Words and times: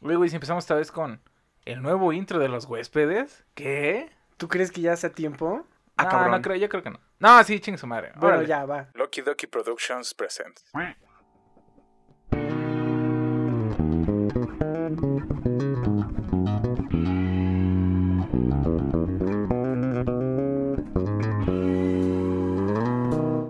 Luego, 0.00 0.24
y 0.24 0.28
si 0.28 0.36
empezamos 0.36 0.64
esta 0.64 0.74
vez 0.74 0.90
con 0.92 1.20
el 1.64 1.82
nuevo 1.82 2.12
intro 2.12 2.38
de 2.38 2.48
los 2.48 2.66
huéspedes. 2.66 3.44
¿Qué? 3.54 4.10
¿Tú 4.36 4.48
crees 4.48 4.70
que 4.70 4.80
ya 4.82 4.92
hace 4.92 5.10
tiempo? 5.10 5.66
Ah, 5.96 6.04
no, 6.04 6.10
cabrón. 6.10 6.30
no 6.32 6.42
creo, 6.42 6.56
yo 6.56 6.68
creo 6.68 6.82
que 6.82 6.90
no. 6.90 7.00
No, 7.18 7.42
sí, 7.44 7.58
ching 7.60 7.78
su 7.78 7.86
madre. 7.86 8.12
Bueno, 8.16 8.36
Órale. 8.36 8.46
ya 8.48 8.64
va. 8.66 8.88
Loki 8.94 9.22
Doki 9.22 9.46
Productions 9.46 10.12
presents. 10.14 10.64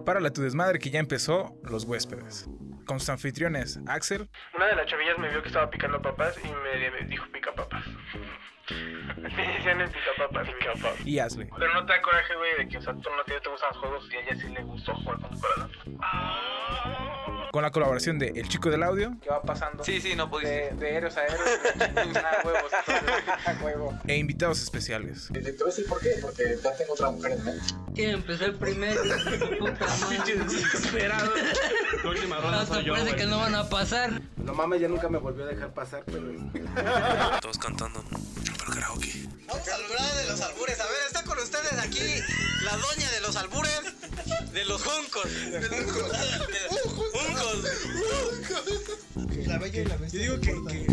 Párale 0.05 0.31
tu 0.31 0.43
desmadre 0.43 0.79
que 0.79 0.91
ya 0.91 1.01
empezó 1.01 1.57
Los 1.65 1.85
Huéspedes. 1.85 2.49
Con 2.87 3.01
sus 3.01 3.09
anfitriones, 3.11 3.81
Axel. 3.89 4.29
Una 4.55 4.67
de 4.67 4.77
las 4.77 4.87
chavillas 4.87 5.19
me 5.19 5.29
vio 5.29 5.43
que 5.43 5.49
estaba 5.49 5.69
picando 5.69 6.01
papas 6.01 6.37
y 6.43 6.49
me 6.49 7.07
dijo 7.07 7.27
pica 7.33 7.53
papas. 7.53 7.85
Me 9.17 9.55
decían 9.55 9.81
es 9.81 9.91
pica 9.91 10.11
papas, 10.19 10.49
pica 10.49 10.73
papas. 10.73 11.07
Y 11.07 11.19
Ashley. 11.19 11.49
Pero 11.57 11.73
no 11.73 11.87
te 11.87 11.93
da 11.93 12.03
coraje, 12.03 12.35
güey, 12.35 12.57
de 12.59 12.69
que 12.69 12.79
o 12.79 12.83
sea, 12.83 12.93
tú 12.95 13.09
no 13.17 13.23
te, 13.25 13.41
te 13.41 13.49
gustan 13.49 13.71
los 13.71 13.79
juegos 13.79 14.09
y 14.13 14.17
a 14.17 14.21
ella 14.21 14.37
sí 14.41 14.49
le 14.49 14.63
gustó 14.63 14.95
jugar 14.97 15.21
con 15.21 15.31
tu 15.31 15.41
corazón. 15.41 15.71
Con 17.57 17.63
la 17.63 17.71
colaboración 17.71 18.19
de 18.19 18.35
El 18.37 18.51
Chico 18.51 18.69
del 18.69 18.83
Audio. 18.83 19.17
¿Qué 19.23 19.31
va 19.31 19.41
pasando? 19.41 19.83
Sí, 19.83 19.99
sí, 19.99 20.15
no 20.15 20.29
pudiste. 20.29 20.75
De, 20.75 20.75
de 20.75 20.95
héroes 20.95 21.17
a 21.17 21.25
héroes, 21.25 21.41
a 22.15 22.47
huevos, 22.47 22.73
a 23.47 23.65
huevo. 23.65 23.99
E 24.07 24.19
invitados 24.19 24.61
especiales. 24.61 25.31
Te 25.33 25.41
voy 25.41 25.63
a 25.63 25.65
decir 25.65 25.87
por 25.87 25.99
qué, 25.99 26.17
porque 26.21 26.59
ya 26.63 26.77
tengo 26.77 26.93
otra 26.93 27.11
mujer 27.11 27.33
en 27.33 27.45
mente. 27.47 27.65
Y 27.95 28.03
empecé 28.03 28.45
el 28.45 28.57
primer 28.57 28.95
puta 29.59 29.87
madre. 29.87 30.35
desesperado. 30.45 31.33
La 32.05 32.11
última 32.11 32.37
ronda 32.41 32.61
Hasta 32.61 32.75
soy 32.75 32.85
yo, 32.85 32.93
parece 32.93 33.17
que 33.17 33.25
no 33.25 33.39
van 33.39 33.55
a 33.55 33.67
pasar. 33.71 34.21
No 34.37 34.53
mames, 34.53 34.83
ya 34.83 34.89
nunca 34.89 35.09
me 35.09 35.17
volvió 35.17 35.45
a 35.45 35.47
dejar 35.47 35.73
pasar, 35.73 36.03
pero... 36.05 36.27
Todos 37.41 37.57
cantando. 37.57 38.05
Pero 38.45 38.75
karaoke. 38.75 39.27
Vamos 39.47 39.67
a 39.67 39.75
hablar 39.77 40.15
de 40.15 40.29
los 40.29 40.41
albures. 40.43 40.79
A 40.79 40.85
ver, 40.85 40.95
está 41.07 41.23
con 41.25 41.39
ustedes 41.39 41.73
aquí 41.79 42.23
la 42.65 42.77
doña 42.77 43.11
de 43.13 43.21
los 43.23 43.35
albures, 43.37 43.96
de 44.57 44.65
los 44.65 44.83
juncos. 44.83 45.25
De 45.51 45.61
los 45.61 45.71
juncos. 45.81 46.11
La 49.47 49.59
bella 49.59 49.83
y 49.83 49.85
la 49.85 49.97
bestia. 49.99 50.25
Yo 50.25 50.39
digo 50.39 50.65
que, 50.65 50.87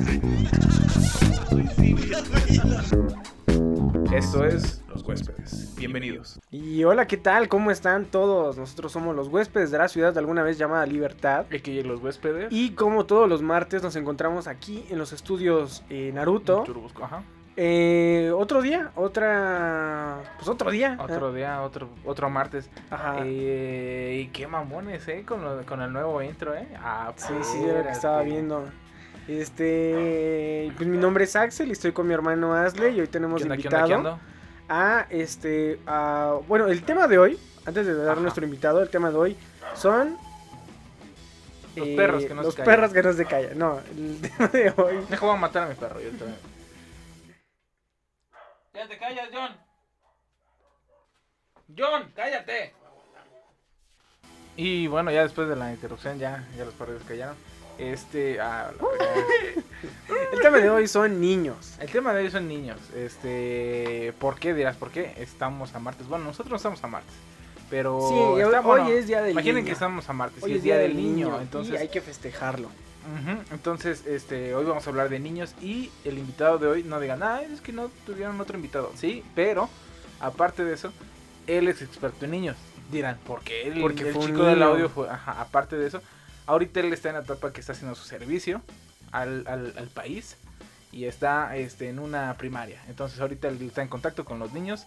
Esto 4.17 4.45
es 4.45 4.81
Los 4.89 5.03
Huéspedes. 5.03 5.73
Bienvenidos. 5.77 6.41
Y 6.51 6.83
hola, 6.83 7.07
¿qué 7.07 7.15
tal? 7.15 7.47
¿Cómo 7.47 7.71
están 7.71 8.03
todos? 8.03 8.57
Nosotros 8.57 8.91
somos 8.91 9.15
los 9.15 9.29
huéspedes 9.29 9.71
de 9.71 9.77
la 9.77 9.87
ciudad 9.87 10.11
de 10.11 10.19
alguna 10.19 10.43
vez 10.43 10.57
llamada 10.57 10.85
Libertad. 10.85 11.45
El 11.49 11.61
que 11.61 11.81
los 11.83 12.01
huéspedes. 12.01 12.49
Y 12.51 12.71
como 12.71 13.05
todos 13.05 13.29
los 13.29 13.41
martes 13.41 13.81
nos 13.81 13.95
encontramos 13.95 14.47
aquí 14.47 14.83
en 14.89 14.97
los 14.97 15.13
estudios 15.13 15.83
eh, 15.89 16.11
Naruto. 16.13 16.65
Churubusco, 16.65 17.05
ajá. 17.05 17.23
Eh, 17.55 18.31
otro 18.35 18.61
día, 18.63 18.91
otra... 18.95 20.17
Pues 20.37 20.47
otro 20.47 20.71
día. 20.71 20.97
Otro 20.99 21.31
día, 21.31 21.61
otro, 21.61 21.87
otro 22.03 22.29
martes. 22.29 22.69
Ajá. 22.89 23.17
Eh, 23.23 24.23
y 24.23 24.27
qué 24.31 24.47
mamones, 24.47 25.07
¿eh? 25.07 25.23
Con, 25.25 25.43
lo- 25.43 25.63
con 25.65 25.81
el 25.81 25.93
nuevo 25.93 26.21
intro, 26.23 26.55
¿eh? 26.55 26.67
Ah, 26.81 27.13
Sí, 27.15 27.33
sí, 27.43 27.63
era 27.63 27.79
lo 27.79 27.83
que 27.85 27.91
estaba 27.91 28.21
viendo. 28.23 28.65
Este, 29.27 30.71
pues 30.75 30.89
mi 30.89 30.97
nombre 30.97 31.23
es 31.25 31.35
Axel 31.35 31.69
y 31.69 31.71
estoy 31.71 31.91
con 31.93 32.07
mi 32.07 32.13
hermano 32.13 32.53
Asley 32.55 32.97
y 32.97 33.01
hoy 33.01 33.07
tenemos 33.07 33.41
¿Qué 33.41 33.43
onda, 33.43 33.55
de 33.55 33.61
qué 33.61 33.67
onda, 33.69 33.77
qué 33.87 33.93
invitado 33.93 34.13
onda? 34.15 34.23
a 34.67 35.05
este, 35.09 35.79
a, 35.87 36.37
bueno, 36.47 36.67
el 36.67 36.83
tema 36.83 37.07
de 37.07 37.19
hoy, 37.19 37.39
antes 37.65 37.85
de 37.85 37.93
dar 37.95 38.13
Ajá. 38.13 38.21
nuestro 38.21 38.43
invitado, 38.43 38.81
el 38.81 38.89
tema 38.89 39.11
de 39.11 39.17
hoy 39.17 39.37
son 39.75 40.17
Los 41.77 41.87
eh, 41.87 41.95
perros 41.95 42.25
que 42.25 42.33
no 42.33 42.41
se 42.41 42.45
los 42.47 42.55
callan. 42.55 42.65
perros 42.75 42.91
que 42.93 43.01
no 43.03 43.13
se 43.13 43.25
callan. 43.25 43.57
No, 43.57 43.79
el 43.95 44.19
tema 44.29 44.47
de 44.49 44.73
hoy. 44.75 44.95
Dejo 45.09 45.27
voy 45.27 45.35
a 45.35 45.39
matar 45.39 45.63
a 45.63 45.67
mi 45.67 45.75
perro. 45.75 46.01
Yo 46.01 46.09
también. 46.09 46.52
Ya 48.73 48.87
te 48.87 48.97
callas, 48.97 49.29
John. 49.31 49.51
John, 51.77 52.11
cállate. 52.15 52.73
Y 54.57 54.87
bueno, 54.87 55.11
ya 55.11 55.23
después 55.23 55.47
de 55.47 55.55
la 55.55 55.71
interrupción, 55.71 56.17
ya, 56.17 56.47
ya 56.57 56.65
los 56.65 56.73
perros 56.73 57.01
callaron. 57.07 57.35
Este, 57.77 58.39
ah. 58.39 58.71
El 60.33 60.41
tema 60.41 60.57
de 60.57 60.69
hoy 60.69 60.87
son 60.87 61.19
niños. 61.19 61.75
el 61.79 61.89
tema 61.91 62.13
de 62.13 62.23
hoy 62.23 62.31
son 62.31 62.47
niños. 62.47 62.79
Este, 62.95 64.13
¿por 64.19 64.39
qué 64.39 64.53
dirás? 64.53 64.75
¿Por 64.77 64.91
qué 64.91 65.13
estamos 65.17 65.73
a 65.75 65.79
martes? 65.79 66.07
Bueno, 66.07 66.25
nosotros 66.25 66.51
no 66.51 66.57
estamos 66.57 66.83
a 66.83 66.87
martes, 66.87 67.13
pero 67.69 67.99
Sí, 68.07 68.15
hoy, 68.15 68.91
es 68.91 69.07
día 69.07 69.21
del 69.21 69.31
Imaginen 69.31 69.55
niño. 69.57 69.65
que 69.67 69.71
estamos 69.71 70.07
a 70.09 70.13
martes, 70.13 70.43
Hoy 70.43 70.53
y 70.53 70.55
es 70.55 70.63
día 70.63 70.77
del 70.77 70.95
niño, 70.95 71.39
entonces 71.41 71.75
y 71.75 71.77
hay 71.77 71.89
que 71.89 72.01
festejarlo. 72.01 72.69
Ujú, 73.03 73.43
Entonces, 73.51 74.05
este, 74.07 74.55
hoy 74.55 74.65
vamos 74.65 74.85
a 74.87 74.89
hablar 74.89 75.09
de 75.09 75.19
niños 75.19 75.53
y 75.61 75.91
el 76.05 76.17
invitado 76.17 76.57
de 76.57 76.67
hoy 76.67 76.83
no 76.83 76.99
digan, 76.99 77.21
ah, 77.21 77.41
es 77.41 77.61
que 77.61 77.73
no 77.73 77.89
tuvieron 78.05 78.39
otro 78.39 78.55
invitado. 78.55 78.91
Sí, 78.95 79.23
pero 79.35 79.69
aparte 80.19 80.63
de 80.63 80.73
eso, 80.73 80.93
él 81.47 81.67
es 81.67 81.81
experto 81.81 82.25
en 82.25 82.31
niños. 82.31 82.57
Dirán, 82.91 83.17
¿por 83.25 83.41
qué? 83.41 83.67
El, 83.67 83.81
Porque 83.81 84.09
el 84.09 84.17
chico 84.17 84.43
del 84.43 84.63
audio 84.63 84.89
fue, 84.89 85.09
ajá, 85.09 85.41
aparte 85.41 85.75
de 85.77 85.87
eso, 85.87 86.01
ahorita 86.45 86.79
él 86.79 86.93
está 86.93 87.09
en 87.09 87.15
la 87.15 87.21
etapa 87.21 87.51
que 87.51 87.59
está 87.59 87.73
haciendo 87.73 87.95
su 87.95 88.05
servicio 88.05 88.61
al, 89.11 89.45
al, 89.47 89.73
al 89.77 89.87
país 89.87 90.37
y 90.91 91.05
está 91.05 91.55
este, 91.57 91.89
en 91.89 91.99
una 91.99 92.33
primaria. 92.37 92.81
Entonces, 92.87 93.19
ahorita 93.19 93.47
él 93.47 93.61
está 93.61 93.81
en 93.81 93.87
contacto 93.89 94.23
con 94.25 94.39
los 94.39 94.53
niños 94.53 94.85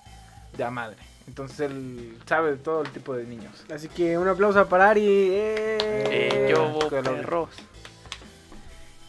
de 0.56 0.64
a 0.64 0.70
madre. 0.70 0.96
Entonces, 1.26 1.58
él 1.60 2.16
sabe 2.26 2.52
de 2.52 2.56
todo 2.56 2.82
el 2.82 2.90
tipo 2.90 3.14
de 3.14 3.24
niños. 3.24 3.64
Así 3.74 3.88
que 3.88 4.16
un 4.16 4.28
aplauso 4.28 4.64
para 4.68 4.90
Ari. 4.90 5.04
¡Eh! 5.04 5.78
Eh, 5.80 6.48
yo, 6.50 6.78
perros. 6.88 7.50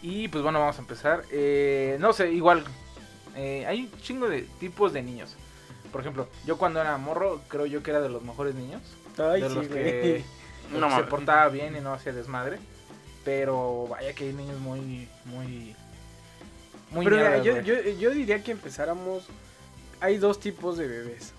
Y 0.01 0.27
pues 0.27 0.43
bueno, 0.43 0.59
vamos 0.59 0.77
a 0.77 0.81
empezar. 0.81 1.23
Eh, 1.31 1.97
no 1.99 2.13
sé, 2.13 2.31
igual. 2.31 2.63
eh, 3.35 3.65
hay 3.67 3.81
un 3.81 4.01
chingo 4.01 4.27
de 4.29 4.43
tipos 4.59 4.93
de 4.93 5.01
niños. 5.01 5.35
Por 5.91 6.01
ejemplo, 6.01 6.27
yo 6.45 6.57
cuando 6.57 6.81
era 6.81 6.97
morro, 6.97 7.41
creo 7.47 7.65
yo 7.65 7.81
que 7.81 7.91
era 7.91 8.01
de 8.01 8.09
los 8.09 8.23
mejores 8.23 8.55
niños. 8.55 8.81
Ay, 9.17 9.41
de 9.41 9.49
sí, 9.49 9.55
los 9.55 9.67
que, 9.67 10.23
los 10.71 10.79
No 10.81 10.89
que 10.89 10.95
se 10.95 11.03
portaba 11.09 11.47
bien 11.49 11.75
y 11.75 11.79
no 11.79 11.93
hacía 11.93 12.13
desmadre. 12.13 12.59
Pero 13.25 13.87
vaya 13.89 14.13
que 14.13 14.25
hay 14.25 14.33
niños 14.33 14.59
muy, 14.59 15.09
muy. 15.25 15.75
Muy 16.91 17.03
Pero 17.03 17.17
mira, 17.17 17.37
yo, 17.39 17.59
yo, 17.61 17.81
yo 17.81 18.11
diría 18.11 18.43
que 18.43 18.51
empezáramos. 18.51 19.23
Hay 19.99 20.17
dos 20.17 20.39
tipos 20.39 20.77
de 20.77 20.87
bebés. 20.87 21.33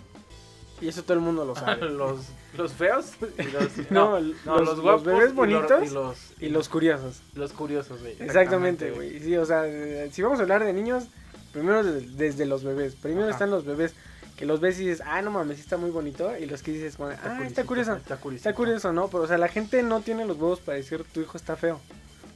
Y 0.81 0.89
eso 0.89 1.03
todo 1.03 1.15
el 1.15 1.21
mundo 1.21 1.45
lo 1.45 1.55
sabe. 1.55 1.89
los, 1.91 2.27
los 2.57 2.73
feos 2.73 3.13
y 3.39 3.43
los, 3.53 3.91
No, 3.91 4.13
no, 4.13 4.21
los- 4.21 4.47
no, 4.47 4.59
los 4.59 4.67
los 4.69 4.81
guapos 4.81 5.05
bebés 5.05 5.25
los- 5.27 5.35
bonitos 5.35 5.83
y 5.87 5.91
los, 5.95 6.19
y 6.41 6.49
los 6.49 6.69
curiosos. 6.69 7.21
los 7.35 7.53
curiosos, 7.53 8.01
güey. 8.01 8.17
Exactamente, 8.19 8.91
güey. 8.91 9.21
Sí, 9.21 9.37
o 9.37 9.45
sea, 9.45 9.65
si 10.11 10.23
vamos 10.23 10.39
a 10.39 10.43
hablar 10.43 10.65
de 10.65 10.73
niños, 10.73 11.05
primero 11.53 11.83
de- 11.85 12.01
desde 12.01 12.47
los 12.47 12.65
bebés. 12.65 12.95
Primero 12.95 13.25
Ajá. 13.27 13.33
están 13.33 13.51
los 13.51 13.65
bebés 13.65 13.95
que 14.37 14.47
los 14.47 14.61
ves 14.61 14.79
y 14.79 14.87
dices, 14.89 15.03
ah, 15.05 15.21
no 15.21 15.33
mames, 15.33 15.59
está 15.59 15.77
muy 15.77 15.91
bonito. 15.91 16.31
Y 16.39 16.47
los 16.47 16.63
que 16.63 16.71
dices, 16.73 16.97
como, 16.97 17.09
ah, 17.11 17.41
está 17.45 17.65
curioso. 17.65 17.95
Está 17.97 18.17
curioso. 18.19 18.37
Está 18.49 18.55
curioso, 18.55 18.93
¿no? 18.93 19.09
Pero, 19.09 19.25
o 19.25 19.27
sea, 19.27 19.37
la 19.37 19.49
gente 19.49 19.83
no 19.83 20.01
tiene 20.01 20.25
los 20.27 20.37
huevos 20.37 20.61
para 20.61 20.77
decir 20.79 21.05
tu 21.13 21.21
hijo 21.21 21.37
está 21.37 21.57
feo. 21.57 21.81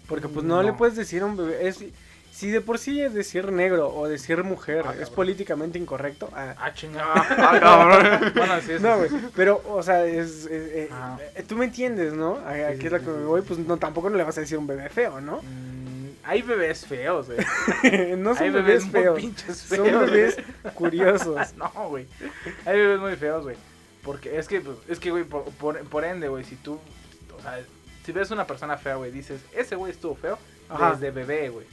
Porque, 0.08 0.26
pues, 0.28 0.44
no, 0.44 0.56
No. 0.56 0.62
le 0.64 0.72
puedes 0.72 0.96
decir 0.96 1.22
a 1.22 1.26
un 1.26 1.36
bebé. 1.36 1.68
Es, 1.68 1.78
si 2.32 2.50
de 2.50 2.60
por 2.62 2.78
sí 2.78 3.00
es 3.02 3.12
decir 3.14 3.52
negro 3.52 3.94
o 3.94 4.08
decir 4.08 4.42
mujer 4.42 4.84
Ah, 4.88 4.94
es 4.98 5.10
políticamente 5.10 5.78
incorrecto. 5.78 6.30
ah, 6.34 6.54
Ah, 6.58 6.72
chingada. 6.74 7.12
Ah, 7.14 7.60
cabrón. 7.60 8.32
bueno, 8.34 8.54
sí, 8.60 8.66
sí, 8.78 8.82
No, 8.82 9.02
sí. 9.02 9.08
güey, 9.10 9.22
pero, 9.36 9.62
o 9.68 9.82
sea, 9.82 10.04
es, 10.06 10.46
eh, 10.46 10.50
eh, 10.84 10.88
Ajá. 10.90 11.18
eh, 11.36 11.44
tú 11.46 11.56
me 11.56 11.66
entiendes, 11.66 12.14
¿no? 12.14 12.38
A, 12.38 12.50
a 12.52 12.72
Sí, 12.72 12.78
qué 12.78 12.80
sí, 12.80 12.86
es 12.86 12.92
lo 12.92 12.98
sí, 12.98 13.04
que 13.04 13.10
me 13.10 13.24
voy, 13.26 13.42
pues 13.42 13.58
no, 13.60 13.76
tampoco 13.76 14.08
no 14.10 14.16
le 14.16 14.24
vas 14.24 14.36
a 14.38 14.40
decir 14.40 14.56
un 14.58 14.66
bebé 14.66 14.88
feo, 14.88 15.20
¿no? 15.20 15.42
Mm, 15.42 16.08
hay 16.24 16.40
bebés 16.42 16.86
feos, 16.86 17.26
güey. 17.26 17.38
no 18.16 18.34
son 18.34 18.42
hay 18.44 18.50
bebés, 18.50 18.84
muy 18.84 18.92
feos, 18.92 19.20
pinches 19.20 19.56
son 19.58 19.84
feos. 19.86 20.10
bebés 20.10 20.36
güey. 20.62 20.74
curiosos. 20.74 21.54
no, 21.56 21.70
güey. 21.90 22.06
Hay 22.64 22.78
bebés 22.78 23.00
muy 23.00 23.16
feos, 23.16 23.42
güey. 23.44 23.56
Porque 24.02 24.38
es 24.38 24.48
que, 24.48 24.60
pues, 24.60 24.78
es 24.88 24.98
que, 24.98 25.10
güey, 25.10 25.24
por, 25.24 25.44
por, 25.44 25.78
por 25.84 26.04
ende, 26.04 26.28
güey, 26.28 26.44
si 26.44 26.56
tú, 26.56 26.78
o 27.38 27.42
sea, 27.42 27.60
si 28.04 28.10
ves 28.12 28.30
una 28.32 28.46
persona 28.46 28.76
fea, 28.78 28.94
güey, 28.96 29.10
dices, 29.12 29.40
ese 29.54 29.76
güey 29.76 29.92
estuvo 29.92 30.14
feo 30.16 30.38
Ajá. 30.68 30.92
desde 30.92 31.10
bebé, 31.12 31.50
güey. 31.50 31.66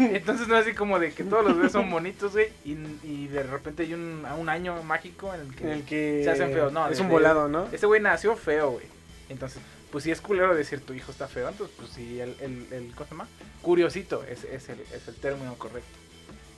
Entonces 0.14 0.48
no 0.48 0.56
es 0.56 0.66
así 0.66 0.74
como 0.74 0.98
de 0.98 1.12
que 1.12 1.24
todos 1.24 1.44
los 1.44 1.56
bebés 1.56 1.72
son 1.72 1.90
bonitos, 1.90 2.32
güey, 2.32 2.48
y, 2.64 2.72
y 3.02 3.28
de 3.28 3.42
repente 3.42 3.82
hay 3.82 3.94
un, 3.94 4.24
un 4.38 4.48
año 4.48 4.82
mágico 4.82 5.34
en 5.34 5.40
el 5.42 5.54
que, 5.54 5.64
En 5.64 5.70
el 5.70 5.84
que 5.84 6.22
se 6.24 6.30
hacen 6.30 6.52
feos, 6.52 6.72
no. 6.72 6.88
es 6.88 7.00
un 7.00 7.08
volado, 7.08 7.48
¿no? 7.48 7.68
Ese 7.72 7.86
güey 7.86 8.00
nació 8.00 8.36
feo, 8.36 8.70
güey. 8.72 8.86
Entonces, 9.28 9.60
pues 9.92 10.04
si 10.04 10.10
es 10.10 10.20
culero 10.20 10.54
decir 10.54 10.80
tu 10.80 10.94
hijo 10.94 11.12
está 11.12 11.28
feo, 11.28 11.48
entonces, 11.48 11.74
pues 11.78 11.90
sí, 11.90 12.20
el, 12.20 12.34
el, 12.40 12.66
el 12.72 12.94
¿cómo 12.94 13.04
se 13.04 13.10
llama? 13.10 13.28
Curiosito 13.62 14.24
es, 14.24 14.44
es, 14.44 14.68
el, 14.68 14.80
es 14.80 15.06
el 15.08 15.14
término 15.16 15.54
correcto. 15.56 15.98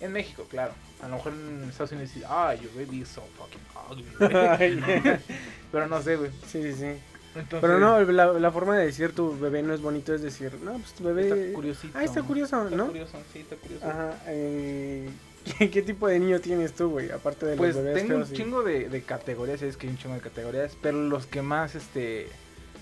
En 0.01 0.13
México, 0.13 0.47
claro. 0.51 0.73
A 1.01 1.09
lo 1.09 1.17
mejor 1.17 1.33
en 1.33 1.69
Estados 1.69 1.93
Unidos 1.93 2.13
dice, 2.13 2.27
ah, 2.29 2.55
your 2.55 2.73
baby 2.75 3.03
is 3.03 3.09
so 3.09 3.23
fucking 3.39 3.61
ugly. 3.89 4.07
güey". 4.81 5.19
Pero 5.73 5.87
no 5.87 6.03
sé, 6.03 6.17
güey. 6.17 6.31
sí, 6.47 6.63
sí, 6.63 6.73
sí. 6.75 6.99
Entonces, 7.35 7.61
Pero 7.61 7.79
no, 7.79 8.01
la, 8.13 8.33
la 8.35 8.51
forma 8.51 8.77
de 8.77 8.87
decir 8.87 9.15
tu 9.15 9.39
bebé 9.39 9.63
no 9.63 9.73
es 9.73 9.81
bonito 9.81 10.15
es 10.15 10.21
decir, 10.23 10.53
no, 10.63 10.73
pues 10.73 10.93
tu 10.93 11.05
bebé... 11.05 11.29
Está 11.29 11.55
curiosito. 11.55 11.99
Ah, 11.99 12.05
está 12.05 12.23
curioso, 12.23 12.63
Está 12.65 12.77
¿no? 12.77 12.87
curioso, 12.89 13.19
sí, 13.33 13.39
está 13.41 13.57
curioso. 13.57 13.87
Ajá, 13.87 14.19
eh, 14.27 15.09
¿qué, 15.59 15.71
qué 15.71 15.83
tipo 15.83 16.09
de 16.09 16.19
niño 16.19 16.41
tienes 16.41 16.75
tú, 16.75 16.91
güey? 16.91 17.11
Aparte 17.11 17.47
de 17.47 17.57
Pues 17.57 17.75
los 17.75 17.85
bebés 17.85 18.03
tengo 18.03 18.17
un 18.19 18.27
feos 18.27 18.37
chingo 18.39 18.63
de, 18.63 18.89
de 18.89 19.03
categorías, 19.03 19.63
es 19.63 19.77
que 19.77 19.87
hay 19.87 19.93
un 19.95 19.99
chingo 19.99 20.15
de 20.15 20.21
categorías, 20.21 20.77
pero 20.83 20.99
los 21.03 21.27
que 21.27 21.41
más 21.43 21.75
este 21.75 22.29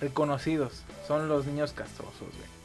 reconocidos 0.01 0.83
son 1.07 1.29
los 1.29 1.47
niños 1.47 1.73
castrosos, 1.73 2.19
güey. 2.21 2.60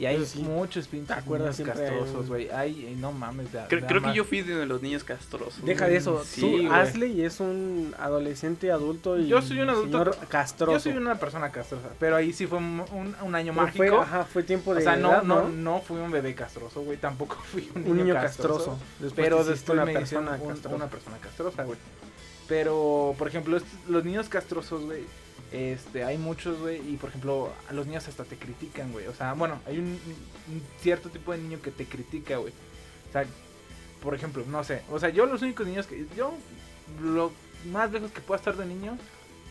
Y 0.00 0.06
hay 0.06 0.24
sí. 0.24 0.38
muchos 0.40 0.88
pinches 0.88 1.14
acuerdas 1.14 1.58
niños 1.58 1.76
siempre 1.76 1.86
hay 1.86 1.98
castrosos, 2.00 2.28
güey. 2.28 2.48
Hay, 2.50 2.86
eh, 2.86 2.96
no 2.98 3.12
mames. 3.12 3.52
de- 3.52 3.60
Creo, 3.68 3.82
de 3.82 3.86
creo 3.86 4.00
que 4.02 4.14
yo 4.14 4.24
fui 4.24 4.40
de 4.40 4.64
los 4.64 4.80
niños 4.80 5.04
castrosos. 5.04 5.62
Deja 5.62 5.86
de 5.88 5.96
eso. 5.98 6.24
Sí, 6.24 6.40
Tú, 6.40 6.72
es 7.22 7.38
un 7.40 7.94
adolescente 7.98 8.72
adulto 8.72 9.18
y 9.18 9.28
Yo 9.28 9.42
soy 9.42 9.60
un 9.60 9.68
adulto- 9.68 10.12
señor 10.14 10.16
castroso. 10.28 10.72
Yo 10.72 10.80
soy 10.80 10.92
una 10.96 11.16
persona 11.16 11.52
castrosa, 11.52 11.88
pero 11.98 12.16
ahí 12.16 12.32
sí 12.32 12.46
fue 12.46 12.56
un, 12.56 12.82
un- 12.92 13.14
un 13.20 13.34
año 13.34 13.52
Pero 13.52 13.66
mágico. 13.66 13.84
fue, 13.88 13.98
ajá, 13.98 14.24
fue 14.24 14.42
tiempo 14.42 14.72
de 14.72 14.80
o 14.80 14.82
sea, 14.84 14.96
no, 14.96 15.10
edad, 15.12 15.22
no, 15.22 15.48
no 15.50 15.80
fui 15.82 15.98
un 16.00 16.10
bebé 16.10 16.34
castroso, 16.34 16.80
güey. 16.80 16.96
Tampoco 16.96 17.36
fui 17.52 17.68
un 17.74 17.82
niño, 17.82 17.90
un 17.92 17.96
niño 17.98 18.14
castroso. 18.14 18.56
castroso. 18.56 18.78
Después 19.00 19.12
pero 19.26 19.44
te 19.44 19.50
después 19.50 19.76
una 19.76 19.84
me 19.84 19.92
persona 19.92 20.38
un- 20.40 20.48
castrosa. 20.48 20.76
una 20.76 20.86
persona 20.86 21.16
castrosa, 21.18 21.62
güey. 21.64 21.78
Pero, 22.48 23.14
por 23.18 23.28
ejemplo, 23.28 23.58
los 23.88 24.04
niños 24.04 24.28
castrosos, 24.28 24.84
güey, 24.84 25.02
este, 25.52 26.04
hay 26.04 26.18
muchos, 26.18 26.58
güey, 26.60 26.80
y 26.88 26.96
por 26.96 27.10
ejemplo, 27.10 27.52
a 27.68 27.72
los 27.72 27.86
niños 27.86 28.06
hasta 28.08 28.24
te 28.24 28.36
critican, 28.36 28.92
güey. 28.92 29.06
O 29.06 29.14
sea, 29.14 29.32
bueno, 29.34 29.60
hay 29.66 29.78
un, 29.78 29.86
un 29.86 30.62
cierto 30.80 31.08
tipo 31.08 31.32
de 31.32 31.38
niño 31.38 31.60
que 31.62 31.70
te 31.70 31.86
critica, 31.86 32.36
güey. 32.36 32.52
O 33.08 33.12
sea, 33.12 33.24
por 34.02 34.14
ejemplo, 34.14 34.44
no 34.46 34.62
sé. 34.64 34.82
O 34.90 34.98
sea, 34.98 35.08
yo 35.10 35.26
los 35.26 35.42
únicos 35.42 35.66
niños 35.66 35.86
que... 35.86 36.06
Yo, 36.16 36.32
lo 37.02 37.32
más 37.70 37.92
lejos 37.92 38.10
que 38.10 38.20
pueda 38.20 38.38
estar 38.38 38.56
de 38.56 38.66
niño, 38.66 38.96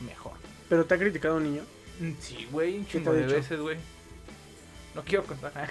mejor. 0.05 0.33
Pero 0.67 0.85
te 0.85 0.95
ha 0.95 0.97
criticado 0.97 1.37
un 1.37 1.43
niño. 1.43 1.63
Mm, 1.99 2.11
Sí, 2.19 2.47
güey, 2.51 2.77
un 2.77 2.85
¿Qué 2.85 2.93
te 2.93 2.97
chingo 2.99 3.13
de 3.13 3.25
veces, 3.25 3.59
güey. 3.59 3.77
No 4.95 5.03
quiero 5.03 5.23
contar. 5.23 5.51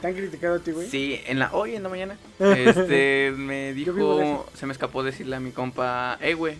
¿Te 0.00 0.06
han 0.06 0.14
criticado 0.14 0.56
a 0.56 0.58
ti, 0.60 0.70
güey? 0.70 0.88
Sí, 0.88 1.20
en 1.26 1.38
la, 1.40 1.52
hoy 1.52 1.74
en 1.74 1.82
la 1.82 1.88
mañana, 1.88 2.16
este, 2.38 3.32
me 3.36 3.74
dijo, 3.74 4.46
se 4.54 4.66
me 4.66 4.72
escapó 4.72 5.02
decirle 5.02 5.36
a 5.36 5.40
mi 5.40 5.50
compa, 5.50 6.16
hey, 6.20 6.34
güey, 6.34 6.56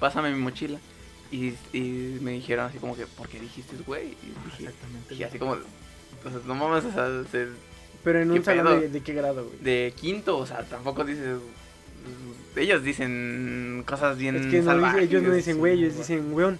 pásame 0.00 0.32
mi 0.32 0.40
mochila. 0.40 0.78
Y, 1.30 1.54
y 1.72 2.18
me 2.22 2.32
dijeron 2.32 2.66
así 2.66 2.78
como 2.78 2.96
que, 2.96 3.06
¿por 3.06 3.28
qué 3.28 3.38
dijiste, 3.38 3.76
güey? 3.86 4.06
Y 4.22 4.32
dije, 4.46 4.64
Exactamente. 4.64 5.10
dije 5.10 5.24
así 5.26 5.38
como, 5.38 5.52
o 5.52 6.30
sea, 6.30 6.40
no 6.46 6.54
mames, 6.54 6.84
o 6.86 6.92
sea, 6.92 7.06
se- 7.30 7.48
Pero 8.02 8.20
en 8.22 8.30
¿Qué 8.32 8.38
un 8.38 8.44
salón 8.44 8.80
de, 8.80 8.88
de 8.88 9.00
qué 9.02 9.12
grado, 9.12 9.44
güey. 9.46 9.58
de 9.60 9.92
quinto, 9.94 10.38
o 10.38 10.46
sea, 10.46 10.62
tampoco 10.64 11.04
dices, 11.04 11.38
ellos 12.56 12.82
dicen 12.82 13.84
cosas 13.86 14.16
bien 14.16 14.36
Es 14.36 14.42
que 14.42 14.46
no 14.46 14.52
dice- 14.52 14.64
salvajes. 14.64 15.02
ellos 15.02 15.22
no 15.22 15.32
dicen, 15.34 15.58
güey, 15.58 15.78
ellos 15.78 15.96
dicen, 15.96 16.32
weón, 16.32 16.58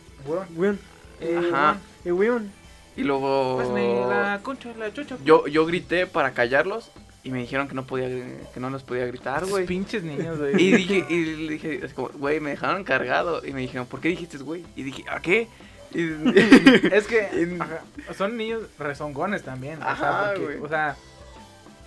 weón, 0.55 0.79
eh, 1.21 1.41
Ajá. 1.51 1.79
eh, 2.05 2.13
weón. 2.13 2.53
Y 2.97 3.05
luego, 3.05 3.57
Pues 3.57 3.69
me 3.71 4.01
la 4.07 4.41
concha, 4.43 4.71
la 4.77 4.91
yo, 5.25 5.47
yo 5.47 5.67
grité 5.67 6.07
para 6.07 6.35
callarlos 6.35 6.91
y 7.29 7.31
me 7.31 7.41
dijeron 7.41 7.69
que 7.69 7.75
no 7.75 7.85
podía, 7.87 8.09
que 8.09 8.59
no 8.61 8.71
los 8.71 8.83
podía 8.85 9.05
gritar, 9.07 9.45
güey. 9.45 9.67
pinches 9.67 10.03
niños, 10.03 10.39
güey. 10.41 10.55
Y 10.63 10.73
dije, 10.73 11.05
y 11.11 11.25
le 11.47 11.53
dije, 11.55 11.81
así 11.85 11.93
como, 11.95 12.09
güey, 12.11 12.41
me 12.41 12.51
dejaron 12.51 12.85
cargado. 12.85 13.45
Y 13.47 13.53
me 13.53 13.61
dijeron, 13.61 13.87
¿por 13.87 14.01
qué 14.01 14.09
dijiste, 14.09 14.39
güey? 14.39 14.65
Y 14.77 14.83
dije, 14.83 15.05
¿a 15.11 15.21
qué? 15.21 15.47
Y, 15.93 16.01
Es 16.93 17.07
que 17.07 17.57
ajá, 17.61 17.81
son 18.17 18.37
niños 18.39 18.63
rezongones 18.79 19.43
también. 19.43 19.79
Ajá, 19.83 19.93
o 19.93 19.97
sea, 20.25 20.33
porque, 20.35 20.45
güey. 20.45 20.59
o 20.65 20.69
sea, 20.69 20.97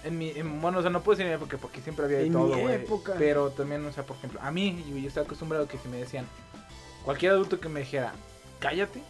en 0.03 0.17
mi, 0.17 0.29
en- 0.31 0.61
bueno, 0.61 0.77
o 0.79 0.81
sea, 0.81 0.91
no 0.91 1.01
puedo 1.01 1.15
decir 1.17 1.25
en 1.31 1.37
mi 1.37 1.43
época 1.43 1.57
porque 1.59 1.81
siempre 1.81 2.05
había 2.05 2.17
de 2.19 2.27
En 2.27 2.33
todo, 2.33 2.55
mi 2.55 2.61
güey. 2.61 2.75
época. 2.75 3.13
Pero 3.17 3.49
también, 3.49 3.83
o 3.85 3.91
sea, 3.91 4.03
por 4.05 4.17
ejemplo, 4.17 4.39
a 4.43 4.51
mí, 4.51 4.83
yo, 4.89 4.97
yo 4.97 5.07
estaba 5.07 5.25
acostumbrado 5.25 5.65
a 5.65 5.67
que 5.67 5.77
si 5.79 5.87
me 5.87 5.97
decían, 5.97 6.25
cualquier 7.03 7.31
adulto 7.31 7.59
que 7.59 7.67
me 7.67 7.79
dijera, 7.79 8.13
cállate, 8.59 9.01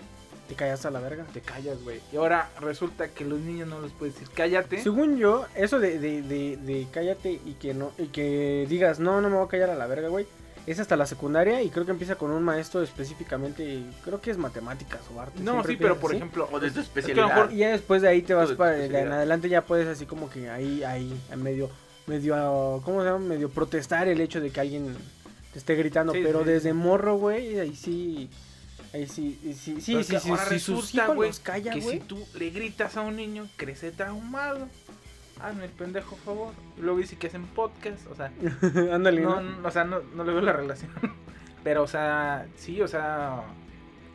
Te 0.52 0.58
callas 0.58 0.86
a 0.86 0.92
la 0.92 1.00
verga. 1.00 1.24
te 1.34 1.40
callas, 1.40 1.82
güey. 1.82 2.02
Y 2.12 2.18
ahora 2.18 2.50
resulta 2.60 3.08
que 3.08 3.24
los 3.24 3.40
niños 3.40 3.70
no 3.70 3.80
les 3.82 3.94
puedes 3.94 4.16
decir, 4.16 4.28
cállate. 4.36 4.84
Según 4.84 5.18
yo, 5.18 5.46
eso 5.56 5.80
de, 5.80 5.98
de, 5.98 6.22
de, 6.22 6.58
de 6.58 6.88
cállate 6.92 7.40
y 7.46 7.54
que 7.54 7.74
no 7.74 7.94
y 7.98 8.08
que 8.08 8.66
digas, 8.68 9.00
no, 9.00 9.22
no 9.22 9.30
me 9.30 9.38
voy 9.38 9.46
a 9.46 9.50
callar 9.50 9.70
a 9.70 9.76
la 9.76 9.88
verga, 9.88 10.10
güey. 10.10 10.28
Es 10.68 10.78
hasta 10.80 10.98
la 10.98 11.06
secundaria 11.06 11.64
y 11.64 11.70
creo 11.70 11.86
que 11.86 11.92
empieza 11.92 12.16
con 12.16 12.32
un 12.32 12.44
maestro 12.44 12.84
específicamente, 12.84 13.82
creo 14.04 14.20
que 14.20 14.30
es 14.30 14.38
matemáticas 14.38 15.00
o 15.16 15.22
arte. 15.22 15.40
No, 15.42 15.54
siempre 15.54 15.72
sí, 15.74 15.78
pero 15.82 15.98
por 15.98 16.14
ejemplo, 16.14 16.50
o 16.52 16.60
de 16.60 16.70
tu 16.70 16.82
es 16.82 16.88
que 16.90 17.00
especialidad. 17.00 17.28
mejor- 17.28 17.52
Y 17.54 17.58
ya 17.58 17.70
después 17.72 18.02
de 18.02 18.10
ahí 18.10 18.22
te 18.22 18.34
vas 18.34 18.52
para, 18.52 18.72
de 18.74 18.86
en 18.88 19.12
adelante 19.12 19.48
ya 19.48 19.64
puedes 19.64 19.88
así 19.88 20.06
como 20.06 20.30
que 20.30 20.50
ahí, 20.50 20.84
ahí, 20.84 21.18
a 21.32 21.36
medio, 21.38 21.70
medio, 22.08 22.82
¿cómo 22.84 23.02
se 23.02 23.08
llama? 23.08 23.20
Medio 23.20 23.50
protestar 23.50 24.08
el 24.10 24.20
hecho 24.22 24.42
de 24.42 24.52
que 24.52 24.60
alguien 24.60 24.96
te 25.54 25.60
esté 25.60 25.76
gritando, 25.76 26.14
Sí, 26.14 26.20
pero 26.24 26.40
sí, 26.40 26.46
desde 26.50 26.74
morro, 26.74 27.16
güey, 27.16 27.58
ahí 27.60 27.76
sí, 27.76 28.30
ahí 28.94 29.08
sí, 29.08 29.40
sí, 29.44 29.54
sí, 29.54 29.82
sí, 29.82 29.92
Pero 29.94 30.04
sí, 30.04 30.20
sí, 30.20 30.30
ahora 30.30 30.46
si 30.46 30.60
sus 30.60 30.76
resulta, 30.94 31.14
güey, 31.14 31.32
que 31.32 31.74
si 31.74 31.80
güey. 31.82 32.00
tú 32.00 32.26
le 32.36 32.50
gritas 32.50 32.98
a 32.98 33.02
un 33.02 33.16
niño, 33.16 33.48
crece 33.58 33.92
traumado. 33.92 34.68
Hazme 35.42 35.66
el 35.66 35.72
pendejo 35.72 36.16
favor. 36.18 36.54
Y 36.78 36.82
luego 36.82 37.00
dice 37.00 37.16
que 37.18 37.28
hacen 37.28 37.46
podcast, 37.48 38.06
o 38.08 38.16
sea, 38.16 38.32
Ándale, 38.94 39.22
no, 39.22 39.42
¿no? 39.42 39.68
o 39.68 39.72
sea, 39.72 39.84
no, 39.84 40.02
no 40.16 40.24
le 40.24 40.32
veo 40.34 40.42
la 40.42 40.54
relación. 40.54 40.92
Pero, 41.64 41.84
o 41.84 41.88
sea, 41.88 42.48
sí, 42.58 42.82
o 42.82 42.88
sea, 42.88 43.44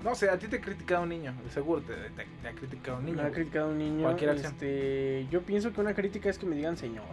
no 0.04 0.14
sé, 0.14 0.30
a 0.30 0.38
ti 0.38 0.46
te 0.48 0.56
ha 0.56 0.60
criticado 0.60 1.02
un 1.04 1.08
niño, 1.08 1.32
de 1.44 1.50
seguro 1.50 1.80
te, 1.82 1.94
te- 1.94 2.26
te 2.42 2.48
ha 2.48 2.52
criticado 2.52 2.98
un 2.98 3.06
niño. 3.06 3.16
Me 3.16 3.22
ha 3.22 3.32
criticado 3.32 3.68
un 3.70 3.78
niño. 3.78 4.02
Cualquier 4.02 4.30
acción. 4.30 4.52
Este, 4.52 5.26
yo 5.30 5.42
pienso 5.42 5.72
que 5.72 5.80
una 5.80 5.94
crítica 5.94 6.28
es 6.28 6.38
que 6.38 6.46
me 6.46 6.54
digan 6.56 6.76
señor. 6.76 7.04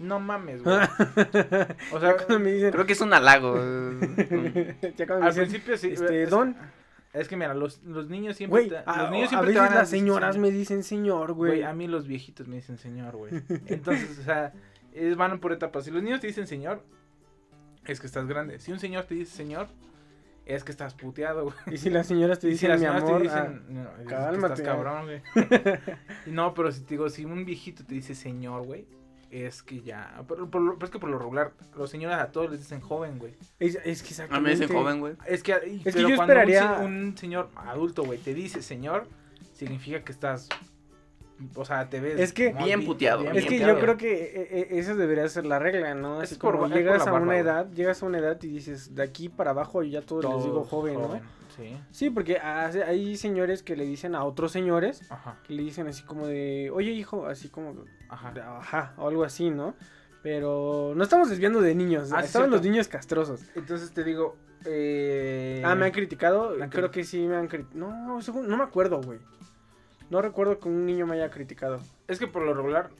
No 0.00 0.18
mames, 0.18 0.62
güey. 0.62 0.76
O 1.92 2.00
sea, 2.00 2.16
cuando 2.16 2.40
me 2.40 2.52
dicen. 2.52 2.72
Creo 2.72 2.86
que 2.86 2.94
es 2.94 3.00
un 3.00 3.12
halago. 3.12 3.54
al 5.20 5.34
principio 5.34 5.76
sí. 5.76 5.90
este, 5.92 6.22
es, 6.22 6.30
don. 6.30 6.56
es 7.12 7.28
que 7.28 7.36
mira, 7.36 7.52
los, 7.54 7.82
los 7.84 8.08
niños 8.08 8.36
siempre, 8.36 8.62
Güey, 8.62 8.70
te- 8.70 8.78
a, 8.90 9.02
los 9.02 9.10
niños 9.10 9.26
a 9.26 9.28
siempre 9.30 9.52
te 9.52 9.58
van 9.58 9.72
a 9.72 9.74
las 9.76 9.90
decir 9.90 10.00
señoras 10.00 10.34
señor. 10.34 10.50
me 10.50 10.56
dicen 10.56 10.82
señor, 10.82 11.32
Güey, 11.34 11.50
güey. 11.52 11.62
a 11.64 11.74
mí 11.74 11.86
los 11.86 12.06
viejitos 12.08 12.48
me 12.48 12.56
dicen 12.56 12.78
señor, 12.78 13.14
güey. 13.16 13.42
Entonces, 13.66 14.18
o 14.18 14.22
sea, 14.22 14.52
es, 14.94 15.16
van 15.16 15.38
por 15.38 15.52
etapas. 15.52 15.84
Si 15.84 15.90
los 15.90 16.02
niños 16.02 16.20
te 16.20 16.28
dicen 16.28 16.46
señor, 16.46 16.82
es 17.84 18.00
que 18.00 18.06
estás 18.06 18.26
grande. 18.26 18.58
Si 18.58 18.72
un 18.72 18.78
señor 18.78 19.04
te 19.04 19.14
dice 19.14 19.36
señor, 19.36 19.68
es 20.46 20.64
que 20.64 20.72
estás 20.72 20.94
puteado, 20.94 21.44
güey. 21.44 21.56
Y 21.72 21.76
si 21.76 21.90
las 21.90 22.06
señoras 22.06 22.38
te 22.38 22.46
si 22.46 22.52
dicen 22.52 22.70
las 22.70 22.80
mi 22.80 22.86
amor, 22.86 23.22
te 23.22 23.28
ah, 23.28 23.52
no, 23.68 23.82
es 24.00 24.08
que 24.08 24.36
estás 24.46 24.60
cabrón, 24.62 25.04
güey. 25.04 25.22
No, 26.26 26.54
pero 26.54 26.72
si 26.72 26.80
te 26.80 26.94
digo, 26.94 27.10
si 27.10 27.26
un 27.26 27.44
viejito 27.44 27.84
te 27.84 27.94
dice 27.94 28.14
señor, 28.14 28.64
güey, 28.64 28.86
es 29.30 29.62
que 29.62 29.80
ya. 29.82 30.22
Pero, 30.28 30.50
por 30.50 30.74
pero 30.74 30.84
es 30.84 30.90
que 30.90 30.98
por 30.98 31.08
lo 31.10 31.18
regular, 31.18 31.52
los 31.76 31.90
señores 31.90 32.18
a 32.18 32.32
todos 32.32 32.50
les 32.50 32.60
dicen 32.60 32.80
joven, 32.80 33.18
güey. 33.18 33.34
es, 33.58 33.76
es 33.84 34.02
que 34.02 34.08
A 34.08 34.10
exactamente. 34.10 34.36
mí 34.36 34.42
me 34.56 34.60
dicen 34.60 34.76
joven, 34.76 35.00
güey. 35.00 35.14
Es 35.26 35.42
que, 35.42 35.54
pero 35.84 36.08
yo 36.08 36.16
cuando 36.16 36.34
esperaría- 36.34 36.78
un, 36.80 37.16
señor 37.16 37.50
adulto, 37.56 38.04
güey, 38.04 38.18
te 38.18 38.34
dice 38.34 38.62
señor, 38.62 39.06
significa 39.52 40.02
que 40.04 40.12
estás. 40.12 40.48
O 41.54 41.64
sea, 41.64 41.88
te 41.88 42.00
ves. 42.00 42.18
Es 42.20 42.32
que- 42.32 42.52
Bien 42.52 42.84
puteado, 42.84 43.24
Es 43.24 43.32
bien 43.32 43.46
que 43.48 43.58
yo 43.60 43.78
creo 43.78 43.96
que 43.96 44.12
eh, 44.12 44.48
eh, 44.50 44.68
esa 44.72 44.94
debería 44.94 45.28
ser 45.28 45.46
la 45.46 45.58
regla, 45.58 45.94
¿no? 45.94 46.22
Es 46.22 46.30
Así 46.32 46.40
por- 46.40 46.52
como 46.52 46.66
es 46.66 46.72
por 46.72 46.78
llegas 46.78 47.02
a 47.06 47.10
barba, 47.12 47.26
una 47.26 47.38
edad, 47.38 47.70
llegas 47.72 48.02
a 48.02 48.06
una 48.06 48.18
edad 48.18 48.42
y 48.42 48.48
dices, 48.48 48.94
de 48.94 49.02
aquí 49.02 49.28
para 49.28 49.50
abajo 49.50 49.82
y 49.82 49.90
ya 49.90 50.02
todos 50.02 50.24
les 50.24 50.44
digo 50.44 50.64
joven, 50.64 50.94
¿no? 50.94 51.20
Sí. 51.56 51.76
Sí, 51.90 52.10
porque 52.10 52.38
hay 52.38 53.16
señores 53.16 53.62
que 53.62 53.76
le 53.76 53.84
dicen 53.84 54.14
a 54.14 54.24
otros 54.24 54.52
señores, 54.52 55.02
Ajá, 55.10 55.36
que 55.46 55.52
le 55.52 55.62
dicen 55.62 55.86
así 55.88 56.02
como 56.04 56.26
de, 56.26 56.70
oye 56.72 56.92
hijo, 56.92 57.26
así 57.26 57.48
como, 57.48 57.74
ajá. 58.08 58.32
ajá, 58.58 58.94
o 58.96 59.08
algo 59.08 59.24
así, 59.24 59.50
¿no? 59.50 59.74
Pero 60.22 60.92
no 60.94 61.02
estamos 61.02 61.28
desviando 61.30 61.60
de 61.60 61.74
niños, 61.74 62.12
Ah, 62.12 62.20
estaban 62.22 62.48
cierto. 62.50 62.56
los 62.56 62.62
niños 62.62 62.88
castrosos. 62.88 63.40
Entonces 63.54 63.90
te 63.92 64.04
digo. 64.04 64.36
Eh... 64.66 65.62
Ah, 65.64 65.74
me 65.74 65.86
han 65.86 65.92
criticado, 65.92 66.50
me 66.56 66.64
han 66.64 66.70
creo 66.70 66.88
cri- 66.88 66.92
que 66.92 67.04
sí 67.04 67.18
me 67.26 67.36
han 67.36 67.48
criticado. 67.48 67.78
No, 67.90 68.20
no 68.20 68.56
me 68.56 68.62
acuerdo, 68.64 69.00
güey. 69.00 69.18
No 70.10 70.20
recuerdo 70.22 70.58
que 70.58 70.68
un 70.68 70.84
niño 70.86 71.06
me 71.06 71.14
haya 71.14 71.30
criticado. 71.30 71.80
Es 72.08 72.18
que 72.18 72.26
por 72.26 72.42
lo 72.42 72.52
regular. 72.54 72.90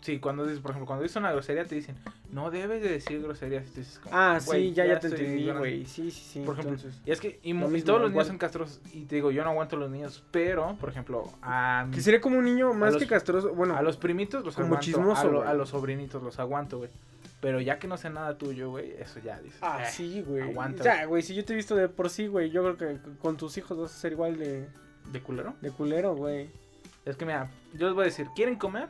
Sí, 0.00 0.18
cuando 0.18 0.44
dices, 0.44 0.60
por 0.60 0.72
ejemplo, 0.72 0.86
cuando 0.86 1.02
dices 1.02 1.16
una 1.16 1.32
grosería 1.32 1.64
te 1.64 1.74
dicen, 1.76 1.96
no 2.30 2.50
debes 2.50 2.82
de 2.82 2.90
decir 2.90 3.22
groserías. 3.22 3.64
Y 3.74 3.78
dices, 3.78 3.98
como, 4.00 4.14
Ah, 4.14 4.38
"Güey, 4.44 4.68
sí, 4.68 4.74
ya, 4.74 4.84
ya 4.84 5.00
te 5.00 5.06
entendí, 5.06 5.44
grande". 5.44 5.58
güey. 5.60 5.86
Sí, 5.86 6.10
sí, 6.10 6.20
sí. 6.20 6.40
Por 6.40 6.58
ejemplo, 6.58 6.74
entonces. 6.76 7.00
y 7.06 7.10
es 7.10 7.20
que, 7.22 7.40
y, 7.42 7.54
Lo 7.54 7.60
mo- 7.60 7.68
y 7.68 7.70
mismo, 7.70 7.86
todos 7.86 8.00
los 8.02 8.10
niños 8.10 8.26
son 8.26 8.36
castrosos. 8.36 8.82
Y 8.92 9.04
te 9.06 9.14
digo, 9.14 9.30
yo 9.30 9.42
no 9.44 9.50
aguanto 9.50 9.76
a 9.76 9.78
los 9.78 9.90
niños, 9.90 10.22
pero, 10.30 10.76
por 10.78 10.90
ejemplo, 10.90 11.32
a, 11.40 11.88
Que 11.90 12.02
sería 12.02 12.20
como 12.20 12.36
un 12.36 12.44
niño 12.44 12.74
más 12.74 12.92
los- 12.92 13.02
que 13.02 13.08
castroso. 13.08 13.54
Bueno, 13.54 13.76
a 13.76 13.82
los 13.82 13.96
primitos 13.96 14.44
los 14.44 14.54
como 14.56 14.66
aguanto. 14.66 14.84
chismoso, 14.84 15.22
a, 15.22 15.24
lo- 15.30 15.42
a 15.42 15.54
los 15.54 15.70
sobrinitos 15.70 16.22
los 16.22 16.38
aguanto, 16.38 16.76
güey. 16.78 16.90
Pero 17.40 17.62
ya 17.62 17.78
que 17.78 17.88
no 17.88 17.96
sé 17.96 18.10
nada 18.10 18.36
tuyo, 18.36 18.68
güey, 18.70 18.92
eso 18.98 19.20
ya 19.24 19.38
dices. 19.40 19.58
Ah, 19.62 19.84
"Eh". 19.84 19.90
sí, 19.90 20.22
güey. 20.26 20.42
aguanta. 20.42 20.84
Ya, 20.84 21.06
güey, 21.06 21.22
si 21.22 21.34
yo 21.34 21.46
te 21.46 21.54
he 21.54 21.56
visto 21.56 21.74
de 21.76 21.88
por 21.88 22.10
sí, 22.10 22.26
güey, 22.26 22.50
yo 22.50 22.62
creo 22.62 22.76
que 22.76 22.98
con 23.22 23.38
tus 23.38 23.56
hijos 23.56 23.78
vas 23.78 23.90
a 23.90 23.96
ser 23.96 24.12
igual 24.12 24.36
de, 24.38 24.66
¿De 25.12 25.20
culero? 25.20 25.54
de 25.60 25.70
culero, 25.70 26.14
güey. 26.14 26.50
Es 27.04 27.16
que 27.16 27.24
mira, 27.24 27.50
yo 27.74 27.86
les 27.86 27.94
voy 27.94 28.02
a 28.02 28.06
decir, 28.06 28.28
¿quieren 28.34 28.56
comer? 28.56 28.88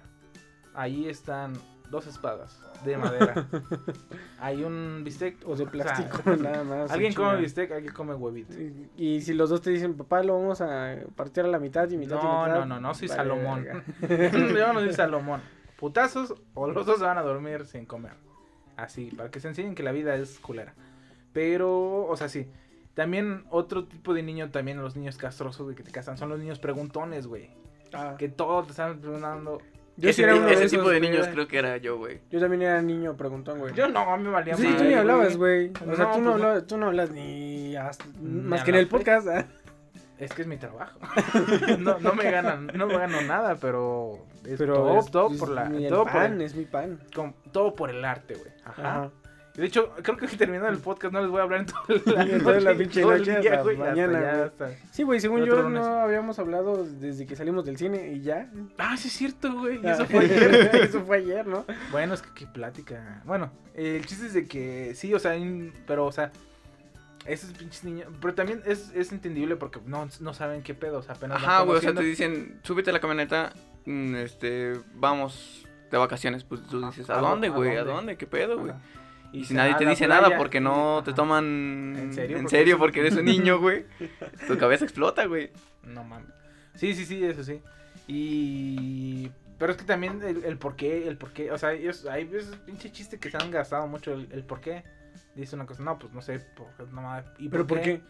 Ahí 0.75 1.09
están 1.09 1.53
dos 1.91 2.07
espadas 2.07 2.61
de 2.85 2.97
madera. 2.97 3.47
Hay 4.41 4.65
un 4.65 5.03
bistec. 5.05 5.37
O 5.47 5.53
de 5.53 5.59
sea, 5.59 5.67
plástico, 5.71 6.37
nada 6.37 6.65
más. 6.65 6.91
Alguien 6.91 7.13
en 7.13 7.17
come 7.17 7.37
bistec, 7.37 7.71
alguien 7.73 7.93
come 7.93 8.15
huevito. 8.15 8.55
Y, 8.55 8.91
y 8.97 9.21
si 9.21 9.35
los 9.35 9.51
dos 9.51 9.63
te 9.63 9.71
dicen, 9.71 9.95
papá, 9.97 10.23
lo 10.23 10.39
vamos 10.39 10.61
a 10.61 10.97
partir 11.15 11.45
a 11.45 11.49
la 11.49 11.59
mitad 11.59 11.89
y 11.91 11.97
mitad 11.97 12.17
y 12.21 12.25
No, 12.25 12.45
mitad. 12.47 12.59
no, 12.61 12.67
no, 12.67 12.81
no 12.81 12.95
soy 12.95 13.09
vale, 13.09 13.23
Salomón. 13.23 13.67
yo 14.09 14.73
no 14.73 14.81
soy 14.81 14.93
Salomón. 14.93 15.41
Putazos 15.79 16.35
o 16.55 16.69
los 16.71 16.87
dos 16.87 16.99
se 16.99 17.05
van 17.05 17.19
a 17.19 17.23
dormir 17.23 17.67
sin 17.67 17.85
comer. 17.87 18.13
Así, 18.77 19.11
para 19.17 19.31
que 19.31 19.41
se 19.41 19.49
enseñen 19.49 19.75
que 19.75 19.83
la 19.83 19.93
vida 19.93 20.15
es 20.17 20.39
culera. 20.41 20.75
Pero, 21.33 22.07
o 22.07 22.17
sea, 22.17 22.29
sí. 22.29 22.49
También 22.95 23.45
otro 23.51 23.85
tipo 23.87 24.15
de 24.15 24.23
niño, 24.23 24.51
también 24.51 24.81
los 24.81 24.95
niños 24.97 25.17
castrosos 25.19 25.69
de 25.69 25.75
que 25.75 25.83
te 25.83 25.91
casan, 25.91 26.17
son 26.17 26.29
los 26.29 26.39
niños 26.39 26.59
preguntones, 26.61 27.27
güey. 27.27 27.51
Ah, 27.93 28.15
Que 28.19 28.29
todos 28.29 28.67
te 28.67 28.71
están 28.73 28.99
preguntando. 29.01 29.59
yo 29.97 30.09
ese 30.11 30.17
sí 30.17 30.23
era 30.23 30.35
uno 30.37 30.47
de 30.47 30.53
ese 30.55 30.65
esos, 30.65 30.79
tipo 30.79 30.89
de 30.91 30.99
güey. 31.01 31.11
niños 31.11 31.29
creo 31.29 31.47
que 31.49 31.59
era 31.59 31.77
yo, 31.79 31.97
güey. 31.99 32.21
Yo 32.31 32.41
también 32.41 32.63
era 32.63 32.81
niño 32.83 33.17
preguntón, 33.17 33.59
güey. 33.59 33.75
Yo 33.75 33.89
no, 33.89 34.01
a 34.01 34.17
mí 34.17 34.25
me 34.25 34.31
valía 34.31 34.57
Sí, 34.57 34.63
madre, 34.65 34.77
tú 34.77 34.83
ni 34.85 34.89
güey. 34.91 34.99
hablabas, 35.01 35.37
güey. 35.37 35.71
O 35.91 35.97
sea, 35.97 36.05
No, 36.07 36.13
tú, 36.15 36.21
no 36.21 36.31
pues 36.33 36.43
no. 36.43 36.65
tú 36.65 36.77
no 36.79 36.87
hablas 36.87 37.11
ni 37.11 37.77
hasta- 37.77 38.05
más 38.21 38.63
que 38.65 38.71
en 38.71 38.77
el 38.77 38.89
podcast. 38.89 39.27
¿ah? 39.29 39.45
Es 40.19 40.33
que 40.33 40.43
es 40.43 40.49
mi 40.49 40.57
trabajo. 40.57 40.99
no, 41.81 41.99
no 41.99 42.15
me 42.15 42.31
ganan, 42.31 42.69
no 42.69 42.87
me 42.87 42.97
gano 42.97 43.21
nada, 43.23 43.57
pero 43.57 44.25
es 44.45 44.57
Pero 44.59 44.75
todo, 44.75 44.99
es- 45.01 45.11
todo 45.11 45.33
es 45.33 45.39
por 45.41 45.49
la, 45.51 45.69
todo 45.89 46.05
por 46.05 46.13
pan, 46.13 46.35
el- 46.35 46.43
es 46.43 46.55
mi 46.55 46.65
pan. 46.65 47.01
con- 47.15 47.35
todo 47.53 47.75
por 47.75 47.91
el 47.91 48.05
arte, 48.05 48.35
güey. 48.35 48.53
Ajá. 48.65 48.83
Ajá. 48.91 49.11
De 49.55 49.67
hecho, 49.67 49.91
creo 50.03 50.17
que 50.17 50.27
terminando 50.27 50.69
el 50.69 50.79
podcast 50.79 51.13
no 51.13 51.21
les 51.21 51.31
voy 51.31 51.39
a 51.39 51.45
hablar 51.45 51.61
en 51.61 51.67
toda 51.67 52.17
la 52.17 52.23
En 52.33 52.43
toda 52.43 52.61
la 52.61 52.73
noche, 52.73 52.77
pinche 52.85 53.03
noche 53.03 53.41
día, 53.41 53.51
hasta 53.53 53.63
güey, 53.63 53.77
mañana, 53.77 54.21
ya, 54.21 54.45
hasta- 54.47 54.71
Sí, 54.91 55.05
güey, 55.05 55.21
según 55.21 55.45
yo 55.45 55.63
lunes. 55.63 55.81
no 55.81 56.01
habíamos 56.01 56.39
hablado 56.41 56.85
desde 56.85 57.25
que 57.25 57.37
salimos 57.37 57.65
del 57.65 57.77
cine 57.77 58.13
y 58.13 58.21
ya. 58.23 58.51
Ah, 58.79 58.97
sí 58.97 59.07
es 59.09 59.15
cierto, 59.15 59.53
güey. 59.53 59.77
y 59.81 59.87
Ah, 59.87 59.93
Eso 59.93 60.07
fue 60.07 60.25
ayer. 60.25 60.71
Eso 60.83 61.05
fue 61.05 61.17
ayer, 61.19 61.47
¿no? 61.47 61.65
Bueno, 61.93 62.15
es 62.15 62.23
que 62.23 62.31
qué 62.35 62.47
plática. 62.49 63.23
Bueno, 63.27 63.53
el 63.75 64.05
chiste 64.07 64.27
es 64.27 64.35
de 64.35 64.49
que 64.49 64.95
sí, 64.97 65.15
o 65.15 65.21
sea, 65.21 65.35
pero, 65.87 66.07
o 66.07 66.13
sea, 66.13 66.33
esos 67.25 67.53
pinches 67.53 67.85
niños. 67.85 68.09
Pero 68.21 68.35
también 68.35 68.61
es, 68.67 68.91
es 68.93 69.13
entendible 69.13 69.55
porque 69.55 69.79
no, 69.87 70.09
no 70.19 70.35
saben 70.35 70.63
qué 70.65 70.75
pedo, 70.75 70.99
o 70.99 71.03
sea, 71.03 71.15
apenas. 71.15 71.37
Ajá, 71.43 71.61
güey, 71.63 71.79
o 71.79 71.81
sea, 71.81 71.95
te 71.95 72.03
dicen, 72.03 72.59
súbete 72.65 72.91
a 72.91 72.93
la 72.93 72.99
camioneta, 73.01 73.53
mm, 73.87 74.17
este, 74.17 74.81
vamos 74.95 75.65
de 75.93 75.97
vacaciones. 75.99 76.43
Pues 76.43 76.67
tú 76.67 76.79
Ajá, 76.79 76.89
dices, 76.89 77.09
¿a 77.09 77.15
¿a 77.19 77.21
dó- 77.23 77.29
dónde, 77.31 77.51
güey? 77.51 77.77
¿A 77.77 77.85
dónde? 77.85 78.17
¿Qué 78.17 78.27
pedo, 78.27 78.59
güey? 78.59 78.73
Y 79.35 79.45
si 79.45 79.55
nadie 79.55 79.75
te 79.75 79.85
dice 79.85 80.07
nada 80.07 80.37
porque 80.37 80.61
no 80.61 81.03
te 81.05 81.13
toman 81.13 81.97
¿En 81.99 82.15
serio? 82.15 82.37
en 82.37 82.43
Porque 82.45 82.57
serio 82.57 82.79
porque 82.79 83.01
eres 83.01 83.17
un 83.17 83.25
niño, 83.25 83.59
güey. 83.59 83.85
Tu 84.47 84.57
cabeza 84.57 84.85
explota, 84.85 85.27
güey. 85.27 85.51
No 85.83 86.05
mames. 86.05 86.33
Sí, 86.77 86.95
sí, 86.95 87.05
sí, 87.05 87.25
eso 87.25 87.43
sí. 87.43 87.61
Y. 88.07 89.31
Pero 89.59 89.73
es 89.73 89.79
que 89.79 89.85
también 89.85 90.23
el, 90.23 90.45
el 90.45 90.57
por 90.57 90.77
qué, 90.77 91.09
el 91.09 91.17
por 91.17 91.33
qué. 91.33 91.51
O 91.51 91.59
sea, 91.59 91.73
ellos, 91.73 92.07
hay 92.07 92.25
veces 92.25 92.57
pinche 92.65 92.93
chiste 92.93 93.19
que 93.19 93.31
se 93.31 93.37
han 93.37 93.51
gastado 93.51 93.87
mucho 93.89 94.13
el, 94.13 94.29
el 94.31 94.45
por 94.45 94.61
qué. 94.61 94.85
Dice 95.35 95.57
una 95.57 95.67
cosa, 95.67 95.83
no, 95.83 95.99
pues 95.99 96.13
no 96.13 96.23
sé, 96.23 96.39
por, 96.57 96.69
no 96.93 97.03
mames, 97.03 97.27
¿y 97.39 97.49
¿Pero 97.49 97.67
por 97.67 97.81
qué? 97.81 98.01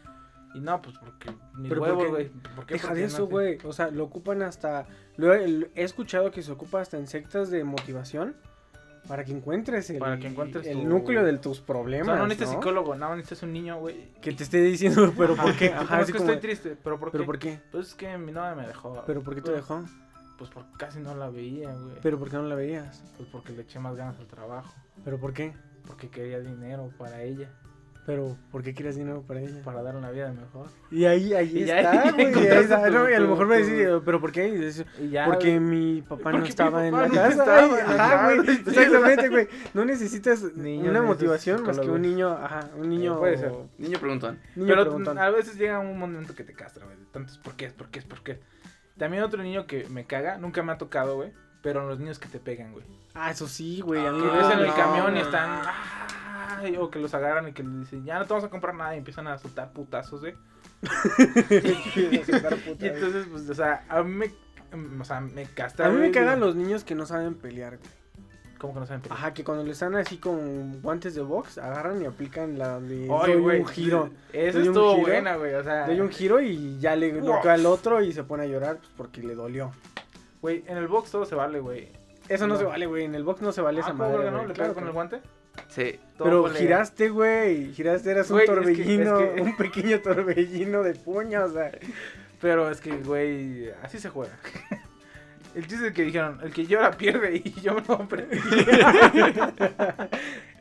Y 0.54 0.60
no, 0.60 0.80
pues 0.82 0.96
porque 0.98 1.30
mis 1.56 1.70
¿Pero 1.70 1.84
qué? 1.98 2.06
güey. 2.06 2.28
¿Por 2.28 2.66
qué? 2.66 2.74
Deja 2.74 2.88
Porque 2.88 3.00
de 3.00 3.06
eso, 3.06 3.26
güey. 3.26 3.58
O 3.64 3.72
sea, 3.72 3.90
lo 3.90 4.04
ocupan 4.04 4.42
hasta. 4.42 4.86
Lo 5.16 5.32
he, 5.32 5.68
he 5.74 5.82
escuchado 5.84 6.30
que 6.30 6.42
se 6.42 6.52
ocupa 6.52 6.80
hasta 6.82 6.98
en 6.98 7.06
sectas 7.06 7.50
de 7.50 7.64
motivación 7.64 8.36
para 9.08 9.24
que 9.24 9.32
encuentres 9.32 9.90
el, 9.90 9.98
Para 9.98 10.18
que 10.18 10.26
encuentres 10.28 10.66
el 10.66 10.82
tu- 10.82 10.88
núcleo 10.88 11.24
de 11.24 11.36
tus 11.38 11.60
O 11.60 11.64
problemas. 11.64 12.06
sea, 12.06 12.16
no 12.16 12.26
necesitas 12.26 12.54
¿no? 12.54 12.60
psicólogo, 12.60 12.94
no 12.94 13.10
necesitas 13.16 13.42
un 13.42 13.52
niño, 13.52 13.78
güey. 13.78 14.12
Que 14.20 14.32
te 14.32 14.42
esté 14.44 14.60
diciendo, 14.62 15.12
pero 15.18 15.36
¿por 15.36 15.54
qué? 15.56 15.68
Ajá, 15.72 15.82
Ajá, 15.82 16.00
es 16.00 16.06
que 16.06 16.12
como. 16.18 16.30
estoy 16.30 16.40
triste, 16.40 16.76
pero 16.82 16.98
¿por 16.98 17.08
qué? 17.10 17.12
¿Pero 17.12 17.26
por 17.26 17.38
qué? 17.38 17.60
Pues 17.70 17.88
es 17.88 17.94
que 17.94 18.16
mi 18.18 18.32
novia 18.32 18.54
me 18.54 18.66
dejó. 18.66 19.02
¿Pero 19.06 19.22
por 19.22 19.34
qué 19.34 19.40
te 19.42 19.50
Pues- 19.50 19.56
dejó? 19.62 19.84
Pues 20.38 20.50
porque 20.50 20.70
casi 20.78 20.98
no 20.98 21.14
la 21.14 21.30
veía, 21.30 21.72
güey. 21.72 21.96
¿Pero 22.02 22.18
por 22.18 22.28
qué 22.28 22.36
no 22.36 22.42
la 22.42 22.54
veías? 22.56 23.02
Pues 23.16 23.28
porque 23.30 23.52
le 23.52 23.62
eché 23.62 23.78
más 23.78 23.94
ganas 23.94 24.18
al 24.18 24.26
trabajo. 24.26 24.74
¿Pero 25.04 25.18
por 25.18 25.32
qué? 25.32 25.52
Porque 25.86 26.08
quería 26.08 26.40
dinero 26.40 26.90
para 26.98 27.22
ella. 27.22 27.50
¿Pero 28.06 28.36
por 28.52 28.62
qué 28.62 28.74
quieres 28.74 28.96
dinero 28.96 29.22
para 29.26 29.40
ella? 29.40 29.62
Para 29.64 29.82
dar 29.82 29.96
una 29.96 30.10
vida 30.10 30.30
mejor. 30.30 30.66
Y 30.90 31.06
ahí, 31.06 31.32
ahí 31.32 31.50
Y 31.58 31.62
está, 31.70 32.10
güey. 32.12 32.30
no, 32.92 33.08
y 33.08 33.14
a 33.14 33.18
lo 33.20 33.28
mejor 33.30 33.46
me 33.46 33.56
decís, 33.62 33.88
¿pero 34.04 34.20
por 34.20 34.30
qué? 34.30 34.50
Dices, 34.52 34.84
ya, 35.10 35.24
Porque 35.24 35.58
mi 35.58 36.02
papá 36.02 36.30
no 36.32 36.36
Porque 36.38 36.50
estaba 36.50 36.86
en 36.86 36.92
la 36.94 37.08
no 37.08 37.14
casa. 37.14 37.28
estaba 37.30 37.76
ajá, 37.94 38.34
güey. 38.34 38.50
Exactamente, 38.66 39.28
güey. 39.30 39.48
No 39.72 39.86
necesitas 39.86 40.42
Niño, 40.54 40.90
una 40.90 41.00
motivación 41.00 41.62
más 41.64 41.78
que 41.78 41.88
un 41.88 42.02
niño, 42.02 42.28
ajá, 42.30 42.68
un 42.76 42.90
niño. 42.90 43.18
puede 43.18 43.38
ser. 43.38 43.52
Niño 43.78 43.98
preguntón. 43.98 44.38
Niño 44.54 44.68
Pero 44.68 44.82
preguntón. 44.82 45.18
a 45.18 45.30
veces 45.30 45.56
llega 45.56 45.78
un 45.78 45.98
momento 45.98 46.34
que 46.34 46.44
te 46.44 46.52
castra, 46.52 46.84
güey. 46.84 46.98
Tantos 47.10 47.38
por 47.38 47.54
qué, 47.56 47.70
por 47.70 47.88
qué, 47.88 48.02
por 48.02 48.22
qué. 48.22 48.38
También 48.98 49.22
otro 49.22 49.42
niño 49.42 49.66
que 49.66 49.88
me 49.88 50.04
caga, 50.04 50.36
nunca 50.36 50.62
me 50.62 50.72
ha 50.72 50.76
tocado, 50.78 51.16
güey. 51.16 51.32
Pero 51.62 51.88
los 51.88 51.98
niños 51.98 52.18
que 52.18 52.28
te 52.28 52.38
pegan, 52.38 52.72
güey. 52.72 52.84
Ah, 53.14 53.30
eso 53.30 53.48
sí, 53.48 53.80
güey. 53.80 54.06
A 54.06 54.12
mí 54.12 54.20
Que 54.20 54.28
ves 54.28 54.52
en 54.52 54.58
el 54.58 54.66
no, 54.66 54.74
camión 54.74 55.16
y 55.16 55.20
no. 55.20 55.24
están. 55.24 55.60
Ay, 56.46 56.76
o 56.76 56.90
que 56.90 56.98
los 56.98 57.12
agarran 57.14 57.48
y 57.48 57.52
que 57.52 57.62
les 57.62 57.80
dicen, 57.80 58.04
ya 58.04 58.18
no 58.18 58.24
te 58.24 58.30
vamos 58.32 58.44
a 58.44 58.50
comprar 58.50 58.74
nada. 58.74 58.94
Y 58.94 58.98
empiezan 58.98 59.26
a 59.26 59.38
soltar 59.38 59.72
putazos, 59.72 60.20
güey. 60.20 60.34
Y 62.80 62.86
entonces, 62.86 63.26
pues, 63.30 63.48
o 63.50 63.54
sea, 63.54 63.84
a 63.88 64.02
mí 64.02 64.14
me. 64.14 64.76
mm, 64.76 65.00
O 65.00 65.04
sea, 65.04 65.20
me 65.20 65.44
castra. 65.44 65.86
A 65.86 65.90
mí 65.90 65.98
me 66.00 66.10
cagan 66.10 66.40
los 66.40 66.54
niños 66.56 66.84
que 66.84 66.94
no 66.94 67.06
saben 67.06 67.34
pelear, 67.34 67.78
güey. 67.78 67.90
¿Cómo 68.58 68.74
que 68.74 68.80
no 68.80 68.86
saben 68.86 69.02
pelear? 69.02 69.18
Ajá, 69.18 69.34
que 69.34 69.44
cuando 69.44 69.62
le 69.64 69.72
están 69.72 69.94
así 69.94 70.16
con 70.18 70.80
guantes 70.80 71.14
de 71.14 71.22
box, 71.22 71.58
agarran 71.58 72.00
y 72.02 72.06
aplican 72.06 72.58
la 72.58 72.80
de 72.80 73.02
Ay, 73.10 73.32
doy 73.32 73.40
güey, 73.42 73.60
un 73.60 73.66
giro. 73.66 74.10
Eso 74.32 74.58
doy 74.58 74.68
un 74.68 74.74
estuvo 74.74 74.94
giro, 74.96 75.06
buena, 75.08 75.36
güey. 75.36 75.54
O 75.54 75.62
sea, 75.62 75.86
Doy 75.86 76.00
un 76.00 76.10
giro 76.10 76.40
y 76.40 76.78
ya 76.78 76.96
le 76.96 77.12
Wow. 77.20 77.34
noquea 77.36 77.52
al 77.54 77.66
otro 77.66 78.02
y 78.02 78.12
se 78.12 78.24
pone 78.24 78.44
a 78.44 78.46
llorar 78.46 78.76
pues, 78.78 78.90
porque 78.96 79.22
le 79.22 79.34
dolió. 79.34 79.70
güey, 80.40 80.64
en 80.66 80.76
el 80.78 80.88
box 80.88 81.10
todo 81.10 81.24
se 81.26 81.34
vale, 81.34 81.60
güey. 81.60 81.88
Eso 82.28 82.46
no, 82.46 82.54
No. 82.54 82.60
se 82.60 82.64
vale, 82.66 82.86
güey. 82.86 83.04
En 83.04 83.14
el 83.14 83.22
box 83.22 83.42
no 83.42 83.52
se 83.52 83.60
vale 83.60 83.78
Ah, 83.80 83.82
esa 83.82 83.90
¿cómo, 83.90 84.04
madre. 84.08 84.30
no? 84.30 84.38
¿Le 84.46 84.54
Claro 84.54 84.54
pegas 84.54 84.72
con 84.74 84.86
el 84.86 84.92
guante? 84.92 85.20
Sí. 85.68 85.98
Pero 86.18 86.48
giraste, 86.50 87.08
güey. 87.08 87.72
Giraste, 87.72 88.10
eras 88.10 88.30
un 88.30 88.36
Güey, 88.36 88.44
es 88.44 88.50
que- 88.50 88.54
torbellino. 88.54 89.18
es 89.20 89.34
que- 89.34 89.40
Un 89.42 89.56
pequeño 89.56 90.00
torbellino 90.00 90.82
de 90.82 90.94
puño, 90.94 91.44
o 91.44 91.48
sea. 91.50 91.70
Pero 92.40 92.70
es 92.70 92.80
que, 92.80 92.96
güey, 92.98 93.70
así 93.82 93.98
se 93.98 94.08
juega. 94.10 94.36
El 95.54 95.66
chiste 95.66 95.88
es 95.88 95.94
que 95.94 96.02
dijeron, 96.02 96.40
el 96.42 96.52
que 96.52 96.66
llora 96.66 96.90
pierde 96.90 97.36
y 97.44 97.60
yo 97.60 97.76
no 97.88 98.08
perdí. 98.08 98.38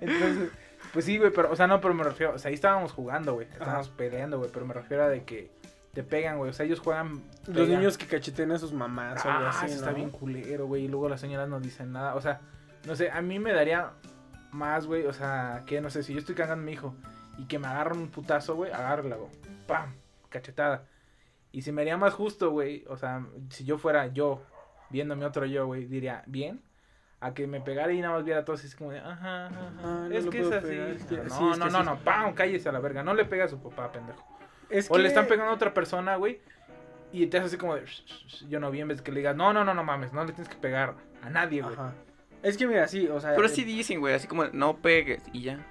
Entonces, 0.01 0.49
pues 0.93 1.05
sí, 1.05 1.17
güey, 1.17 1.31
pero, 1.31 1.51
o 1.51 1.55
sea, 1.55 1.67
no, 1.67 1.81
pero 1.81 1.93
me 1.93 2.03
refiero, 2.03 2.33
o 2.35 2.37
sea, 2.39 2.49
ahí 2.49 2.55
estábamos 2.55 2.91
jugando, 2.91 3.33
güey. 3.33 3.47
Estábamos 3.51 3.89
peleando, 3.89 4.37
güey, 4.37 4.49
pero 4.53 4.65
me 4.65 4.73
refiero 4.73 5.03
a 5.03 5.09
de 5.09 5.23
que 5.23 5.49
te 5.93 6.03
pegan, 6.03 6.37
güey. 6.37 6.49
O 6.51 6.53
sea, 6.53 6.65
ellos 6.65 6.79
juegan. 6.79 7.21
Los 7.47 7.67
niños 7.67 7.97
que 7.97 8.05
cachetean 8.05 8.51
a 8.51 8.59
sus 8.59 8.73
mamás 8.73 9.25
o 9.25 9.29
algo 9.31 9.45
Ah, 9.47 9.49
así, 9.49 9.65
eso 9.65 9.75
¿no? 9.75 9.81
está 9.81 9.93
bien 9.93 10.09
culero, 10.09 10.67
güey. 10.67 10.85
Y 10.85 10.87
luego 10.87 11.09
las 11.09 11.21
señoras 11.21 11.49
no 11.49 11.59
dicen 11.59 11.91
nada. 11.91 12.15
O 12.15 12.21
sea, 12.21 12.41
no 12.85 12.95
sé, 12.95 13.09
a 13.11 13.21
mí 13.21 13.39
me 13.39 13.51
daría 13.53 13.91
más, 14.53 14.85
güey. 14.85 15.05
O 15.05 15.13
sea, 15.13 15.63
que 15.65 15.81
no 15.81 15.89
sé, 15.89 16.03
si 16.03 16.13
yo 16.13 16.19
estoy 16.19 16.35
cagando 16.35 16.63
a 16.63 16.65
mi 16.65 16.73
hijo 16.73 16.95
y 17.37 17.45
que 17.45 17.59
me 17.59 17.67
agarran 17.67 17.99
un 17.99 18.09
putazo, 18.09 18.55
güey, 18.55 18.71
agárrala, 18.71 19.15
güey. 19.15 19.31
¡Pam! 19.67 19.93
Cachetada. 20.29 20.85
Y 21.51 21.61
si 21.61 21.71
me 21.71 21.81
haría 21.81 21.97
más 21.97 22.13
justo, 22.13 22.51
güey. 22.51 22.83
O 22.87 22.97
sea, 22.97 23.25
si 23.49 23.63
yo 23.63 23.77
fuera 23.77 24.07
yo, 24.07 24.41
viéndome 24.89 25.25
otro 25.25 25.45
yo, 25.45 25.65
güey, 25.67 25.85
diría, 25.85 26.23
bien. 26.25 26.61
A 27.19 27.33
que 27.33 27.47
me 27.47 27.61
pegara 27.61 27.93
y 27.93 28.01
nada 28.01 28.15
más 28.15 28.25
viera 28.25 28.43
todo 28.43 28.57
así 28.57 28.69
como 28.75 28.91
de, 28.91 28.99
ajá, 28.99 29.45
ajá, 29.45 29.71
no 29.79 30.11
es 30.11 30.25
que 30.25 30.41
es 30.41 30.51
así. 30.51 30.73
es 30.73 31.09
no, 31.09 31.17
sí, 31.29 31.49
es 31.51 31.57
no, 31.57 31.65
que 31.65 31.71
no, 31.71 31.79
sí. 31.79 31.85
no, 31.85 31.99
¡pam! 31.99 32.33
Cállese 32.33 32.67
a 32.67 32.73
la 32.73 32.79
verga. 32.79 33.01
No 33.01 33.13
le 33.13 33.23
pega 33.23 33.45
a 33.45 33.47
su 33.47 33.61
papá, 33.61 33.91
pendejo. 33.91 34.21
Es 34.69 34.91
O 34.91 34.97
le 34.97 35.07
están 35.07 35.27
pegando 35.27 35.51
a 35.51 35.55
otra 35.55 35.73
persona, 35.73 36.17
güey. 36.17 36.41
Y 37.13 37.27
te 37.27 37.37
hace 37.37 37.47
así 37.47 37.57
como 37.57 37.75
de. 37.75 37.85
Yo 38.49 38.59
no 38.59 38.71
vi 38.71 38.81
en 38.81 38.89
vez 38.89 38.97
de 38.97 39.03
que 39.03 39.11
le 39.11 39.19
digas, 39.19 39.35
no, 39.35 39.53
no, 39.53 39.63
no, 39.63 39.73
no 39.73 39.83
mames, 39.83 40.11
no 40.11 40.25
le 40.25 40.33
tienes 40.33 40.49
que 40.49 40.59
pegar 40.59 40.95
a 41.21 41.29
nadie, 41.29 41.61
güey. 41.61 41.75
Ajá. 41.75 41.93
Es 42.43 42.57
que 42.57 42.67
mira, 42.67 42.87
sí, 42.87 43.07
o 43.07 43.19
sea. 43.19 43.35
Pero 43.35 43.47
eh, 43.47 43.49
sí 43.49 43.63
dicen, 43.63 43.99
güey, 43.99 44.13
así 44.13 44.27
como 44.27 44.45
no 44.47 44.77
pegues 44.77 45.23
y 45.31 45.43
ya. 45.43 45.65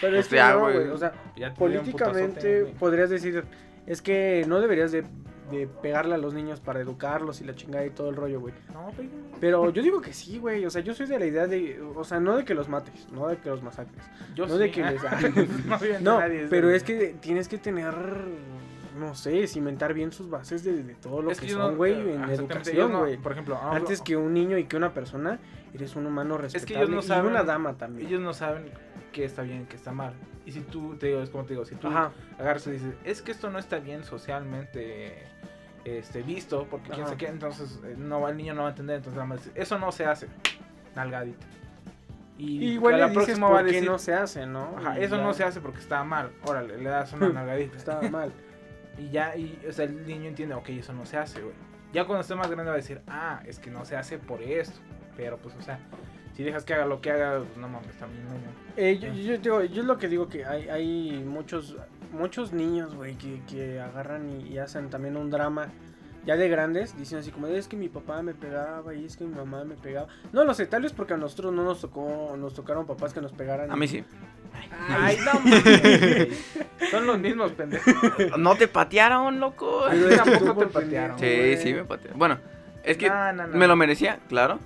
Pero 0.00 0.18
es 0.18 0.26
o 0.26 0.30
que 0.30 0.40
no, 0.40 0.60
güey. 0.60 0.88
O 0.88 0.98
sea, 0.98 1.12
políticamente 1.56 2.60
putazote, 2.60 2.78
podrías 2.78 3.10
decir. 3.10 3.44
Es 3.86 4.02
que 4.02 4.44
no 4.46 4.60
deberías 4.60 4.92
de, 4.92 5.04
de 5.50 5.66
pegarle 5.66 6.14
a 6.14 6.18
los 6.18 6.34
niños 6.34 6.60
para 6.60 6.80
educarlos 6.80 7.40
y 7.40 7.44
la 7.44 7.54
chingada 7.54 7.86
y 7.86 7.90
todo 7.90 8.10
el 8.10 8.16
rollo, 8.16 8.40
güey. 8.40 8.54
No, 8.72 8.92
güey. 8.96 9.08
Pero 9.40 9.70
yo 9.70 9.82
digo 9.82 10.00
que 10.00 10.12
sí, 10.12 10.38
güey. 10.38 10.66
O 10.66 10.70
sea, 10.70 10.82
yo 10.82 10.94
soy 10.94 11.06
de 11.06 11.18
la 11.18 11.26
idea 11.26 11.46
de. 11.46 11.80
O 11.80 12.04
sea, 12.04 12.20
no 12.20 12.36
de 12.36 12.44
que 12.44 12.54
los 12.54 12.68
mates, 12.68 13.08
no 13.12 13.28
de 13.28 13.38
que 13.38 13.48
los 13.48 13.62
masacres. 13.62 14.02
Yo 14.34 14.46
no 14.46 14.54
sí. 14.54 14.60
de 14.60 14.70
que 14.70 14.82
les. 14.82 15.02
no, 15.66 15.78
No, 16.00 16.20
nadie 16.20 16.46
pero 16.50 16.70
es 16.70 16.82
que 16.82 17.14
tienes 17.20 17.48
que 17.48 17.58
tener. 17.58 17.94
No 18.98 19.14
sé, 19.14 19.46
cimentar 19.46 19.94
bien 19.94 20.12
sus 20.12 20.28
bases 20.28 20.64
de, 20.64 20.82
de 20.82 20.94
todo 20.94 21.22
lo 21.22 21.30
Es 21.30 21.40
que, 21.40 21.48
son, 21.48 21.76
güey, 21.76 21.92
eh, 21.94 22.14
en 22.14 22.24
educación, 22.30 22.92
no- 22.92 23.00
güey. 23.00 23.16
Por 23.16 23.32
ejemplo, 23.32 23.56
hablo- 23.56 23.72
Antes 23.76 24.00
que 24.02 24.16
un 24.16 24.32
niño 24.34 24.58
y 24.58 24.64
que 24.64 24.76
una 24.76 24.92
persona, 24.92 25.38
eres 25.72 25.94
un 25.96 26.06
humano 26.06 26.36
que 26.36 26.42
respetable 26.42 26.78
ellos 26.84 26.90
no 26.90 27.02
saben- 27.02 27.26
y 27.26 27.28
una 27.34 27.44
dama 27.44 27.74
también. 27.74 28.06
ellos 28.08 28.20
no 28.20 28.34
saben 28.34 28.70
qué 29.12 29.24
está 29.24 29.42
bien, 29.42 29.66
qué 29.66 29.76
está 29.76 29.92
mal. 29.92 30.14
Y 30.46 30.52
si 30.52 30.60
tú, 30.60 30.96
te 30.96 31.08
digo, 31.08 31.20
es 31.22 31.30
como 31.30 31.44
te 31.44 31.52
digo, 31.54 31.64
si 31.64 31.76
tú 31.76 31.88
Ajá. 31.88 32.12
agarras 32.38 32.66
y 32.66 32.72
dices, 32.72 32.94
es 33.04 33.22
que 33.22 33.30
esto 33.32 33.50
no 33.50 33.58
está 33.58 33.78
bien 33.78 34.02
socialmente 34.04 35.22
este, 35.84 36.22
visto, 36.22 36.66
porque 36.70 36.90
quién 36.90 37.06
sé 37.06 37.16
qué, 37.16 37.26
entonces 37.28 37.80
eh, 37.84 37.94
no, 37.96 38.28
el 38.28 38.36
niño 38.36 38.54
no 38.54 38.62
va 38.62 38.68
a 38.68 38.70
entender, 38.70 38.96
entonces 38.96 39.16
nada 39.16 39.26
más 39.28 39.44
dice, 39.44 39.52
eso 39.60 39.78
no 39.78 39.92
se 39.92 40.04
hace. 40.06 40.26
Nalgadita. 40.96 41.46
Y 42.36 42.58
Y 42.64 42.72
igual 42.72 42.94
a 42.94 42.98
la 42.98 43.06
dices 43.08 43.24
próxima 43.24 43.48
va 43.50 43.58
a 43.60 43.62
decir, 43.62 43.84
no 43.88 43.98
se 43.98 44.14
hace, 44.14 44.46
¿no? 44.46 44.74
Ajá, 44.78 44.98
Y 44.98 45.04
eso 45.04 45.16
ya 45.16 45.22
no 45.22 45.32
se 45.34 45.44
hace 45.44 45.60
porque 45.60 45.78
está 45.78 46.02
mal. 46.04 46.32
Órale, 46.44 46.78
le 46.78 46.88
das 46.88 47.12
una 47.12 47.28
nalgadita. 47.32 47.76
Está 47.76 48.00
mal. 48.10 48.32
Y 49.00 49.10
ya, 49.10 49.36
y, 49.36 49.58
o 49.68 49.72
sea, 49.72 49.86
el 49.86 50.06
niño 50.06 50.28
entiende, 50.28 50.54
ok, 50.54 50.68
eso 50.70 50.92
no 50.92 51.06
se 51.06 51.16
hace, 51.16 51.40
güey. 51.40 51.54
Ya 51.92 52.04
cuando 52.04 52.20
esté 52.20 52.34
más 52.34 52.48
grande 52.48 52.70
va 52.70 52.74
a 52.74 52.76
decir, 52.76 53.00
ah, 53.08 53.42
es 53.46 53.58
que 53.58 53.70
no 53.70 53.84
se 53.84 53.96
hace 53.96 54.18
por 54.18 54.42
esto. 54.42 54.78
Pero 55.16 55.38
pues, 55.38 55.54
o 55.56 55.62
sea, 55.62 55.80
si 56.34 56.44
dejas 56.44 56.64
que 56.64 56.74
haga 56.74 56.86
lo 56.86 57.00
que 57.00 57.10
haga, 57.10 57.38
pues 57.38 57.56
no 57.56 57.68
mames, 57.68 57.96
también 57.96 58.24
no. 58.24 58.34
Eh, 58.76 58.98
yo, 58.98 59.34
yo, 59.34 59.64
yo 59.64 59.80
es 59.80 59.86
lo 59.86 59.98
que 59.98 60.08
digo 60.08 60.28
que 60.28 60.44
hay, 60.44 60.68
hay 60.68 61.24
muchos 61.24 61.76
muchos 62.12 62.52
niños, 62.52 62.94
güey, 62.94 63.16
que, 63.16 63.40
que 63.48 63.80
agarran 63.80 64.40
y 64.46 64.58
hacen 64.58 64.90
también 64.90 65.16
un 65.16 65.30
drama. 65.30 65.68
Ya 66.26 66.36
de 66.36 66.48
grandes, 66.48 66.96
dicen 66.98 67.18
así 67.18 67.30
como, 67.30 67.46
es 67.46 67.66
que 67.66 67.76
mi 67.76 67.88
papá 67.88 68.22
me 68.22 68.34
pegaba 68.34 68.94
y 68.94 69.04
es 69.06 69.16
que 69.16 69.24
mi 69.24 69.34
mamá 69.34 69.64
me 69.64 69.74
pegaba. 69.74 70.08
No 70.32 70.44
lo 70.44 70.52
sé, 70.54 70.66
tal 70.66 70.82
vez 70.82 70.92
porque 70.92 71.14
a 71.14 71.16
nosotros 71.16 71.52
no 71.52 71.64
nos 71.64 71.80
tocó, 71.80 72.36
nos 72.38 72.54
tocaron 72.54 72.86
papás 72.86 73.14
que 73.14 73.20
nos 73.20 73.32
pegaran. 73.32 73.70
A 73.70 73.76
mí 73.76 73.88
sí. 73.88 74.04
Ay, 74.88 75.18
no 75.24 75.40
mames. 75.40 76.28
Son 76.90 77.06
los 77.06 77.18
mismos 77.18 77.52
pendejos. 77.52 77.94
No 78.38 78.54
te 78.56 78.68
patearon, 78.68 79.40
loco. 79.40 79.84
Tampoco 80.16 80.54
te 80.54 80.66
patearon. 80.66 81.18
Sí, 81.18 81.26
güey. 81.26 81.56
sí 81.56 81.72
me 81.72 81.84
patearon. 81.84 82.18
Bueno, 82.18 82.38
es 82.84 82.96
que 82.96 83.08
No, 83.08 83.32
no, 83.32 83.46
no. 83.46 83.56
me 83.56 83.66
lo 83.66 83.76
merecía, 83.76 84.18
claro. 84.28 84.58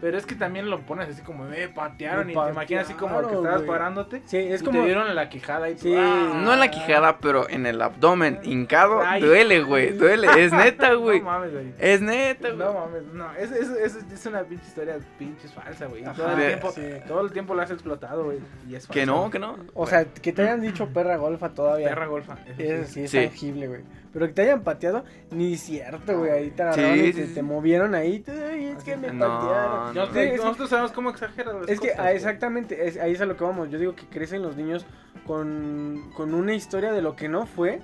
Pero 0.00 0.16
es 0.16 0.26
que 0.26 0.36
también 0.36 0.70
lo 0.70 0.80
pones 0.82 1.08
así 1.08 1.22
como, 1.22 1.42
me 1.44 1.68
patearon 1.68 2.26
Me 2.26 2.32
y 2.32 2.36
te 2.36 2.50
imaginas 2.50 2.84
así 2.84 2.94
como 2.94 3.16
que 3.16 3.22
patearon, 3.22 3.42
estabas 3.44 3.62
güey. 3.62 3.68
parándote. 3.68 4.22
Sí, 4.26 4.36
es 4.36 4.62
y 4.62 4.64
como. 4.64 4.78
te 4.78 4.84
dieron 4.84 5.08
en 5.08 5.16
la 5.16 5.28
quijada 5.28 5.68
y 5.70 5.74
tú, 5.74 5.80
Sí, 5.80 5.94
¡ah! 5.96 6.40
No 6.44 6.52
en 6.52 6.60
la 6.60 6.70
quijada, 6.70 7.18
pero 7.18 7.48
en 7.50 7.66
el 7.66 7.82
abdomen, 7.82 8.38
hincado, 8.44 9.00
Ay. 9.04 9.20
duele, 9.22 9.60
güey, 9.62 9.90
duele. 9.98 10.28
Es 10.44 10.52
neta, 10.52 10.94
güey. 10.94 11.18
No 11.18 11.24
mames, 11.26 11.52
güey. 11.52 11.72
Es 11.80 12.00
neta, 12.00 12.48
güey. 12.50 12.58
No 12.58 12.72
mames, 12.74 13.02
no, 13.12 13.32
es, 13.34 13.50
es, 13.50 13.68
es, 13.70 13.96
es 14.12 14.26
una 14.26 14.42
pinche 14.44 14.66
historia 14.66 14.98
pinches 15.18 15.52
falsa, 15.52 15.86
güey. 15.86 16.04
Todo 16.04 16.30
el 16.32 16.46
tiempo, 16.46 16.70
sí. 16.70 16.82
todo 17.08 17.20
el 17.22 17.32
tiempo 17.32 17.54
lo 17.56 17.62
has 17.62 17.70
explotado, 17.72 18.24
güey. 18.24 18.38
Y 18.68 18.76
es 18.76 18.86
Que 18.86 19.00
falsa, 19.00 19.06
no, 19.06 19.18
güey. 19.18 19.30
que 19.32 19.38
no. 19.40 19.56
O 19.74 19.86
sea, 19.88 20.04
que 20.04 20.32
te 20.32 20.42
hayan 20.42 20.60
dicho 20.60 20.88
perra 20.90 21.16
golfa 21.16 21.48
todavía. 21.48 21.88
Perra 21.88 22.06
golfa. 22.06 22.38
eso 22.56 22.62
Eso 22.62 22.84
sí. 22.86 22.92
sí 22.92 23.02
es 23.02 23.10
Sí. 23.10 23.18
tangible, 23.26 23.66
güey. 23.66 23.80
Pero 24.12 24.26
que 24.26 24.32
te 24.32 24.42
hayan 24.42 24.62
pateado, 24.62 25.04
ni 25.30 25.56
cierto, 25.56 26.18
güey. 26.18 26.30
Ahí 26.30 26.50
te 26.50 26.56
Sí, 26.56 26.62
agarraron 26.62 26.98
y 26.98 27.06
sí, 27.06 27.12
te, 27.12 27.26
sí. 27.26 27.34
te 27.34 27.42
movieron 27.42 27.94
ahí. 27.94 28.20
tú, 28.20 28.32
"Ay, 28.32 28.66
es 28.76 28.82
que 28.82 28.96
me 28.96 29.12
No, 29.12 29.26
patearon. 29.28 29.94
No. 29.94 30.06
Sí, 30.12 30.18
es- 30.20 30.36
nosotros 30.38 30.70
sabemos 30.70 30.92
cómo 30.92 31.10
exageran 31.10 31.60
las 31.60 31.68
Es 31.68 31.78
que 31.80 31.90
cosas, 31.90 32.12
exactamente, 32.12 32.86
es- 32.88 32.96
ahí 32.96 33.12
es 33.12 33.20
a 33.20 33.26
lo 33.26 33.36
que 33.36 33.44
vamos. 33.44 33.68
Yo 33.70 33.78
digo 33.78 33.94
que 33.94 34.06
crecen 34.06 34.42
los 34.42 34.56
niños 34.56 34.86
con, 35.26 36.10
con 36.16 36.34
una 36.34 36.54
historia 36.54 36.92
de 36.92 37.02
lo 37.02 37.16
que 37.16 37.28
no 37.28 37.44
fue, 37.46 37.80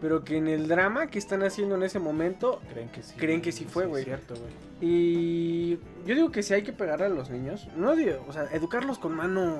pero 0.00 0.24
que 0.24 0.36
en 0.36 0.48
el 0.48 0.66
drama 0.66 1.06
que 1.06 1.18
están 1.20 1.42
haciendo 1.44 1.76
en 1.76 1.84
ese 1.84 2.00
momento. 2.00 2.60
Creen 2.72 2.88
que 2.88 3.02
sí. 3.04 3.14
creen 3.16 3.40
que 3.40 3.52
sí 3.52 3.64
fue, 3.64 3.86
güey. 3.86 4.00
Es 4.02 4.06
cierto, 4.06 4.34
güey. 4.34 4.50
Y 4.80 5.78
yo 6.04 6.14
digo 6.16 6.32
que 6.32 6.42
sí 6.42 6.54
hay 6.54 6.62
que 6.64 6.72
pegarle 6.72 7.06
a 7.06 7.08
los 7.10 7.30
niños. 7.30 7.68
No 7.76 7.94
digo, 7.94 8.24
o 8.28 8.32
sea, 8.32 8.46
educarlos 8.52 8.98
con 8.98 9.14
mano 9.14 9.58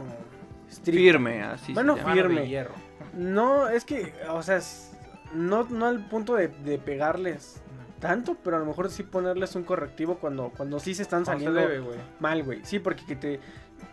estricta. 0.69 1.01
Firme, 1.01 1.43
así. 1.43 1.73
Mano 1.73 1.95
se 1.95 2.01
llama. 2.01 2.15
Mano 2.15 2.23
de 2.29 2.35
firme. 2.35 2.49
hierro. 2.49 2.75
No, 3.15 3.69
es 3.69 3.85
que, 3.85 4.13
o 4.31 4.43
sea, 4.43 4.57
es- 4.57 4.92
no, 5.35 5.65
no 5.65 5.87
al 5.87 6.07
punto 6.07 6.35
de, 6.35 6.49
de 6.49 6.79
pegarles 6.79 7.63
tanto, 8.03 8.37
pero 8.43 8.57
a 8.57 8.59
lo 8.59 8.67
mejor 8.67 8.91
sí 8.91 9.05
ponerles 9.05 9.55
un 9.55 9.63
correctivo 9.63 10.19
cuando, 10.19 10.51
cuando 10.57 10.81
sí 10.81 10.93
se 10.93 11.03
están 11.03 11.25
se 11.25 11.33
saliendo 11.33 11.61
debe, 11.61 11.79
güey. 11.79 11.99
mal, 12.19 12.43
güey. 12.43 12.61
Sí, 12.65 12.81
porque 12.81 13.07
que 13.07 13.15
te... 13.15 13.41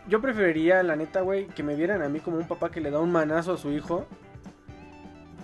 Yo 0.07 0.19
preferiría, 0.19 0.81
la 0.81 0.95
neta, 0.95 1.21
güey, 1.21 1.45
que 1.47 1.61
me 1.61 1.75
vieran 1.75 2.01
a 2.01 2.09
mí 2.09 2.19
como 2.19 2.37
un 2.37 2.47
papá 2.47 2.71
que 2.71 2.81
le 2.81 2.89
da 2.89 2.99
un 2.99 3.11
manazo 3.11 3.53
a 3.53 3.57
su 3.57 3.71
hijo 3.71 4.07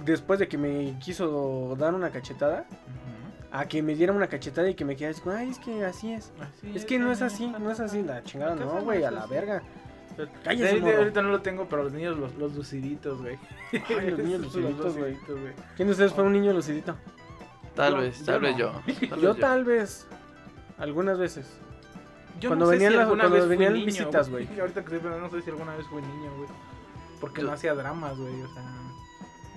después 0.03 0.39
de 0.39 0.47
que 0.47 0.57
me 0.57 0.97
quiso 0.99 1.75
dar 1.77 1.93
una 1.93 2.09
cachetada, 2.09 2.65
a 3.51 3.65
que 3.67 3.83
me 3.83 3.95
diera 3.95 4.13
una 4.13 4.27
cachetada 4.27 4.69
y 4.69 4.73
que 4.73 4.83
me 4.83 4.95
quedara 4.95 5.15
ay, 5.37 5.49
es 5.49 5.59
que 5.59 5.85
así 5.85 6.13
es. 6.13 6.31
Así 6.39 6.75
Es 6.75 6.85
que 6.85 6.97
no 6.99 7.11
es 7.11 7.21
así, 7.21 7.47
no 7.47 7.71
es 7.71 7.79
así, 7.79 8.01
la 8.01 8.23
chingada, 8.23 8.55
no, 8.55 8.81
güey, 8.81 9.03
a 9.03 9.11
la 9.11 9.23
así. 9.23 9.61
Verga. 10.17 10.34
De- 10.91 10.95
ahorita 10.98 11.22
no 11.22 11.29
lo 11.29 11.41
tengo, 11.41 11.67
pero 11.69 11.84
los 11.84 11.93
niños, 11.93 12.17
los, 12.17 12.36
los 12.36 12.53
luciditos, 12.55 13.22
güey. 13.22 13.38
Ay, 13.89 14.12
los 14.12 14.19
niños 14.19 14.41
luciditos, 14.45 14.98
güey. 14.98 15.15
¿Quién 15.75 15.88
de 15.88 15.91
ustedes 15.91 16.13
fue 16.13 16.24
un 16.24 16.34
niño 16.34 16.53
lucidito? 16.53 16.95
Tal 17.75 17.93
Yo- 17.93 18.00
vez, 18.01 18.24
tal 18.25 18.39
vez 18.41 18.51
no. 18.53 18.57
yo. 18.60 18.72
Tal 19.10 19.19
Yo 19.22 19.34
vez 19.34 19.41
tal 19.41 19.63
vez, 19.65 20.07
algunas 20.77 21.17
veces. 21.19 21.45
Yo 22.39 22.50
Cuando 22.50 22.65
no 22.65 22.72
sé 22.72 22.77
venían 22.77 22.91
si 22.91 22.98
las- 22.98 23.03
alguna 23.07 23.29
cuando 23.29 23.48
venían 23.48 23.74
niño, 23.74 23.86
visitas, 23.86 24.29
güey. 24.29 24.48
Ahorita 24.60 24.84
que 24.86 24.95
estoy 24.95 25.12
no 25.12 25.29
sé 25.29 25.41
si 25.41 25.50
alguna 25.50 25.75
vez 25.75 25.86
fui 25.88 26.01
niño, 26.01 26.36
güey. 26.38 26.50
Porque 27.19 27.41
Yo- 27.41 27.48
no 27.48 27.53
hacía 27.53 27.74
dramas, 27.75 28.17
güey. 28.17 28.41
O 28.41 28.53
sea, 28.53 28.63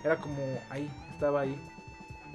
era 0.04 0.16
como 0.16 0.60
ahí, 0.70 0.90
estaba 1.12 1.40
ahí, 1.40 1.60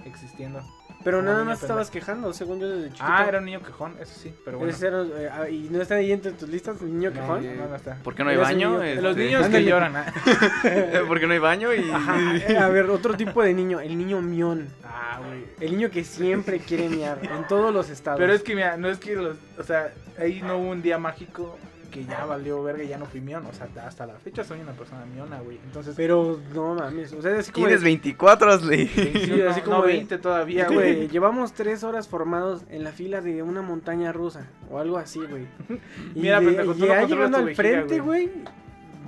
existiendo. 0.06 0.62
Pero 1.04 1.18
Como 1.18 1.30
nada 1.30 1.44
más 1.44 1.60
pendejo. 1.60 1.66
estabas 1.66 1.92
quejando, 1.92 2.34
según 2.34 2.60
yo 2.60 2.70
desde 2.70 2.88
chiquito. 2.90 3.06
Ah, 3.08 3.26
era 3.28 3.40
un 3.40 3.46
niño 3.46 3.62
quejón, 3.62 3.96
eso 4.00 4.14
sí, 4.20 4.34
pero 4.46 4.58
bueno. 4.60 4.74
Era, 4.82 5.02
eh, 5.04 5.30
ah, 5.32 5.50
¿Y 5.50 5.68
no 5.70 5.82
está 5.82 5.96
ahí 5.96 6.12
entre 6.12 6.32
tus 6.32 6.48
listas 6.50 6.82
el 6.82 6.88
niño 6.94 7.10
No, 7.10 7.16
quejón? 7.22 7.58
no, 7.58 7.68
no 7.68 7.76
está. 7.76 7.96
¿Por 8.04 8.16
qué 8.16 8.24
no 8.24 8.30
hay 8.30 8.38
baño? 8.38 8.70
niño- 8.72 8.84
Este, 8.84 9.02
Los 9.02 9.18
niños 9.18 9.48
que 9.50 9.64
lloran, 9.64 9.96
¿ah? 9.96 10.14
¿Por 11.08 11.20
qué 11.20 11.28
no 11.28 11.34
hay 11.34 11.40
baño? 11.40 11.74
Y... 11.74 11.90
Ajá, 11.92 12.36
eh, 12.48 12.58
a 12.58 12.68
ver, 12.70 12.90
otro 12.90 13.16
tipo 13.16 13.44
de 13.44 13.54
niño, 13.54 13.80
el 13.80 13.98
niño 13.98 14.22
mión. 14.22 14.68
Ah, 14.84 15.20
güey. 15.26 15.44
El 15.60 15.72
niño 15.78 15.90
que 15.90 16.04
siempre 16.04 16.60
quiere 16.60 16.90
miar 16.90 17.20
en 17.24 17.48
todos 17.48 17.74
los 17.74 17.90
estados. 17.90 18.20
Pero 18.20 18.34
es 18.34 18.44
que, 18.44 18.56
mira, 18.56 18.78
no 18.78 18.90
es 18.90 18.98
que 19.00 19.16
los. 19.16 19.36
O 19.58 19.64
sea, 19.64 19.94
ahí 20.18 20.42
no 20.42 20.58
hubo 20.58 20.72
un 20.72 20.82
día 20.82 20.98
mágico 20.98 21.58
que 21.94 22.04
ya 22.04 22.26
valió 22.26 22.62
verga 22.64 22.84
y 22.84 22.88
ya 22.88 22.98
no 22.98 23.06
fui 23.06 23.22
mión. 23.22 23.46
O 23.46 23.54
sea, 23.54 23.68
hasta 23.86 24.06
la 24.08 24.16
fecha 24.16 24.44
soy 24.44 24.60
una 24.60 24.72
persona 24.74 25.06
miona, 25.06 25.40
güey. 25.40 25.60
Entonces. 25.64 25.94
Pero 25.96 26.40
no 26.54 26.74
mames, 26.76 27.14
o 27.14 27.22
sea, 27.22 27.32
es 27.34 27.40
así 27.40 27.52
como 27.52 27.68
Tienes 27.68 27.82
de- 27.82 27.86
24 27.86 28.48
horas 28.48 28.68
de... 28.68 28.88
sí, 28.88 29.12
sí, 29.26 29.42
así 29.44 29.60
no, 29.62 29.66
como 29.66 29.78
no, 29.78 29.82
de- 29.84 29.94
20 29.94 30.18
todavía, 30.18 30.68
Ya, 30.68 30.70
güey, 30.74 31.08
llevamos 31.08 31.54
tres 31.54 31.84
horas 31.84 32.08
formados 32.08 32.64
en 32.70 32.84
la 32.84 32.92
fila 32.92 33.22
de 33.22 33.44
una 33.44 33.62
montaña 33.62 34.12
rusa 34.12 34.48
o 34.70 34.80
algo 34.80 34.98
así, 34.98 35.20
güey. 35.20 35.48
Y 36.16 36.20
Mira, 36.22 36.40
de- 36.40 36.48
pendejo, 36.48 36.74
tú 36.74 36.80
no 36.80 36.86
ya 36.88 37.04
llegando 37.06 37.38
al 37.38 37.46
vejiga, 37.46 37.64
frente, 37.70 38.00
güey. 38.00 38.32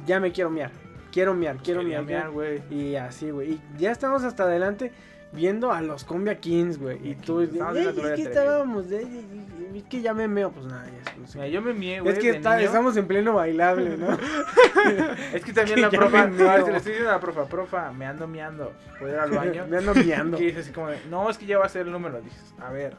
ya 0.06 0.20
me 0.20 0.32
quiero 0.32 0.50
miar. 0.52 0.72
Quiero 1.12 1.34
miar, 1.34 1.58
quiero 1.58 1.82
miar, 1.82 2.30
güey. 2.30 2.62
Y 2.70 2.96
así, 2.96 3.32
güey. 3.32 3.54
Y 3.54 3.62
ya 3.78 3.92
estamos 3.92 4.24
hasta 4.24 4.44
adelante 4.44 4.92
viendo 5.36 5.72
a 5.72 5.82
los 5.82 6.04
Combia 6.04 6.40
Kings, 6.40 6.78
güey. 6.80 6.98
Y 7.08 7.16
tú, 7.16 7.40
Kings. 7.40 7.54
Estamos 7.54 7.76
"Ey, 7.78 7.84
viendo 7.84 8.02
es 8.02 8.08
que 8.08 8.24
Trevi". 8.24 8.40
estábamos, 8.40 8.86
es 8.92 9.84
que 9.90 10.02
ya 10.02 10.14
me 10.14 10.28
meo, 10.28 10.52
pues 10.52 10.66
nada, 10.66 10.86
ya 10.86 11.14
no 11.20 11.28
sé. 11.28 11.38
Mira, 11.38 11.50
yo 11.50 11.62
me 11.62 11.74
mié, 11.74 12.00
güey. 12.00 12.14
Es 12.14 12.20
que 12.20 12.30
está- 12.32 12.62
estamos 12.62 12.96
en 12.98 13.08
pleno 13.08 13.34
bailable, 13.34 13.98
¿no? 13.98 14.08
Es 15.34 15.44
que 15.44 15.54
también 15.54 15.76
que 15.76 15.82
la 15.82 15.90
profa. 15.90 16.28
me 16.28 16.38
No, 16.38 16.66
que 16.66 16.72
le 16.72 16.78
estoy 16.78 16.92
diciendo 16.94 17.10
a 17.10 17.14
la 17.14 17.20
profa, 17.20 17.46
profa, 17.46 17.92
me 17.92 18.06
ando 18.06 18.28
miando. 18.28 18.72
¿Puedo 19.00 19.12
ir 19.14 19.20
al 19.20 19.32
baño? 19.36 19.66
me 19.70 19.78
ando 19.78 19.94
miando. 19.96 20.38
Que 20.38 20.46
dice 20.46 20.60
así 20.60 20.72
como 20.72 20.88
de, 20.90 20.98
no, 21.10 21.30
es 21.30 21.38
que 21.38 21.46
ya 21.46 21.58
va 21.58 21.66
a 21.66 21.70
ser 21.70 21.86
el 21.88 21.92
número. 21.92 22.22
Dices, 22.22 22.54
a 22.60 22.72
ver. 22.72 22.96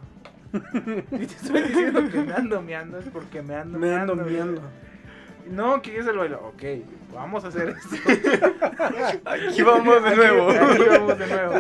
Y 0.53 1.19
te 1.19 1.25
estoy 1.25 1.63
diciendo 1.63 2.09
que 2.11 2.21
me 2.21 2.33
ando 2.33 2.63
miando, 2.63 2.99
es 2.99 3.07
porque 3.13 3.43
me 3.43 3.55
ando 3.57 3.79
Me 3.79 3.95
ando 3.95 4.15
güey. 4.17 4.27
No, 5.51 5.81
que 5.83 5.99
es 5.99 6.07
el 6.07 6.17
baile. 6.17 6.37
Ok, 6.37 6.63
vamos 7.15 7.45
a 7.45 7.49
hacer 7.49 7.71
esto. 7.71 7.97
Aquí 9.25 9.63
vamos 9.63 10.03
de 10.05 10.17
nuevo. 10.17 10.51
Aquí 10.51 10.83
vamos 10.89 11.19
de 11.19 11.27
nuevo. 11.27 11.55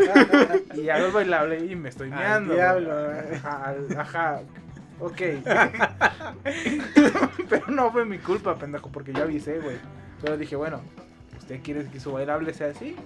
Y 0.75 0.89
hago 0.89 1.07
el 1.07 1.13
bailable 1.13 1.65
y 1.65 1.77
me 1.77 1.89
estoy 1.89 2.11
Al 2.11 2.19
meando. 2.19 2.55
diablo. 2.55 2.93
Ajá, 3.43 3.75
ajá. 3.99 4.41
Ok. 4.99 5.21
Pero 7.49 7.67
no 7.69 7.91
fue 7.93 8.05
mi 8.05 8.19
culpa, 8.19 8.57
pendejo, 8.57 8.91
porque 8.91 9.13
yo 9.13 9.23
avisé, 9.23 9.59
güey. 9.59 9.77
Pero 10.23 10.37
dije, 10.37 10.57
bueno, 10.57 10.81
¿usted 11.39 11.61
quiere 11.63 11.87
que 11.87 12.01
su 12.01 12.13
bailable 12.13 12.53
sea 12.55 12.69
así? 12.69 12.97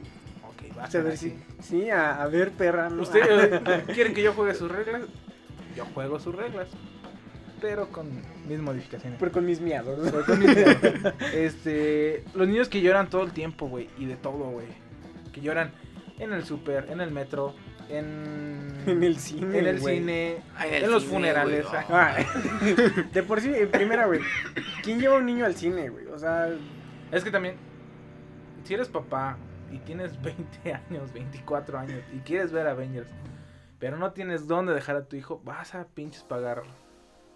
Ok, 0.49 0.77
va 0.79 0.85
a 0.85 0.90
ser 0.90 1.03
ver, 1.05 1.14
así. 1.14 1.31
sí, 1.31 1.37
sí, 1.83 1.90
a, 1.90 2.23
a 2.23 2.27
ver, 2.29 2.53
perra. 2.53 2.88
¿no? 2.90 3.03
¿Usted 3.03 3.62
eh, 3.66 3.85
quiere 3.95 4.12
que 4.12 4.23
yo 4.23 4.33
juegue 4.33 4.55
sus 4.55 4.71
reglas? 4.71 5.03
Yo 5.77 5.85
juego 5.87 6.19
sus 6.21 6.35
reglas. 6.35 6.69
Pero 7.61 7.88
con 7.88 8.09
mis 8.49 8.59
modificaciones. 8.61 9.18
Pero 9.18 9.33
con 9.33 9.44
mis 9.44 9.61
miados. 9.61 9.99
Pero 10.11 10.25
con 10.25 10.38
mis 10.38 10.55
miedos. 10.55 10.77
Este, 11.35 12.25
los 12.35 12.49
niños 12.49 12.68
que 12.68 12.81
lloran 12.81 13.09
todo 13.11 13.23
el 13.23 13.33
tiempo, 13.33 13.68
güey, 13.68 13.88
y 13.99 14.07
de 14.07 14.16
todo, 14.16 14.51
güey. 14.51 14.66
Que 15.33 15.40
lloran 15.40 15.73
en 16.18 16.33
el 16.33 16.44
súper, 16.44 16.88
en 16.90 17.01
el 17.01 17.11
metro, 17.11 17.55
en 17.88 18.68
En 18.87 19.03
el 19.03 19.18
cine, 19.18 19.59
en 19.59 19.66
el 19.66 19.81
cine, 19.81 20.42
Ay, 20.57 20.70
en 20.75 20.85
el 20.85 20.90
los 20.90 21.03
cine, 21.03 21.14
funerales. 21.14 21.66
ah. 21.73 21.85
Ah, 21.88 22.16
de 23.12 23.23
por 23.23 23.40
sí, 23.40 23.53
en 23.55 23.70
primera, 23.70 24.07
güey. 24.07 24.20
¿Quién 24.83 25.01
lleva 25.01 25.16
a 25.16 25.18
un 25.18 25.27
niño 25.27 25.44
al 25.44 25.55
cine, 25.55 25.88
güey? 25.88 26.07
O 26.07 26.18
sea, 26.18 26.49
Es 27.11 27.25
que 27.25 27.31
también, 27.31 27.57
si 28.64 28.75
eres 28.75 28.88
papá 28.88 29.37
y 29.73 29.79
tienes 29.79 30.20
20 30.23 30.73
años, 30.90 31.12
24 31.12 31.79
años 31.79 32.01
y 32.14 32.18
quieres 32.20 32.53
ver 32.53 32.66
Avengers, 32.66 33.09
pero 33.79 33.96
no 33.96 34.12
tienes 34.12 34.46
dónde 34.46 34.73
dejar 34.75 34.96
a 34.96 35.05
tu 35.05 35.16
hijo, 35.16 35.40
vas 35.44 35.75
a 35.75 35.85
pinches 35.87 36.23
pagar. 36.23 36.62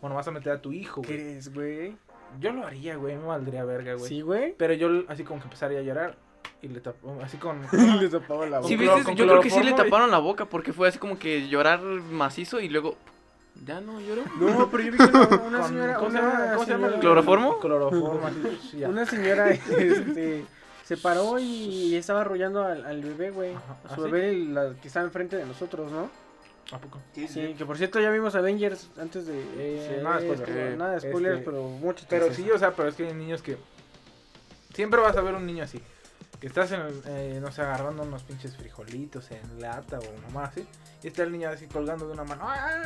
Bueno, 0.04 0.16
vas 0.16 0.28
a 0.28 0.32
meter 0.32 0.52
a 0.52 0.60
tu 0.60 0.70
hijo, 0.70 1.00
¿qué 1.00 1.14
güey. 1.16 1.20
eres, 1.30 1.54
güey? 1.54 1.96
Yo 2.38 2.52
lo 2.52 2.66
haría, 2.66 2.96
güey, 2.96 3.16
me 3.16 3.24
valdría 3.24 3.64
verga, 3.64 3.94
güey. 3.94 4.06
Sí, 4.06 4.20
güey. 4.20 4.54
Pero 4.58 4.74
yo 4.74 4.90
así 5.08 5.24
como 5.24 5.40
que 5.40 5.44
empezaría 5.44 5.78
a 5.78 5.82
llorar 5.82 6.14
y 6.60 6.68
le 6.68 6.80
tapo, 6.82 7.16
así 7.22 7.38
con... 7.38 7.62
Le 7.98 8.10
tapaba 8.10 8.44
la 8.44 8.58
boca. 8.58 8.68
Sí, 8.68 8.76
viste, 8.76 9.02
con 9.02 9.16
yo 9.16 9.26
creo 9.26 9.40
que 9.40 9.48
sí 9.48 9.62
le 9.62 9.72
taparon 9.72 10.10
la 10.10 10.18
boca 10.18 10.44
porque 10.44 10.74
fue 10.74 10.88
así 10.88 10.98
como 10.98 11.18
que 11.18 11.48
llorar 11.48 11.80
macizo 11.80 12.60
y 12.60 12.68
luego... 12.68 12.98
¿Ya 13.64 13.80
no 13.80 13.98
lloró? 13.98 14.24
No, 14.38 14.68
pero 14.70 14.82
yo 14.82 14.92
vi 14.92 14.98
que 14.98 15.04
una, 15.04 15.26
una 15.42 15.58
con- 15.60 15.68
señora. 15.70 15.94
¿Cómo 15.94 16.10
se 16.10 16.18
una 16.18 16.66
llama? 16.66 17.00
¿Cloroformo? 17.00 17.58
Cloroformo, 17.60 18.26
así, 18.60 18.76
ya. 18.80 18.90
Una 18.90 19.06
señora 19.06 19.52
este, 19.52 20.44
se 20.82 20.98
paró 20.98 21.38
y 21.38 21.96
estaba 21.96 22.20
arrollando 22.20 22.62
al, 22.62 22.84
al 22.84 23.00
bebé, 23.00 23.30
güey. 23.30 23.54
A 23.54 23.94
su 23.94 24.02
¿Ah, 24.02 24.04
sí? 24.04 24.10
bebé, 24.10 24.34
la 24.34 24.74
que 24.74 24.86
estaba 24.86 25.06
enfrente 25.06 25.36
de 25.38 25.46
nosotros, 25.46 25.90
¿no? 25.90 26.10
¿A 26.72 26.78
poco? 26.78 27.00
Sí, 27.14 27.54
que 27.56 27.64
por 27.66 27.76
cierto 27.76 28.00
ya 28.00 28.10
vimos 28.10 28.34
Avengers 28.34 28.90
antes 28.98 29.26
de. 29.26 29.38
Eh, 29.58 29.96
sí, 29.96 30.02
nada 30.02 30.16
de 30.18 30.22
spoilers. 30.22 30.48
esto, 30.48 30.60
Eh, 30.60 30.76
nada 30.76 30.92
de 30.92 31.00
spoilers, 31.00 31.38
este, 31.38 31.50
pero 31.50 31.68
mucho. 31.68 32.06
Pero 32.08 32.32
sí, 32.32 32.50
o 32.50 32.58
sea, 32.58 32.72
pero 32.72 32.88
es 32.88 32.94
que 32.94 33.06
hay 33.06 33.14
niños 33.14 33.42
que... 33.42 33.58
Siempre 34.74 35.00
vas 35.00 35.16
a 35.16 35.20
ver 35.20 35.34
un 35.34 35.46
niño 35.46 35.62
así. 35.64 35.80
Que 36.40 36.48
estás, 36.48 36.72
en 36.72 36.80
el, 36.80 37.02
eh, 37.06 37.38
no 37.40 37.52
sé, 37.52 37.62
agarrando 37.62 38.02
unos 38.02 38.22
pinches 38.24 38.56
frijolitos 38.56 39.30
en 39.30 39.60
lata 39.60 39.98
o 39.98 40.22
mamá 40.22 40.46
así. 40.46 40.66
Y 41.02 41.06
está 41.08 41.22
el 41.22 41.32
niño 41.32 41.48
así 41.48 41.66
colgando 41.66 42.06
de 42.06 42.14
una 42.14 42.24
mano. 42.24 42.44
¡Ay, 42.48 42.80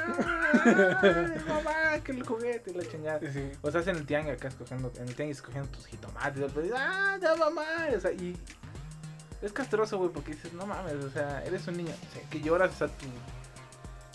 mamá! 1.48 1.98
Que 2.04 2.12
el 2.12 2.24
juguete 2.24 2.72
y 2.72 2.74
la 2.74 2.84
chingada. 2.84 3.20
Sí. 3.32 3.50
O 3.62 3.68
estás 3.68 3.86
en 3.86 3.96
el 3.96 4.06
tianguis 4.06 4.34
acá 4.34 4.48
escogiendo, 4.48 4.92
en 4.96 5.08
el 5.08 5.14
tianguis 5.14 5.38
escogiendo 5.38 5.70
tus 5.70 5.86
jitomates. 5.86 6.36
Y 6.36 6.40
después 6.40 6.64
dices, 6.66 6.80
¡ah, 6.80 7.16
ya 7.20 7.34
mamá! 7.36 7.64
O 7.96 8.00
sea, 8.00 8.12
y 8.12 8.36
es 9.40 9.52
castroso, 9.52 9.98
güey, 9.98 10.10
porque 10.10 10.32
dices, 10.32 10.52
no 10.52 10.66
mames, 10.66 10.94
o 10.96 11.10
sea, 11.10 11.42
eres 11.44 11.66
un 11.68 11.76
niño. 11.78 11.94
O 12.10 12.12
sea, 12.12 12.22
que 12.28 12.40
lloras, 12.40 12.72
o 12.72 12.76
sea, 12.76 12.88
tu 12.88 13.06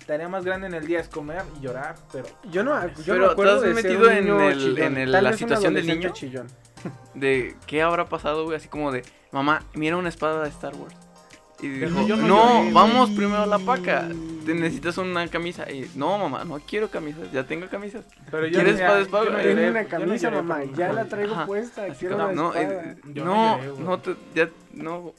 tarea 0.06 0.28
más 0.30 0.44
grande 0.46 0.68
en 0.68 0.74
el 0.74 0.86
día 0.86 1.00
es 1.00 1.08
comer 1.08 1.44
y 1.58 1.62
llorar, 1.62 1.96
pero... 2.12 2.26
Yo 2.52 2.64
no, 2.64 2.80
yo 2.88 2.94
Pero 3.06 3.26
me 3.28 3.32
acuerdo 3.32 3.62
¿te 3.62 3.70
has 3.70 3.76
de 3.76 3.82
ser 3.82 3.92
metido 3.92 4.10
en 4.12 4.28
el- 4.28 4.58
chillón. 4.60 4.78
en 4.84 4.98
el- 4.98 5.12
Tal 5.12 5.24
la 5.24 5.34
situación 5.34 5.74
del 5.74 5.88
niño? 5.88 6.10
chillón. 6.12 6.48
De 7.14 7.56
qué 7.68 7.82
habrá 7.82 8.06
pasado, 8.06 8.44
güey, 8.46 8.58
así 8.58 8.68
como 8.68 8.92
de... 8.92 9.04
Mamá, 9.32 9.64
mira 9.74 9.98
una 9.98 10.10
espada 10.10 10.44
de 10.44 10.50
Star 10.50 10.76
Wars. 10.76 10.96
Y 11.62 11.80
Pero 11.80 11.92
dijo, 11.92 12.08
yo 12.08 12.16
no 12.18 12.28
no, 12.28 12.38
lloré, 12.46 12.60
güey". 12.62 12.74
vamos 12.74 13.10
primero 13.12 13.44
a 13.44 13.46
la 13.46 13.58
paca. 13.60 14.10
Te 14.46 14.54
necesitas 14.54 14.98
una 14.98 15.26
camisa. 15.30 15.72
Y 15.72 15.90
no, 15.96 16.18
mamá, 16.18 16.44
no 16.44 16.60
quiero 16.60 16.90
camisas. 16.90 17.32
Ya 17.32 17.46
tengo 17.46 17.68
camisas. 17.70 18.04
Pero 18.30 18.48
¿Quieres 18.50 18.78
ya- 18.78 18.84
espada 18.84 18.96
de 18.98 19.04
espada? 19.04 19.24
yo 19.26 19.32
no 19.32 19.38
Tengo 19.38 19.54
una 19.70 19.82
yo 19.84 19.84
no 19.84 19.90
camisa, 19.90 20.32
mamá, 20.32 20.64
ya 20.76 20.92
la 20.92 21.06
traigo 21.06 21.34
Ajá. 21.36 21.46
puesta, 21.46 21.84
Así 21.86 21.96
quiero 22.00 22.18
como, 22.18 22.32
no, 22.34 22.54
eh, 22.56 22.98
Yo 23.14 23.24
no 23.24 23.34
no, 23.34 23.64
lloré, 23.64 23.80
no, 23.84 24.00
te- 24.00 24.16
ya, 24.36 24.50
no, 24.74 25.14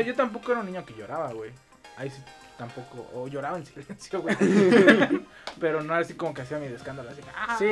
yo 0.00 0.14
tampoco 0.14 0.52
era 0.52 0.60
un 0.60 0.66
niño 0.66 0.84
que 0.86 0.94
lloraba, 0.94 1.32
güey. 1.34 1.50
Ahí 1.98 2.08
sí, 2.10 2.22
tampoco. 2.58 3.06
O 3.14 3.28
lloraba 3.28 3.56
en 3.58 3.66
silencio, 3.66 4.22
güey. 4.22 4.36
Pero 5.60 5.82
no 5.82 5.92
era 5.94 6.02
así 6.02 6.14
como 6.14 6.34
que 6.34 6.42
hacía 6.42 6.58
mi 6.58 6.66
escándalo. 6.66 7.08
Así, 7.10 7.20
ah, 7.34 7.56
Sí, 7.58 7.66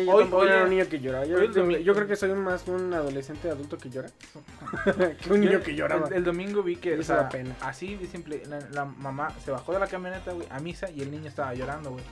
sí, 0.00 0.04
yo 0.06 0.12
hoy- 0.12 0.22
tampoco 0.24 0.42
hoy- 0.42 0.48
era 0.48 0.64
un 0.64 0.70
niño 0.70 0.86
que 0.88 1.00
lloraba. 1.00 1.24
Yo, 1.24 1.38
hoy 1.38 1.46
el 1.46 1.52
domingo- 1.54 1.80
yo 1.82 1.94
creo 1.94 2.06
que 2.06 2.16
soy 2.16 2.30
más 2.34 2.66
un 2.68 2.92
adolescente 2.92 3.48
adulto 3.50 3.78
que 3.78 3.90
llora. 3.90 4.08
que 5.22 5.32
un 5.32 5.40
niño 5.40 5.60
que 5.62 5.74
lloraba. 5.74 6.08
El, 6.08 6.14
el 6.14 6.24
domingo 6.24 6.62
vi 6.62 6.76
que, 6.76 6.98
o 6.98 7.02
sea, 7.02 7.28
pena. 7.28 7.54
así 7.60 7.96
de 7.96 8.06
simple, 8.06 8.42
la, 8.46 8.60
la 8.72 8.84
mamá 8.84 9.30
se 9.44 9.50
bajó 9.50 9.72
de 9.72 9.78
la 9.80 9.86
camioneta, 9.86 10.32
güey, 10.32 10.46
a 10.50 10.58
misa 10.60 10.90
y 10.90 11.02
el 11.02 11.10
niño 11.10 11.28
estaba 11.28 11.54
llorando, 11.54 11.90
güey. 11.92 12.04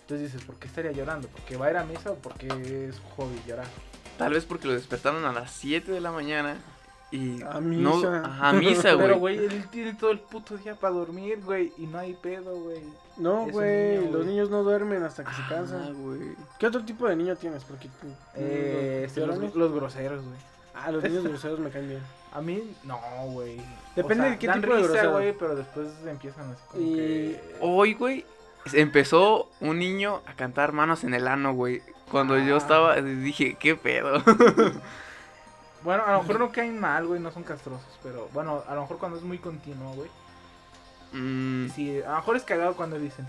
Entonces 0.00 0.32
dices, 0.32 0.46
¿por 0.46 0.56
qué 0.56 0.66
estaría 0.68 0.92
llorando? 0.92 1.28
¿Porque 1.28 1.56
va 1.56 1.66
a 1.66 1.70
ir 1.70 1.76
a 1.76 1.84
misa 1.84 2.12
o 2.12 2.14
porque 2.16 2.46
es 2.88 2.98
hobby 3.16 3.38
llorar? 3.46 3.66
Tal 4.16 4.32
vez 4.32 4.44
porque 4.44 4.66
lo 4.66 4.72
despertaron 4.72 5.24
a 5.26 5.32
las 5.32 5.52
7 5.52 5.92
de 5.92 6.00
la 6.00 6.10
mañana 6.10 6.56
y 7.10 7.42
A 7.42 7.54
no 7.60 7.96
misa. 7.96 8.22
ajá, 8.24 8.48
a 8.48 8.52
misa, 8.52 8.92
güey. 8.94 9.06
Pero, 9.06 9.18
güey, 9.18 9.36
él 9.38 9.64
tiene 9.70 9.94
todo 9.94 10.10
el 10.10 10.18
puto 10.20 10.56
día 10.56 10.74
para 10.74 10.92
dormir, 10.94 11.40
güey, 11.44 11.72
y 11.78 11.86
no 11.86 11.98
hay 11.98 12.14
pedo, 12.14 12.54
güey. 12.56 12.82
No, 13.16 13.46
güey, 13.46 13.98
niño, 13.98 14.02
los 14.02 14.12
güey. 14.22 14.26
niños 14.26 14.50
no 14.50 14.62
duermen 14.62 15.02
hasta 15.02 15.24
que 15.24 15.32
se 15.34 15.42
Ah, 15.42 15.46
cansan. 15.48 15.94
güey. 16.02 16.20
¿Qué 16.58 16.66
otro 16.66 16.84
tipo 16.84 17.08
de 17.08 17.16
niño 17.16 17.34
tienes? 17.36 17.64
Porque 17.64 17.88
tú- 18.00 18.14
Eh, 18.36 19.00
los 19.02 19.16
este, 19.38 19.58
los, 19.58 19.72
groseros, 19.74 20.22
güey. 20.22 20.36
Ah, 20.74 20.92
los 20.92 21.02
niños 21.02 21.24
groseros 21.24 21.58
me 21.58 21.70
caen 21.70 21.88
bien. 21.88 22.02
A 22.32 22.40
mí, 22.42 22.62
no, 22.84 22.98
güey. 23.32 23.58
Depende 23.96 24.30
de 24.30 24.38
qué 24.38 24.46
dan 24.46 24.60
tipo 24.60 24.74
de 24.74 24.82
grosero. 24.82 25.12
güey, 25.12 25.32
pero 25.36 25.56
después 25.56 25.88
empiezan 26.06 26.50
así 26.52 26.62
como 26.70 26.84
Y- 26.86 26.94
que... 26.94 27.54
Hoy, 27.60 27.94
güey, 27.94 28.24
empezó 28.74 29.48
un 29.60 29.78
niño 29.78 30.20
a 30.26 30.34
cantar 30.34 30.72
manos 30.72 31.02
en 31.04 31.14
el 31.14 31.26
ano, 31.26 31.54
güey. 31.54 31.80
Cuando 32.10 32.38
yo 32.38 32.54
Ah. 32.54 32.58
estaba, 32.58 33.00
dije, 33.00 33.56
¿qué 33.58 33.74
pedo? 33.76 34.22
Bueno, 35.82 36.02
a 36.04 36.12
lo 36.12 36.20
mejor 36.22 36.38
no 36.40 36.52
caen 36.52 36.78
mal, 36.80 37.06
güey, 37.06 37.20
no 37.20 37.30
son 37.30 37.44
castrosos, 37.44 37.98
pero 38.02 38.28
bueno, 38.32 38.62
a 38.68 38.74
lo 38.74 38.82
mejor 38.82 38.98
cuando 38.98 39.18
es 39.18 39.24
muy 39.24 39.38
continuo, 39.38 39.92
güey. 39.94 40.10
Mm, 41.12 41.70
Sí, 41.70 42.02
a 42.02 42.10
lo 42.10 42.16
mejor 42.16 42.36
es 42.36 42.42
cagado 42.44 42.76
cuando 42.76 42.98
dicen 42.98 43.26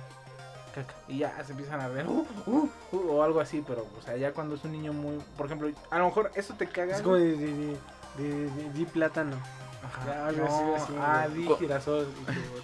caca 0.76 0.94
y 1.08 1.20
ya 1.20 1.44
se 1.44 1.52
empiezan 1.52 1.82
a 1.82 1.88
ver 1.88 2.06
uh, 2.08 2.28
uh, 2.46 2.70
uh, 2.92 2.98
o 3.12 3.24
algo 3.24 3.40
así, 3.40 3.64
pero 3.66 3.88
o 3.98 4.02
sea, 4.02 4.18
ya 4.18 4.34
cuando 4.34 4.56
es 4.56 4.64
un 4.64 4.72
niño 4.72 4.94
muy, 4.94 5.18
por 5.38 5.46
ejemplo, 5.48 5.70
a 5.90 5.98
lo 6.00 6.06
mejor 6.06 6.32
eso 6.36 6.54
te 6.56 6.68
caga. 6.68 6.96
Es 6.96 7.02
como 7.02 7.16
de, 7.16 7.36
de, 7.38 7.78
de, 8.18 8.70
de- 8.74 8.86
plátano. 8.86 9.36
Ajá, 9.82 10.28
algo 10.28 10.46
no, 10.46 10.76
así, 10.76 10.84
así, 10.84 10.94
ah, 11.00 11.28
güey. 11.30 11.48
di 11.48 11.56
girasol. 11.56 12.08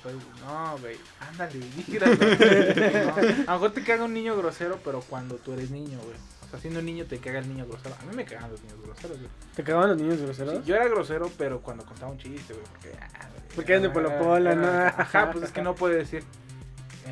pues, 0.03 0.15
No, 0.45 0.77
güey, 0.79 0.97
ándale, 1.21 1.53
di 1.59 1.83
girasol. 1.83 2.17
No, 3.45 3.51
A 3.51 3.53
lo 3.55 3.59
mejor 3.59 3.71
te 3.71 3.83
caga 3.83 4.03
un 4.03 4.13
niño 4.13 4.35
grosero, 4.35 4.79
pero 4.83 4.99
cuando 5.01 5.35
tú 5.35 5.53
eres 5.53 5.71
niño, 5.71 5.97
güey. 6.03 6.17
Siendo 6.59 6.81
niño 6.81 7.05
te 7.05 7.17
caga 7.19 7.39
el 7.39 7.47
niño 7.47 7.65
grosero. 7.65 7.95
A 8.01 8.05
mí 8.05 8.15
me 8.15 8.25
cagan 8.25 8.51
los 8.51 8.61
niños 8.63 8.81
groseros, 8.83 9.17
güey. 9.17 9.29
¿Te 9.55 9.63
cagaban 9.63 9.89
los 9.89 9.97
niños 9.97 10.17
Sí, 10.19 10.23
groseros? 10.25 10.65
yo 10.65 10.75
era 10.75 10.85
grosero, 10.87 11.31
pero 11.37 11.61
cuando 11.61 11.85
contaba 11.85 12.11
un 12.11 12.17
chiste, 12.17 12.53
güey. 12.53 12.65
Porque, 12.71 12.91
ah, 13.01 13.27
Porque 13.55 13.71
eran 13.73 13.83
de 13.83 13.89
Polo 13.89 14.17
Polo, 14.17 14.51
era- 14.51 14.55
¿no? 14.55 15.01
Ajá, 15.01 15.31
pues 15.31 15.45
es 15.45 15.51
que 15.51 15.61
no 15.61 15.75
puede 15.75 15.97
decir. 15.97 16.23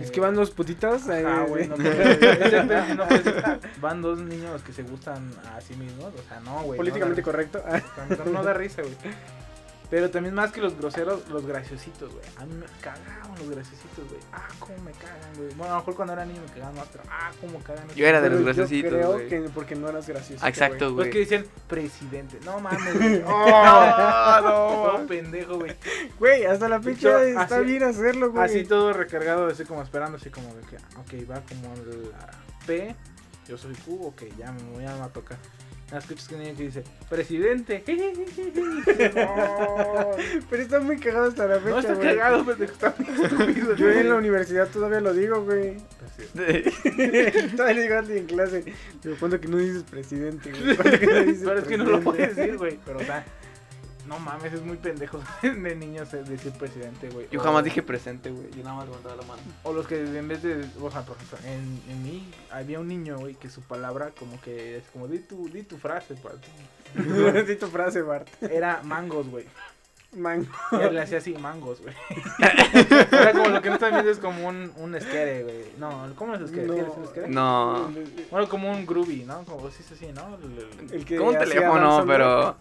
Es 0.02 0.10
que 0.10 0.20
van 0.20 0.34
dos 0.34 0.50
putitos. 0.50 1.08
ahí, 1.08 1.24
Ajá, 1.24 1.44
güey, 1.44 1.68
no 1.68 1.76
puede 1.76 2.96
no 2.96 3.08
puede 3.08 3.60
Van 3.80 4.02
dos 4.02 4.20
niños 4.20 4.64
que 4.64 4.74
se 4.74 4.82
gustan 4.84 5.32
a 5.56 5.62
sí 5.62 5.76
mismos. 5.76 6.12
O 6.16 6.28
sea, 6.28 6.40
no, 6.40 6.64
güey. 6.64 6.78
políticamente 6.78 7.22
no 7.22 7.26
da- 7.28 7.32
correcto. 7.32 7.64
Tanto 7.96 8.26
no 8.26 8.44
da 8.44 8.54
risa, 8.56 8.82
güey. 8.82 8.96
Pero 9.90 10.10
también 10.10 10.34
más 10.34 10.52
que 10.52 10.60
los 10.60 10.76
groseros, 10.78 11.28
los 11.30 11.46
graciositos, 11.46 12.12
güey. 12.12 12.26
A 12.38 12.46
mí 12.46 12.54
me 12.56 12.66
cagaban 12.82 13.38
los 13.38 13.48
graciositos, 13.50 14.08
güey. 14.10 14.20
Ah, 14.32 14.48
cómo 14.58 14.76
me 14.80 14.92
cagan, 14.92 15.36
güey. 15.38 15.50
Bueno, 15.50 15.66
a 15.66 15.76
lo 15.76 15.82
mejor 15.82 15.96
cuando 15.96 16.14
era 16.14 16.26
niño 16.26 16.42
me 16.42 16.52
cagaban 16.52 16.76
más, 16.76 16.88
pero 16.92 17.04
ah, 17.12 17.32
cómo 17.40 17.60
cagan. 17.60 17.88
Yo 17.96 18.08
era 18.08 18.20
de 18.20 18.30
los 18.30 18.40
yo 18.40 18.46
graciositos, 18.46 18.92
creo 18.92 19.12
güey. 19.14 19.30
que 19.30 19.40
porque 19.54 19.76
no 19.76 19.90
eras 19.90 20.08
gracioso. 20.08 20.48
Exacto, 20.48 20.86
Los 20.86 20.94
güey. 20.94 21.10
que 21.12 21.20
decían 21.20 21.46
presidente. 21.68 22.40
No 22.44 22.60
mames, 22.60 22.94
güey. 22.98 23.24
Oh, 23.28 24.42
no, 24.42 24.98
no, 25.00 25.08
pendejo, 25.08 25.58
güey. 25.60 25.76
Güey, 26.18 26.46
hasta 26.46 26.68
la 26.70 26.82
Yo, 26.82 27.20
está 27.20 27.58
así- 27.58 27.66
bien 27.66 27.84
hacerlo, 27.84 28.32
güey. 28.32 28.44
Así 28.46 28.64
todo 28.66 28.94
recargado, 28.94 29.48
así 29.48 29.64
como 29.64 29.82
esperando, 29.84 30.18
así 30.18 30.30
como 30.32 30.48
de 30.56 30.62
que, 30.62 30.78
ok, 30.78 31.30
va 31.30 31.42
como 31.42 31.74
la 31.76 32.32
P, 32.66 32.96
yo 33.48 33.58
soy 33.58 33.76
Q, 33.76 34.08
ok, 34.08 34.24
ya 34.38 34.52
me 34.52 34.64
voy 34.72 34.86
a 34.86 35.08
tocar. 35.10 35.38
Nada, 35.94 36.02
escuchas 36.06 36.28
que 36.28 36.38
niño 36.38 36.56
que 36.58 36.64
dice, 36.64 36.84
presidente. 37.08 37.84
no, 39.14 40.12
Pero 40.50 40.64
está 40.64 40.80
muy 40.80 40.98
cagado 40.98 41.28
hasta 41.28 41.46
la 41.46 41.60
fecha, 41.60 41.70
no 41.70 41.80
está 41.80 41.94
güey. 41.94 42.08
cagado, 42.08 42.46
pendejo, 42.46 42.74
está 42.74 42.96
muy 42.98 43.24
estúpido. 43.24 43.76
Yo 43.76 43.92
en 43.92 44.10
la 44.10 44.16
universidad 44.16 44.68
todavía 44.70 45.02
lo 45.02 45.14
digo, 45.14 45.44
güey. 45.44 45.78
Presidente. 46.18 46.72
todavía 47.56 47.76
le 47.76 47.82
digo 47.84 47.94
a 47.94 48.00
alguien 48.00 48.18
en 48.18 48.26
clase. 48.26 48.64
Digo, 49.04 49.16
¿cuándo 49.20 49.40
que 49.40 49.48
no 49.48 49.58
dices 49.58 49.84
presidente, 49.84 50.50
güey? 50.50 50.76
¿Cuándo 50.78 51.00
que 51.00 51.06
no 51.06 51.24
dices 51.26 51.44
Pero 51.46 51.60
es 51.60 51.68
que 51.68 51.78
no 51.78 51.84
lo 51.84 52.02
puedes 52.02 52.36
decir, 52.36 52.58
güey. 52.58 52.80
Pero, 52.84 53.00
sea, 53.02 53.24
no 54.08 54.20
mames, 54.20 54.54
es 54.54 54.62
muy 54.62 54.78
pendejo 54.78 55.20
de 55.42 55.76
niños 55.76 56.12
decir 56.12 56.52
presidente, 56.54 57.10
güey. 57.10 57.28
Yo 57.32 57.40
O- 57.40 57.44
jamás 57.44 57.64
dije 57.64 57.82
presente, 57.82 58.30
güey. 58.32 58.50
Yo 58.52 58.64
nada 58.64 58.76
más 58.78 58.86
levantaba 58.88 59.16
la 59.16 59.24
mano. 59.24 59.42
O 59.64 59.74
los 59.74 59.88
que 59.88 60.00
en 60.02 60.28
vez 60.28 60.42
de, 60.44 60.66
o 60.82 60.92
sea, 60.92 61.02
por 61.04 61.16
ejemplo, 61.18 61.38
en, 61.46 61.82
en 61.90 62.04
mí 62.04 62.32
había 62.52 62.80
un 62.80 62.88
niño, 62.88 63.18
güey, 63.18 63.36
que 63.36 63.50
su 63.50 63.62
palabra 63.62 64.12
como 64.18 64.40
que 64.42 64.78
es 64.78 64.84
como, 64.92 65.08
di 65.08 65.20
tu, 65.20 65.48
di 65.50 65.64
tu 65.64 65.78
frase, 65.78 66.16
pa. 66.16 66.32
Di 67.48 67.56
tu 67.56 67.68
frase, 67.68 68.02
Bart. 68.04 68.28
Era 68.44 68.82
mangos, 68.84 69.28
güey. 69.28 69.46
Man. 70.16 70.48
Y 70.72 70.76
él 70.76 70.94
le 70.94 71.02
hacía 71.02 71.18
así, 71.18 71.34
mangos, 71.34 71.82
güey. 71.82 71.96
Era 73.12 73.32
como 73.32 73.50
lo 73.50 73.62
que 73.64 73.70
no 73.70 73.76
están 73.76 73.94
viendo 73.94 74.12
es 74.12 74.20
como 74.20 74.48
un, 74.48 74.72
un 74.78 74.94
esquere, 74.94 75.42
güey. 75.44 75.56
No, 75.80 76.14
¿cómo 76.16 76.36
es 76.36 76.42
esquere? 76.42 76.68
No. 77.30 77.90
No. 77.90 77.92
Bueno, 78.30 78.48
como 78.48 78.72
un 78.72 78.86
groovy, 78.86 79.24
¿no? 79.24 79.44
Como 79.44 79.72
si 79.72 79.82
es 79.82 79.92
así, 79.92 80.12
¿no? 80.14 80.36
El- 80.38 80.88
el- 80.90 80.94
El 80.94 81.06
que 81.06 81.18
Como 81.18 81.32
un 81.32 81.38
teléfono, 81.40 82.04
pero. 82.06 82.56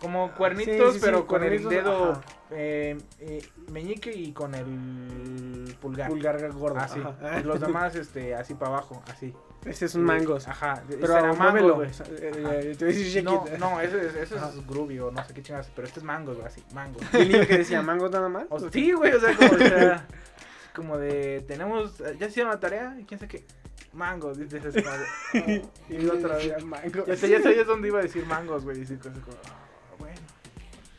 Como 0.00 0.32
cuernitos, 0.32 0.74
Sí, 0.74 0.80
sí, 0.92 0.92
sí, 0.92 1.00
pero 1.04 1.26
con 1.26 1.40
cuernitos, 1.40 1.72
el 1.72 1.78
dedo 1.84 2.22
eh, 2.52 2.98
eh, 3.18 3.42
meñique 3.72 4.12
y 4.12 4.32
con 4.32 4.54
el 4.54 5.74
pulgar. 5.80 6.08
Pulgar 6.08 6.52
gordo. 6.52 6.78
Así. 6.78 7.00
ajá. 7.00 7.40
Los 7.40 7.60
demás, 7.60 7.96
este, 7.96 8.34
así 8.34 8.54
para 8.54 8.72
abajo, 8.72 9.02
así. 9.10 9.34
Ese 9.64 9.86
es 9.86 9.96
un 9.96 10.04
mangos. 10.04 10.46
Ajá. 10.46 10.84
Pero 10.88 11.34
muévelo. 11.34 11.76
mangos, 11.78 12.00
güey. 12.06 12.18
Eh, 12.20 12.76
eh, 12.80 13.22
No, 13.24 13.44
no, 13.58 13.80
ese, 13.80 14.06
es- 14.06 14.14
ese 14.14 14.36
Ajá. 14.36 14.50
es 14.50 14.66
groovy 14.68 15.00
o 15.00 15.10
no 15.10 15.24
sé 15.24 15.34
qué 15.34 15.42
chingas, 15.42 15.68
pero 15.74 15.88
este 15.88 15.98
es 15.98 16.04
mangos, 16.04 16.36
güey, 16.36 16.46
así, 16.46 16.62
mangos. 16.72 17.02
¿Y 17.12 17.16
el 17.16 17.28
niño 17.32 17.46
que 17.46 17.58
decía 17.58 17.82
mangos 17.82 18.10
nada 18.12 18.28
más? 18.28 18.44
O 18.50 18.70
sí, 18.70 18.92
güey, 18.92 19.12
o 19.12 19.20
sea, 19.20 19.34
como, 19.36 19.50
o 19.52 19.58
sea, 19.58 20.06
como 20.76 20.96
de, 20.96 21.44
tenemos, 21.48 21.98
ya 22.20 22.26
hicieron 22.28 22.52
la 22.52 22.60
tarea, 22.60 22.96
y 23.00 23.04
quién 23.04 23.18
sabe 23.18 23.30
qué, 23.30 23.44
mangos, 23.92 24.38
dices, 24.38 24.62
como 25.32 25.44
oh, 25.44 25.70
Y 25.88 26.06
otra 26.06 26.36
vez. 26.36 26.64
mangos. 26.64 27.04
Ya, 27.06 27.16
sé- 27.16 27.28
ya 27.28 27.42
sabías 27.42 27.66
dónde 27.66 27.88
iba 27.88 27.98
a 27.98 28.02
decir 28.02 28.24
mangos, 28.26 28.62
güey, 28.64 28.76
y 28.76 28.80
decir 28.80 28.98
cosas 28.98 29.18
como, 29.18 29.36
"Ah, 29.44 29.48
bueno, 29.48 29.67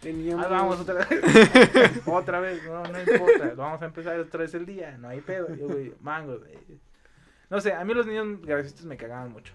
Teníamos... 0.02 0.46
ahí 0.46 0.52
vamos 0.52 0.80
otra 0.82 0.94
vez, 1.06 1.08
otra 2.06 2.40
vez, 2.40 2.64
no, 2.64 2.84
no 2.84 3.00
importa, 3.02 3.54
vamos 3.56 3.82
a 3.82 3.86
empezar 3.86 4.20
otra 4.20 4.42
vez 4.42 4.54
el 4.54 4.66
día, 4.66 4.98
no 4.98 5.10
hay 5.10 5.20
pedo, 5.22 5.54
yo, 5.56 5.68
güey, 5.68 5.94
mangos, 6.02 6.40
güey. 6.40 6.58
No 7.50 7.60
sé, 7.60 7.74
a 7.74 7.84
mí 7.84 7.94
los 7.94 8.06
niños 8.06 8.42
graciostos 8.42 8.86
me 8.86 8.96
cagaban 8.96 9.32
mucho. 9.32 9.54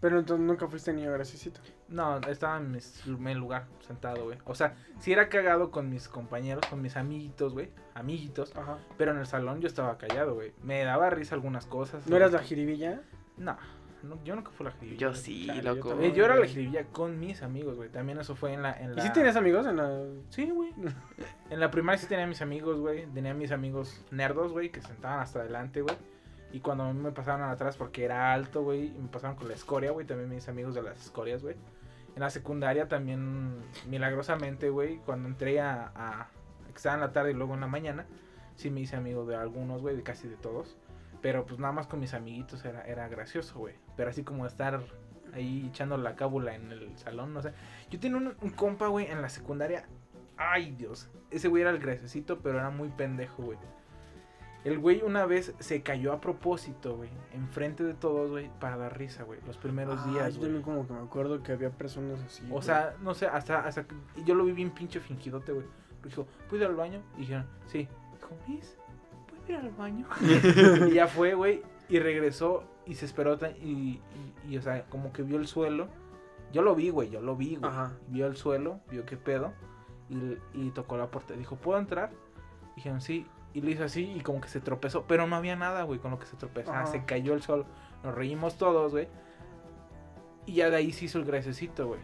Pero 0.00 0.18
entonces 0.18 0.44
nunca 0.44 0.66
fuiste 0.66 0.92
niño 0.92 1.12
graciosito. 1.12 1.60
No, 1.88 2.18
estaba 2.28 2.56
en 2.58 2.72
mis- 2.72 3.06
mi 3.06 3.34
lugar, 3.34 3.66
sentado, 3.86 4.24
güey. 4.24 4.38
O 4.44 4.54
sea, 4.54 4.74
sí 4.98 5.12
era 5.12 5.28
cagado 5.28 5.70
con 5.70 5.88
mis 5.88 6.08
compañeros, 6.08 6.66
con 6.68 6.82
mis 6.82 6.96
amiguitos, 6.96 7.52
güey. 7.52 7.70
Amiguitos. 7.94 8.54
Ajá. 8.56 8.78
Pero 8.98 9.12
en 9.12 9.18
el 9.18 9.26
salón 9.26 9.60
yo 9.60 9.68
estaba 9.68 9.98
callado, 9.98 10.34
güey. 10.34 10.52
Me 10.60 10.82
daba 10.82 11.08
risa 11.10 11.36
algunas 11.36 11.66
cosas. 11.66 12.06
¿No 12.08 12.16
eras 12.16 12.32
la 12.32 12.40
jiribilla? 12.40 13.00
No, 13.36 13.56
no, 14.02 14.22
yo 14.24 14.34
nunca 14.34 14.50
fui 14.50 14.64
la 14.66 14.72
jiribilla. 14.72 14.98
Yo 15.00 15.14
sí, 15.14 15.46
Chale, 15.46 15.62
loco. 15.62 15.80
yo 15.80 15.86
Eh, 15.88 15.90
también. 15.90 16.14
yo 16.14 16.24
era 16.24 16.36
la 16.36 16.46
jiribilla 16.46 16.84
con 16.86 17.18
mis 17.20 17.42
amigos, 17.42 17.76
güey. 17.76 17.88
También 17.88 18.18
eso 18.18 18.34
fue 18.36 18.52
en 18.52 18.62
la... 18.62 18.72
En 18.72 18.92
¿Y 18.92 18.96
la... 18.96 19.02
si 19.02 19.12
tenías 19.12 19.36
amigos 19.36 19.66
en 19.66 19.76
la...? 19.76 20.02
Sí, 20.30 20.50
güey. 20.50 20.72
En 21.50 21.60
la 21.60 21.70
primaria 21.70 21.98
sí 21.98 22.06
tenía 22.06 22.26
mis 22.26 22.40
amigos, 22.42 22.78
güey. 22.80 23.06
Tenía 23.06 23.34
mis 23.34 23.52
amigos 23.52 24.04
nerdos, 24.10 24.52
güey, 24.52 24.70
que 24.70 24.80
se 24.80 24.88
sentaban 24.88 25.20
hasta 25.20 25.40
adelante, 25.40 25.82
güey. 25.82 25.94
Y 26.52 26.60
cuando 26.60 26.84
a 26.84 26.92
mí 26.92 26.98
me 27.00 27.12
pasaban 27.12 27.48
atrás 27.48 27.76
porque 27.76 28.04
era 28.04 28.32
alto, 28.32 28.62
güey, 28.62 28.86
y 28.86 28.98
me 28.98 29.08
pasaban 29.08 29.36
con 29.36 29.48
la 29.48 29.54
escoria, 29.54 29.90
güey, 29.90 30.06
también 30.06 30.28
mis 30.30 30.48
amigos 30.48 30.74
de 30.74 30.82
las 30.82 31.00
escorias, 31.00 31.42
güey. 31.42 31.56
En 32.14 32.20
la 32.20 32.28
secundaria 32.30 32.88
también, 32.88 33.54
milagrosamente, 33.88 34.68
güey, 34.70 34.96
cuando 34.98 35.28
entré 35.28 35.60
a, 35.60 35.92
a... 35.94 36.28
estaba 36.74 36.94
en 36.96 37.00
la 37.02 37.12
tarde 37.12 37.30
y 37.30 37.34
luego 37.34 37.54
en 37.54 37.60
la 37.60 37.68
mañana, 37.68 38.04
sí 38.56 38.70
me 38.70 38.80
hice 38.80 38.96
amigo 38.96 39.24
de 39.24 39.34
algunos, 39.36 39.80
güey, 39.80 39.96
de 39.96 40.02
casi 40.02 40.28
de 40.28 40.36
todos. 40.36 40.76
Pero 41.22 41.46
pues 41.46 41.58
nada 41.60 41.72
más 41.72 41.86
con 41.86 42.00
mis 42.00 42.12
amiguitos 42.14 42.64
era, 42.64 42.82
era 42.82 43.08
gracioso, 43.08 43.58
güey. 43.58 43.74
Pero 43.96 44.10
así 44.10 44.24
como 44.24 44.44
estar 44.44 44.80
ahí 45.32 45.66
echando 45.68 45.96
la 45.96 46.16
cábula 46.16 46.54
en 46.54 46.70
el 46.72 46.98
salón, 46.98 47.32
no 47.32 47.40
sé. 47.42 47.52
Yo 47.90 47.98
tenía 48.00 48.18
un, 48.18 48.34
un 48.40 48.50
compa, 48.50 48.88
güey, 48.88 49.06
en 49.06 49.22
la 49.22 49.28
secundaria. 49.28 49.86
Ay, 50.36 50.72
Dios. 50.72 51.08
Ese 51.30 51.48
güey 51.48 51.62
era 51.62 51.70
el 51.70 51.78
graciosito, 51.78 52.40
pero 52.40 52.58
era 52.58 52.70
muy 52.70 52.88
pendejo, 52.88 53.42
güey. 53.44 53.58
El 54.64 54.78
güey 54.78 55.02
una 55.02 55.26
vez 55.26 55.54
se 55.58 55.82
cayó 55.82 56.12
a 56.12 56.20
propósito, 56.20 56.96
güey. 56.96 57.10
Enfrente 57.32 57.82
de 57.82 57.94
todos, 57.94 58.30
güey, 58.30 58.48
para 58.60 58.76
dar 58.76 58.96
risa, 58.96 59.24
güey. 59.24 59.40
Los 59.46 59.56
primeros 59.58 60.00
Ah, 60.04 60.10
días, 60.10 60.34
yo 60.34 60.40
güey. 60.40 60.52
también 60.52 60.62
como 60.62 60.86
que 60.86 60.92
me 60.92 61.00
acuerdo 61.00 61.42
que 61.42 61.52
había 61.52 61.70
personas 61.70 62.20
así. 62.22 62.44
O 62.46 62.50
güey. 62.50 62.62
sea, 62.62 62.94
no 63.00 63.12
sé, 63.14 63.26
hasta, 63.26 63.60
hasta 63.66 63.84
yo 64.24 64.34
lo 64.34 64.44
vi 64.44 64.52
bien 64.52 64.70
pinche 64.70 65.00
fingidote, 65.00 65.52
güey. 65.52 65.66
Dijo, 66.04 66.26
¿puedo 66.48 66.62
ir 66.64 66.68
al 66.68 66.76
baño? 66.76 67.00
Y 67.16 67.20
dijeron, 67.20 67.46
sí. 67.66 67.88
Dijo, 68.14 68.28
¿puedo 68.46 68.60
ir 69.52 69.58
al 69.58 69.70
baño? 69.70 70.06
y 70.88 70.92
ya 70.94 71.06
fue, 71.06 71.34
güey. 71.34 71.62
Y 71.88 71.98
regresó 71.98 72.64
y 72.86 72.94
se 72.94 73.04
esperó. 73.06 73.38
Y, 73.62 73.66
y, 73.66 74.00
y, 74.48 74.56
o 74.58 74.62
sea, 74.62 74.84
como 74.88 75.12
que 75.12 75.22
vio 75.22 75.36
el 75.38 75.46
suelo. 75.46 75.88
Yo 76.52 76.62
lo 76.62 76.74
vi, 76.74 76.90
güey, 76.90 77.10
yo 77.10 77.20
lo 77.20 77.36
vi, 77.36 77.56
güey. 77.56 77.70
Ajá. 77.70 77.92
Vio 78.08 78.26
el 78.26 78.36
suelo, 78.36 78.80
vio 78.90 79.04
qué 79.06 79.16
pedo. 79.16 79.52
Y, 80.08 80.36
y 80.54 80.70
tocó 80.70 80.96
la 80.96 81.10
puerta. 81.10 81.34
Dijo, 81.34 81.56
¿puedo 81.56 81.78
entrar? 81.78 82.10
Dijeron, 82.76 83.00
sí. 83.00 83.26
Y 83.54 83.60
le 83.60 83.72
hizo 83.72 83.84
así 83.84 84.10
y 84.16 84.20
como 84.20 84.40
que 84.40 84.48
se 84.48 84.60
tropezó. 84.60 85.04
Pero 85.06 85.26
no 85.26 85.36
había 85.36 85.56
nada, 85.56 85.82
güey, 85.82 85.98
con 85.98 86.10
lo 86.10 86.18
que 86.18 86.26
se 86.26 86.36
tropezó. 86.36 86.72
Ah, 86.72 86.80
Ajá. 86.82 86.86
se 86.86 87.04
cayó 87.04 87.34
el 87.34 87.42
sol. 87.42 87.66
Nos 88.02 88.14
reímos 88.14 88.56
todos, 88.58 88.92
güey. 88.92 89.08
Y 90.46 90.54
ya 90.54 90.70
de 90.70 90.76
ahí 90.76 90.92
se 90.92 91.04
hizo 91.06 91.18
el 91.18 91.24
gracecito, 91.24 91.86
güey. 91.86 92.00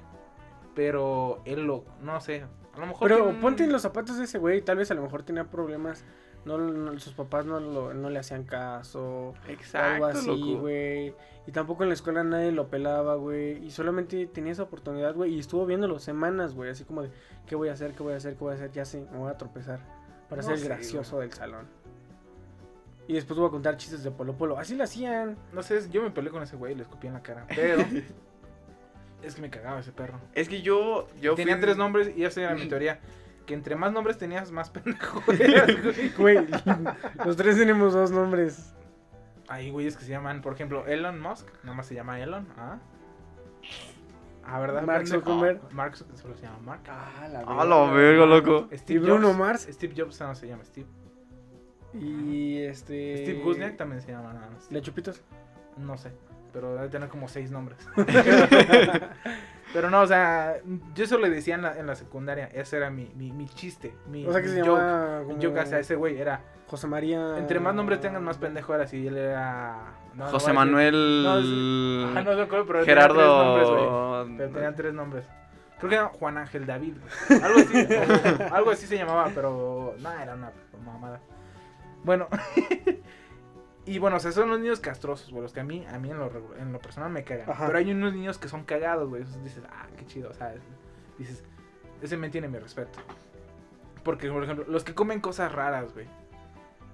Pero 0.74 1.40
él 1.44 1.64
lo, 1.66 1.84
no 2.02 2.20
sé. 2.20 2.44
A 2.74 2.78
lo 2.80 2.86
mejor. 2.86 3.08
Pero 3.08 3.16
tiene 3.16 3.30
un- 3.36 3.40
ponte 3.40 3.64
en 3.64 3.72
los 3.72 3.82
zapatos 3.82 4.16
de 4.18 4.24
ese 4.24 4.38
güey, 4.38 4.62
tal 4.62 4.76
vez 4.76 4.90
a 4.90 4.94
lo 4.94 5.02
mejor 5.02 5.22
tenía 5.24 5.44
problemas, 5.50 6.04
no, 6.44 6.58
no- 6.58 6.98
sus 6.98 7.12
papás 7.14 7.44
no, 7.46 7.60
lo- 7.60 7.92
no 7.94 8.10
le 8.10 8.18
hacían 8.18 8.44
caso, 8.44 9.00
o 9.30 9.34
algo 9.34 9.52
Exacto, 9.52 10.06
así, 10.06 10.54
güey. 10.54 11.14
Y 11.46 11.52
tampoco 11.52 11.82
en 11.82 11.88
la 11.88 11.94
escuela 11.94 12.22
nadie 12.24 12.52
lo 12.52 12.68
pelaba, 12.68 13.14
güey. 13.16 13.64
Y 13.64 13.70
solamente 13.70 14.26
tenía 14.26 14.52
esa 14.52 14.64
oportunidad, 14.64 15.14
güey. 15.14 15.34
Y 15.34 15.38
estuvo 15.38 15.64
viéndolo 15.66 15.98
semanas, 15.98 16.54
güey. 16.54 16.70
Así 16.70 16.84
como 16.84 17.02
de, 17.02 17.10
¿qué 17.46 17.54
voy 17.56 17.68
a 17.70 17.72
hacer? 17.72 17.92
¿Qué 17.94 18.02
voy 18.02 18.12
a 18.12 18.16
hacer? 18.16 18.34
¿Qué 18.34 18.40
voy 18.44 18.52
a 18.52 18.56
hacer? 18.56 18.70
Ya 18.72 18.84
sé, 18.84 19.06
me 19.10 19.16
voy 19.18 19.30
a 19.30 19.36
tropezar. 19.38 19.80
Para 20.28 20.42
No 20.42 20.46
ser 20.48 20.54
el 20.56 20.60
sé, 20.60 20.68
gracioso 20.68 21.20
del 21.20 21.32
salón. 21.32 21.66
Y 23.06 23.14
después 23.14 23.38
voy 23.38 23.48
a 23.48 23.50
contar 23.50 23.78
chistes 23.78 24.02
de 24.04 24.10
Polo 24.10 24.34
Polo. 24.36 24.58
Así 24.58 24.74
lo 24.76 24.84
hacían. 24.84 25.38
No 25.54 25.62
sé, 25.62 25.88
yo 25.90 26.02
me 26.02 26.10
peleé 26.10 26.30
con 26.30 26.42
ese 26.42 26.56
güey 26.56 26.72
y 26.72 26.76
le 26.76 26.82
escupí 26.82 27.06
en 27.06 27.14
la 27.14 27.22
cara. 27.22 27.46
Pero. 27.48 27.82
es 29.22 29.34
que 29.34 29.40
me 29.40 29.48
cagaba 29.48 29.80
ese 29.80 29.92
perro. 29.92 30.20
Es 30.34 30.48
que 30.50 30.60
yo, 30.60 31.08
yo 31.20 31.34
Tenía 31.34 31.54
fui- 31.56 31.62
tres 31.62 31.76
nombres 31.78 32.12
y 32.14 32.24
esa 32.24 32.42
era 32.42 32.54
mi 32.54 32.68
teoría. 32.68 33.00
Que 33.48 33.54
entre 33.54 33.74
más 33.76 33.92
nombres 33.92 34.18
tenías, 34.18 34.52
más 34.52 34.68
pendejo 34.74 35.22
eras, 35.32 35.70
güey. 35.82 36.10
Güey, 36.10 36.46
los 37.24 37.36
tres 37.36 37.56
tenemos 37.56 37.94
dos 37.94 38.10
nombres. 38.12 38.74
Hay 39.48 39.70
güeyes 39.70 39.96
que 39.96 40.04
se 40.04 40.10
llaman, 40.10 40.42
por 40.42 40.52
ejemplo, 40.52 40.86
Elon 40.86 41.18
Musk. 41.18 41.48
Nada 41.64 41.74
más 41.74 41.86
se 41.86 41.94
llama 41.94 42.20
Elon. 42.20 42.46
Ah, 42.58 42.78
ah 44.44 44.60
¿verdad? 44.60 44.82
Mark? 44.82 45.06
Zuckerberg. 45.06 45.60
Mark 45.72 45.94
Zuc- 45.94 46.14
solo 46.14 46.34
se 46.36 46.42
llama 46.42 46.58
Mark. 46.58 46.82
Ah, 46.88 47.26
la 47.32 47.40
A 47.40 47.64
la 47.64 47.90
verga, 47.90 48.26
loco. 48.26 48.68
Steve 48.74 49.00
¿Y 49.00 49.02
Bruno 49.02 49.28
Jobs- 49.28 49.38
Mars? 49.38 49.68
Steve 49.72 49.94
Jobs 49.96 50.20
no 50.20 50.34
se 50.34 50.46
llama 50.46 50.64
Steve. 50.64 50.86
Y 51.94 52.58
este. 52.58 53.22
Steve 53.22 53.42
Wozniak 53.42 53.78
también 53.78 54.02
se 54.02 54.12
llama 54.12 54.34
nada 54.34 54.50
más. 54.50 54.70
¿Le 54.70 54.82
chupitos? 54.82 55.22
No 55.78 55.96
sé, 55.96 56.12
pero 56.52 56.74
debe 56.74 56.88
tener 56.90 57.08
como 57.08 57.28
seis 57.28 57.50
nombres. 57.50 57.78
pero 59.72 59.90
no, 59.90 60.00
o 60.00 60.06
sea, 60.06 60.56
yo 60.94 61.04
eso 61.04 61.18
le 61.18 61.30
decía 61.30 61.54
en 61.54 61.62
la, 61.62 61.78
en 61.78 61.86
la 61.86 61.94
secundaria. 61.94 62.46
Ese 62.52 62.76
era 62.78 62.90
mi, 62.90 63.10
mi, 63.16 63.32
mi 63.32 63.46
chiste. 63.48 63.94
Mi, 64.08 64.26
O 64.26 64.32
sea 64.32 64.40
que 64.40 64.48
mi 64.48 64.54
se 64.54 64.60
joke. 64.62 64.80
llama. 64.80 65.18
Mi 65.20 65.34
como 65.34 65.42
joke 65.42 65.60
hacia 65.60 65.78
ese 65.78 65.94
güey 65.94 66.18
era. 66.18 66.40
José 66.66 66.86
María. 66.86 67.38
Entre 67.38 67.60
más 67.60 67.74
nombres 67.74 68.00
tengan, 68.00 68.22
más 68.24 68.38
pendejo 68.38 68.74
era. 68.74 68.86
Si 68.86 69.06
él 69.06 69.16
era. 69.16 69.76
no, 70.14 70.26
José 70.26 70.52
Manuel 70.52 71.22
No, 71.22 71.40
sí. 71.42 72.06
Ajá, 72.10 72.22
no 72.22 72.42
acuerdo, 72.42 72.66
pero 72.66 72.84
tenía 72.84 73.08
tres 73.08 73.16
nombres, 73.16 73.68
güey. 73.68 73.80
Gerardo. 73.82 74.28
Pero 74.36 74.50
tenían 74.50 74.74
tres 74.74 74.94
nombres. 74.94 75.24
Creo 75.78 75.90
que 75.90 75.96
era 75.96 76.06
Juan 76.08 76.38
Ángel 76.38 76.66
David. 76.66 76.94
güey. 77.28 77.42
Algo 77.42 77.60
así, 77.60 77.86
algo 78.52 78.70
así 78.70 78.86
se 78.86 78.96
llamaba, 78.96 79.30
pero 79.34 79.94
no, 79.98 80.12
era 80.12 80.34
una 80.34 80.50
mamada. 80.84 81.20
Bueno. 82.04 82.26
y 83.88 83.98
bueno, 83.98 84.16
o 84.16 84.20
sea, 84.20 84.32
son 84.32 84.50
los 84.50 84.60
niños 84.60 84.80
castrosos, 84.80 85.30
güey, 85.30 85.42
los 85.42 85.52
que 85.52 85.60
a 85.60 85.64
mí, 85.64 85.84
a 85.86 85.98
mí 85.98 86.10
en 86.10 86.18
lo, 86.18 86.30
en 86.58 86.72
lo 86.72 86.78
personal 86.78 87.10
me 87.10 87.24
cagan. 87.24 87.50
Ajá. 87.50 87.66
Pero 87.66 87.78
hay 87.78 87.90
unos 87.90 88.12
niños 88.14 88.38
que 88.38 88.48
son 88.48 88.64
cagados, 88.64 89.08
güey. 89.08 89.24
Dices, 89.42 89.62
ah, 89.70 89.86
qué 89.96 90.06
chido, 90.06 90.30
o 90.30 90.34
sea, 90.34 90.54
dices, 91.18 91.42
ese 92.02 92.16
me 92.16 92.30
tiene 92.30 92.48
mi 92.48 92.58
respeto. 92.58 92.98
Porque, 94.04 94.30
por 94.30 94.42
ejemplo, 94.44 94.64
los 94.68 94.84
que 94.84 94.94
comen 94.94 95.20
cosas 95.20 95.52
raras, 95.52 95.92
güey. 95.94 96.06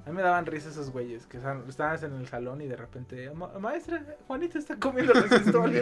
A 0.07 0.11
mí 0.11 0.17
me 0.17 0.23
daban 0.23 0.45
risa 0.45 0.69
esos 0.69 0.91
güeyes 0.91 1.27
que 1.27 1.39
estaban 1.39 2.05
en 2.05 2.13
el 2.21 2.29
salón 2.29 2.61
y 2.61 2.67
de 2.67 2.77
repente, 2.77 3.31
"Ma- 3.31 3.59
maestra, 3.59 4.05
Juanita 4.27 4.59
está 4.59 4.77
comiendo 4.79 5.13
resistol. 5.15 5.73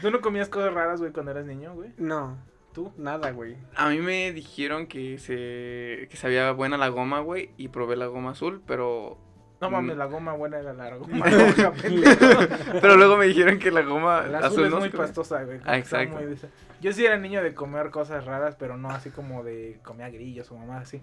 ¿Tú 0.00 0.10
no 0.10 0.20
comías 0.20 0.48
cosas 0.48 0.72
raras, 0.72 1.00
güey, 1.00 1.12
cuando 1.12 1.32
eras 1.32 1.44
niño, 1.46 1.74
güey? 1.74 1.92
No, 1.98 2.36
¿Tú? 2.72 2.92
nada, 2.96 3.30
güey. 3.32 3.56
A 3.76 3.88
mí 3.88 3.98
me 3.98 4.32
dijeron 4.32 4.86
que 4.86 5.18
se 5.18 6.08
que 6.08 6.16
sabía 6.16 6.52
buena 6.52 6.76
la 6.76 6.88
goma, 6.88 7.20
güey, 7.20 7.50
y 7.56 7.68
probé 7.68 7.96
la 7.96 8.06
goma 8.06 8.30
azul, 8.30 8.62
pero 8.66 9.18
No 9.60 9.68
Mm. 9.68 9.72
mames, 9.72 9.96
la 9.98 10.06
goma 10.06 10.32
buena 10.34 10.58
era 10.60 10.72
la 10.72 10.96
goma 10.96 11.26
roja, 11.30 11.72
pero 12.80 12.96
luego 12.96 13.16
me 13.18 13.26
dijeron 13.26 13.58
que 13.58 13.70
la 13.70 13.82
goma 13.82 14.22
La 14.22 14.38
azul, 14.38 14.46
azul 14.52 14.64
es 14.66 14.70
no 14.70 14.78
muy 14.78 14.88
pastosa, 14.90 15.42
güey. 15.44 15.60
Ah, 15.64 15.76
exacto. 15.76 16.16
muy 16.16 16.36
Yo 16.80 16.92
sí 16.94 17.04
era 17.04 17.18
niño 17.18 17.42
de 17.42 17.54
comer 17.54 17.90
cosas 17.90 18.24
raras, 18.24 18.56
pero 18.58 18.76
no 18.78 18.88
así 18.90 19.10
como 19.10 19.42
de 19.44 19.78
comer 19.84 20.12
grillos 20.12 20.50
o 20.50 20.56
mamás 20.56 20.82
así. 20.84 21.02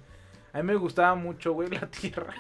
A 0.54 0.58
mí 0.60 0.64
me 0.64 0.76
gustaba 0.76 1.14
mucho, 1.14 1.52
güey, 1.54 1.70
la 1.70 1.86
tierra. 1.88 2.34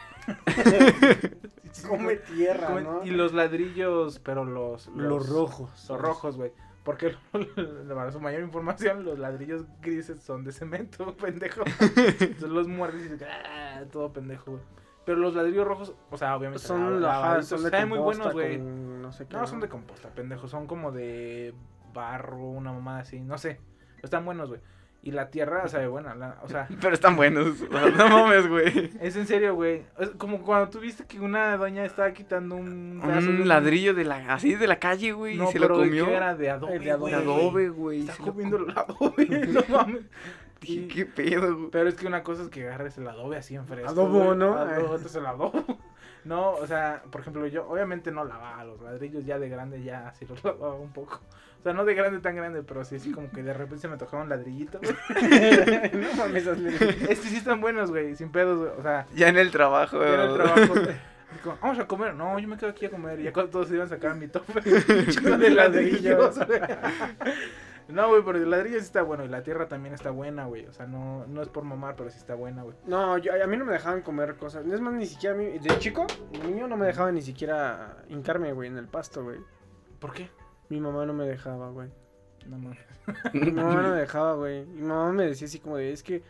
Come 1.87 2.15
tierra, 2.15 2.67
Come- 2.67 2.81
¿no? 2.81 3.05
Y 3.05 3.11
los 3.11 3.33
ladrillos, 3.33 4.19
pero 4.19 4.43
los... 4.45 4.87
Los 4.95 5.29
rojos. 5.29 5.69
Los 5.89 6.01
rojos, 6.01 6.35
güey. 6.37 6.51
Porque 6.87 7.13
para 7.93 8.11
su 8.13 8.21
mayor 8.21 8.41
información, 8.43 9.03
los 9.03 9.19
ladrillos 9.19 9.65
grises 9.81 10.23
son 10.23 10.45
de 10.45 10.53
cemento, 10.53 11.17
pendejo. 11.17 11.63
Entonces 11.81 12.43
los 12.49 12.69
muerdes 12.69 13.11
y 13.11 13.23
"Ah", 13.25 13.83
todo 13.91 14.13
pendejo, 14.13 14.51
güey. 14.51 14.63
Pero 15.05 15.17
los 15.19 15.35
ladrillos 15.35 15.67
rojos, 15.67 15.93
o 16.09 16.17
sea, 16.17 16.37
obviamente 16.37 16.65
Son, 16.65 17.01
la- 17.01 17.41
son 17.43 17.61
de 17.61 17.69
saben 17.71 17.89
muy 17.89 17.97
composta 17.97 18.31
buenos, 18.31 18.33
güey. 18.33 18.57
No 19.01 19.11
sé. 19.11 19.27
No, 19.29 19.45
son 19.47 19.59
de 19.59 19.67
composta, 19.67 20.09
pendejo. 20.11 20.47
Son 20.47 20.65
como 20.65 20.93
de 20.93 21.53
barro, 21.93 22.37
una 22.37 22.71
mamada 22.71 22.99
así, 22.99 23.19
no 23.19 23.37
sé. 23.37 23.59
Pero 23.95 24.05
están 24.05 24.23
buenos, 24.23 24.47
güey. 24.47 24.61
Y 25.07 25.11
la 25.11 25.29
tierra 25.29 25.65
sabe 25.69 25.87
buena, 25.87 26.13
la- 26.15 26.35
o 26.43 26.49
sea, 26.49 26.67
Pero 26.81 26.93
están 26.93 27.15
buenos. 27.15 27.61
No 27.97 28.09
mames, 28.09 28.45
güey. 28.49 28.91
es 28.99 29.15
en 29.15 29.25
serio, 29.25 29.55
güey. 29.55 29.83
Es 29.97 30.09
como 30.17 30.41
cuando 30.41 30.69
tú 30.69 30.81
viste 30.81 31.05
que 31.05 31.17
una 31.21 31.55
doña 31.55 31.85
estaba 31.85 32.11
quitando 32.11 32.55
un 32.55 32.99
pedazo 33.01 33.31
de 33.31 33.41
Un 33.41 33.47
ladrillo 33.47 33.93
de 33.93 34.03
la 34.03 34.33
así 34.33 34.55
de 34.55 34.67
la 34.67 34.79
calle, 34.79 35.13
güey, 35.13 35.35
y 35.35 35.37
No, 35.37 35.47
se 35.49 35.59
lo 35.59 35.67
pero 35.67 35.77
¿de 35.79 35.85
comió. 35.87 36.05
qué 36.07 36.13
era 36.13 36.35
de 36.35 36.49
adobe, 36.49 36.79
de 36.79 36.91
adobe. 36.91 37.69
Güey. 37.69 37.99
Está 38.01 38.13
se 38.15 38.19
lo 38.23 38.27
comiendo 38.33 38.57
el 38.57 38.69
adobe, 38.77 39.27
no 39.47 39.61
mames. 39.69 40.01
Dije, 40.61 40.87
¿qué 40.87 41.05
pedo, 41.05 41.55
güey? 41.55 41.69
Pero 41.71 41.89
es 41.89 41.95
que 41.95 42.07
una 42.07 42.23
cosa 42.23 42.43
es 42.43 42.49
que 42.49 42.67
agarres 42.67 42.97
el 42.97 43.07
adobe 43.07 43.37
así 43.37 43.55
en 43.55 43.65
fresco. 43.67 43.89
Adobo, 43.89 44.23
güey. 44.25 44.37
¿no? 44.37 44.53
Adobo, 44.57 44.89
otro 44.95 45.07
es 45.07 45.15
el 45.15 45.25
adobo. 45.25 45.65
No, 46.25 46.55
o 46.55 46.67
sea, 46.67 47.03
por 47.09 47.21
ejemplo, 47.21 47.47
yo 47.47 47.65
obviamente 47.69 48.11
no 48.11 48.25
lavaba 48.25 48.61
los 48.65 48.81
ladrillos 48.81 49.25
ya 49.25 49.39
de 49.39 49.47
grande, 49.47 49.81
ya 49.81 50.09
así 50.09 50.25
los 50.25 50.43
lavaba 50.43 50.75
un 50.75 50.91
poco. 50.91 51.21
O 51.59 51.63
sea, 51.63 51.71
no 51.71 51.85
de 51.85 51.93
grande 51.95 52.19
tan 52.19 52.35
grande, 52.35 52.63
pero 52.63 52.83
sí, 52.83 52.95
así 52.97 53.13
como 53.13 53.31
que 53.31 53.43
de 53.43 53.53
repente 53.53 53.77
se 53.83 53.87
me 53.87 53.95
tocaba 53.95 54.23
un 54.23 54.29
ladrillito, 54.29 54.77
güey. 54.79 54.93
no 55.93 56.13
mames, 56.17 56.45
hazle. 56.47 56.75
Es 57.09 57.19
que 57.21 57.29
sí 57.29 57.37
están 57.37 57.61
buenos, 57.61 57.91
güey, 57.91 58.13
sin 58.17 58.29
pedos, 58.29 58.59
güey. 58.59 58.71
O 58.77 58.81
sea, 58.81 59.07
Ya 59.15 59.29
en 59.29 59.37
el 59.37 59.51
trabajo, 59.51 60.03
ya 60.03 60.15
en 60.15 60.19
el 60.19 60.27
güey. 60.27 60.37
trabajo. 60.41 60.73
y 61.33 61.39
como, 61.39 61.57
Vamos 61.61 61.79
a 61.79 61.87
comer. 61.87 62.13
No, 62.13 62.37
yo 62.39 62.47
me 62.49 62.57
quedo 62.57 62.71
aquí 62.71 62.87
a 62.87 62.89
comer. 62.89 63.21
Y 63.21 63.23
ya 63.23 63.31
cuando 63.31 63.51
todos 63.53 63.69
se 63.69 63.75
iban 63.75 63.87
a 63.87 63.89
sacar 63.89 64.15
mi 64.15 64.27
tope 64.27 64.59
de 64.59 65.49
ladrillos, 65.49 66.39
güey. 66.45 66.59
No, 67.89 68.09
güey, 68.09 68.21
pero 68.23 68.37
el 68.37 68.49
ladrillo 68.49 68.79
sí 68.79 68.85
está 68.85 69.01
bueno. 69.01 69.23
Y 69.23 69.27
la 69.27 69.43
tierra 69.43 69.67
también 69.67 69.93
está 69.93 70.11
buena, 70.11 70.45
güey. 70.45 70.65
O 70.65 70.73
sea, 70.73 70.87
no, 70.87 71.25
no 71.27 71.41
es 71.41 71.47
por 71.47 71.63
mamar, 71.63 71.95
pero 71.95 72.09
sí 72.09 72.17
está 72.17 72.35
buena, 72.35 72.63
güey. 72.63 72.75
No, 72.85 73.17
yo, 73.17 73.31
a 73.41 73.47
mí 73.47 73.57
no 73.57 73.65
me 73.65 73.73
dejaban 73.73 74.01
comer 74.01 74.35
cosas. 74.35 74.65
Es 74.65 74.81
más, 74.81 74.93
ni 74.93 75.05
siquiera 75.05 75.35
a 75.35 75.37
mí. 75.37 75.45
De 75.57 75.79
chico, 75.79 76.05
de 76.31 76.39
niño 76.39 76.67
no 76.67 76.77
me 76.77 76.85
dejaban 76.85 77.15
ni 77.15 77.21
siquiera 77.21 78.03
hincarme, 78.09 78.53
güey, 78.53 78.69
en 78.69 78.77
el 78.77 78.87
pasto, 78.87 79.23
güey. 79.23 79.39
¿Por 79.99 80.13
qué? 80.13 80.29
Mi 80.69 80.79
mamá 80.79 81.05
no 81.05 81.13
me 81.13 81.25
dejaba, 81.25 81.69
güey. 81.71 81.89
No 82.45 82.57
mames. 82.57 82.79
Mi 83.33 83.51
mamá 83.51 83.81
no 83.81 83.89
me 83.89 83.95
dejaba, 83.95 84.33
güey. 84.33 84.65
Mi 84.65 84.81
mamá 84.81 85.11
me 85.11 85.25
decía 85.25 85.47
así 85.47 85.59
como 85.59 85.77
de, 85.77 85.91
es 85.91 86.03
que... 86.03 86.23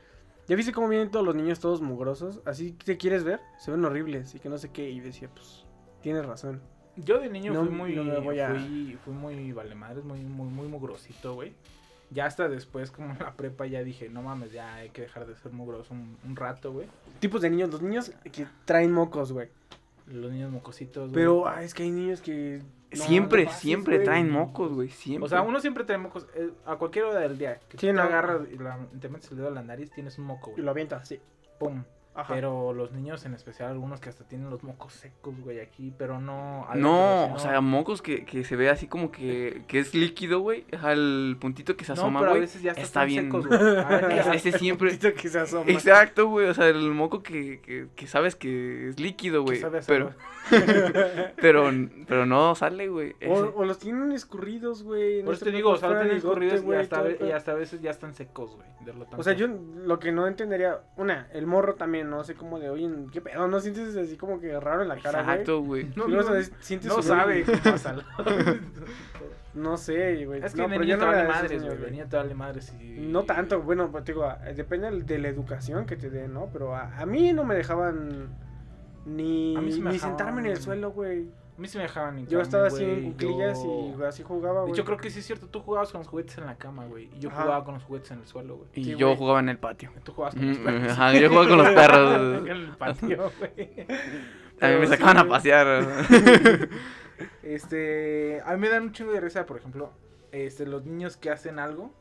¿Ya 0.48 0.56
viste 0.56 0.72
cómo 0.72 0.88
vienen 0.88 1.12
todos 1.12 1.26
los 1.26 1.36
niños 1.36 1.60
todos 1.60 1.82
mugrosos? 1.82 2.42
Así 2.46 2.72
te 2.72 2.98
quieres 2.98 3.26
ver, 3.26 3.42
se 3.58 3.70
ven 3.70 3.84
horribles 3.84 4.34
y 4.34 4.40
que 4.40 4.48
no 4.48 4.58
sé 4.58 4.72
qué. 4.72 4.90
Y 4.90 5.02
decía, 5.02 5.30
pues, 5.34 5.66
tienes 6.02 6.26
razón. 6.26 6.62
Yo 7.04 7.20
de 7.20 7.30
niño 7.30 7.54
No, 7.54 7.66
fui 7.66 7.70
muy. 7.74 7.96
no 7.96 8.04
me 8.04 8.20
voy 8.20 8.40
a- 8.40 8.50
fui, 8.50 8.98
fui 9.06 9.14
muy 9.14 9.52
vale 9.54 9.76
madres, 9.76 10.04
muy, 10.04 10.20
muy, 10.20 10.48
muy 10.50 10.68
mugrosito, 10.68 11.36
güey. 11.36 11.54
Ya 12.10 12.26
hasta 12.26 12.48
después, 12.48 12.90
como 12.90 13.12
en 13.12 13.20
la 13.20 13.34
prepa, 13.34 13.66
ya 13.68 13.84
dije, 13.84 14.08
no 14.10 14.22
mames, 14.22 14.52
ya 14.54 14.76
hay 14.76 14.90
que 14.90 15.02
dejar 15.02 15.26
de 15.28 15.36
ser 15.36 15.52
mugroso 15.52 15.94
un, 15.94 16.18
un 16.26 16.36
rato, 16.36 16.72
güey. 16.72 16.88
Tipos 17.20 17.42
de 17.42 17.50
niños, 17.50 17.70
los 17.70 17.82
niños 17.82 18.12
que 18.32 18.48
traen 18.66 18.94
mocos, 18.94 19.34
güey. 19.34 19.50
Los 20.08 20.32
niños 20.32 20.50
mocositos, 20.52 21.10
güey. 21.12 21.14
Pero 21.14 21.48
ah, 21.50 21.64
es 21.64 21.74
que 21.74 21.84
hay 21.84 21.92
niños 21.92 22.22
que... 22.22 22.62
no, 22.92 23.04
siempre, 23.04 23.44
pases, 23.44 23.60
siempre 23.60 23.96
güey. 23.98 24.06
traen 24.06 24.32
mocos, 24.32 24.72
güey. 24.74 24.90
Siempre. 24.90 25.26
O 25.26 25.28
sea, 25.28 25.42
uno 25.42 25.60
siempre 25.60 25.84
trae 25.84 25.98
mocos 25.98 26.26
eh, 26.36 26.50
a 26.66 26.78
cualquier 26.78 27.06
hora 27.06 27.20
del 27.20 27.38
día. 27.38 27.56
Que 27.68 27.78
Sí, 27.78 27.88
tú 27.88 27.94
te 27.94 28.00
agarras 28.00 28.42
y 28.50 28.58
la- 28.58 28.80
te 29.02 29.10
metes 29.10 29.30
el 29.32 29.38
dedo 29.38 29.50
a 29.50 29.52
la 29.52 29.62
nariz, 29.64 29.92
tienes 29.92 30.18
un 30.18 30.24
moco, 30.24 30.52
Y 30.52 30.54
güey. 30.54 30.64
lo 30.64 30.72
avienta, 30.72 31.04
sí. 31.04 31.20
Pum. 31.60 31.84
Ajá. 32.18 32.34
Pero 32.34 32.74
los 32.74 32.92
niños, 32.92 33.24
en 33.26 33.36
especial 33.36 33.70
algunos 33.70 34.00
que 34.02 34.10
hasta 34.10 34.24
tienen 34.24 34.50
los 34.50 34.64
mocos 34.64 34.92
secos, 34.94 35.40
güey, 35.40 35.60
aquí, 35.60 35.94
pero 35.98 36.20
no... 36.20 36.68
No, 36.74 37.32
o 37.34 37.38
sea, 37.38 37.62
mocos 37.62 38.02
que, 38.02 38.26
que 38.26 38.44
se 38.44 38.56
ve 38.56 38.72
así 38.72 38.88
como 38.88 39.12
que, 39.12 39.62
que 39.68 39.78
es 39.80 39.94
líquido, 39.94 40.40
güey. 40.40 40.66
El 40.84 41.38
puntito 41.40 41.78
que 41.78 41.86
se 41.86 41.94
no, 41.94 42.02
asoma, 42.02 42.22
pero 42.22 42.32
a 42.32 42.34
güey. 42.34 42.42
veces 42.42 42.64
ya 42.64 42.72
está 42.72 43.06
bien. 43.06 43.26
secos, 43.26 43.46
güey. 43.48 43.60
A 43.60 43.84
ver, 43.84 44.12
Es- 44.14 44.28
Ese 44.46 44.58
siempre. 44.58 44.90
Poquito 44.98 45.14
que 45.14 45.30
se 45.30 45.40
asoma. 45.40 45.70
Exacto, 45.72 46.28
güey. 46.28 46.48
O 46.48 46.54
sea, 46.56 46.68
el 46.68 46.90
moco 46.92 47.22
que, 47.22 47.62
que, 47.62 47.88
que 47.96 48.08
sabes 48.08 48.36
que 48.36 48.90
es 48.90 49.00
líquido, 49.00 49.44
güey. 49.44 49.60
sabe 49.60 49.82
Pero, 49.86 50.12
pero, 51.42 51.70
pero 52.08 52.26
no 52.26 52.56
sale, 52.56 52.88
güey. 52.88 53.16
O, 53.28 53.34
o 53.56 53.66
los 53.66 53.78
tienen 53.80 54.12
escurridos, 54.12 54.84
güey. 54.84 55.18
Por 55.18 55.26
no 55.26 55.32
eso 55.34 55.46
sé, 55.46 55.52
te 55.52 55.58
digo, 55.58 55.72
o 55.72 55.78
sea, 55.78 55.90
fuera 55.90 56.02
tienen 56.02 56.18
escurridos 56.18 56.62
y 56.62 56.64
güey, 56.64 56.80
hasta, 56.80 57.06
el 57.06 57.16
pedo. 57.16 57.28
y 57.28 57.32
hasta 57.32 57.52
a 57.52 57.56
veces 57.56 57.82
ya 57.82 57.92
están 57.92 58.14
secos, 58.14 58.56
güey. 58.56 58.68
de 58.86 58.94
lo 58.94 59.06
O 59.18 59.24
sea, 59.24 59.34
yo 59.34 59.48
lo 59.48 60.00
que 60.00 60.12
no 60.12 60.28
entendería, 60.28 60.82
una, 60.96 61.28
el 61.34 61.46
morro 61.46 61.76
también, 61.76 62.07
no 62.08 62.24
sé 62.24 62.34
cómo 62.36 62.60
de, 62.60 62.70
oye, 62.70 62.90
¿qué 63.12 63.22
pedo? 63.22 63.48
¿No 63.48 63.60
sientes 63.60 63.96
así 63.96 64.18
como 64.18 64.40
que 64.40 64.60
raro 64.60 64.82
en 64.82 64.88
la 64.88 64.98
cara, 64.98 65.22
güey? 65.24 65.34
Exacto, 65.36 65.62
güey. 65.62 65.92
No, 65.96 66.08
no, 66.08 66.24
sientes 66.60 66.88
no 66.92 67.02
sabe 67.02 67.44
qué 67.44 67.58
pasa. 67.58 67.96
No 69.54 69.76
sé, 69.76 70.24
güey. 70.26 70.44
Es 70.44 70.54
que 70.54 70.62
no, 70.62 70.68
vale 70.70 70.94
era 70.94 71.24
de 71.24 71.28
madres, 71.28 71.64
güey. 71.64 71.92
Niño 71.92 72.06
te 72.08 72.16
vale 72.16 72.36
madres 72.36 72.74
y... 72.80 73.00
No 73.00 73.24
tanto, 73.24 73.62
bueno, 73.64 73.92
pues 73.92 74.04
te 74.04 74.12
digo, 74.14 74.32
eh, 74.46 74.54
depende 74.56 74.92
de 75.02 75.18
la 75.18 75.30
educación 75.30 75.88
que 75.88 75.96
te 75.96 76.12
den, 76.12 76.34
¿no? 76.34 76.48
Pero 76.54 76.76
a, 76.76 76.96
a 76.96 77.06
mí 77.08 77.34
no 77.34 77.44
me 77.44 77.56
dejaban 77.56 78.28
ni, 79.06 79.56
A 79.58 79.62
mí 79.62 79.72
sí 79.72 79.82
me 79.82 79.90
ni 79.90 79.96
dejaban. 79.96 80.18
sentarme 80.18 80.42
en 80.42 80.48
el 80.48 80.58
suelo, 80.58 80.92
güey. 80.92 81.28
A 81.58 81.60
mí 81.60 81.68
sí 81.68 81.78
me 81.78 81.84
dejaban 81.86 82.28
Yo 82.28 82.40
estaba 82.40 82.68
así 82.68 82.84
en 82.84 83.12
cuclillas 83.14 83.64
yo- 83.64 83.96
y 84.00 84.04
así 84.04 84.22
jugaba, 84.22 84.62
güey. 84.62 84.74
hecho, 84.74 84.86
creo 84.86 84.98
que 84.98 85.10
sí 85.10 85.20
es 85.20 85.26
cierto. 85.26 85.48
Tú 85.48 85.60
jugabas 85.62 85.92
con 85.92 86.00
los 86.02 86.08
juguetes 86.08 86.38
en 86.38 86.46
la 86.46 86.56
cama, 86.56 86.86
güey. 86.86 87.10
Y 87.16 87.20
yo 87.20 87.30
Ajá. 87.30 87.42
jugaba 87.44 87.66
con 87.66 87.74
los 87.74 87.84
juguetes 87.84 88.12
en 88.12 88.20
el 88.20 88.28
suelo, 88.28 88.58
güey. 88.58 88.70
Y 88.76 88.84
Sí, 88.84 88.96
yo 88.96 89.16
jugaba 89.16 89.40
en 89.40 89.50
el 89.50 89.58
patio. 89.58 89.92
Tú 90.04 90.12
jugabas 90.14 90.36
con 90.36 90.48
los 90.48 90.60
Mm, 90.60 90.64
perros. 90.64 90.92
Ajá, 90.92 91.14
yo 91.18 91.30
jugaba 91.30 91.48
con 91.48 91.58
los 91.58 91.70
perros. 91.70 92.38
en 92.38 92.48
el 92.48 92.78
patio, 92.78 93.32
güey. 93.40 93.88
A 94.62 94.68
mí 94.70 94.76
me 94.80 94.86
sí, 94.86 94.92
sacaban 94.94 95.18
a 95.18 95.28
pasear. 95.28 95.68
Este, 97.42 98.42
a 98.46 98.54
mí 98.54 98.60
me 98.60 98.70
dan 98.70 98.84
un 98.84 98.92
chingo 98.92 99.12
de 99.12 99.20
risa, 99.22 99.46
por 99.46 99.58
ejemplo, 99.58 99.92
este, 100.32 100.66
los 100.68 100.86
niños 100.86 101.18
que 101.18 101.32
hacen 101.32 101.58
algo, 101.60 101.92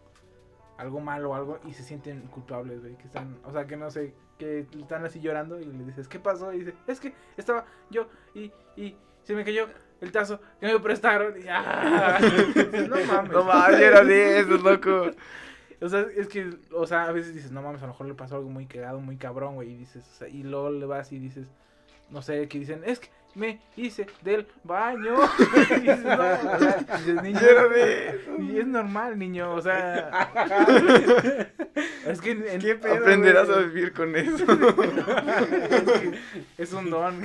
algo 0.76 1.00
malo 1.00 1.30
o 1.30 1.34
algo, 1.34 1.58
y 1.66 1.72
se 1.72 1.82
sienten 1.82 2.22
culpables, 2.26 2.80
güey, 2.80 2.96
que 2.96 3.04
están, 3.04 3.38
o 3.44 3.52
sea, 3.52 3.66
que 3.66 3.76
no 3.76 3.90
sé, 3.90 4.14
que 4.38 4.66
están 4.78 5.04
así 5.06 5.20
llorando 5.20 5.58
y 5.58 5.64
le 5.64 5.84
dices, 5.84 6.08
¿qué 6.08 6.18
pasó? 6.18 6.52
Y 6.52 6.58
dice, 6.60 6.74
es 6.86 7.00
que 7.00 7.14
estaba 7.38 7.64
yo 7.90 8.08
y, 8.34 8.52
y 8.76 8.96
se 9.26 9.34
me 9.34 9.44
cayó 9.44 9.66
el 10.00 10.12
tazo 10.12 10.40
que 10.60 10.66
me 10.66 10.78
prestaron. 10.78 11.34
Y, 11.36 11.48
¡ah! 11.48 12.18
no 12.88 12.96
mames. 13.04 13.32
No 13.32 13.44
mames, 13.44 13.80
era 13.80 14.04
de 14.04 14.38
esos, 14.40 14.62
loco. 14.62 15.10
O 15.80 15.88
sea, 15.88 16.06
es 16.16 16.28
que, 16.28 16.56
o 16.72 16.86
sea, 16.86 17.04
a 17.04 17.12
veces 17.12 17.34
dices, 17.34 17.50
no 17.50 17.60
mames, 17.60 17.82
a 17.82 17.86
lo 17.86 17.92
mejor 17.92 18.06
le 18.06 18.14
pasó 18.14 18.36
algo 18.36 18.48
muy 18.48 18.66
cagado, 18.66 19.00
muy 19.00 19.16
cabrón, 19.16 19.56
güey, 19.56 19.72
y 19.72 19.76
dices, 19.76 20.08
o 20.08 20.14
sea, 20.14 20.28
y 20.28 20.42
luego 20.44 20.70
le 20.70 20.86
vas 20.86 21.12
y 21.12 21.18
dices, 21.18 21.48
no 22.10 22.22
sé, 22.22 22.46
que 22.48 22.58
dicen, 22.58 22.82
es 22.84 23.00
que 23.00 23.08
me 23.34 23.60
hice 23.76 24.06
del 24.22 24.46
baño. 24.64 25.14
y 25.70 25.80
dices, 25.80 26.04
no, 26.04 26.12
o 26.14 26.58
sea, 26.58 26.86
dices, 26.98 27.22
niño, 27.22 27.40
y 28.38 28.58
es 28.60 28.66
normal, 28.66 29.18
niño, 29.18 29.52
o 29.52 29.60
sea, 29.60 30.10
es 32.06 32.20
que 32.22 32.30
en- 32.30 32.60
¿Qué 32.60 32.76
pedo, 32.76 32.94
Aprenderás 32.94 33.46
güey? 33.48 33.58
a 33.58 33.62
vivir 33.62 33.92
con 33.92 34.16
eso. 34.16 34.44
es, 34.52 35.82
que 36.00 36.18
es 36.56 36.72
un 36.72 36.88
don. 36.90 37.22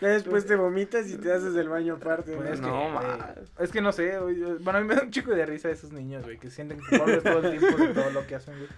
Ya 0.00 0.08
después 0.08 0.44
te 0.46 0.56
vomitas 0.56 1.08
y 1.08 1.16
te 1.18 1.32
haces 1.32 1.54
del 1.54 1.68
baño 1.68 1.94
aparte. 1.94 2.34
Pues 2.34 2.48
¿no? 2.48 2.54
es, 2.54 2.60
No, 2.60 3.00
que, 3.00 3.06
güey, 3.06 3.46
es 3.60 3.70
que 3.70 3.80
no 3.80 3.92
sé, 3.92 4.18
güey, 4.18 4.34
bueno, 4.60 4.78
a 4.78 4.82
mí 4.82 4.88
me 4.88 4.94
da 4.96 5.02
un 5.02 5.10
chico 5.10 5.30
de 5.30 5.46
risa 5.46 5.70
esos 5.70 5.92
niños, 5.92 6.24
güey, 6.24 6.38
que 6.38 6.50
sienten 6.50 6.80
culpables 6.80 7.22
todo 7.22 7.38
el 7.48 7.58
tiempo 7.58 7.78
de 7.78 7.94
todo 7.94 8.10
lo 8.10 8.26
que 8.26 8.34
hacen, 8.34 8.54
güey. 8.56 8.68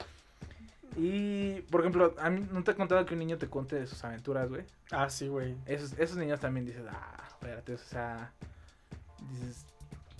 Y, 0.97 1.61
por 1.71 1.81
ejemplo, 1.81 2.15
a 2.19 2.31
mí 2.31 2.47
no 2.51 2.65
te 2.65 2.73
he 2.73 2.75
contado 2.75 3.05
que 3.07 3.15
un 3.15 3.21
niño 3.21 3.39
te 3.39 3.49
cuente 3.49 3.77
de 3.77 3.87
sus 3.87 4.03
aventuras, 4.05 4.49
güey. 4.49 4.65
Ah, 4.91 5.09
sí, 5.09 5.29
güey. 5.29 5.57
Esos, 5.67 5.99
esos 5.99 6.17
niños 6.17 6.41
también 6.41 6.67
dices, 6.67 6.85
ah, 6.91 7.25
espérate, 7.29 7.75
o 7.75 7.79
sea, 7.79 8.33
dices 9.33 9.67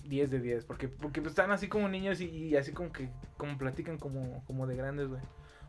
10 0.05 0.31
de 0.31 0.39
10, 0.39 0.65
porque, 0.65 0.87
porque 0.87 1.21
pues, 1.21 1.31
están 1.31 1.51
así 1.51 1.67
como 1.67 1.89
niños 1.89 2.21
y, 2.21 2.25
y 2.29 2.55
así 2.55 2.71
como 2.71 2.91
que, 2.91 3.09
como 3.37 3.57
platican 3.57 3.97
como, 3.97 4.43
como 4.45 4.65
de 4.65 4.75
grandes, 4.75 5.07
güey. 5.07 5.21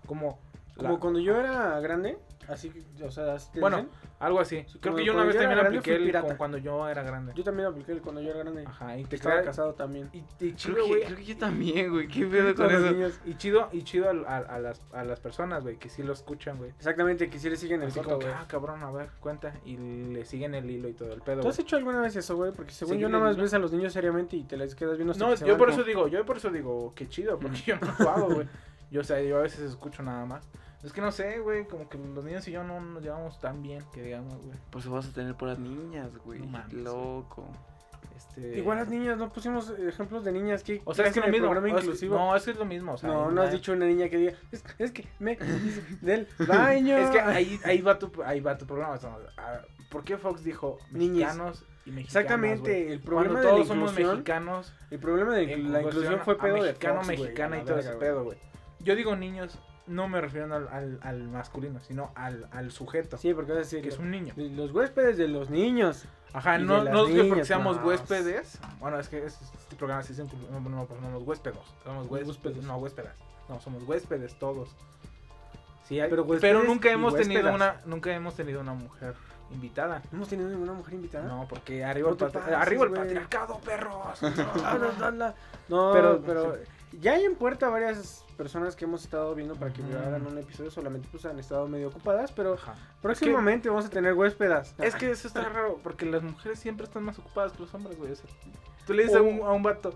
Como, 0.06 0.38
Como 0.76 0.94
la- 0.94 0.98
cuando 1.00 1.20
yo 1.20 1.38
era 1.38 1.78
grande, 1.80 2.18
así 2.48 2.72
o 3.04 3.10
sea, 3.10 3.36
Bueno, 3.60 3.76
dicen. 3.78 3.90
algo 4.18 4.40
así. 4.40 4.64
Sí, 4.66 4.78
Creo 4.78 4.92
como 4.92 4.96
que 4.96 5.04
yo 5.04 5.12
una 5.12 5.24
vez 5.24 5.34
yo 5.34 5.40
también 5.42 5.58
grande 5.58 5.78
apliqué 5.78 5.96
el 5.96 6.20
como 6.20 6.36
cuando 6.38 6.58
yo 6.58 6.88
era 6.88 7.02
grande. 7.02 7.32
yo 7.36 7.44
también 7.44 7.68
apliqué 7.68 7.92
el 7.92 8.00
cuando 8.00 8.20
yo 8.22 8.30
era 8.30 8.38
grande. 8.40 8.64
Ajá, 8.66 8.96
y 8.98 9.04
te 9.04 9.16
Estaba 9.16 9.36
crea- 9.36 9.44
casado 9.44 9.74
también. 9.74 10.08
Y, 10.12 10.24
y 10.44 10.54
chido, 10.54 10.74
Creo 10.74 10.86
güey. 10.88 11.00
que, 11.00 11.06
creo 11.06 11.16
que 11.18 11.24
yo 11.26 11.36
también, 11.36 11.90
güey. 11.90 12.08
¿Qué 12.08 12.24
pedo 12.26 12.54
con 12.54 12.70
eso? 12.70 12.90
niños. 12.90 13.20
Y 13.26 13.34
chido, 13.36 13.68
y 13.70 13.82
chido 13.82 14.08
a, 14.08 14.12
a- 14.34 14.38
a 14.38 14.58
las, 14.58 14.80
a 14.92 15.04
las 15.04 15.20
personas, 15.20 15.62
güey, 15.62 15.76
que 15.76 15.88
sí 15.90 16.02
lo 16.02 16.12
escuchan, 16.14 16.56
güey. 16.58 16.70
Exactamente, 16.70 17.28
que 17.28 17.38
sí 17.38 17.50
le 17.50 17.56
siguen 17.56 17.82
el 17.82 17.88
Así 17.88 17.98
coto, 17.98 18.08
como 18.08 18.18
que, 18.20 18.26
güey. 18.28 18.38
ah, 18.40 18.46
cabrón, 18.48 18.82
a 18.82 18.90
ver, 18.90 19.10
cuenta. 19.20 19.54
Y 19.66 19.76
le 19.76 20.24
siguen 20.24 20.54
el 20.54 20.68
hilo 20.70 20.88
y 20.88 20.94
todo 20.94 21.12
el 21.12 21.20
pedo. 21.20 21.42
¿Tú 21.42 21.48
has 21.48 21.56
güey. 21.56 21.66
hecho 21.66 21.76
alguna 21.76 22.00
vez 22.00 22.16
eso, 22.16 22.34
güey? 22.36 22.52
Porque 22.52 22.72
según 22.72 22.94
yo 22.94 23.08
Seguirle 23.08 23.12
nada 23.12 23.24
más 23.30 23.36
el 23.36 23.42
ves 23.42 23.54
a 23.54 23.58
los 23.58 23.72
niños 23.72 23.92
seriamente 23.92 24.36
y 24.36 24.44
te 24.44 24.56
les 24.56 24.74
quedas 24.74 24.96
viendo 24.96 25.12
No, 25.14 25.34
yo 25.34 25.56
por 25.58 25.68
eso 25.70 25.84
digo, 25.84 26.08
yo 26.08 26.24
por 26.24 26.38
eso 26.38 26.50
digo, 26.50 26.92
qué 26.96 27.08
chido, 27.08 27.38
porque 27.38 27.58
yo 27.66 27.76
no 27.76 27.88
lo 27.98 28.10
hago, 28.10 28.34
güey. 28.34 28.48
Yo, 28.92 29.00
o 29.00 29.04
sea, 29.04 29.20
yo 29.22 29.38
a 29.38 29.42
veces 29.42 29.60
escucho 29.60 30.02
nada 30.02 30.26
más. 30.26 30.46
Es 30.84 30.92
que 30.92 31.00
no 31.00 31.10
sé, 31.12 31.38
güey, 31.38 31.66
como 31.66 31.88
que 31.88 31.96
los 31.96 32.24
niños 32.24 32.46
y 32.46 32.52
yo 32.52 32.62
no 32.62 32.78
nos 32.78 33.02
llevamos 33.02 33.40
tan 33.40 33.62
bien, 33.62 33.82
que 33.92 34.02
digamos, 34.02 34.34
güey. 34.44 34.58
Pues 34.70 34.86
vas 34.86 35.08
a 35.08 35.12
tener 35.12 35.34
por 35.34 35.48
las 35.48 35.58
niñas, 35.58 36.10
güey. 36.18 36.40
No 36.40 36.46
mames, 36.46 36.74
Loco. 36.74 37.48
Este... 38.14 38.58
Igual 38.58 38.78
las 38.78 38.88
niñas, 38.88 39.16
no 39.16 39.32
pusimos 39.32 39.70
ejemplos 39.78 40.24
de 40.24 40.32
niñas 40.32 40.62
que 40.62 40.82
O 40.84 40.92
sea, 40.92 41.06
es 41.06 41.14
que 41.14 41.20
lo 41.20 41.28
mismo. 41.28 41.48
programa 41.48 41.80
inclusivo. 41.80 42.16
no, 42.16 42.36
es 42.36 42.44
que 42.44 42.50
es 42.50 42.58
lo 42.58 42.66
mismo, 42.66 42.92
o 42.92 42.98
sea. 42.98 43.08
no, 43.08 43.30
no 43.30 43.42
has 43.42 43.52
dicho 43.52 43.72
una 43.72 43.86
niña 43.86 44.10
que 44.10 44.18
diga, 44.18 44.32
es, 44.50 44.62
es 44.78 44.90
que 44.90 45.08
me 45.18 45.38
del 46.02 46.28
baño. 46.46 46.98
Es 46.98 47.08
que 47.10 47.20
ahí, 47.20 47.58
ahí, 47.64 47.80
va 47.80 47.98
tu, 47.98 48.12
ahí 48.24 48.40
va 48.40 48.58
tu 48.58 48.66
problema. 48.66 48.90
o 48.92 48.98
sea, 48.98 49.16
¿Por 49.88 50.04
qué 50.04 50.18
Fox 50.18 50.42
dijo 50.44 50.78
mexicanos 50.90 51.64
y 51.86 51.90
mexicanas? 51.92 52.06
Exactamente, 52.06 52.92
el 52.92 53.00
Cuando 53.00 53.34
problema 53.34 53.40
de 53.40 53.46
todos 53.46 53.58
la 53.60 53.66
somos 53.66 53.90
inclusión, 53.92 54.16
mexicanos. 54.16 54.74
el 54.90 54.98
problema 54.98 55.34
de 55.34 55.56
la 55.58 55.82
inclusión 55.82 56.20
fue 56.20 56.34
a 56.34 56.38
pedo 56.38 56.54
de 56.56 56.60
mexicano, 56.62 56.94
Fox, 56.96 57.06
güey, 57.06 57.18
mexicana 57.18 57.58
y 57.58 57.64
todo 57.64 57.78
ese 57.78 57.92
pedo, 57.92 58.24
güey. 58.24 58.51
Yo 58.84 58.94
digo 58.96 59.14
niños, 59.16 59.58
no 59.86 60.08
me 60.08 60.20
refiero 60.20 60.52
al, 60.54 60.68
al, 60.68 60.98
al 61.02 61.28
masculino, 61.28 61.80
sino 61.80 62.10
al, 62.14 62.48
al 62.52 62.70
sujeto, 62.72 63.16
Sí, 63.18 63.32
porque 63.34 63.52
a 63.52 63.56
decir 63.56 63.82
que 63.82 63.88
es 63.88 63.98
un 63.98 64.10
niño. 64.10 64.34
los 64.36 64.72
huéspedes 64.72 65.16
de 65.18 65.28
los 65.28 65.50
niños. 65.50 66.04
Ajá, 66.34 66.58
y 66.58 66.64
no, 66.64 66.82
no 66.84 67.06
es 67.06 67.14
que 67.14 67.24
porque 67.24 67.44
seamos 67.44 67.76
no. 67.76 67.86
huéspedes. 67.86 68.58
Bueno, 68.80 68.98
es 68.98 69.08
que 69.08 69.24
es- 69.26 69.38
este 69.42 69.76
programa 69.76 70.00
es 70.02 70.18
inclu- 70.18 70.48
no, 70.50 70.60
no, 70.60 70.86
pues 70.86 70.98
somos 71.00 71.22
huéspedos. 71.24 71.74
Somos 71.84 72.06
huéspedes. 72.08 72.28
Huéspedes. 72.36 72.64
No, 72.64 72.76
huéspedas. 72.78 73.14
No, 73.48 73.60
somos 73.60 73.82
huéspedes 73.82 74.38
todos. 74.38 74.70
Sí, 75.86 76.00
hay- 76.00 76.08
Pero 76.08 76.26
pero, 76.40 76.62
nunca 76.64 76.90
hemos 76.90 77.14
tenido 77.14 77.52
una 77.52 77.76
nunca 77.84 78.14
hemos 78.14 78.34
tenido 78.34 78.60
una 78.60 78.72
mujer 78.72 79.14
invitada. 79.52 80.00
¿No 80.10 80.18
hemos 80.18 80.28
tenido 80.28 80.48
ninguna 80.48 80.72
mujer 80.72 80.94
invitada? 80.94 81.26
No, 81.28 81.46
porque 81.48 81.84
arriba, 81.84 82.08
No 82.08 82.14
el, 82.14 82.18
patri- 82.20 82.32
pases, 82.32 82.54
arriba 82.54 82.84
el 82.86 82.92
patriarcado, 82.92 83.58
perros. 83.60 84.22
Ah, 84.64 84.78
no, 84.80 84.92
no, 84.92 85.10
no. 85.10 85.34
No, 85.68 85.92
Pero- 85.92 86.22
pero, 86.24 86.56
ya 87.00 87.12
hay 87.12 87.24
en 87.24 87.34
puerta 87.36 87.68
varias 87.68 88.24
personas 88.36 88.76
que 88.76 88.84
hemos 88.84 89.04
estado 89.04 89.34
viendo 89.34 89.54
para 89.54 89.72
que 89.72 89.82
Ujú. 89.82 89.96
hagan 89.96 90.26
un 90.26 90.38
episodio, 90.38 90.70
solamente 90.70 91.08
pues 91.10 91.24
han 91.24 91.38
estado 91.38 91.66
medio 91.68 91.88
ocupadas, 91.88 92.32
pero 92.32 92.54
Ajá. 92.54 92.74
próximamente 93.00 93.68
vamos 93.68 93.86
a 93.86 93.90
tener 93.90 94.14
huéspedas. 94.14 94.74
Es 94.78 94.94
que 94.94 95.10
eso 95.10 95.28
está 95.28 95.48
raro, 95.48 95.78
porque 95.82 96.06
las 96.06 96.22
mujeres 96.22 96.58
siempre 96.58 96.84
están 96.84 97.02
más 97.04 97.18
ocupadas 97.18 97.52
que 97.52 97.60
los 97.60 97.72
hombres, 97.74 97.98
güey. 97.98 98.12
o 98.12 98.16
sea, 98.16 98.26
tú 98.86 98.92
le 98.92 99.04
dices 99.04 99.18
a, 99.18 99.22
un, 99.22 99.40
a 99.42 99.52
un 99.52 99.62
vato, 99.62 99.94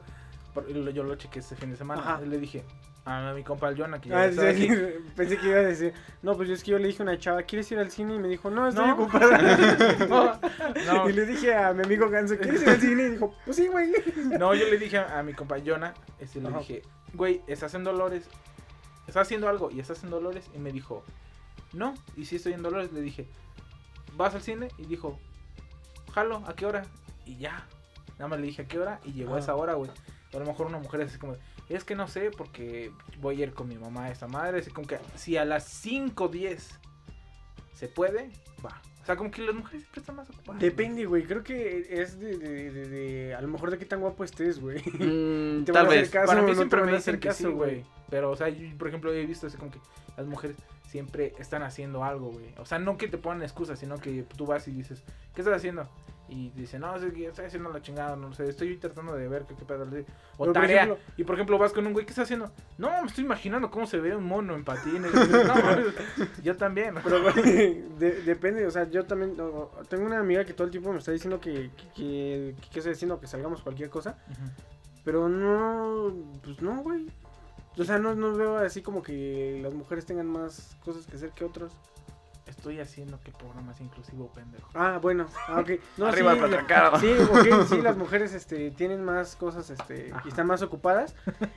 yo 0.68 1.02
lo 1.02 1.14
chequé 1.16 1.40
este 1.40 1.56
fin 1.56 1.70
de 1.70 1.76
semana, 1.76 2.00
Ajá. 2.00 2.20
le 2.20 2.38
dije 2.38 2.64
a 3.08 3.32
mi 3.34 3.44
compa 3.44 3.68
el 3.68 3.76
Jonah, 3.78 4.00
que 4.00 4.08
ya 4.08 4.24
Ah, 4.24 4.32
sí, 4.32 4.40
aquí. 4.40 4.68
pensé 5.16 5.38
que 5.38 5.46
iba 5.46 5.58
a 5.58 5.62
decir, 5.62 5.94
no, 6.22 6.36
pues 6.36 6.50
es 6.50 6.64
que 6.64 6.72
yo 6.72 6.78
le 6.78 6.88
dije 6.88 7.02
a 7.02 7.04
una 7.04 7.16
chava, 7.18 7.42
¿quieres 7.44 7.70
ir 7.70 7.78
al 7.78 7.90
cine? 7.90 8.16
Y 8.16 8.18
me 8.18 8.26
dijo, 8.28 8.50
no, 8.50 8.68
estoy 8.68 8.84
No. 8.86 8.94
ocupada. 8.94 9.38
No, 10.08 10.40
no. 10.86 11.08
Y 11.08 11.12
le 11.12 11.24
dije 11.24 11.54
a 11.54 11.72
mi 11.72 11.84
amigo 11.84 12.10
Ganso, 12.10 12.36
¿quieres 12.36 12.62
ir 12.62 12.68
al 12.68 12.80
cine? 12.80 13.04
Y 13.04 13.10
dijo, 13.10 13.34
pues 13.44 13.56
sí, 13.56 13.68
güey. 13.68 13.92
No, 14.38 14.54
yo 14.54 14.66
le 14.68 14.76
dije 14.78 14.98
a, 14.98 15.18
a 15.18 15.22
mi 15.22 15.34
compa 15.34 15.56
Jonah, 15.64 15.94
este, 16.18 16.40
le 16.40 16.48
Ajá. 16.48 16.58
dije, 16.58 16.82
güey, 17.14 17.42
estás 17.46 17.74
en 17.74 17.84
Dolores, 17.84 18.28
estás 19.06 19.22
haciendo 19.22 19.48
algo 19.48 19.70
y 19.70 19.78
estás 19.78 20.02
en 20.02 20.10
Dolores, 20.10 20.50
y 20.54 20.58
me 20.58 20.72
dijo, 20.72 21.04
no, 21.72 21.94
y 22.16 22.24
si 22.24 22.36
estoy 22.36 22.54
en 22.54 22.62
Dolores, 22.62 22.92
le 22.92 23.00
dije, 23.02 23.28
¿vas 24.14 24.34
al 24.34 24.42
cine? 24.42 24.68
Y 24.78 24.86
dijo, 24.86 25.18
jalo, 26.12 26.42
¿a 26.48 26.54
qué 26.56 26.66
hora? 26.66 26.82
Y 27.24 27.36
ya, 27.36 27.66
nada 28.18 28.26
más 28.28 28.40
le 28.40 28.46
dije 28.46 28.62
a 28.62 28.66
qué 28.66 28.80
hora, 28.80 29.00
y 29.04 29.12
llegó 29.12 29.34
a 29.34 29.36
Ajá. 29.36 29.44
esa 29.44 29.54
hora, 29.54 29.74
güey. 29.74 29.90
A 30.34 30.38
lo 30.38 30.44
mejor 30.44 30.66
una 30.66 30.78
mujer 30.78 31.00
es 31.02 31.10
así 31.10 31.18
como, 31.18 31.36
es 31.68 31.84
que 31.84 31.94
no 31.94 32.06
sé, 32.08 32.30
porque 32.30 32.90
voy 33.20 33.40
a 33.40 33.44
ir 33.46 33.52
con 33.54 33.68
mi 33.68 33.76
mamá 33.76 34.04
a 34.06 34.10
esta 34.10 34.28
madre, 34.28 34.60
así 34.60 34.70
como 34.70 34.86
que 34.86 34.98
si 35.16 35.36
a 35.36 35.44
las 35.44 35.84
5.10 35.84 36.58
se 37.74 37.88
puede, 37.88 38.30
va. 38.64 38.80
O 39.02 39.06
sea, 39.06 39.14
como 39.16 39.30
que 39.30 39.42
las 39.42 39.54
mujeres 39.54 39.82
siempre 39.82 40.00
están 40.00 40.16
más 40.16 40.28
ocupadas. 40.30 40.60
Depende, 40.60 41.04
güey, 41.04 41.22
creo 41.24 41.44
que 41.44 41.86
es 42.02 42.18
de, 42.18 42.36
de, 42.38 42.70
de, 42.72 42.88
de- 42.88 43.34
a 43.36 43.40
lo 43.40 43.46
mejor 43.48 43.70
de 43.70 43.78
qué 43.78 43.84
tan 43.84 44.00
guapo 44.00 44.24
estés, 44.24 44.58
güey. 44.60 44.78
Mm, 44.78 45.64
Te 45.64 45.72
tal 45.72 45.86
van 45.86 45.86
a 45.86 45.88
hacer 45.90 46.00
vez. 46.02 46.10
caso, 46.10 46.26
Para 46.26 46.42
mí 46.42 46.48
no 46.50 46.56
siempre 46.56 46.82
me 46.82 46.92
a 46.92 46.96
hacer 46.96 47.14
dicen 47.14 47.20
que 47.20 47.28
caso, 47.28 47.48
sí, 47.48 47.54
güey. 47.54 47.84
Pero, 48.10 48.30
o 48.32 48.36
sea, 48.36 48.48
yo, 48.48 48.76
por 48.78 48.88
ejemplo, 48.88 49.12
he 49.12 49.24
visto 49.26 49.46
así 49.46 49.56
como 49.56 49.70
que 49.70 49.78
las 50.16 50.26
mujeres 50.26 50.56
siempre 50.88 51.34
están 51.38 51.62
haciendo 51.62 52.02
algo, 52.02 52.30
güey. 52.32 52.52
O 52.58 52.64
sea, 52.66 52.78
no 52.80 52.96
que 52.96 53.06
te 53.06 53.18
pongan 53.18 53.42
excusas, 53.42 53.78
sino 53.78 53.96
que 53.98 54.22
tú 54.22 54.46
vas 54.46 54.66
y 54.66 54.72
dices, 54.72 55.04
¿qué 55.34 55.40
estás 55.42 55.54
haciendo? 55.54 55.88
Y 56.28 56.50
dice, 56.50 56.78
no, 56.78 56.96
es 56.96 57.04
que 57.12 57.26
estoy 57.26 57.44
haciendo 57.46 57.70
la 57.70 57.80
chingada, 57.80 58.16
no 58.16 58.32
sé, 58.32 58.48
estoy 58.48 58.76
tratando 58.78 59.14
de 59.14 59.28
ver 59.28 59.44
qué, 59.44 59.54
qué 59.54 59.64
pedo. 59.64 59.84
O 59.84 59.88
Pero, 59.90 60.04
por 60.36 60.52
tarea. 60.52 60.82
ejemplo- 60.84 60.98
y 61.16 61.22
por 61.24 61.34
ejemplo, 61.36 61.58
vas 61.58 61.72
con 61.72 61.86
un 61.86 61.92
güey, 61.92 62.04
¿qué 62.04 62.10
está 62.10 62.22
haciendo? 62.22 62.50
No, 62.78 62.90
me 63.02 63.06
estoy 63.06 63.24
imaginando 63.24 63.70
cómo 63.70 63.86
se 63.86 63.98
vería 64.00 64.18
un 64.18 64.24
mono 64.26 64.54
en 64.56 64.64
patines. 64.64 65.12
No, 65.14 65.54
yo 66.42 66.56
también. 66.56 66.96
Pero 67.04 67.22
güey, 67.22 67.82
de- 67.98 68.22
depende, 68.24 68.66
o 68.66 68.70
sea, 68.72 68.90
yo 68.90 69.04
también 69.04 69.36
tengo 69.88 70.04
una 70.04 70.18
amiga 70.18 70.44
que 70.44 70.52
todo 70.52 70.64
el 70.64 70.70
tiempo 70.72 70.92
me 70.92 70.98
está 70.98 71.12
diciendo 71.12 71.40
que, 71.40 71.70
que, 71.76 71.88
que, 71.94 72.54
que, 72.60 72.80
que 72.80 72.90
haciendo 72.90 73.20
que 73.20 73.26
salgamos 73.28 73.62
cualquier 73.62 73.88
cosa, 73.90 74.18
pero 75.04 75.28
no, 75.28 76.12
pues 76.42 76.60
no, 76.60 76.82
güey. 76.82 77.06
O 77.78 77.84
sea, 77.84 77.98
no, 77.98 78.14
no 78.14 78.34
veo 78.34 78.56
así 78.56 78.80
como 78.82 79.02
que 79.02 79.60
las 79.62 79.74
mujeres 79.74 80.06
tengan 80.06 80.26
más 80.26 80.76
cosas 80.84 81.06
que 81.06 81.16
hacer 81.16 81.30
que 81.30 81.44
otros. 81.44 81.72
Estoy 82.66 82.80
haciendo 82.80 83.20
que 83.20 83.30
el 83.30 83.36
programa 83.36 83.72
sea 83.74 83.86
inclusivo, 83.86 84.26
pendejo. 84.32 84.68
Ah, 84.74 84.98
bueno, 85.00 85.28
ah, 85.46 85.60
ok. 85.60 85.70
No, 85.98 86.06
Arriba 86.08 86.34
sí, 86.34 86.40
patriarcado. 86.40 86.98
Sí, 86.98 87.14
sí, 87.68 87.80
las 87.80 87.96
mujeres 87.96 88.34
este, 88.34 88.72
tienen 88.72 89.04
más 89.04 89.36
cosas 89.36 89.70
este, 89.70 90.10
Ajá. 90.12 90.22
y 90.24 90.28
están 90.30 90.48
más 90.48 90.62
ocupadas. 90.62 91.14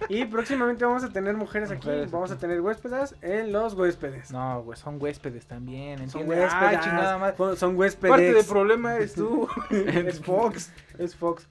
Y 0.07 0.25
próximamente 0.25 0.85
vamos 0.85 1.03
a 1.03 1.09
tener 1.09 1.35
mujeres 1.35 1.71
aquí, 1.71 1.89
vamos 2.11 2.29
a 2.29 2.37
tener 2.37 2.61
huéspedes 2.61 3.15
en 3.23 3.51
los 3.51 3.73
huéspedes. 3.73 4.29
No, 4.29 4.61
güey, 4.61 4.77
son 4.77 5.01
huéspedes 5.01 5.47
también, 5.47 5.97
Son 6.11 6.21
¿entiendes? 6.21 6.53
huéspedes. 6.53 6.77
Ah, 6.77 6.79
chingada 6.79 7.17
madre. 7.17 7.37
son- 7.37 7.57
Son 7.57 7.75
huéspedes. 7.75 8.11
Parte 8.11 8.31
del 8.31 8.45
problema 8.45 8.93
eres 8.93 9.15
tú. 9.15 9.47
es 9.71 10.19
Fox. 10.23 10.71
es 10.99 11.15
Fox. 11.15 11.47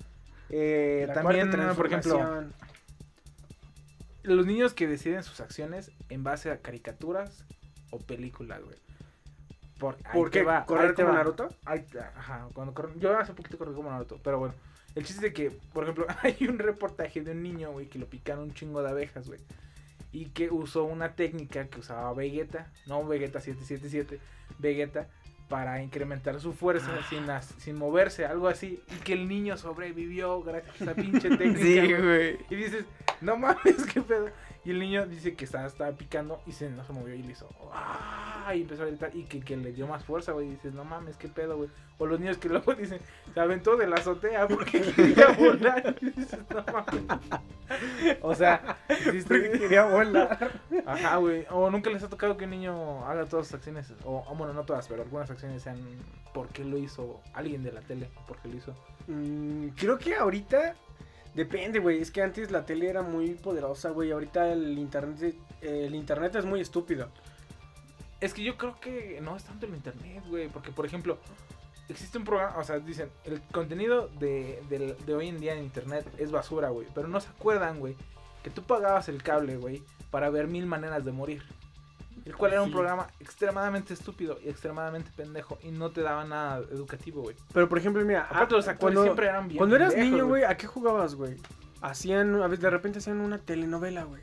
Eh, 0.51 1.07
La 1.09 1.15
también, 1.15 1.51
por 1.75 1.87
ejemplo, 1.89 2.45
los 4.23 4.47
niños 4.47 4.73
que 4.73 4.87
deciden 4.87 5.25
sus 5.25 5.41
acciones 5.41 5.91
en 6.11 6.23
base 6.23 6.53
a 6.53 6.59
caricaturas 6.61 7.45
o 7.91 7.99
películas, 7.99 8.63
güey. 8.63 8.77
Por, 9.79 9.97
¿Por 10.12 10.31
qué? 10.31 10.43
va, 10.43 10.64
¿Correr 10.66 10.95
como 10.95 11.09
va. 11.09 11.14
Naruto? 11.14 11.49
Ahí 11.64 11.85
ajá, 12.16 12.49
cuando 12.53 12.74
corre- 12.74 12.99
yo 12.99 13.16
hace 13.16 13.33
poquito 13.33 13.59
corrí 13.59 13.74
como 13.74 13.91
Naruto, 13.91 14.18
pero 14.22 14.39
bueno. 14.39 14.55
El 14.95 15.05
chiste 15.05 15.26
es 15.26 15.33
de 15.33 15.33
que, 15.33 15.51
por 15.72 15.85
ejemplo, 15.85 16.07
hay 16.22 16.37
un 16.49 16.59
reportaje 16.59 17.20
de 17.20 17.31
un 17.33 17.43
niño, 17.43 17.70
güey, 17.72 17.87
que 17.87 17.99
lo 17.99 18.07
picaron 18.07 18.45
un 18.45 18.55
chingo 18.55 18.83
de 18.83 18.91
abejas, 18.91 19.29
güey. 19.29 19.39
Y 20.11 20.26
que 20.31 20.51
usó 20.51 20.85
una 20.85 21.12
técnica 21.14 21.66
que 21.68 21.81
usaba 21.81 22.12
Vegeta, 22.14 22.66
no 22.87 23.07
Vegeta 23.07 23.41
777, 23.41 24.18
Vegeta, 24.59 25.07
para 25.49 25.83
incrementar 25.83 26.41
su 26.41 26.53
fuerza 26.55 26.91
Ah. 26.99 27.07
sin, 27.09 27.29
as- 27.31 27.55
sin 27.59 27.76
moverse, 27.76 28.24
algo 28.26 28.49
así. 28.49 28.83
Y 28.91 28.95
que 29.05 29.12
el 29.12 29.29
niño 29.29 29.57
sobrevivió 29.57 30.43
gracias 30.43 30.81
a 30.81 30.85
esa 30.85 30.95
pinche 30.95 31.29
técnica. 31.37 31.61
Sí, 31.61 31.93
güey. 31.95 32.39
Y 32.51 32.55
dices, 32.57 32.85
no 33.20 33.37
mames, 33.37 33.85
qué 33.93 34.01
pedo. 34.01 34.31
Y 34.65 34.71
el 34.71 34.81
niño 34.81 35.07
dice 35.07 35.35
que 35.35 35.45
estaba, 35.45 35.67
estaba 35.67 35.93
picando 35.93 36.41
y 36.47 36.53
se, 36.53 36.69
no 36.69 36.85
se 36.85 36.93
movió 36.93 37.15
y 37.15 37.23
le 37.23 37.33
hizo. 37.33 37.49
"Ah", 37.73 38.53
Y 38.55 38.63
empezó 38.63 38.83
a 38.83 38.87
gritar 38.87 39.15
y 39.15 39.25
que, 39.25 39.41
que 39.41 39.57
le 39.57 39.73
dio 39.73 39.87
más 39.87 40.05
fuerza, 40.05 40.33
güey. 40.33 40.49
Y 40.49 40.51
dices, 40.51 40.75
no 40.75 40.85
mames, 40.85 41.17
qué 41.17 41.29
pedo, 41.29 41.57
güey. 41.57 41.71
O 41.99 42.07
los 42.07 42.21
niños 42.21 42.39
que 42.39 42.49
luego 42.49 42.75
dicen, 42.75 43.01
se 43.33 43.41
aventó 43.41 43.77
de 43.77 43.87
la 43.87 43.97
azotea 43.97 44.47
porque 44.49 44.81
quería 44.97 45.29
volar. 45.39 45.97
Y 46.01 46.11
dices, 46.11 46.41
no 46.51 46.65
mames. 46.73 47.05
O 48.23 48.35
sea, 48.35 48.79
Porque 49.27 49.51
quería 49.59 49.85
volar. 49.85 50.51
Ajá, 50.87 51.17
güey. 51.17 51.47
O 51.51 51.71
nunca 51.71 51.91
les 51.91 52.03
ha 52.03 52.09
tocado 52.09 52.37
que 52.37 52.45
un 52.45 52.51
niño 52.51 53.07
haga 53.07 53.25
todas 53.27 53.47
sus 53.47 53.55
acciones. 53.55 53.93
O, 54.05 54.25
o 54.29 54.35
bueno, 54.35 54.53
no 54.53 54.65
todas, 54.65 54.89
pero 54.89 55.03
algunas 55.03 55.31
acciones 55.31 55.63
sean 55.63 55.79
porque 56.35 56.65
lo 56.65 56.79
hizo 56.79 57.21
alguien 57.33 57.63
de 57.63 57.73
la 57.73 57.81
tele. 57.81 58.11
Porque 58.27 58.49
lo 58.49 58.57
hizo. 58.57 58.75
Mm, 59.07 59.69
creo 59.77 59.99
que 59.99 60.15
ahorita 60.17 60.75
depende, 61.39 61.78
güey. 61.78 62.01
Es 62.01 62.11
que 62.11 62.20
antes 62.22 62.51
la 62.51 62.66
tele 62.66 62.89
era 62.91 63.03
muy 63.03 63.30
poderosa, 63.30 63.91
güey. 63.91 64.11
Ahorita 64.11 64.53
el 64.53 64.78
internet, 64.78 65.34
el 65.62 65.95
internet 65.95 66.34
es 66.34 66.45
muy 66.45 66.61
estúpido. 66.61 67.09
Es 68.20 68.34
que 68.34 68.43
yo 68.43 68.57
creo 68.59 68.78
que 68.80 69.20
no 69.22 69.36
es 69.36 69.45
tanto 69.45 69.64
el 69.66 69.74
internet, 69.74 70.22
güey. 70.28 70.49
Porque, 70.49 70.70
por 70.72 70.84
ejemplo, 70.84 71.18
existe 71.89 72.18
un 72.18 72.24
programa, 72.24 72.59
o 72.59 72.64
sea, 72.64 72.78
dicen, 72.80 73.09
el 73.24 73.41
contenido 73.53 74.09
de, 74.18 74.62
del- 74.68 74.97
de 75.07 75.14
hoy 75.14 75.28
en 75.28 75.41
día 75.41 75.55
en 75.55 75.62
internet 75.62 76.05
es 76.18 76.30
basura, 76.30 76.68
güey. 76.70 76.86
Pero 76.95 77.09
no 77.09 77.20
se 77.20 77.28
acuerdan, 77.28 77.78
güey, 77.80 77.97
que 78.43 78.51
tú 78.51 78.62
pagabas 78.64 79.09
el 79.09 79.22
cable, 79.22 79.57
güey, 79.57 79.82
para 80.11 80.30
ver 80.30 80.49
mil 80.49 80.66
maneras 80.66 81.05
de 81.05 81.12
morir. 81.12 81.43
El 82.25 82.37
cual 82.37 82.53
era 82.53 82.62
un 82.62 82.69
Sí. 82.69 82.75
programa 82.75 83.07
extremadamente 83.21 83.95
estúpido 83.95 84.39
y 84.45 84.49
extremadamente 84.49 85.11
pendejo. 85.16 85.59
Y 85.62 85.71
no 85.71 85.91
te 85.91 86.03
daba 86.03 86.25
nada 86.25 86.59
educativo, 86.71 87.23
güey. 87.23 87.37
Pero 87.53 87.69
por 87.69 87.79
ejemplo, 87.79 88.05
mira, 88.05 88.23
Aparte, 88.25 88.55
ah, 88.55 88.57
los 88.59 88.69
actores 88.69 88.81
cuando, 88.81 89.03
siempre 89.05 89.27
eran 89.27 89.49
bien 89.49 89.59
cuando 89.59 89.77
eras 89.77 89.93
pendejos, 89.95 90.12
niño, 90.12 90.27
güey, 90.27 90.45
¿a 90.45 90.57
qué 90.57 90.66
jugabas, 90.66 91.14
güey? 91.14 91.37
Hacían, 91.81 92.35
a 92.43 92.47
veces 92.49 92.62
de 92.62 92.71
repente 92.71 92.99
hacían 92.99 93.21
una 93.21 93.39
telenovela, 93.39 94.05
güey. 94.05 94.23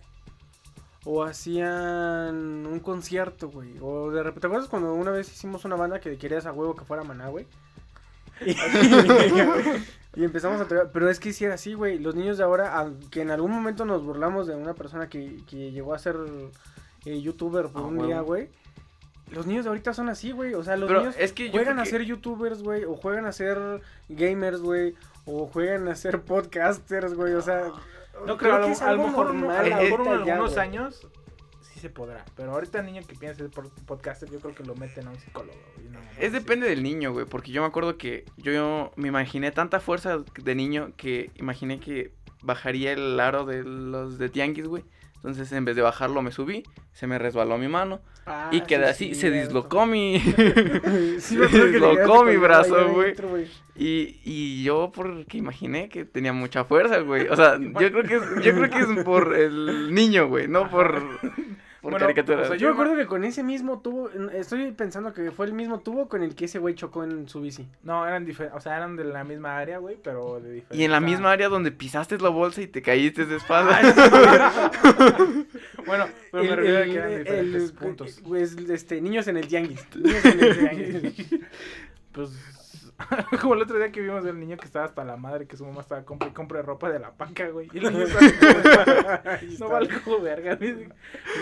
O 1.06 1.24
hacían 1.24 2.66
un 2.66 2.80
concierto, 2.80 3.50
güey. 3.50 3.76
O 3.82 4.12
de 4.12 4.24
repente, 4.24 4.42
¿te 4.42 4.48
acuerdas 4.48 4.70
cuando 4.70 4.94
una 4.94 5.12
vez 5.12 5.32
hicimos 5.32 5.64
una 5.64 5.76
banda 5.76 6.00
que 6.00 6.18
querías 6.18 6.46
a 6.46 6.52
huevo 6.52 6.76
que 6.76 6.84
fuera 6.86 7.04
maná, 7.04 7.28
güey? 7.30 7.48
Y, 8.46 8.52
y 10.20 10.24
empezamos 10.24 10.60
a 10.60 10.68
tocar. 10.68 10.90
Pero 10.92 11.10
es 11.10 11.20
que 11.20 11.32
si 11.32 11.46
era 11.46 11.54
así, 11.54 11.74
güey. 11.74 12.00
Los 12.00 12.16
niños 12.16 12.38
de 12.38 12.44
ahora, 12.44 12.76
aunque 12.78 13.22
en 13.22 13.32
algún 13.32 13.52
momento 13.52 13.86
nos 13.86 14.04
burlamos 14.04 14.48
de 14.48 14.56
una 14.56 14.74
persona 14.74 15.08
que, 15.08 15.38
que 15.48 15.72
llegó 15.72 15.94
a 15.94 16.00
ser 16.00 16.16
eh, 17.06 17.22
youtuber 17.22 17.68
por 17.70 17.82
Ah, 17.84 17.86
un 17.86 17.96
huevo. 17.98 18.08
día, 18.08 18.22
güey. 18.22 18.50
Los 19.32 19.48
niños 19.48 19.66
de 19.66 19.70
ahorita 19.70 19.94
son 19.94 20.10
así, 20.10 20.32
güey. 20.32 20.54
O 20.54 20.64
sea, 20.64 20.78
los 20.78 20.88
Pero 20.88 21.00
niños 21.02 21.16
es 21.18 21.34
que 21.34 21.46
yo 21.48 21.54
juegan 21.54 21.80
a 21.80 21.84
que- 21.84 21.90
ser 21.90 22.04
youtubers, 22.04 22.62
güey. 22.62 22.84
O 22.86 22.96
juegan 22.96 23.26
a 23.26 23.32
ser 23.32 23.82
gamers, 24.10 24.60
güey. 24.62 24.94
O 25.26 25.48
juegan 25.48 25.88
a 25.88 25.96
ser 25.96 26.22
podcasters, 26.22 27.16
güey. 27.16 27.34
O 27.34 27.42
sea, 27.42 27.72
No 28.26 28.38
creo, 28.38 28.56
a 28.56 28.60
lo, 28.60 28.66
que 28.68 28.72
es 28.74 28.82
a 28.82 28.86
lo 28.86 28.92
algo 28.92 29.08
mejor, 29.08 29.26
normal 29.34 29.50
a 29.58 29.70
lo 29.70 29.76
mejor 29.82 30.02
en 30.02 30.08
algunos 30.30 30.54
güey. 30.54 30.68
años 30.68 31.08
sí 31.62 31.80
se 31.80 31.90
podrá. 31.90 32.24
Pero 32.38 32.52
ahorita 32.52 32.80
el 32.80 32.86
niño 32.86 33.02
que 33.08 33.16
piensa 33.16 33.40
ser 33.40 33.50
por- 33.50 33.70
podcaster, 33.86 34.30
yo 34.30 34.40
creo 34.40 34.54
que 34.56 34.64
lo 34.64 34.76
meten 34.76 35.08
a 35.08 35.10
un 35.12 35.18
psicólogo. 35.20 35.58
güey, 35.76 35.88
Es 36.20 36.20
así. 36.20 36.30
depende 36.30 36.68
del 36.70 36.84
niño, 36.84 37.12
güey, 37.12 37.26
porque 37.26 37.52
yo 37.52 37.62
me 37.62 37.68
acuerdo 37.68 37.98
que 37.98 38.26
yo, 38.38 38.52
yo 38.54 38.92
me 38.96 39.08
imaginé 39.08 39.52
tanta 39.52 39.80
fuerza 39.80 40.20
de 40.42 40.56
niño 40.56 40.92
que 40.98 41.32
imaginé 41.36 41.80
que 41.80 42.12
bajaría 42.44 42.94
el 42.94 43.20
aro 43.20 43.44
de 43.46 43.64
los 43.64 44.18
de 44.20 44.30
tianguis, 44.30 44.68
güey. 44.68 44.86
Entonces, 45.26 45.52
en 45.54 45.66
vez 45.66 45.76
de 45.76 45.82
bajarlo, 45.82 46.22
me 46.22 46.32
subí, 46.32 46.62
se 46.94 47.08
me 47.08 47.18
resbaló 47.18 47.58
mi 47.58 47.68
mano 47.68 48.00
Ah, 48.28 48.50
y 48.52 48.62
quedé 48.62 48.86
sí, 48.86 48.90
así, 48.92 49.08
sí, 49.10 49.16
se 49.16 49.22
cierto. 49.32 49.40
dislocó 49.40 49.86
mi... 49.88 50.20
Sí, 51.20 51.36
le 51.36 51.48
quedaste 51.50 52.24
mi 52.26 52.38
brazo, 52.38 52.90
güey. 52.94 53.16
Y, 53.76 54.20
y 54.24 54.64
yo 54.64 54.92
porque 54.94 55.38
imaginé 55.40 55.90
que 55.90 56.06
tenía 56.06 56.32
mucha 56.32 56.64
fuerza, 56.64 57.00
güey. 57.00 57.28
O 57.28 57.36
sea, 57.36 57.58
yo 57.60 57.92
creo 57.92 58.04
que 58.04 58.16
es, 58.18 58.24
yo 58.44 58.54
creo 58.54 58.70
que 58.70 58.80
es 58.80 59.04
por 59.04 59.36
el 59.36 59.94
niño, 59.94 60.28
güey, 60.28 60.48
no 60.48 60.70
por, 60.70 61.02
por 61.86 61.92
Bueno, 61.92 62.06
caricaturas. 62.08 62.46
o 62.46 62.50
sea, 62.50 62.58
Yo 62.58 62.68
me 62.70 62.74
acuerdo 62.74 62.96
que 62.96 63.06
con 63.06 63.24
ese 63.24 63.44
mismo 63.44 63.80
tubo, 63.80 64.10
estoy 64.34 64.72
pensando 64.72 65.14
que 65.14 65.32
fue 65.32 65.46
el 65.46 65.54
mismo 65.54 65.80
tubo 65.82 66.10
con 66.10 66.24
el 66.24 66.34
que 66.36 66.46
ese 66.46 66.58
güey 66.60 66.74
chocó 66.76 67.04
en 67.04 67.30
su 67.30 67.42
bici. 67.42 67.68
No, 67.84 68.08
eran 68.08 68.26
diferentes. 68.26 68.58
O 68.58 68.62
sea, 68.62 68.76
eran 68.78 68.96
de 68.96 69.04
la 69.06 69.24
misma 69.24 69.58
área, 69.58 69.78
güey, 69.78 69.98
pero 70.04 70.40
de 70.40 70.52
diferentes. 70.52 70.80
y 70.80 70.84
en 70.84 70.92
la 70.92 71.00
misma 71.00 71.32
área 71.32 71.48
donde 71.48 71.72
pisaste 71.72 72.18
la 72.18 72.30
bolsa 72.30 72.62
y 72.62 72.68
te 72.68 72.82
caíste 72.82 73.26
de 73.26 73.36
Ah, 73.36 73.38
espalda. 73.38 74.72
Bueno, 75.86 76.08
pero 76.32 76.44
me 76.44 76.50
El- 76.50 76.56
refiero 76.58 76.80
a 76.80 76.84
que 76.86 76.96
eran 76.96 77.18
diferentes 77.20 77.64
el- 77.64 77.74
puntos. 77.74 78.22
Pues, 78.28 78.56
este, 78.70 79.00
niños 79.02 79.28
en 79.28 79.38
el 79.38 79.48
tianguis. 79.48 79.86
Niños 79.96 80.26
en 80.26 80.40
el 80.44 80.58
tianguis. 80.58 81.26
Pues. 82.12 82.30
Como 83.42 83.56
el 83.56 83.62
otro 83.62 83.78
día 83.78 83.92
que 83.92 84.00
vimos 84.00 84.26
el 84.26 84.40
niño 84.40 84.56
que 84.56 84.62
estestaba 84.66 84.86
hasta 84.86 85.04
la 85.04 85.18
madre, 85.18 85.48
que 85.48 85.58
su 85.58 85.66
mamá 85.66 85.82
estaba 85.82 86.04
compra 86.06 86.30
y 86.30 86.32
compra 86.32 86.62
ropa 86.62 86.90
de 86.90 87.00
la 87.00 87.12
paca, 87.12 87.50
güey. 87.50 87.68
Y 87.74 87.80
el 87.80 87.92
niño 87.92 88.06
estaba 88.06 89.22
como, 89.22 89.40
No 89.60 89.70
valgo 89.70 90.22
verga. 90.22 90.56
dice, 90.56 90.88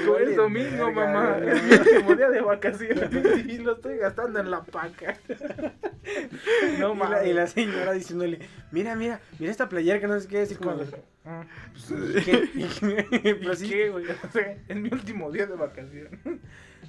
Como 0.05 0.17
es 0.17 0.35
domingo, 0.35 0.85
verga, 0.87 1.05
mamá. 1.13 1.37
güey. 1.37 1.49
Es 1.49 1.63
mi 1.63 1.71
último 1.75 2.15
día 2.15 2.29
de 2.29 2.41
vacaciones. 2.41 3.09
Y 3.47 3.57
lo 3.59 3.73
estoy 3.73 3.97
gastando 3.97 4.39
en 4.39 4.49
la 4.49 4.63
paca. 4.63 5.17
No 6.79 6.93
y, 6.93 6.97
la, 6.97 7.05
mames. 7.05 7.27
y 7.27 7.33
la 7.33 7.47
señora 7.47 7.91
diciéndole, 7.93 8.39
mira, 8.71 8.95
mira, 8.95 9.19
mira 9.39 9.51
esta 9.51 9.69
playera 9.69 9.99
que 9.99 10.07
no 10.07 10.19
sé 10.19 10.27
qué 10.27 10.47
como... 10.57 10.71
Como- 10.71 10.83
de, 10.83 11.03
Ah, 11.25 11.45
"¿Y 11.89 12.21
qué? 12.21 12.49
¿Y 12.53 12.63
qué?". 12.67 13.07
Pero 13.39 13.53
¿Y 13.53 13.55
sí, 13.55 13.87
güey? 13.87 14.05
O 14.09 14.31
sea, 14.31 14.57
es 14.67 14.75
mi 14.75 14.89
último 14.91 15.31
día 15.31 15.45
de 15.45 15.55
vacaciones. 15.55 16.19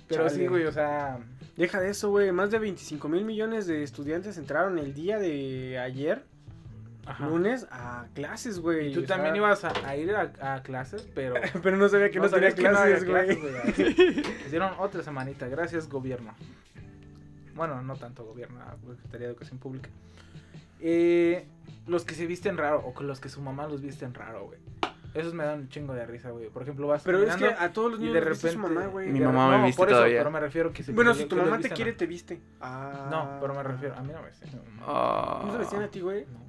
Pero 0.09 0.29
sí, 0.29 0.37
Chale. 0.37 0.49
güey, 0.49 0.65
o 0.65 0.73
sea. 0.73 1.19
Deja 1.57 1.81
de 1.81 1.91
eso, 1.91 2.11
güey. 2.11 2.33
Más 2.33 2.51
de 2.51 2.59
25 2.59 3.09
mil 3.09 3.25
millones 3.25 3.67
de 3.67 3.83
estudiantes 3.83 4.39
entraron 4.39 4.79
el 4.79 4.93
día 4.95 5.19
de 5.19 5.79
ayer, 5.79 6.25
Ajá. 7.07 7.27
lunes, 7.29 7.67
a 7.71 8.07
clases, 8.15 8.59
güey. 8.59 8.93
Tú 8.93 9.01
O 9.03 9.07
sea, 9.07 9.17
también 9.17 9.37
ibas 9.37 9.65
a, 9.65 9.73
a 9.87 9.97
ir 9.97 10.15
a, 10.15 10.33
a 10.55 10.63
clases, 10.63 11.09
pero. 11.15 11.35
Pero 11.63 11.77
no 11.77 11.89
sabía 11.89 12.11
que 12.11 12.19
no, 12.19 12.29
tenía 12.29 12.51
no 12.51 12.57
clases, 12.57 13.05
güey. 13.05 13.39
Hicieron 14.47 14.73
otra 14.79 15.03
semanita, 15.03 15.47
gracias 15.49 15.89
gobierno. 15.89 16.35
Bueno, 17.55 17.81
no 17.83 17.95
tanto 17.95 18.25
gobierno, 18.25 18.59
la 18.59 18.75
Secretaría 18.97 19.27
de 19.29 19.33
Educación 19.33 19.59
Pública. 19.61 19.89
Eh, 20.81 21.47
los 21.87 22.05
que 22.05 22.15
se 22.15 22.27
visten 22.27 22.57
raro, 22.57 22.83
o 22.85 22.93
con 22.95 23.07
los 23.07 23.21
que 23.21 23.29
su 23.29 23.41
mamá 23.41 23.69
los 23.69 23.81
visten 23.81 24.13
raro, 24.13 24.47
güey. 24.47 24.59
Esos 25.15 25.33
me 25.33 25.45
dan 25.45 25.61
un 25.61 25.69
chingo 25.69 25.95
de 25.95 26.05
risa, 26.07 26.31
güey. 26.31 26.49
Por 26.51 26.62
ejemplo, 26.62 26.89
vas 26.89 27.03
Pero 27.05 27.23
es 27.23 27.37
que 27.37 27.47
a 27.47 27.73
todos 27.73 27.93
los 27.93 28.01
niños 28.01 28.15
de 28.15 28.21
repente... 28.21 28.51
su 28.51 28.59
mamá, 28.59 28.87
güey. 28.87 29.09
Mi 29.09 29.21
mamá 29.21 29.49
me 29.51 29.59
no, 29.59 29.65
viste 29.67 29.79
por 29.79 29.89
eso, 29.89 29.97
todavía. 29.99 30.19
pero 30.19 30.31
me 30.33 30.41
refiero 30.41 30.73
que 30.73 30.83
se 30.83 30.93
Bueno, 30.93 31.12
que 31.12 31.19
si 31.21 31.25
tu 31.27 31.37
mamá 31.37 31.59
te 31.61 31.71
quiere, 31.71 31.93
te 31.93 32.07
viste. 32.07 32.41
Ah. 32.61 33.09
No, 33.11 33.39
pero 33.41 33.55
me 33.55 33.62
refiero, 33.62 33.95
a 33.95 34.01
mí 34.03 34.12
no 34.12 34.21
me 34.21 34.29
viste. 34.29 34.47
mi 34.47 34.55
mamá. 34.57 34.83
Ah. 34.87 35.43
¿No 35.47 35.53
te 35.53 35.59
vestían 35.59 35.83
a 35.83 35.89
ti, 35.89 36.01
güey? 36.01 36.27
No. 36.27 36.43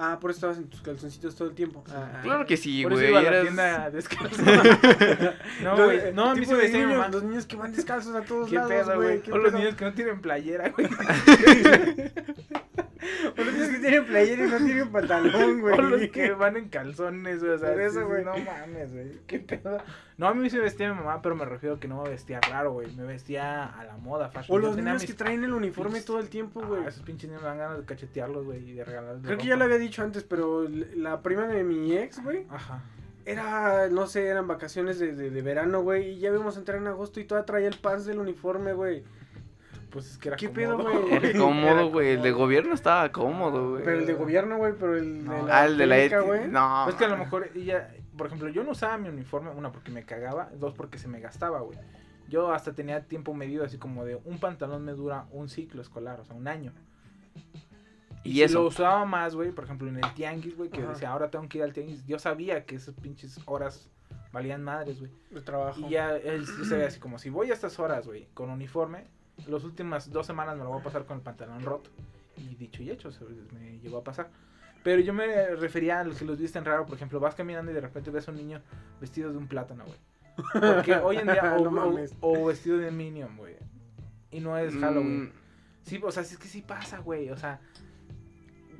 Ah, 0.00 0.16
por 0.20 0.30
eso 0.30 0.36
estabas 0.38 0.58
en 0.58 0.68
tus 0.68 0.80
calzoncitos 0.80 1.34
todo 1.34 1.48
el 1.48 1.54
tiempo. 1.56 1.82
Ah, 1.90 2.20
Claro 2.22 2.46
que 2.46 2.56
sí, 2.56 2.84
Por 2.84 2.92
eso 2.92 3.00
güey. 3.00 3.10
iba 3.10 3.18
a 3.18 3.22
la 3.32 3.42
tienda 3.42 3.90
descalzo. 3.92 4.42
no, 5.62 5.74
güey. 5.84 6.12
No, 6.14 6.30
a 6.30 6.34
mí 6.36 6.46
se 6.46 6.52
me 6.52 6.58
de 6.58 6.64
decía 6.66 6.78
mi 6.78 6.84
niños, 6.86 6.98
mamá. 6.98 7.08
Los 7.12 7.22
niños 7.24 7.46
que 7.46 7.56
van 7.56 7.72
descalzos 7.72 8.14
a 8.14 8.22
todos 8.22 8.48
¿Qué 8.48 8.54
lados, 8.54 8.70
pedo, 8.70 8.94
güey? 8.96 9.20
¿qué 9.22 9.32
O 9.32 9.38
los 9.38 9.52
niños 9.52 9.74
que 9.74 9.84
no 9.84 9.92
tienen 9.92 10.20
playera, 10.20 10.68
güey. 10.70 10.88
O 13.38 13.42
los 13.44 13.68
que 13.68 13.78
tienen 13.78 14.04
playera 14.06 14.46
y 14.46 14.50
no 14.50 14.56
tienen 14.58 14.88
pantalón, 14.90 15.60
güey. 15.60 15.74
O 15.78 15.82
los 15.82 16.10
que 16.10 16.32
van 16.32 16.56
en 16.56 16.68
calzones, 16.68 17.40
güey. 17.40 17.52
O 17.52 17.58
sea, 17.58 17.70
Por 17.72 17.80
eso, 17.80 18.06
güey. 18.06 18.24
no 18.24 18.36
mames, 18.38 18.92
güey. 18.92 19.12
Qué 19.26 19.38
pedo. 19.40 19.78
No, 20.16 20.26
a 20.26 20.34
mí 20.34 20.50
se 20.50 20.58
vestía 20.58 20.88
mi 20.90 20.96
mamá, 20.96 21.22
pero 21.22 21.36
me 21.36 21.44
refiero 21.44 21.76
a 21.76 21.80
que 21.80 21.86
no 21.86 22.02
me 22.02 22.08
vestía 22.10 22.40
raro, 22.40 22.72
güey. 22.72 22.90
Me 22.96 23.04
vestía 23.04 23.66
a 23.66 23.84
la 23.84 23.96
moda, 23.98 24.28
fashion. 24.30 24.56
O 24.56 24.60
los 24.60 24.76
niños 24.76 24.94
mis- 25.02 25.06
que 25.06 25.14
traen 25.16 25.44
el 25.44 25.52
uniforme 25.54 25.98
pinches- 26.00 26.04
todo 26.06 26.18
el 26.18 26.28
tiempo, 26.28 26.60
Ah, 26.64 26.66
güey. 26.66 26.86
esos 26.86 27.02
pinches 27.02 27.28
niños 27.30 27.42
me 27.42 27.48
dan 27.48 27.58
ganas 27.58 27.78
de 27.78 27.84
cachetearlos, 27.84 28.44
güey, 28.44 28.68
y 28.68 28.72
de 28.74 28.84
regalarles 28.84 29.24
Creo 29.24 29.38
que 29.38 29.46
ya 29.46 29.56
lo 29.56 29.64
había 29.64 29.78
dicho 29.78 30.02
antes, 30.02 30.24
pero 30.24 30.66
la 30.96 31.22
prima 31.22 31.46
de 31.46 31.62
mi 31.62 31.96
ex, 31.96 32.20
güey, 32.22 32.46
Ajá. 32.50 32.82
era, 33.26 33.88
no 33.90 34.06
sé, 34.08 34.26
eran 34.26 34.48
vacaciones 34.48 34.98
de, 34.98 35.14
de, 35.14 35.30
de 35.30 35.42
verano, 35.42 35.82
güey, 35.82 36.12
y 36.14 36.18
ya 36.18 36.30
vimos 36.32 36.56
entrar 36.56 36.78
en 36.78 36.86
agosto 36.88 37.20
y 37.20 37.24
toda 37.24 37.44
traía 37.44 37.68
el 37.68 37.76
pants 37.78 38.04
del 38.06 38.18
uniforme, 38.18 38.72
güey. 38.72 39.04
Pues 39.90 40.10
es 40.12 40.18
que 40.18 40.28
era 40.28 40.36
¿Qué 40.36 40.48
cómodo. 40.50 40.76
pedo, 40.78 41.00
güey? 41.02 41.14
Era 41.30 41.38
cómodo, 41.38 41.90
güey. 41.90 42.08
El 42.10 42.22
de 42.22 42.30
gobierno 42.32 42.74
estaba 42.74 43.10
cómodo, 43.10 43.70
güey. 43.70 43.84
Pero 43.84 43.98
el 44.00 44.06
de 44.06 44.14
gobierno, 44.14 44.58
güey, 44.58 44.74
pero 44.78 44.96
el 44.96 45.24
No. 45.24 45.32
de 45.34 45.42
la 45.44 45.58
Ah, 45.60 45.66
el 45.66 45.78
de 45.78 45.86
la 45.86 45.98
ETI. 45.98 46.14
güey. 46.24 46.48
No. 46.48 46.82
Pues 46.84 46.96
que 46.96 47.04
a 47.06 47.08
lo 47.08 47.16
mejor 47.16 47.50
ella, 47.54 47.90
por 48.16 48.26
ejemplo, 48.26 48.48
yo 48.50 48.64
no 48.64 48.72
usaba 48.72 48.98
mi 48.98 49.08
uniforme, 49.08 49.50
una 49.50 49.72
porque 49.72 49.90
me 49.90 50.04
cagaba, 50.04 50.50
dos 50.54 50.74
porque 50.74 50.98
se 50.98 51.08
me 51.08 51.20
gastaba, 51.20 51.60
güey. 51.60 51.78
Yo 52.28 52.52
hasta 52.52 52.74
tenía 52.74 53.02
tiempo 53.06 53.32
medido, 53.32 53.64
así 53.64 53.78
como 53.78 54.04
de 54.04 54.16
un 54.16 54.38
pantalón 54.38 54.84
me 54.84 54.92
dura 54.92 55.26
un 55.30 55.48
ciclo 55.48 55.80
escolar, 55.80 56.20
o 56.20 56.24
sea, 56.26 56.34
un 56.36 56.46
año. 56.48 56.72
Y 58.24 58.32
si 58.34 58.42
eso. 58.42 58.60
lo 58.62 58.66
usaba 58.68 59.04
más, 59.06 59.34
güey, 59.34 59.52
por 59.52 59.64
ejemplo, 59.64 59.88
en 59.88 59.96
el 59.96 60.14
tianguis, 60.14 60.56
güey, 60.56 60.68
que 60.68 60.82
Ajá. 60.82 60.90
decía, 60.92 61.10
ahora 61.12 61.30
tengo 61.30 61.48
que 61.48 61.58
ir 61.58 61.64
al 61.64 61.72
tianguis. 61.72 62.04
Yo 62.06 62.18
sabía 62.18 62.66
que 62.66 62.74
esas 62.76 62.94
pinches 62.96 63.40
horas 63.46 63.88
valían 64.32 64.62
madres, 64.62 64.98
güey. 64.98 65.10
De 65.30 65.40
trabajo. 65.40 65.80
Y 65.80 65.90
ya 65.90 66.14
él 66.16 66.44
yo 66.44 66.64
sabía 66.66 66.88
así 66.88 67.00
como, 67.00 67.18
si 67.18 67.30
voy 67.30 67.50
a 67.50 67.54
estas 67.54 67.78
horas, 67.78 68.06
güey, 68.06 68.28
con 68.34 68.50
uniforme, 68.50 69.06
las 69.46 69.64
últimas 69.64 70.10
dos 70.10 70.26
semanas 70.26 70.56
me 70.56 70.64
lo 70.64 70.70
voy 70.70 70.80
a 70.80 70.84
pasar 70.84 71.04
con 71.06 71.18
el 71.18 71.22
pantalón 71.22 71.62
roto. 71.62 71.90
Y 72.36 72.54
dicho 72.54 72.82
y 72.82 72.90
hecho, 72.90 73.10
se 73.12 73.24
me 73.54 73.78
llegó 73.80 73.98
a 73.98 74.04
pasar. 74.04 74.30
Pero 74.84 75.00
yo 75.02 75.12
me 75.12 75.54
refería 75.56 76.00
a 76.00 76.04
los 76.04 76.18
que 76.18 76.24
los 76.24 76.38
visten 76.38 76.64
raro, 76.64 76.86
por 76.86 76.94
ejemplo, 76.96 77.18
vas 77.20 77.34
caminando 77.34 77.70
y 77.70 77.74
de 77.74 77.80
repente 77.80 78.10
ves 78.10 78.28
a 78.28 78.30
un 78.30 78.36
niño 78.36 78.60
vestido 79.00 79.30
de 79.32 79.36
un 79.38 79.48
plátano, 79.48 79.84
güey. 79.84 79.98
Porque 80.74 80.94
hoy 80.94 81.16
en 81.16 81.26
día, 81.26 81.56
o, 81.58 81.70
No 81.70 81.88
o- 82.20 82.42
o 82.42 82.46
vestido 82.46 82.78
de 82.78 82.90
Minion, 82.92 83.36
güey. 83.36 83.56
Y 84.30 84.40
no 84.40 84.56
es 84.56 84.74
Halloween. 84.76 85.24
Mm, 85.24 85.32
Sí, 85.82 85.98
o 86.02 86.12
sea, 86.12 86.22
sí 86.22 86.34
es 86.34 86.40
que 86.40 86.48
sí 86.48 86.62
pasa, 86.62 86.98
güey. 86.98 87.30
O 87.30 87.36
sea, 87.36 87.60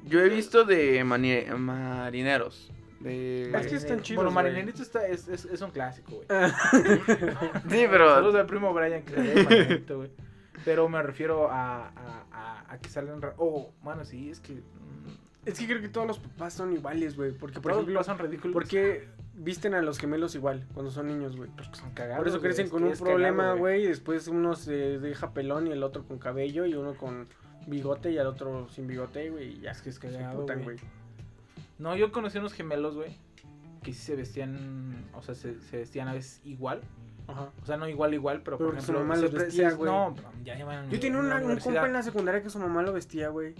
Yo 0.04 0.20
he 0.20 0.28
visto 0.28 0.64
de 0.64 1.02
marineros. 1.04 2.70
De... 3.00 3.50
Es 3.56 3.66
que 3.66 3.76
están 3.76 4.02
chidos, 4.02 4.16
Bueno. 4.24 4.30
Marinerito 4.32 4.82
está, 4.82 5.06
es, 5.06 5.26
es, 5.28 5.44
es 5.46 5.60
un 5.62 5.70
clásico, 5.70 6.16
güey. 6.16 6.26
Sí, 7.70 7.86
pero. 7.90 8.14
Saludos 8.14 8.34
al 8.36 8.46
primo 8.46 8.72
Brian 8.74 9.02
que 9.04 9.14
se 9.14 9.20
ve 9.22 9.42
Marinerito, 9.48 9.96
güey. 9.98 10.10
Pero 10.64 10.88
me 10.88 11.02
refiero 11.02 11.50
a, 11.50 11.88
a, 11.88 12.24
a, 12.32 12.72
a 12.72 12.78
que 12.78 12.88
salen. 12.88 13.20
Oh, 13.36 13.70
bueno, 13.82 14.04
sí, 14.04 14.30
es 14.30 14.40
que. 14.40 14.54
mm, 14.54 15.46
Es 15.46 15.58
que 15.58 15.66
creo 15.66 15.80
que 15.80 15.88
todos 15.88 16.06
los 16.06 16.18
papás 16.18 16.54
son 16.54 16.72
iguales, 16.72 17.16
güey. 17.16 17.32
Porque, 17.32 17.60
por 17.60 17.72
todos 17.72 17.82
ejemplo, 17.82 18.00
pasan 18.00 18.18
ridículos. 18.18 18.52
¿por 18.52 18.66
qué 18.66 19.08
visten 19.34 19.74
a 19.74 19.82
los 19.82 19.98
gemelos 19.98 20.34
igual 20.34 20.66
cuando 20.74 20.90
son 20.90 21.06
niños, 21.06 21.36
güey? 21.36 21.48
Porque 21.50 21.76
son 21.76 21.90
cagados. 21.92 22.18
Por 22.18 22.28
eso 22.28 22.40
crecen 22.40 22.68
con 22.68 22.82
un 22.84 22.92
problema, 22.92 23.52
güey, 23.54 23.84
y 23.84 23.86
después 23.86 24.28
uno 24.28 24.56
se 24.56 24.98
deja 24.98 25.32
pelón 25.32 25.66
y 25.68 25.70
el 25.72 25.82
otro 25.82 26.04
con 26.04 26.18
cabello 26.18 26.66
y 26.66 26.74
uno 26.74 26.94
con 26.94 27.28
bigote 27.66 28.10
y 28.10 28.18
al 28.18 28.26
otro 28.26 28.68
sin 28.70 28.86
bigote, 28.86 29.30
güey, 29.30 29.60
ya. 29.60 29.70
Es 29.70 29.82
que 29.82 29.90
es 29.90 29.98
cagado, 29.98 30.44
güey. 30.64 30.76
No, 31.78 31.94
yo 31.96 32.10
conocí 32.10 32.38
unos 32.38 32.52
gemelos, 32.52 32.96
güey. 32.96 33.16
Que 33.82 33.92
sí 33.92 34.00
se 34.00 34.16
vestían. 34.16 35.08
O 35.14 35.22
sea, 35.22 35.34
se, 35.36 35.60
se 35.60 35.76
vestían 35.78 36.08
a 36.08 36.12
veces 36.14 36.40
igual. 36.44 36.80
Ajá. 37.28 37.50
O 37.62 37.66
sea, 37.66 37.76
no 37.76 37.88
igual, 37.88 38.14
igual, 38.14 38.42
pero, 38.42 38.58
Pero 38.58 38.70
por 38.70 38.76
que 38.76 38.82
su 38.84 38.90
ejemplo. 38.92 39.06
mamá 39.08 39.20
los 39.20 39.30
se 39.30 39.38
vestía, 39.38 39.70
se- 39.70 39.76
güey. 39.76 39.90
No, 39.92 40.12
pero 40.16 40.30
ya 40.44 40.54
llevan. 40.56 40.90
Yo 40.90 40.98
tenía 40.98 41.18
una- 41.20 41.36
un 41.36 41.56
compa 41.58 41.86
en 41.86 41.92
la 41.92 42.02
secundaria 42.02 42.42
que 42.42 42.50
su 42.50 42.58
mamá 42.58 42.82
lo 42.82 42.92
vestía, 42.92 43.28
güey. 43.28 43.54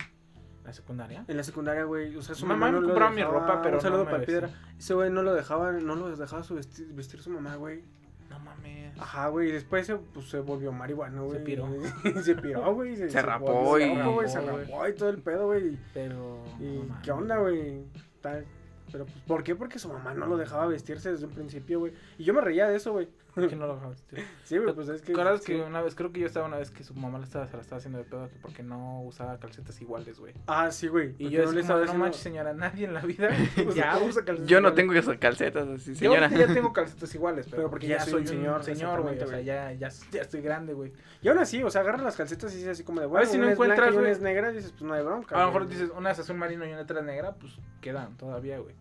¿La 0.65 0.73
secundaria? 0.73 1.25
En 1.29 1.37
la 1.37 1.43
secundaria, 1.45 1.85
güey. 1.85 2.15
O 2.17 2.23
sea, 2.23 2.35
su 2.35 2.45
mamá 2.45 2.67
mamá, 2.67 2.73
no 2.73 2.81
me 2.81 2.87
compraba 2.89 3.11
mi 3.11 3.23
ropa, 3.23 3.63
pero 3.63 3.77
Un 3.77 3.81
saludo 3.83 4.01
no 4.01 4.05
me 4.07 4.11
para 4.11 4.25
piedra. 4.25 4.51
Ese 4.79 4.93
güey 4.95 5.11
no 5.11 5.23
lo 5.23 5.33
dejaba, 5.35 5.73
no 5.73 5.95
lo 5.95 6.15
dejaba 6.15 6.43
su 6.43 6.55
vestir, 6.57 6.87
vestir 6.93 7.21
su 7.23 7.31
mamá, 7.31 7.57
güey. 7.57 7.85
No 8.29 8.39
mames. 8.41 8.99
Ajá, 9.01 9.29
güey. 9.29 9.49
Y 9.49 9.53
después 9.53 9.87
se, 9.87 9.97
pues, 9.97 10.29
se 10.29 10.41
volvió 10.41 10.71
marihuana, 10.73 11.23
güey. 11.23 11.43
piró. 11.43 11.67
se 12.23 12.35
piró, 12.35 12.75
güey. 12.75 12.97
Se 12.97 13.23
rapó 13.23 13.79
y- 13.79 13.95
loco, 13.95 14.13
güey, 14.13 14.29
Se 14.29 14.39
rapó, 14.41 14.53
güey. 14.53 14.65
rapó 14.67 14.89
y 14.89 14.95
todo 14.95 15.09
el 15.09 15.19
pedo, 15.23 15.47
güey. 15.47 15.79
Pero. 15.95 16.45
¿Y 16.61 16.87
no 16.87 16.99
qué 17.03 17.11
onda, 17.13 17.39
güey? 17.39 17.85
Tal. 18.21 18.45
Pero, 18.91 19.05
pues, 19.05 19.17
¿por 19.27 19.43
qué? 19.43 19.55
Porque 19.55 19.79
su 19.79 19.89
mamá 19.89 20.15
no 20.15 20.27
lo 20.27 20.37
dejaba 20.37 20.67
vestirse 20.67 21.11
desde 21.11 21.27
un 21.27 21.33
principio, 21.33 21.79
güey. 21.81 21.93
Y 22.19 22.25
yo 22.25 22.35
me 22.35 22.41
reía 22.41 22.69
de 22.69 22.77
eso, 22.77 22.93
güey. 22.93 23.09
Que 23.35 23.55
no 23.55 23.69
lo 23.69 23.77
dejaste, 23.77 24.17
tío. 24.17 24.25
Sí, 24.45 24.59
güey, 24.59 24.75
pues 24.75 24.89
es 24.89 25.01
que. 25.01 25.09
¿Te 25.09 25.13
acuerdas 25.13 25.45
sí. 25.45 25.53
que 25.53 25.63
una 25.63 25.81
vez, 25.81 25.95
creo 25.95 26.11
que 26.11 26.19
yo 26.19 26.27
estaba 26.27 26.47
una 26.47 26.57
vez 26.57 26.73
que 26.73 26.83
su 26.83 26.93
mamá 26.95 27.19
le 27.19 27.25
estaba, 27.25 27.47
se 27.47 27.55
la 27.57 27.63
estaba 27.63 27.79
haciendo 27.79 27.99
de 27.99 28.05
pedo 28.05 28.29
que 28.29 28.35
porque 28.43 28.65
no 28.65 29.03
usaba 29.03 29.39
calcetas 29.39 29.81
iguales, 29.81 30.19
güey? 30.19 30.35
Ah, 30.49 30.73
sí, 30.73 30.89
güey. 30.89 31.15
Y 31.19 31.29
yo 31.29 31.45
no 31.45 31.53
le 31.53 31.61
estaba 31.61 31.85
no 31.85 31.95
manches, 31.95 32.21
señora, 32.21 32.53
nadie 32.53 32.87
en 32.87 32.95
la 32.95 33.01
vida 33.03 33.29
ya 33.77 33.97
Usa- 33.97 34.05
usa 34.05 34.25
calcetas 34.25 34.49
Yo 34.51 34.61
no 34.61 34.73
tengo 34.73 34.93
esas 34.95 35.19
calcetas 35.19 35.69
así, 35.69 35.93
Yo 35.93 35.99
señora. 35.99 36.27
ahorita 36.27 36.47
ya 36.49 36.55
tengo 36.55 36.73
calcetas 36.73 37.15
iguales, 37.15 37.47
pero, 37.47 37.57
Pero 37.59 37.71
porque 37.71 37.87
porque 37.87 37.87
ya 37.87 37.99
ya 37.99 38.11
soy 38.11 38.23
un 38.23 38.27
señor, 38.27 38.65
señor, 38.65 39.03
güey. 39.03 39.21
O 39.23 39.27
sea, 39.29 39.41
ya, 39.41 39.73
ya, 39.73 39.89
ya 40.11 40.23
estoy 40.23 40.41
grande, 40.41 40.73
güey. 40.73 40.93
Y 41.23 41.29
aún 41.29 41.39
así, 41.39 41.63
o 41.63 41.71
sea, 41.71 41.83
agarras 41.83 42.03
las 42.03 42.17
calcetas 42.17 42.53
y 42.53 42.57
dices 42.57 42.71
así 42.71 42.83
como 42.83 43.01
de, 43.01 43.07
bueno, 43.07 43.21
ver, 43.25 43.29
si 43.33 43.39
no 43.39 43.47
es 43.47 43.53
encuentras, 43.53 43.95
güey. 43.95 44.11
es 44.11 44.21
negra, 44.21 44.51
dices, 44.51 44.73
pues 44.73 44.83
no 44.83 44.95
hay 44.95 45.05
bronca. 45.05 45.37
A 45.37 45.41
lo 45.43 45.47
mejor 45.47 45.69
dices, 45.69 45.91
una 45.97 46.11
es 46.11 46.19
azul 46.19 46.37
marino 46.37 46.67
y 46.67 46.73
una 46.73 46.83
otra 46.83 46.99
es 47.01 47.07
negra, 47.07 47.35
pues 47.35 47.53
quedan 47.81 48.17
todavía, 48.17 48.59
güey. 48.59 48.75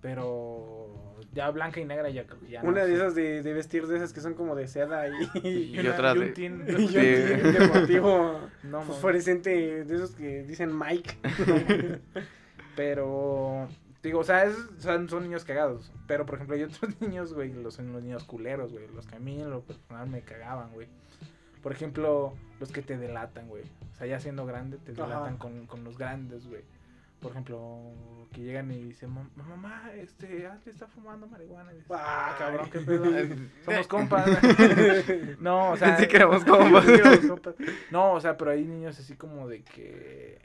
Pero 0.00 1.20
ya 1.32 1.50
blanca 1.50 1.78
y 1.80 1.84
negra 1.84 2.08
ya 2.10 2.24
no. 2.62 2.68
Una 2.70 2.82
de 2.84 2.88
sí. 2.88 2.94
esas 2.94 3.14
de, 3.14 3.42
de 3.42 3.52
vestir 3.52 3.86
de 3.86 3.96
esas 3.96 4.12
que 4.12 4.20
son 4.20 4.34
como 4.34 4.56
de 4.56 4.66
seda 4.66 5.06
y, 5.08 5.12
Y, 5.46 5.80
Y 5.80 5.86
otra 5.86 6.14
y 6.14 6.18
un 6.18 6.24
de- 6.24 6.32
tin- 6.34 6.64
y 6.68 6.74
un 6.74 6.92
de- 6.92 7.38
tin 7.42 7.52
deportivo 7.52 8.40
No, 8.64 8.82
fosforescente 8.82 9.84
de 9.84 9.94
esos 9.94 10.12
que 10.16 10.42
dicen 10.44 10.76
Mike. 10.76 11.18
Pero, 12.76 13.68
digo, 14.02 14.20
o 14.20 14.24
sea, 14.24 14.44
es- 14.44 14.56
son, 14.78 15.08
son 15.08 15.22
niños 15.24 15.44
cagados. 15.44 15.92
Pero, 16.06 16.24
por 16.26 16.36
ejemplo, 16.36 16.56
hay 16.56 16.62
otros 16.62 16.80
niños, 17.00 17.34
güey, 17.34 17.52
los, 17.52 17.74
son 17.74 17.92
los 17.92 18.02
niños 18.02 18.24
culeros, 18.24 18.72
güey. 18.72 18.86
Los 18.94 19.06
que 19.06 19.16
a 19.16 19.20
mí 19.20 19.40
en 19.40 19.50
lo 19.50 19.60
personal 19.62 20.08
me 20.08 20.22
cagaban, 20.22 20.72
güey. 20.72 20.88
Por 21.62 21.72
ejemplo, 21.72 22.32
los 22.58 22.72
que 22.72 22.80
te 22.82 22.96
delatan, 22.96 23.48
güey. 23.48 23.64
O 23.92 23.96
sea, 23.96 24.06
ya 24.06 24.18
siendo 24.18 24.46
grande, 24.46 24.78
te 24.78 24.92
delatan 24.92 25.36
con, 25.36 25.66
con 25.66 25.84
los 25.84 25.98
grandes, 25.98 26.46
güey. 26.48 26.62
Por 27.20 27.32
ejemplo, 27.32 28.26
que 28.32 28.40
llegan 28.42 28.70
y 28.70 28.78
dicen, 28.82 29.10
"Mam- 29.14 29.30
mamá, 29.34 29.90
este, 29.94 30.46
Ashley 30.46 30.72
está 30.72 30.86
fumando 30.86 31.26
marihuana. 31.26 31.72
Y 31.72 31.76
dices, 31.76 31.90
ah, 31.94 32.30
Ay. 32.32 32.34
cabrón, 32.38 32.70
qué 32.70 32.80
pedo. 32.80 33.04
Somos 33.64 33.86
compas. 33.88 34.26
no, 35.40 35.72
o 35.72 35.76
sea. 35.76 35.88
Pensé 35.88 36.08
que 36.08 36.16
éramos 36.16 36.44
compas. 36.44 36.84
No, 37.90 38.12
o 38.12 38.20
sea, 38.20 38.36
pero 38.36 38.52
hay 38.52 38.64
niños 38.64 38.98
así 38.98 39.16
como 39.16 39.48
de 39.48 39.62
que. 39.62 40.40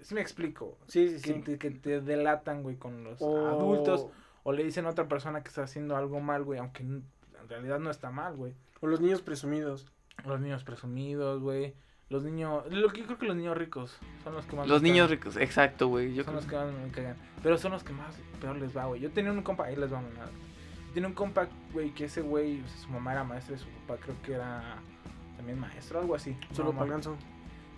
Sí 0.00 0.14
me 0.14 0.20
explico. 0.20 0.78
Sí, 0.88 1.08
sí, 1.10 1.22
Que, 1.22 1.34
sí. 1.34 1.40
te, 1.42 1.58
que 1.58 1.70
te 1.70 2.00
delatan, 2.00 2.62
güey, 2.64 2.76
con 2.76 3.04
los 3.04 3.22
adultos. 3.22 4.06
O 4.42 4.52
le 4.52 4.64
dicen 4.64 4.86
a 4.86 4.90
otra 4.90 5.06
persona 5.06 5.42
que 5.42 5.48
está 5.48 5.62
haciendo 5.62 5.96
algo 5.96 6.18
mal, 6.20 6.42
güey, 6.42 6.58
aunque 6.58 6.82
en 6.82 7.04
realidad 7.48 7.78
no 7.78 7.90
está 7.90 8.10
mal, 8.10 8.34
güey. 8.34 8.54
O 8.80 8.88
los 8.88 9.00
niños 9.00 9.22
presumidos. 9.22 9.86
Los 10.26 10.40
niños 10.40 10.64
presumidos, 10.64 11.40
güey. 11.40 11.74
Los 12.12 12.22
niños. 12.22 12.62
Lo 12.70 12.88
que 12.90 13.00
yo 13.00 13.06
creo 13.06 13.18
que 13.18 13.26
los 13.26 13.36
niños 13.36 13.56
ricos 13.56 13.98
son 14.22 14.34
los 14.34 14.44
que 14.46 14.54
más. 14.54 14.66
me 14.66 14.72
Los 14.72 14.82
niños 14.82 15.06
cagan. 15.08 15.18
ricos, 15.18 15.36
exacto, 15.38 15.88
güey. 15.88 16.14
Son 16.16 16.24
creo- 16.24 16.34
los 16.36 16.46
que 16.46 16.54
más 16.56 16.66
me 16.72 16.88
cagan. 16.90 17.16
Pero 17.42 17.58
son 17.58 17.72
los 17.72 17.82
que 17.82 17.92
más 17.92 18.14
peor 18.40 18.56
les 18.56 18.76
va, 18.76 18.84
güey. 18.84 19.00
Yo 19.00 19.10
tenía 19.10 19.32
un 19.32 19.42
compa, 19.42 19.64
ahí 19.64 19.76
les 19.76 19.92
va 19.92 19.98
a 19.98 20.02
mandar. 20.02 20.28
Tenía 20.94 21.08
un 21.08 21.14
compa, 21.14 21.48
güey, 21.72 21.90
que 21.94 22.04
ese 22.04 22.20
güey, 22.20 22.60
o 22.60 22.68
sea, 22.68 22.78
su 22.78 22.88
mamá 22.90 23.12
era 23.12 23.24
maestra 23.24 23.56
y 23.56 23.58
su 23.58 23.66
papá 23.86 23.98
creo 24.02 24.14
que 24.22 24.34
era 24.34 24.76
también 25.36 25.58
maestro, 25.58 25.98
algo 26.00 26.14
así. 26.14 26.36
Solo 26.52 26.72
para 26.72 26.90
ganso. 26.90 27.16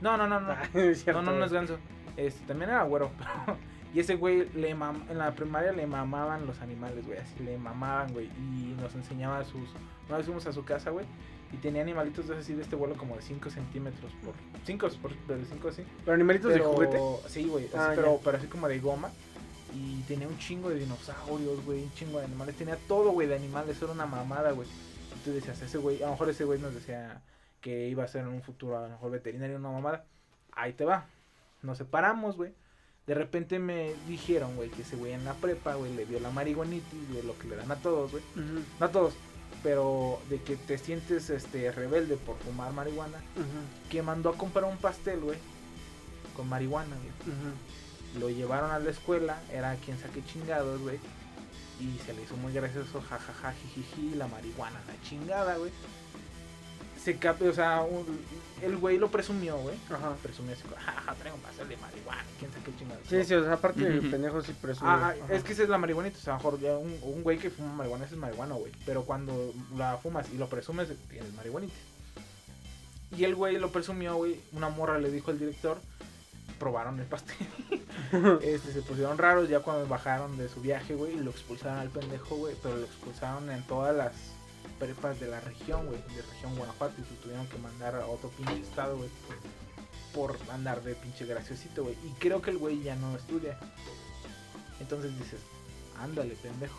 no, 0.00 0.16
no, 0.16 0.26
no, 0.26 0.40
no. 0.40 0.50
Ah, 0.50 0.62
cierto, 0.94 1.22
No, 1.22 1.30
no, 1.32 1.38
no 1.38 1.44
es 1.44 1.52
ganso. 1.52 1.78
Este, 2.16 2.44
también 2.46 2.70
era 2.70 2.82
güero. 2.82 3.10
pero- 3.46 3.56
y 3.94 4.00
ese 4.00 4.16
güey, 4.16 4.48
le 4.54 4.74
mam- 4.74 5.08
en 5.08 5.18
la 5.18 5.30
primaria 5.36 5.70
le 5.70 5.86
mamaban 5.86 6.44
los 6.46 6.60
animales, 6.60 7.06
güey. 7.06 7.18
Así 7.18 7.44
le 7.44 7.56
mamaban, 7.56 8.12
güey. 8.12 8.26
Y 8.26 8.74
nos 8.80 8.92
enseñaba 8.96 9.44
sus... 9.44 9.70
Una 10.08 10.16
vez 10.16 10.26
fuimos 10.26 10.44
a 10.48 10.52
su 10.52 10.64
casa, 10.64 10.90
güey. 10.90 11.06
Y 11.52 11.56
tenía 11.58 11.82
animalitos 11.82 12.26
de 12.28 12.36
así 12.36 12.54
de 12.54 12.62
este 12.62 12.74
vuelo 12.74 12.96
como 12.96 13.16
de 13.16 13.22
5 13.22 13.50
centímetros 13.50 14.12
por... 14.24 14.34
5 14.64 14.88
por... 15.00 15.16
De 15.26 15.44
5 15.44 15.68
así. 15.68 15.84
Pero 16.04 16.14
animalitos 16.14 16.52
Pero, 16.52 16.68
de 16.68 16.74
juguete. 16.74 17.00
Sí, 17.28 17.44
güey. 17.44 17.68
Ah, 17.74 17.92
pero, 17.94 18.20
pero 18.24 18.38
así 18.38 18.46
como 18.48 18.68
de 18.68 18.80
goma. 18.80 19.10
Y 19.72 20.02
tenía 20.02 20.26
un 20.26 20.38
chingo 20.38 20.70
de 20.70 20.76
dinosaurios, 20.80 21.64
güey. 21.64 21.84
Un 21.84 21.92
chingo 21.94 22.18
de 22.18 22.24
animales. 22.24 22.56
Tenía 22.56 22.76
todo, 22.88 23.12
güey, 23.12 23.28
de 23.28 23.36
animales. 23.36 23.80
Era 23.80 23.92
una 23.92 24.06
mamada, 24.06 24.50
güey. 24.50 24.68
Y 24.68 25.24
tú 25.24 25.32
decías, 25.32 25.60
ese 25.62 25.78
güey... 25.78 26.02
A 26.02 26.06
lo 26.06 26.12
mejor 26.12 26.30
ese 26.30 26.44
güey 26.44 26.58
nos 26.58 26.74
decía 26.74 27.22
que 27.60 27.88
iba 27.88 28.04
a 28.04 28.08
ser 28.08 28.22
en 28.22 28.28
un 28.28 28.42
futuro 28.42 28.76
a 28.78 28.82
lo 28.82 28.88
mejor 28.88 29.10
veterinario, 29.12 29.56
una 29.56 29.70
mamada. 29.70 30.04
Ahí 30.52 30.72
te 30.72 30.84
va. 30.84 31.06
Nos 31.62 31.78
separamos, 31.78 32.36
güey. 32.36 32.52
De 33.06 33.14
repente 33.14 33.58
me 33.58 33.94
dijeron, 34.08 34.56
güey, 34.56 34.70
que 34.70 34.82
ese 34.82 34.96
güey 34.96 35.12
en 35.12 35.24
la 35.24 35.34
prepa, 35.34 35.74
güey, 35.74 35.94
le 35.94 36.06
dio 36.06 36.20
la 36.20 36.30
marihuanitis, 36.30 37.12
de 37.12 37.22
lo 37.22 37.38
que 37.38 37.48
le 37.48 37.56
dan 37.56 37.70
a 37.70 37.76
todos, 37.76 38.12
güey. 38.12 38.22
No 38.80 38.86
a 38.86 38.90
todos, 38.90 39.14
pero 39.64 40.20
de 40.28 40.40
que 40.42 40.56
te 40.56 40.76
sientes 40.78 41.30
este 41.30 41.72
rebelde 41.72 42.16
por 42.18 42.36
fumar 42.36 42.72
marihuana, 42.72 43.18
ujú, 43.34 43.90
que 43.90 44.02
mandó 44.02 44.28
a 44.30 44.36
comprar 44.36 44.66
un 44.66 44.76
pastel, 44.76 45.20
güey, 45.20 45.38
con 46.36 46.48
marihuana, 46.48 46.94
güey. 46.94 47.34
Lo 48.20 48.28
llevaron 48.28 48.70
a 48.70 48.78
la 48.78 48.90
escuela, 48.90 49.40
era 49.50 49.74
quien 49.76 49.98
saque 49.98 50.24
chingados, 50.24 50.80
güey. 50.82 51.00
Y 51.80 51.98
se 52.06 52.12
le 52.12 52.22
hizo 52.22 52.36
muy 52.36 52.52
gracioso, 52.52 53.00
jajaja, 53.00 53.52
jijiji, 53.52 54.14
la 54.14 54.28
marihuana, 54.28 54.80
la 54.86 55.08
chingada, 55.08 55.56
güey. 55.56 55.72
Se 57.04 57.16
cap- 57.18 57.42
o 57.42 57.52
sea, 57.52 57.82
un- 57.82 58.18
el 58.62 58.76
güey 58.78 58.96
lo 58.96 59.10
presumió, 59.10 59.58
güey. 59.58 59.76
Ajá. 59.90 60.14
Presumió 60.22 60.54
así, 60.54 60.62
como, 60.62 60.76
jaja, 60.76 61.14
traigo 61.16 61.36
un 61.36 61.42
pastel 61.42 61.68
de 61.68 61.76
marihuana, 61.76 62.24
quién 62.38 62.50
sabe 62.50 62.64
qué 62.64 62.76
chingada. 62.78 63.00
Sí, 63.08 63.22
sí, 63.24 63.34
o 63.34 63.44
sea, 63.44 63.52
aparte 63.54 63.80
de 63.84 63.98
Ujú. 63.98 64.10
pendejo 64.10 64.42
sí 64.42 64.54
presume. 64.60 64.90
Ah, 64.90 65.12
ah, 65.14 65.32
es 65.34 65.42
que 65.44 65.52
esa 65.52 65.64
es 65.64 65.68
la 65.68 65.76
marihuanita, 65.78 66.16
o 66.16 66.20
sea, 66.20 66.34
a 66.34 66.36
lo 66.38 66.44
mejor 66.44 66.60
ya 66.60 66.78
un, 66.78 66.98
un 67.02 67.22
güey 67.22 67.38
que 67.38 67.50
fuma 67.50 67.72
marihuana 67.74 68.06
ese 68.06 68.14
es 68.14 68.20
marihuana, 68.20 68.54
güey. 68.54 68.72
Pero 68.86 69.04
cuando 69.04 69.52
la 69.76 69.98
fumas 69.98 70.26
y 70.32 70.38
lo 70.38 70.48
presumes, 70.48 70.88
tienes 71.10 71.32
marihuanita. 71.34 71.74
Y 73.16 73.24
el 73.24 73.34
güey 73.34 73.58
lo 73.58 73.70
presumió, 73.70 74.16
güey. 74.16 74.40
Una 74.52 74.70
morra 74.70 74.98
le 74.98 75.10
dijo 75.10 75.30
al 75.30 75.38
director, 75.38 75.78
probaron 76.58 76.98
el 77.00 77.06
pastel. 77.06 77.36
este, 78.42 78.72
se 78.72 78.82
pusieron 78.82 79.18
raros 79.18 79.48
ya 79.48 79.60
cuando 79.60 79.86
bajaron 79.86 80.36
de 80.38 80.48
su 80.48 80.60
viaje, 80.60 80.94
güey, 80.94 81.12
y 81.14 81.20
lo 81.20 81.30
expulsaron 81.30 81.78
al 81.78 81.90
pendejo, 81.90 82.36
güey. 82.36 82.54
Pero 82.62 82.76
lo 82.78 82.84
expulsaron 82.84 83.50
en 83.50 83.62
todas 83.66 83.94
las 83.94 84.12
prepas 84.78 85.18
de 85.20 85.28
la 85.28 85.40
región, 85.40 85.86
güey, 85.86 86.00
de 86.14 86.22
región 86.22 86.56
Guanajuato. 86.56 86.94
Y 87.00 87.04
se 87.04 87.14
tuvieron 87.22 87.46
que 87.48 87.58
mandar 87.58 87.94
a 87.96 88.06
otro 88.06 88.30
pinche 88.30 88.60
estado, 88.60 88.96
güey, 88.96 89.08
por 90.14 90.36
andar 90.52 90.82
de 90.82 90.94
pinche 90.94 91.24
graciosito, 91.26 91.84
güey. 91.84 91.96
Y 92.04 92.10
creo 92.18 92.40
que 92.42 92.50
el 92.50 92.58
güey 92.58 92.82
ya 92.82 92.94
no 92.96 93.16
estudia. 93.16 93.58
Entonces 94.80 95.16
dices, 95.18 95.40
ándale, 95.98 96.34
pendejo. 96.36 96.78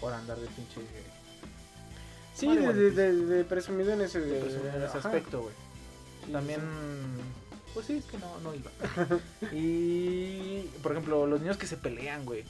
Por 0.00 0.12
andar 0.12 0.38
de 0.38 0.46
pinche. 0.48 0.80
Sí, 2.34 2.46
Vale, 2.46 2.60
de, 2.60 2.66
bueno, 2.66 2.80
de, 2.80 2.86
pues, 2.86 2.96
de- 2.96 3.26
de 3.26 3.44
presumido 3.44 3.92
en 3.92 4.00
ese, 4.00 4.20
de 4.20 4.40
presumir 4.40 4.74
en 4.74 4.82
ese 4.82 4.98
aspecto, 4.98 5.42
güey. 5.42 5.54
Sí, 6.26 6.32
También. 6.32 6.60
Pues 7.74 7.86
sí, 7.86 7.94
es 7.94 8.04
que 8.06 8.18
no, 8.18 8.38
no 8.40 8.54
iba. 8.54 8.70
y. 9.52 10.62
Por 10.82 10.92
ejemplo, 10.92 11.26
los 11.26 11.40
niños 11.40 11.56
que 11.56 11.66
se 11.66 11.76
pelean, 11.76 12.24
güey. 12.24 12.44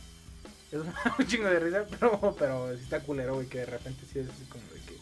Es 0.73 0.81
un 1.19 1.27
chingo 1.27 1.49
de 1.49 1.61
risa, 1.61 1.85
pero, 1.91 2.35
pero 2.39 2.77
sí 2.77 2.83
está 2.83 3.01
culero, 3.01 3.35
güey, 3.35 3.47
que 3.47 3.59
de 3.59 3.67
repente 3.67 4.05
sí 4.11 4.19
es 4.19 4.29
así 4.29 4.45
como 4.47 4.65
de 4.73 4.81
que 4.81 4.97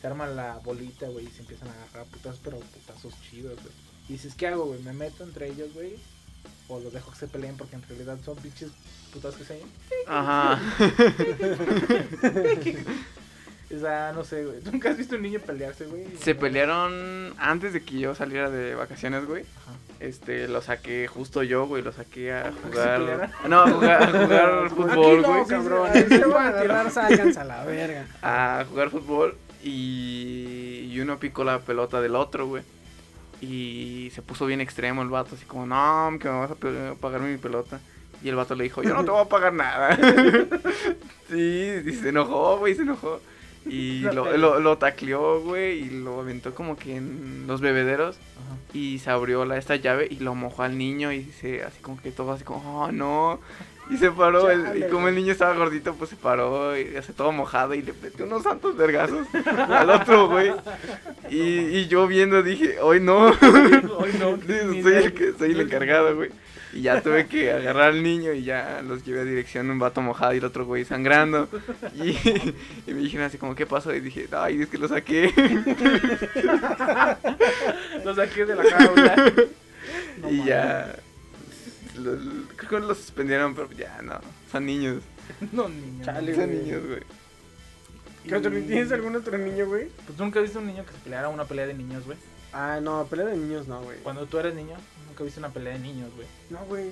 se 0.00 0.06
arma 0.06 0.26
la 0.26 0.58
bolita, 0.58 1.08
güey, 1.08 1.26
y 1.26 1.30
se 1.30 1.42
empiezan 1.42 1.68
a 1.68 1.72
agarrar 1.72 2.06
a 2.06 2.10
putazos, 2.10 2.40
pero 2.42 2.58
putazos 2.58 3.14
chidos, 3.28 3.60
güey. 3.60 3.74
Y 4.08 4.14
dices, 4.14 4.34
¿qué 4.34 4.48
hago, 4.48 4.64
güey? 4.64 4.82
¿Me 4.82 4.92
meto 4.92 5.22
entre 5.22 5.48
ellos, 5.48 5.72
güey? 5.74 5.96
O 6.68 6.80
los 6.80 6.92
dejo 6.92 7.10
que 7.10 7.18
se 7.18 7.28
peleen 7.28 7.56
porque 7.56 7.76
en 7.76 7.82
realidad 7.82 8.18
son 8.24 8.36
pinches 8.36 8.70
putazos 9.12 9.36
que 9.36 9.44
se 9.44 9.60
Ajá. 10.06 10.58
O 13.74 13.78
sea, 13.78 14.12
no 14.12 14.24
sé, 14.24 14.44
güey. 14.44 14.60
¿Tú 14.60 14.70
nunca 14.72 14.90
has 14.90 14.96
visto 14.96 15.16
un 15.16 15.22
niño 15.22 15.40
pelearse, 15.40 15.86
güey? 15.86 16.04
Se 16.20 16.34
pelearon 16.34 17.34
antes 17.38 17.72
de 17.72 17.82
que 17.82 17.98
yo 17.98 18.14
saliera 18.14 18.50
de 18.50 18.74
vacaciones, 18.74 19.26
güey. 19.26 19.42
Ajá. 19.42 19.76
Este, 20.00 20.48
lo 20.48 20.62
saqué 20.62 21.06
justo 21.08 21.42
yo, 21.42 21.66
güey, 21.66 21.82
lo 21.82 21.92
saqué 21.92 22.32
a 22.32 22.44
¿Que 22.44 22.52
se 22.52 22.58
jugar. 22.68 23.30
No, 23.46 23.60
a 23.60 23.70
jugar, 23.70 24.02
a 24.02 24.06
jugar 24.06 24.70
fútbol, 24.74 25.22
no, 25.22 25.28
güey. 25.28 25.46
Cabrón, 25.46 25.90
Sí, 25.92 26.00
sí, 26.08 26.16
se 26.16 26.26
van 26.26 26.86
a 26.86 26.90
sálganse 26.90 27.38
a 27.38 27.44
la 27.44 27.64
verga. 27.64 28.06
A 28.22 28.64
jugar 28.66 28.88
fútbol 28.88 29.36
y, 29.62 30.88
y 30.90 31.00
uno 31.00 31.18
picó 31.18 31.44
la 31.44 31.58
pelota 31.58 32.00
del 32.00 32.16
otro, 32.16 32.46
güey. 32.46 32.62
Y 33.42 34.10
se 34.14 34.22
puso 34.22 34.46
bien 34.46 34.62
extremo 34.62 35.02
el 35.02 35.08
vato, 35.08 35.34
así 35.34 35.44
como, 35.44 35.66
no, 35.66 36.18
que 36.18 36.28
me 36.28 36.38
vas 36.38 36.50
a 36.50 36.94
pagar 36.94 37.20
mi 37.20 37.36
pelota. 37.36 37.80
Y 38.22 38.28
el 38.30 38.36
vato 38.36 38.54
le 38.54 38.64
dijo, 38.64 38.82
yo 38.82 38.94
no 38.94 39.04
te 39.04 39.10
voy 39.10 39.22
a 39.22 39.28
pagar 39.28 39.52
nada. 39.52 39.96
sí, 41.30 41.72
y 41.86 41.92
se 41.92 42.08
enojó, 42.10 42.58
güey, 42.58 42.74
se 42.74 42.82
enojó. 42.82 43.20
Y 43.66 44.00
lo, 44.14 44.36
lo, 44.36 44.60
lo 44.60 44.78
tacleó, 44.78 45.40
güey, 45.40 45.80
y 45.84 45.90
lo 45.90 46.20
aventó 46.20 46.54
como 46.54 46.76
que 46.76 46.96
en 46.96 47.44
los 47.46 47.60
bebederos. 47.60 48.16
Ajá. 48.16 48.56
Y 48.72 48.98
se 49.00 49.10
abrió 49.10 49.44
la, 49.44 49.56
esta 49.58 49.76
llave 49.76 50.06
y 50.10 50.16
lo 50.20 50.34
mojó 50.34 50.62
al 50.62 50.78
niño 50.78 51.12
y 51.12 51.24
se 51.24 51.62
así 51.62 51.80
como 51.80 52.00
que 52.00 52.10
todo 52.10 52.32
así 52.32 52.44
como, 52.44 52.82
oh 52.84 52.92
no. 52.92 53.40
Y 53.90 53.96
se 53.96 54.12
paró, 54.12 54.48
el- 54.50 54.84
y 54.84 54.88
como 54.88 55.08
el 55.08 55.16
niño 55.16 55.32
estaba 55.32 55.52
gordito, 55.54 55.94
pues 55.94 56.10
se 56.10 56.16
paró 56.16 56.78
y 56.78 56.94
hace 56.96 57.12
todo 57.12 57.32
mojado 57.32 57.74
y 57.74 57.82
le 57.82 57.92
metió 58.00 58.24
unos 58.24 58.44
santos 58.44 58.76
vergazos 58.76 59.26
al 59.68 59.90
otro, 59.90 60.28
güey. 60.28 60.52
Y, 61.28 61.40
y 61.76 61.88
yo 61.88 62.06
viendo 62.06 62.40
dije, 62.44 62.78
hoy 62.80 63.00
no. 63.00 63.26
Hoy 63.98 64.12
no, 64.18 64.38
soy 64.82 64.94
el, 64.94 65.12
que, 65.12 65.32
soy 65.36 65.50
el 65.52 65.60
encargado, 65.62 66.14
güey. 66.14 66.30
Y 66.72 66.82
ya 66.82 67.00
tuve 67.02 67.26
que 67.26 67.50
agarrar 67.52 67.88
al 67.90 68.02
niño 68.02 68.32
y 68.32 68.44
ya 68.44 68.80
los 68.86 69.04
llevé 69.04 69.20
a 69.20 69.24
dirección 69.24 69.68
un 69.70 69.78
vato 69.80 70.00
mojado 70.02 70.32
y 70.34 70.38
el 70.38 70.44
otro 70.44 70.64
güey 70.66 70.84
sangrando. 70.84 71.48
Y, 71.96 72.10
y 72.86 72.94
me 72.94 73.00
dijeron 73.00 73.26
así 73.26 73.38
como, 73.38 73.54
¿qué 73.56 73.66
pasó? 73.66 73.92
Y 73.94 74.00
dije, 74.00 74.28
ay, 74.32 74.62
es 74.62 74.68
que 74.68 74.78
lo 74.78 74.86
saqué. 74.88 75.32
Lo 78.04 78.14
saqué 78.14 78.46
de 78.46 78.54
la 78.54 78.64
jaula. 78.64 79.32
No 80.20 80.30
y 80.30 80.44
ya. 80.44 80.94
lo- 81.98 82.12
lo- 82.14 82.46
creo 82.56 82.68
que 82.80 82.86
los 82.86 82.98
suspendieron, 82.98 83.54
pero 83.54 83.70
ya 83.72 84.00
no. 84.02 84.20
Son 84.50 84.64
niños. 84.66 85.02
No, 85.52 85.68
niño. 85.68 86.04
Chale, 86.04 86.34
Son 86.34 86.46
güey. 86.46 86.58
niños, 86.58 86.86
güey. 86.86 87.00
¿Qué 88.26 88.36
otro- 88.36 88.50
¿Tienes 88.50 88.92
algún 88.92 89.16
otro 89.16 89.36
niño, 89.38 89.66
güey? 89.66 89.88
Pues 90.06 90.18
nunca 90.18 90.40
viste 90.40 90.58
un 90.58 90.66
niño 90.66 90.84
que 90.84 90.92
se 90.92 90.98
peleara 90.98 91.28
una 91.28 91.44
pelea 91.44 91.66
de 91.66 91.74
niños, 91.74 92.04
güey. 92.04 92.18
Ah, 92.52 92.78
no, 92.82 93.06
pelea 93.06 93.26
de 93.26 93.36
niños 93.36 93.66
no, 93.68 93.80
güey. 93.82 93.98
Cuando 94.02 94.26
tú 94.26 94.38
eres 94.38 94.54
niño, 94.54 94.76
nunca 95.20 95.24
viste 95.24 95.40
una 95.40 95.48
pelea 95.52 95.72
de 95.74 95.78
niños, 95.80 96.10
güey. 96.16 96.26
No, 96.50 96.64
güey. 96.66 96.90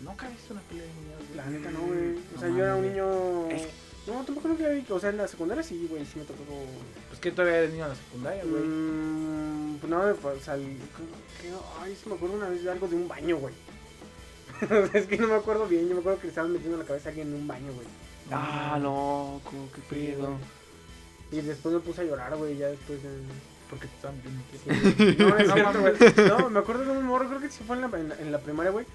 Nunca 0.00 0.28
viste 0.28 0.52
una 0.52 0.62
pelea 0.62 0.84
de 0.84 0.94
niños, 0.94 1.18
güey. 1.26 1.36
La 1.36 1.46
neta 1.46 1.70
no, 1.70 1.80
güey. 1.80 2.10
O 2.16 2.34
No 2.34 2.40
sea, 2.40 2.48
yo 2.48 2.64
era 2.64 2.74
un 2.76 2.82
niño. 2.82 3.48
Es- 3.50 3.68
No, 4.06 4.24
tampoco 4.24 4.48
nunca 4.48 4.68
vi. 4.68 4.84
O 4.90 4.98
sea, 5.00 5.10
en 5.10 5.18
la 5.18 5.28
secundaria 5.28 5.62
sí, 5.62 5.86
güey, 5.90 6.04
sí 6.06 6.18
me 6.18 6.24
tocó. 6.24 6.42
Pues 7.08 7.20
que 7.20 7.30
todavía 7.30 7.58
eres 7.58 7.72
niño 7.72 7.84
en 7.84 7.90
la 7.90 7.96
secundaria, 7.96 8.42
güey. 8.44 8.62
Mm, 8.62 9.76
pues 9.80 9.90
no, 9.90 10.00
o 10.00 10.40
sea, 10.40 10.56
que- 10.56 10.76
ay, 11.80 11.94
sí 12.02 12.08
me 12.08 12.14
acuerdo 12.14 12.36
una 12.36 12.48
vez 12.48 12.62
de 12.64 12.70
algo 12.70 12.88
de 12.88 12.96
un 12.96 13.06
baño, 13.08 13.36
güey. 13.36 13.54
Es 14.94 15.06
que 15.06 15.18
no 15.18 15.28
me 15.28 15.34
acuerdo 15.34 15.66
bien. 15.68 15.88
Yo 15.88 15.94
me 15.94 16.00
acuerdo 16.00 16.18
que 16.20 16.24
le 16.26 16.30
estaban 16.30 16.52
metiendo 16.52 16.78
la 16.78 16.84
cabeza 16.84 17.08
a 17.08 17.10
alguien 17.10 17.28
en 17.28 17.34
un 17.34 17.46
baño, 17.46 17.72
güey. 17.74 17.86
Ah, 18.32 18.78
loco, 18.82 19.52
qué 19.74 19.80
pedo. 19.88 20.36
Y 21.30 21.40
después 21.42 21.74
me 21.74 21.80
puse 21.80 22.00
a 22.00 22.04
llorar, 22.04 22.34
güey, 22.36 22.56
ya 22.56 22.68
después 22.68 23.02
de... 23.02 23.08
Porque 23.70 23.86
te 23.86 23.94
estaban 23.96 24.20
bien. 24.22 25.18
No, 25.18 25.36
es 25.36 25.48
No 25.48 25.54
cierto, 25.54 25.80
güey. 25.80 25.92
mames. 25.92 26.16
No, 26.28 26.50
me 26.50 26.58
acuerdo 26.60 26.84
de 26.84 26.90
un 26.98 27.04
morro, 27.04 27.28
creo 27.28 27.40
que 27.40 27.50
sí 27.50 27.62
fue 27.66 27.76
en 27.76 27.82
la, 27.82 27.98
en 27.98 28.08
la, 28.08 28.14
en 28.16 28.32
la 28.32 28.38
primaria, 28.38 28.70
güey. 28.72 28.86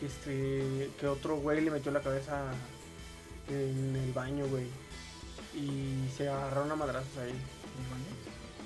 Que, 0.00 0.06
este, 0.06 0.90
que 0.98 1.06
otro 1.06 1.36
güey 1.36 1.60
le 1.60 1.70
metió 1.70 1.90
la 1.92 2.00
cabeza 2.00 2.42
en 3.48 3.96
el 3.96 4.12
baño, 4.12 4.46
güey. 4.46 4.66
Y 5.54 6.08
se 6.16 6.28
agarraron 6.28 6.70
a 6.72 6.76
madrazos 6.76 7.16
ahí. 7.18 7.34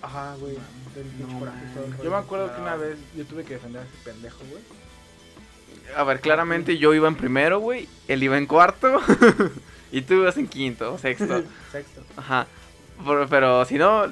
Ajá, 0.03 0.35
güey. 0.41 0.57
Del 0.95 1.07
No 1.21 1.39
coraje 1.39 1.67
todo 1.75 1.85
el. 1.85 1.97
Yo 2.03 2.11
me 2.11 2.17
acuerdo 2.17 2.55
que 2.55 2.61
una 2.61 2.77
vez 2.77 2.97
yo 3.15 3.25
tuve 3.27 3.45
que 3.45 3.55
defender 3.55 3.83
a 3.83 3.85
ese 3.85 3.93
pendejo, 4.05 4.39
güey. 4.51 4.63
A 5.95 6.05
ver, 6.05 6.21
claramente 6.21 6.79
yo 6.79 6.95
iba 6.95 7.07
en 7.09 7.17
primero, 7.17 7.59
güey. 7.61 7.89
Él 8.09 8.23
iba 8.23 8.39
en 8.39 8.47
cuarto. 8.47 9.01
y 9.93 10.03
tú 10.03 10.15
ibas 10.15 10.37
en 10.37 10.49
quinto 10.49 10.95
o 10.95 10.99
sexto. 10.99 11.43
Sexto. 11.71 12.03
Ajá. 12.17 12.47
Pero, 13.05 13.29
pero 13.29 13.65
si 13.65 13.77
no, 13.77 14.05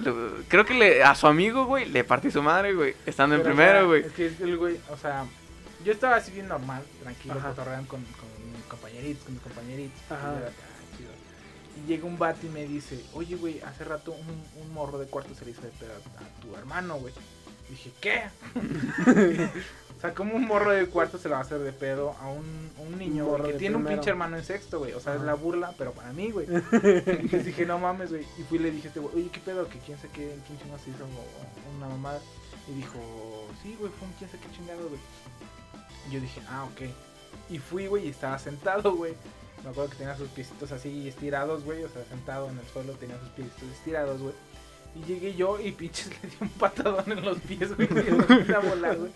creo 0.48 0.64
que 0.64 0.74
le, 0.74 1.02
a 1.04 1.14
su 1.14 1.26
amigo, 1.26 1.64
güey, 1.66 1.88
le 1.88 2.04
partí 2.04 2.30
su 2.30 2.42
madre, 2.42 2.74
güey. 2.74 2.94
Estando 3.06 3.34
en 3.36 3.42
primero, 3.42 3.86
güey. 3.88 4.02
Es 4.04 4.12
que 4.12 4.26
el 4.40 4.56
güey, 4.56 4.78
o 4.90 4.96
sea, 4.96 5.24
yo 5.84 5.92
estaba 5.92 6.16
así 6.16 6.32
bien 6.32 6.48
normal, 6.48 6.82
tranquilo, 7.02 7.34
cotorreando 7.40 7.88
con, 7.88 8.02
con 8.04 8.52
mis 8.52 8.64
compañeritos, 8.64 9.24
con 9.24 9.34
mis 9.34 9.42
compañeritos. 9.42 10.00
Ajá. 10.10 10.34
"Ah, 10.46 10.50
chido". 10.96 11.10
Y 11.84 11.88
llega 11.88 12.04
un 12.06 12.18
vato 12.18 12.44
y 12.46 12.48
me 12.48 12.64
dice, 12.66 13.04
oye, 13.14 13.36
güey, 13.36 13.60
hace 13.60 13.84
rato 13.84 14.12
un, 14.12 14.62
un 14.62 14.72
morro 14.74 14.98
de 14.98 15.06
cuarto 15.06 15.34
se 15.34 15.44
le 15.44 15.52
hizo 15.52 15.62
de 15.62 15.68
pedo 15.70 15.92
a, 15.92 16.22
a 16.22 16.40
tu 16.42 16.56
hermano, 16.56 16.96
güey. 16.96 17.14
Dije, 17.68 17.92
¿qué? 18.00 18.22
o 19.98 20.00
sea, 20.00 20.14
como 20.14 20.34
un 20.34 20.46
morro 20.46 20.70
de 20.70 20.86
cuarto 20.86 21.18
se 21.18 21.28
le 21.28 21.34
va 21.34 21.40
a 21.40 21.42
hacer 21.42 21.58
de 21.58 21.72
pedo 21.72 22.14
a 22.20 22.28
un, 22.28 22.70
a 22.78 22.80
un 22.80 22.98
niño, 22.98 23.26
Un 23.26 23.42
que 23.42 23.52
tiene 23.54 23.76
un 23.76 23.84
pinche 23.84 24.10
hermano 24.10 24.36
en 24.36 24.44
sexto, 24.44 24.78
güey. 24.78 24.92
O 24.92 25.00
sea, 25.00 25.14
es 25.14 25.20
la 25.20 25.34
burla, 25.34 25.74
pero 25.76 25.92
para 25.92 26.12
mí, 26.12 26.30
güey. 26.30 26.46
Les 27.30 27.44
dije, 27.44 27.66
no 27.66 27.78
mames, 27.78 28.10
güey. 28.10 28.26
Y 28.38 28.42
fui 28.42 28.58
y 28.58 28.62
le 28.62 28.70
dije 28.70 28.88
a 28.88 28.90
este 28.90 29.00
güey, 29.00 29.14
oye, 29.16 29.30
¿qué 29.30 29.40
pedo? 29.40 29.68
Que 29.68 29.78
quién 29.80 29.98
sabe 29.98 30.10
qué, 30.14 30.38
quién 30.46 30.58
chingado 30.58 30.78
se 30.78 30.90
hizo 30.90 31.04
una 31.76 31.88
mamada. 31.88 32.20
Y 32.68 32.72
dijo, 32.72 32.98
sí, 33.62 33.76
güey, 33.78 33.92
fue 33.98 34.08
un 34.08 34.14
quién 34.14 34.30
sabe 34.30 34.42
qué 34.42 34.56
chingado, 34.56 34.88
güey. 34.88 35.00
Y 36.08 36.12
yo 36.12 36.20
dije, 36.20 36.40
ah, 36.48 36.64
ok. 36.64 36.82
Y 37.50 37.58
fui, 37.58 37.86
güey, 37.86 38.06
y 38.06 38.10
estaba 38.10 38.38
sentado, 38.38 38.94
güey. 38.94 39.14
Me 39.64 39.70
acuerdo 39.70 39.90
que 39.90 39.96
tenía 39.96 40.16
sus 40.16 40.28
piecitos 40.28 40.70
así 40.72 41.08
estirados, 41.08 41.64
güey. 41.64 41.82
O 41.84 41.88
sea, 41.88 42.04
sentado 42.04 42.48
en 42.48 42.58
el 42.58 42.66
suelo, 42.66 42.92
tenía 42.94 43.18
sus 43.18 43.28
piecitos 43.30 43.68
estirados, 43.70 44.20
güey. 44.20 44.34
Y 44.94 45.04
llegué 45.06 45.34
yo 45.34 45.60
y 45.60 45.72
pinches 45.72 46.08
le 46.22 46.28
di 46.28 46.36
un 46.40 46.48
patadón 46.48 47.10
en 47.12 47.24
los 47.24 47.38
pies, 47.38 47.74
güey. 47.76 47.88
Y 48.48 48.52
a 48.52 48.58
volar, 48.58 48.96
güey. 48.96 49.10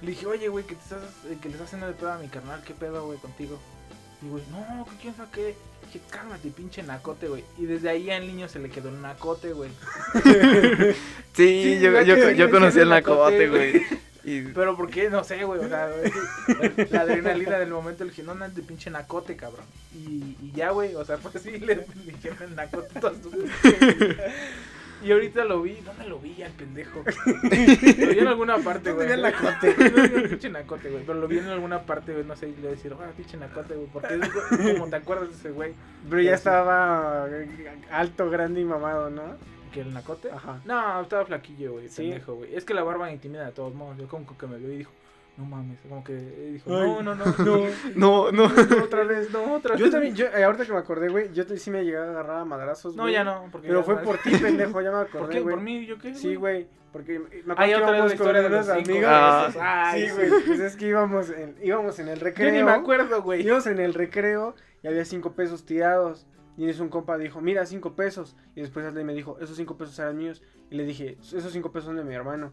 Le 0.00 0.10
dije, 0.10 0.26
oye, 0.26 0.48
güey, 0.48 0.64
que, 0.64 0.74
te 0.74 0.82
estás, 0.82 1.02
eh, 1.28 1.36
que 1.40 1.48
le 1.48 1.54
estás 1.54 1.68
haciendo 1.68 1.86
de 1.86 1.92
pedo 1.92 2.12
a 2.12 2.18
mi 2.18 2.28
carnal. 2.28 2.62
¿Qué 2.64 2.74
pedo, 2.74 3.06
güey, 3.06 3.18
contigo? 3.18 3.58
Y, 4.22 4.28
güey, 4.28 4.42
no, 4.50 4.84
que 4.84 4.96
quién 4.96 5.16
sabe 5.16 5.28
qué. 5.32 5.56
Dije, 5.86 6.00
cálmate, 6.10 6.48
pinche 6.50 6.82
nacote, 6.82 7.28
güey. 7.28 7.44
Y 7.58 7.66
desde 7.66 7.90
ahí 7.90 8.10
al 8.10 8.26
niño 8.26 8.48
se 8.48 8.58
le 8.58 8.70
quedó 8.70 8.88
el 8.88 9.00
nacote, 9.00 9.52
güey. 9.52 9.70
Sí, 11.34 11.78
Sí, 11.78 11.80
yo, 11.80 12.02
yo, 12.02 12.50
conocí 12.50 12.78
el 12.78 12.90
nacote, 12.90 13.48
güey. 13.48 13.82
Y 14.24 14.42
Pero 14.42 14.76
¿por 14.76 14.88
qué? 14.88 15.10
No 15.10 15.24
sé, 15.24 15.44
güey. 15.44 15.60
O 15.60 15.68
sea, 15.68 15.90
güey, 15.90 16.88
la 16.90 17.00
adrenalina 17.00 17.58
del 17.58 17.70
momento 17.70 18.04
le 18.04 18.10
dije, 18.10 18.22
no 18.22 18.32
andes 18.32 18.54
de 18.54 18.62
pinche 18.62 18.90
nacote, 18.90 19.34
cabrón. 19.36 19.64
Y, 19.94 20.36
y 20.40 20.52
ya, 20.54 20.70
güey. 20.70 20.94
O 20.94 21.04
sea, 21.04 21.16
pues 21.22 21.42
sí, 21.42 21.58
le, 21.58 21.74
le 21.76 22.12
dijeron 22.12 22.38
el 22.42 22.54
nacote 22.54 23.00
toda 23.00 23.14
su. 23.14 23.30
Y 25.02 25.10
ahorita 25.12 25.44
lo 25.44 25.62
vi, 25.62 25.74
¿dónde 25.84 26.06
lo 26.06 26.18
vi 26.18 26.42
al 26.42 26.52
pendejo? 26.52 27.02
Lo 27.04 28.08
vi 28.08 28.18
en 28.18 28.28
alguna 28.28 28.58
parte, 28.58 28.92
güey. 28.92 29.10
el 29.10 29.22
nacote? 29.22 29.74
No 30.22 30.28
pinche 30.28 30.48
nacote, 30.50 30.90
güey. 30.90 31.04
Pero 31.04 31.18
lo 31.20 31.26
vi 31.28 31.38
en 31.38 31.48
alguna 31.48 31.82
parte, 31.82 32.12
güey. 32.12 32.24
No 32.24 32.36
sé, 32.36 32.48
y 32.48 32.52
le 32.52 32.58
voy 32.62 32.68
a 32.68 32.70
decir, 32.72 32.94
ah, 33.00 33.10
pinche 33.16 33.36
nacote, 33.36 33.74
güey. 33.74 33.88
Porque 33.92 34.14
es 34.14 34.72
como 34.74 34.88
te 34.88 34.96
acuerdas 34.96 35.28
de 35.30 35.34
ese 35.34 35.50
güey. 35.50 35.74
Pero 36.08 36.22
ya 36.22 36.30
Sí. 36.30 36.34
estaba 36.36 37.26
alto, 37.90 38.30
grande 38.30 38.60
y 38.60 38.64
mamado, 38.64 39.10
¿no? 39.10 39.22
¿Que 39.72 39.80
el 39.80 39.92
nacote? 39.92 40.30
Ajá. 40.30 40.60
No, 40.64 41.00
estaba 41.02 41.24
flaquillo, 41.24 41.72
güey, 41.72 41.88
¿Sí? 41.88 42.02
pendejo, 42.02 42.34
güey. 42.34 42.54
Es 42.54 42.64
que 42.64 42.74
la 42.74 42.82
barba 42.82 43.10
intimida 43.10 43.44
de 43.46 43.52
todos 43.52 43.74
modos. 43.74 43.96
Yo 43.98 44.06
como 44.06 44.26
que 44.38 44.46
me 44.46 44.58
vio 44.58 44.72
y 44.72 44.76
dijo, 44.78 44.92
no 45.36 45.44
mames. 45.46 45.78
Como 45.88 46.04
que 46.04 46.14
dijo, 46.14 46.76
Ay, 46.76 46.90
no, 46.90 47.02
no, 47.02 47.14
no, 47.14 47.24
no. 47.94 48.30
No, 48.30 48.32
no. 48.48 48.84
otra 48.84 49.04
vez, 49.04 49.30
no, 49.30 49.54
otra 49.54 49.72
vez. 49.72 49.80
Yo 49.80 49.90
también, 49.90 50.14
yo, 50.14 50.26
eh, 50.26 50.44
ahorita 50.44 50.66
que 50.66 50.72
me 50.72 50.78
acordé, 50.78 51.08
güey, 51.08 51.32
yo 51.32 51.44
sí 51.44 51.70
me 51.70 51.84
llegué 51.84 51.96
a 51.96 52.02
agarrar 52.04 52.40
a 52.40 52.44
madrazos, 52.44 52.94
No, 52.96 53.08
ya 53.08 53.24
no. 53.24 53.48
Porque 53.50 53.68
Pero 53.68 53.82
fue 53.82 53.96
por 54.02 54.18
ti, 54.22 54.30
pendejo, 54.36 54.80
ya 54.80 54.90
me 54.90 54.98
¿Por 54.98 55.06
acordé, 55.06 55.32
qué? 55.34 55.40
güey. 55.40 55.54
¿Por 55.54 55.64
mí? 55.64 55.86
¿Yo 55.86 55.98
qué? 55.98 56.14
Sí, 56.14 56.34
güey, 56.34 56.66
porque 56.92 57.18
me 57.18 57.52
acuerdo 57.52 57.54
Ah, 57.56 57.64
que 57.64 57.70
íbamos 57.70 57.98
con 58.00 58.10
cinco 58.10 58.28
amigas. 58.72 59.56
Ah. 59.60 59.92
Sí, 59.94 60.10
güey, 60.10 60.30
pues 60.46 60.60
es 60.60 60.76
que 60.76 60.86
íbamos 60.86 61.30
en, 61.30 61.56
íbamos 61.62 61.98
en 61.98 62.08
el 62.08 62.20
recreo. 62.20 62.48
Yo 62.50 62.54
ni 62.54 62.62
me 62.62 62.72
acuerdo, 62.72 63.22
güey. 63.22 63.42
Íbamos 63.42 63.66
en 63.66 63.80
el 63.80 63.94
recreo 63.94 64.54
y 64.82 64.88
había 64.88 65.04
cinco 65.04 65.32
pesos 65.32 65.64
tirados. 65.64 66.26
Y 66.58 66.64
en 66.64 66.68
eso 66.68 66.82
un 66.82 66.90
compa 66.90 67.16
dijo, 67.16 67.40
mira, 67.40 67.64
cinco 67.64 67.94
pesos. 67.96 68.36
Y 68.54 68.60
después 68.60 68.84
Ashley 68.84 69.04
me 69.04 69.14
dijo, 69.14 69.38
esos 69.40 69.56
cinco 69.56 69.78
pesos 69.78 69.98
eran 69.98 70.18
míos. 70.18 70.42
Y 70.70 70.74
le 70.76 70.84
dije, 70.84 71.16
esos 71.22 71.50
cinco 71.50 71.72
pesos 71.72 71.86
son 71.86 71.96
de 71.96 72.04
mi 72.04 72.14
hermano. 72.14 72.52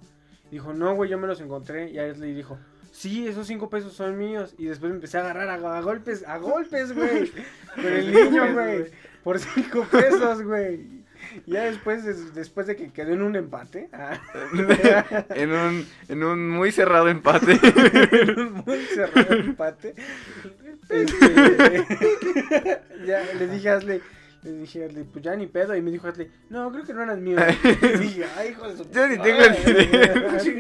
Dijo, 0.52 0.74
no, 0.74 0.96
güey, 0.96 1.10
yo 1.10 1.18
me 1.18 1.28
los 1.28 1.42
encontré. 1.42 1.90
Y 1.92 2.00
Ashley 2.00 2.34
dijo, 2.34 2.58
sí, 2.92 3.28
esos 3.28 3.48
cinco 3.48 3.70
pesos 3.70 3.94
son 3.94 4.18
míos. 4.18 4.56
Y 4.58 4.66
después 4.66 4.90
me 4.90 4.96
empecé 4.96 5.18
a 5.18 5.22
agarrar 5.22 5.50
a, 5.50 5.78
a 5.78 5.82
golpes, 5.82 6.24
a 6.28 6.38
golpes, 6.38 6.94
güey. 6.94 7.32
Con 7.76 7.86
el 7.86 8.12
niño, 8.12 8.54
güey. 8.54 8.86
Por 9.24 9.40
cinco 9.40 9.86
pesos, 9.92 10.42
güey. 10.44 11.00
Ya 11.46 11.66
después, 11.66 12.06
des- 12.06 12.34
después 12.34 12.66
de 12.66 12.78
que 12.78 12.92
quedó 12.92 13.12
en 13.12 13.22
un 13.22 13.36
empate. 13.36 13.90
ah, 13.92 14.18
en, 15.36 15.52
un, 15.52 15.86
en 16.08 16.24
un 16.24 16.50
muy 16.50 16.72
cerrado 16.72 17.10
empate. 17.10 17.60
en 18.22 18.40
un 18.40 18.54
muy 18.66 18.80
cerrado 18.86 19.34
empate. 19.36 19.94
este, 20.90 22.78
ya 23.06 23.22
le 23.38 23.48
dije 23.48 23.70
a 23.70 23.76
Ashley, 23.76 24.02
le 24.44 24.52
dije 24.54 24.84
a 24.84 24.88
Ashley, 24.88 25.04
pues 25.04 25.24
ya 25.24 25.36
ni 25.36 25.48
pedo. 25.48 25.76
Y 25.76 25.82
me 25.82 25.92
dijo 25.92 26.08
Ashley, 26.08 26.32
no, 26.50 26.72
creo 26.72 26.84
que 26.86 26.94
no 26.94 27.04
eran 27.04 27.24
míos. 27.24 27.42
Y 27.64 27.98
dije, 27.98 28.26
ay, 28.38 28.50
hijo 28.50 28.68
de 28.70 28.78
su 28.78 28.90
Yo 28.92 29.08
ni 29.08 29.18
tengo 29.18 29.40
el 29.42 29.50
madre". 29.52 29.74
dinero. 29.86 30.30
Es 30.38 30.44
que 30.44 30.52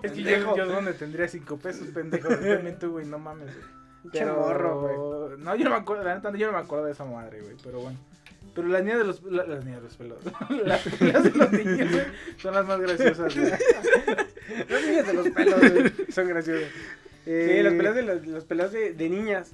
pendejo. 0.00 0.56
yo, 0.56 0.64
yo 0.64 0.72
donde 0.72 0.92
tendría 0.94 1.28
cinco 1.28 1.56
pesos, 1.58 1.88
pendejo. 1.88 2.28
También 2.28 2.78
tú, 2.78 2.90
güey, 2.92 3.06
no 3.06 3.18
mames. 3.18 3.46
güey. 3.54 4.12
Pero, 4.12 4.36
morro, 4.36 5.28
güey. 5.28 5.38
No, 5.40 5.54
yo 5.56 5.64
no 5.64 5.70
me 5.70 5.76
acuerdo, 5.76 6.04
la 6.04 6.14
neta, 6.14 6.32
yo 6.36 6.46
no 6.46 6.52
me 6.52 6.58
acuerdo 6.64 6.86
de 6.86 6.92
esa 6.92 7.04
madre, 7.04 7.40
güey, 7.40 7.56
pero 7.62 7.80
bueno. 7.80 7.98
Pero 8.54 8.68
las 8.68 8.82
niñas 8.82 8.98
de 8.98 9.04
los, 9.04 9.22
la- 9.24 9.44
las 9.46 9.64
niñas 9.64 9.82
de 9.82 9.84
los 9.88 9.96
pelos, 9.96 10.18
las 10.64 10.80
peleas 10.82 11.22
de 11.24 11.30
los 11.30 11.52
niños, 11.52 11.92
güey, 11.92 12.04
son 12.38 12.54
las 12.54 12.66
más 12.66 12.80
graciosas, 12.80 13.34
güey. 13.36 13.50
Los 14.68 14.86
niños 14.86 15.06
de 15.06 15.12
los 15.12 15.28
pelos, 15.30 15.60
güey, 15.60 15.92
son 16.10 16.28
graciosos. 16.28 16.64
Sí, 17.24 17.30
Eh, 17.30 17.60
las 17.62 17.74
peleas 17.74 17.94
de, 17.94 18.02
las, 18.02 18.50
las 18.50 18.72
de, 18.72 18.94
de 18.94 19.08
niñas. 19.10 19.52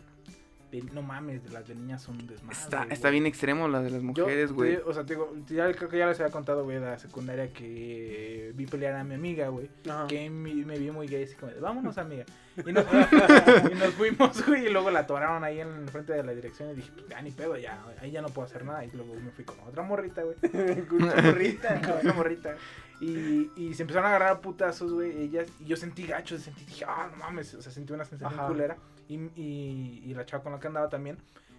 De- 0.83 0.93
No 0.93 1.03
mames, 1.03 1.43
de 1.45 1.51
las 1.51 1.67
de 1.67 1.75
niñas 1.75 2.03
son 2.03 2.19
desmadre, 2.27 2.59
Está, 2.59 2.85
está 2.91 3.11
bien 3.11 3.27
extremo 3.27 3.69
la 3.69 3.83
de 3.83 3.91
las 3.91 4.03
mujeres, 4.03 4.53
güey. 4.53 4.77
O 4.85 4.93
sea, 4.93 5.05
te 5.05 5.15
digo, 5.15 5.35
ya 5.49 5.73
creo 5.73 5.89
que 5.89 5.99
ya 5.99 6.07
les 6.07 6.19
había 6.21 6.33
contado, 6.33 6.65
güey, 6.65 6.79
de 6.79 6.87
la 6.87 6.99
secundaria 6.99 7.53
que 7.53 8.53
vi 8.55 8.67
pelear 8.67 8.95
a 8.97 9.05
mi 9.05 9.15
amiga, 9.15 9.49
güey. 9.49 9.69
Que 10.09 10.29
me, 10.31 10.55
me 10.55 10.79
vi 10.79 10.91
muy 10.91 11.07
gay, 11.09 11.25
así 11.25 11.35
como, 11.35 11.53
de, 11.53 11.61
vámonos, 11.61 11.99
amiga. 11.99 12.25
Y 12.67 12.73
nos, 12.73 12.85
y 13.73 13.75
nos 13.75 13.95
fuimos, 13.95 14.47
güey, 14.47 14.67
y 14.67 14.71
luego 14.71 14.91
la 14.91 15.01
atoraron 15.01 15.43
ahí 15.45 15.61
en 15.61 15.89
frente 15.89 16.13
de 16.13 16.23
la 16.23 16.33
dirección 16.35 16.71
y 16.71 16.75
dije, 16.75 16.91
pues 16.95 17.09
ya 17.09 17.21
ni 17.23 17.31
pedo, 17.31 17.57
ya, 17.57 17.83
ahí 18.01 18.11
ya 18.13 18.23
no 18.23 18.29
puedo 18.29 18.47
hacer 18.47 18.65
nada. 18.65 18.85
Y 18.85 18.91
luego 18.93 19.15
me 19.15 19.31
fui 19.31 19.45
con 19.45 19.59
otra 19.61 19.83
morrita, 19.83 20.23
güey. 20.23 20.37
Con 20.87 21.03
una 21.03 21.15
morrita. 21.21 21.81
Con 21.81 21.91
otra 21.93 22.13
morrita. 22.13 22.57
Y, 23.01 23.51
y 23.57 23.75
se 23.75 23.83
empezaron 23.83 24.07
a 24.07 24.11
agarrar 24.11 24.29
a 24.37 24.41
putazos, 24.41 24.93
güey, 24.93 25.23
ellas. 25.23 25.49
Y 25.59 25.65
yo 25.65 25.77
sentí 25.77 26.07
gacho, 26.07 26.39
sentí, 26.39 26.65
dije, 26.65 26.85
ah, 26.87 27.09
no 27.11 27.17
mames, 27.19 27.53
o 27.55 27.61
sea, 27.61 27.73
sentí 27.73 27.93
una 27.93 28.05
sensación 28.05 28.39
Ajá. 28.39 28.49
culera. 28.49 28.77
Y, 29.09 29.17
y, 29.37 30.03
y 30.07 30.15
la 30.15 30.25
chava 30.27 30.43
con 30.43 30.53
la 30.53 30.61
que 30.61 30.67
andaba 30.67 30.89
también, 30.89 31.19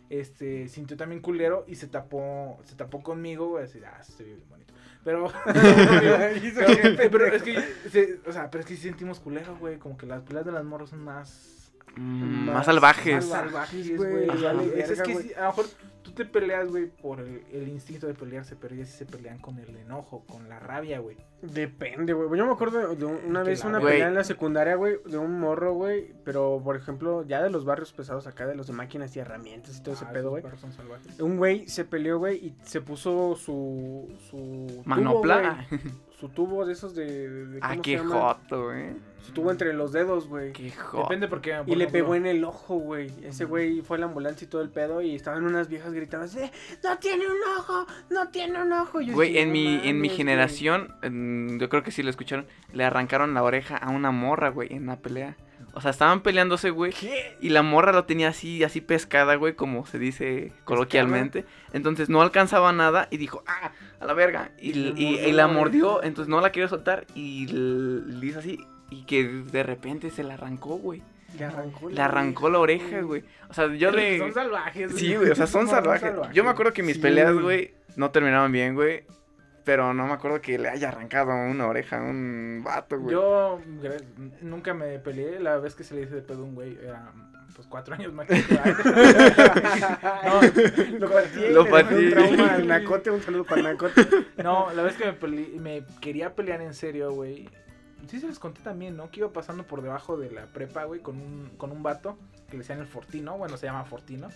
este, 0.10 0.68
sintió 0.68 0.98
también 0.98 1.22
culero 1.22 1.66
y 1.68 1.76
se 1.76 1.88
tapó, 1.88 2.60
se 2.64 2.76
tapó 2.76 3.02
conmigo, 3.02 3.50
güey, 3.50 3.66
así, 3.66 3.80
ah, 3.86 4.00
estoy 4.02 4.28
bien 4.28 4.44
bonito. 4.50 4.74
Pero, 5.04 5.32
pero, 5.46 7.10
pero 7.12 7.26
es 7.28 7.44
que, 7.44 7.62
se- 7.90 8.20
o 8.28 8.32
sea, 8.32 8.50
pero 8.50 8.62
es 8.62 8.68
que 8.68 8.76
sí 8.76 8.84
sentimos 8.84 9.20
culero, 9.20 9.58
güey, 9.58 9.78
como 9.78 9.98
que 9.98 10.06
las 10.06 10.22
peleas 10.24 10.46
de 10.46 10.52
las 10.52 10.64
morros 10.64 10.90
son 10.90 11.04
más... 11.04 11.72
Mm, 11.96 12.50
más 12.52 12.66
salvajes. 12.66 13.16
Más 13.16 13.26
salvajes, 13.26 13.96
güey, 13.96 14.28
Es, 14.76 15.02
que 15.02 15.16
sí, 15.16 15.34
a 15.34 15.42
lo 15.42 15.48
mejor 15.48 15.66
te 16.16 16.26
peleas, 16.26 16.70
güey, 16.70 16.88
por 16.88 17.20
el, 17.20 17.44
el 17.52 17.68
instinto 17.68 18.08
de 18.08 18.14
pelearse, 18.16 18.56
pero 18.56 18.74
ellas 18.74 18.90
sí 18.90 18.98
se 18.98 19.06
pelean 19.06 19.38
con 19.40 19.60
el 19.60 19.76
enojo, 19.76 20.24
con 20.26 20.50
la 20.50 20.60
rabia, 20.60 21.00
güey. 21.00 21.18
Depende, 21.42 22.14
güey. 22.14 22.40
Yo 22.40 22.46
me 22.46 22.54
acuerdo 22.54 22.96
de 22.96 23.06
una 23.06 23.44
Que 23.44 23.50
vez 23.50 23.64
la 23.64 23.70
una 23.70 23.80
pelea 23.82 24.08
en 24.08 24.16
la 24.16 24.24
secundaria, 24.24 24.76
güey, 24.76 24.98
de 25.06 25.18
un 25.18 25.40
morro, 25.40 25.74
güey. 25.74 26.14
Pero, 26.24 26.60
por 26.64 26.76
ejemplo, 26.76 27.24
ya 27.28 27.44
de 27.44 27.50
los 27.52 27.66
barrios 27.66 27.94
pesados 27.94 28.26
acá, 28.26 28.48
de 28.48 28.56
los 28.56 28.68
de 28.68 28.74
máquinas 28.74 29.16
y 29.16 29.20
herramientas 29.20 29.78
y 29.78 29.84
todo 29.84 29.94
ese 29.94 30.06
Ah, 30.06 30.12
pedo, 30.12 30.32
güey. 30.32 30.44
Un 31.20 31.38
güey 31.38 31.68
se 31.68 31.86
peleó, 31.86 32.18
güey, 32.18 32.38
y 32.38 32.56
se 32.64 32.82
puso 32.82 33.36
su. 33.36 34.08
su. 34.30 34.82
Manopla. 34.86 35.68
Tubo. 35.70 35.80
su 36.20 36.30
tubo 36.30 36.66
de 36.66 36.74
esos 36.74 36.96
de. 36.96 37.30
de- 37.30 37.60
Ah, 37.62 37.70
¿cómo 37.70 37.76
se 37.76 37.82
qué 37.82 37.98
llama? 37.98 38.16
joto, 38.16 38.64
güey. 38.66 38.86
Su 39.22 39.34
tubo 39.34 39.50
entre 39.52 39.74
los 39.74 39.92
dedos, 39.92 40.28
güey. 40.28 40.54
Qué 40.54 40.70
joto. 40.72 41.04
Depende 41.04 41.28
porque... 41.28 41.56
por 41.56 41.68
Y 41.70 41.76
le 41.76 41.88
pegó 41.88 42.14
en 42.16 42.26
el 42.28 42.44
ojo, 42.44 42.76
güey. 42.76 43.12
Ese 43.24 43.46
güey 43.46 43.82
fue 43.82 43.98
a 43.98 44.00
la 44.02 44.06
ambulancia 44.06 44.46
y 44.46 44.48
todo 44.48 44.62
el 44.62 44.70
pedo. 44.70 45.02
Y 45.02 45.16
estaban 45.16 45.44
unas 45.46 45.68
viejas 45.68 45.94
gritando 45.94 46.26
así: 46.26 46.40
¡No 46.84 46.98
tiene 47.00 47.26
un 47.26 47.38
ojo! 47.58 47.88
¡No 48.12 48.30
tiene 48.30 48.62
un 48.62 48.72
ojo! 48.72 49.00
Güey, 49.14 49.38
en 49.40 49.48
"No 49.50 49.54
mi, 49.54 49.82
en 49.84 50.00
mi 50.00 50.10
generación, 50.10 50.94
en- 51.02 51.58
yo 51.60 51.70
creo 51.70 51.82
que 51.84 51.92
sí 51.92 52.04
lo 52.04 52.10
escucharon, 52.12 52.46
le 52.72 52.84
arrancaron 52.84 53.34
la 53.34 53.42
oreja 53.44 53.76
a 53.78 53.90
una 53.90 54.12
morra, 54.12 54.50
güey, 54.50 54.72
en 54.74 54.86
la 54.86 54.98
pelea. 54.98 55.36
O 55.76 55.82
sea, 55.82 55.92
estaban 55.92 56.22
peleándose, 56.22 56.70
güey. 56.70 56.94
Y 57.42 57.50
la 57.50 57.62
morra 57.62 57.92
lo 57.92 58.06
tenía 58.06 58.30
así, 58.30 58.64
así 58.64 58.80
pescada, 58.82 59.36
güey, 59.36 59.54
como 59.56 59.86
se 59.86 60.00
dice 60.00 60.52
coloquialmente. 60.64 61.46
Entonces 61.74 62.08
no 62.10 62.22
alcanzaba 62.22 62.72
nada 62.72 63.08
y 63.12 63.18
dijo, 63.18 63.44
¡ah! 63.46 63.72
A 64.00 64.06
la 64.06 64.14
verga. 64.14 64.52
Y, 64.58 64.70
Y 64.72 64.74
le 64.74 64.90
y- 64.90 65.06
mordió 65.06 65.28
y 65.28 65.32
la 65.34 65.48
la 65.48 65.54
mordió, 65.54 66.04
entonces 66.04 66.30
no 66.30 66.40
la 66.42 66.52
quería 66.52 66.70
soltar 66.70 67.06
y 67.14 67.48
le 67.48 68.26
hizo 68.26 68.40
así. 68.40 68.58
Y 68.90 69.04
que 69.04 69.28
de 69.28 69.64
repente 69.64 70.10
se 70.12 70.24
la 70.24 70.36
arrancó, 70.36 70.78
güey. 70.78 71.02
Le 71.38 71.44
arrancó 71.44 71.90
Le 71.90 72.02
arrancó 72.02 72.50
la 72.50 72.60
oreja, 72.60 73.02
güey. 73.02 73.24
O 73.50 73.54
sea, 73.54 73.66
yo 73.74 73.90
pero 73.92 73.98
le... 74.02 74.18
Son 74.20 74.34
salvajes, 74.34 74.92
Sí, 74.96 75.16
güey, 75.16 75.32
o 75.32 75.36
sea, 75.36 75.48
son 75.48 75.68
salvajes. 75.68 76.14
Yo 76.34 76.44
me 76.46 76.52
acuerdo 76.52 76.72
que 76.72 76.84
mis 76.84 76.96
Sí, 76.96 77.02
peleas, 77.02 77.34
güey. 77.34 77.44
güey, 77.44 77.74
no 77.98 78.12
terminaban 78.12 78.52
bien, 78.54 78.76
güey. 78.76 79.04
Pero 79.66 79.94
no 79.94 80.06
me 80.08 80.14
acuerdo 80.14 80.40
que 80.42 80.58
le 80.60 80.70
haya 80.70 80.90
arrancado 80.90 81.32
una 81.34 81.68
oreja 81.68 81.98
a 81.98 82.02
un 82.02 82.62
vato, 82.64 83.00
güey. 83.00 83.14
Yo 83.14 83.60
nunca 84.42 84.74
me 84.74 85.00
peleé. 85.00 85.40
La 85.40 85.58
vez 85.58 85.76
que 85.76 85.84
se 85.84 85.96
le 85.96 86.02
hice 86.04 86.16
de 86.16 86.22
pedo 86.22 86.42
a 86.44 86.46
un 86.46 86.56
güey 86.56 86.78
era 86.82 87.12
pues 87.56 87.68
cuatro 87.68 87.96
años 87.96 88.12
más 88.14 88.28
que 88.28 88.36
no, 90.24 90.42
Lo 91.00 91.10
partí. 91.10 91.50
Lo 91.50 91.64
dejé 91.64 91.96
Un 91.96 92.10
trauma 92.12 92.54
al 92.56 92.68
Nacote, 92.68 93.12
un 93.12 93.22
saludo 93.22 93.46
para 93.46 93.62
el 93.62 93.68
Nacote. 93.68 94.06
no, 94.44 94.72
la 94.74 94.84
vez 94.84 94.96
que 94.98 95.06
me, 95.06 95.20
peleé- 95.20 95.60
me 95.60 95.84
quería 96.02 96.36
pelear 96.36 96.62
en 96.62 96.74
serio, 96.74 97.12
güey. 97.12 97.50
Sí 98.10 98.20
se 98.20 98.28
les 98.28 98.38
conté 98.40 98.62
también, 98.62 98.96
¿no? 98.98 99.10
Que 99.10 99.22
iba 99.22 99.30
pasando 99.30 99.64
por 99.64 99.82
debajo 99.82 100.16
de 100.18 100.30
la 100.32 100.46
prepa, 100.46 100.84
güey, 100.84 101.00
con 101.02 101.16
un, 101.16 101.50
con 101.58 101.72
un 101.72 101.82
vato 101.82 102.18
que 102.50 102.54
le 102.58 102.60
decían 102.60 102.80
el 102.80 102.86
Fortino. 102.88 103.38
Bueno, 103.38 103.58
se 103.58 103.66
llama 103.66 103.84
Fortino. 103.86 104.28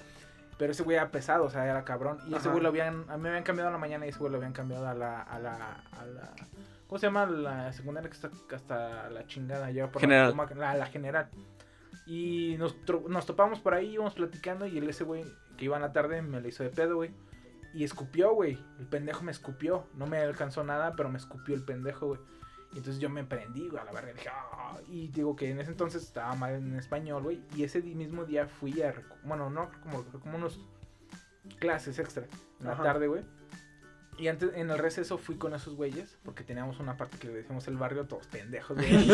Pero 0.59 0.73
ese 0.73 0.83
güey 0.83 0.97
era 0.97 1.09
pesado, 1.09 1.45
o 1.45 1.49
sea, 1.49 1.65
era 1.65 1.83
cabrón. 1.85 2.19
Y 2.27 2.35
ese 2.35 2.49
güey 2.49 2.61
lo 2.61 2.69
habían... 2.69 3.05
A 3.09 3.15
mí 3.17 3.23
me 3.23 3.29
habían 3.29 3.43
cambiado 3.43 3.69
a 3.69 3.71
la 3.71 3.79
mañana 3.79 4.05
y 4.05 4.09
ese 4.09 4.19
güey 4.19 4.29
lo 4.31 4.37
habían 4.37 4.53
cambiado 4.53 4.87
a 4.87 4.93
la... 4.93 5.21
A 5.23 5.39
la, 5.39 5.55
a 5.93 6.05
la 6.05 6.31
¿Cómo 6.85 6.99
se 6.99 7.07
llama 7.07 7.25
la 7.25 7.71
secundaria 7.73 8.09
que 8.09 8.15
está 8.15 8.29
hasta 8.55 9.09
la 9.09 9.25
chingada? 9.25 9.71
Lleva 9.71 9.87
por 9.91 10.01
la- 10.01 10.07
General. 10.31 10.47
La, 10.57 10.73
la 10.75 10.85
general. 10.87 11.29
Y 12.05 12.55
nos, 12.57 12.75
nos 13.07 13.25
topamos 13.25 13.59
por 13.59 13.73
ahí, 13.73 13.93
íbamos 13.93 14.15
platicando 14.15 14.65
y 14.65 14.77
el 14.79 14.89
ese 14.89 15.03
güey 15.03 15.23
que 15.57 15.65
iba 15.65 15.75
en 15.75 15.81
la 15.83 15.93
tarde 15.93 16.21
me 16.21 16.41
le 16.41 16.49
hizo 16.49 16.63
de 16.63 16.69
pedo, 16.69 16.95
güey. 16.97 17.11
Y 17.73 17.83
escupió, 17.83 18.33
güey. 18.33 18.57
El 18.79 18.87
pendejo 18.87 19.23
me 19.23 19.31
escupió. 19.31 19.85
No 19.93 20.07
me 20.07 20.17
alcanzó 20.17 20.63
nada, 20.63 20.93
pero 20.97 21.09
me 21.09 21.19
escupió 21.19 21.53
el 21.55 21.63
pendejo, 21.63 22.07
güey. 22.07 22.19
Y 22.71 22.77
entonces 22.77 23.01
yo 23.01 23.09
me 23.09 23.23
prendí, 23.23 23.67
güey, 23.67 23.81
a 23.81 23.85
la 23.85 23.91
verga. 23.91 24.13
Dije, 24.13 24.29
"Ah", 24.29 24.77
Y 24.89 25.07
digo 25.07 25.35
que 25.35 25.49
en 25.49 25.59
ese 25.59 25.71
entonces 25.71 26.03
estaba 26.03 26.35
mal 26.35 26.53
en 26.53 26.75
español, 26.75 27.23
güey. 27.23 27.41
Y 27.55 27.63
ese 27.63 27.81
mismo 27.81 28.25
día 28.25 28.47
fui 28.47 28.81
a. 28.81 28.93
Bueno, 29.23 29.49
no, 29.49 29.69
como, 29.83 30.03
como 30.05 30.37
unos 30.37 30.59
clases 31.57 31.97
extra 31.99 32.25
en 32.59 32.67
la 32.67 32.77
tarde, 32.77 33.07
güey. 33.07 33.23
Y 34.19 34.27
antes, 34.27 34.51
en 34.53 34.69
el 34.69 34.77
receso 34.77 35.17
fui 35.17 35.37
con 35.37 35.53
esos 35.55 35.75
güeyes, 35.75 36.17
porque 36.25 36.43
teníamos 36.43 36.79
una 36.81 36.97
parte 36.97 37.17
que 37.17 37.27
le 37.27 37.33
decíamos 37.35 37.65
el 37.69 37.77
barrio, 37.77 38.05
todos 38.05 38.27
pendejos, 38.27 38.75
güey. 38.75 38.89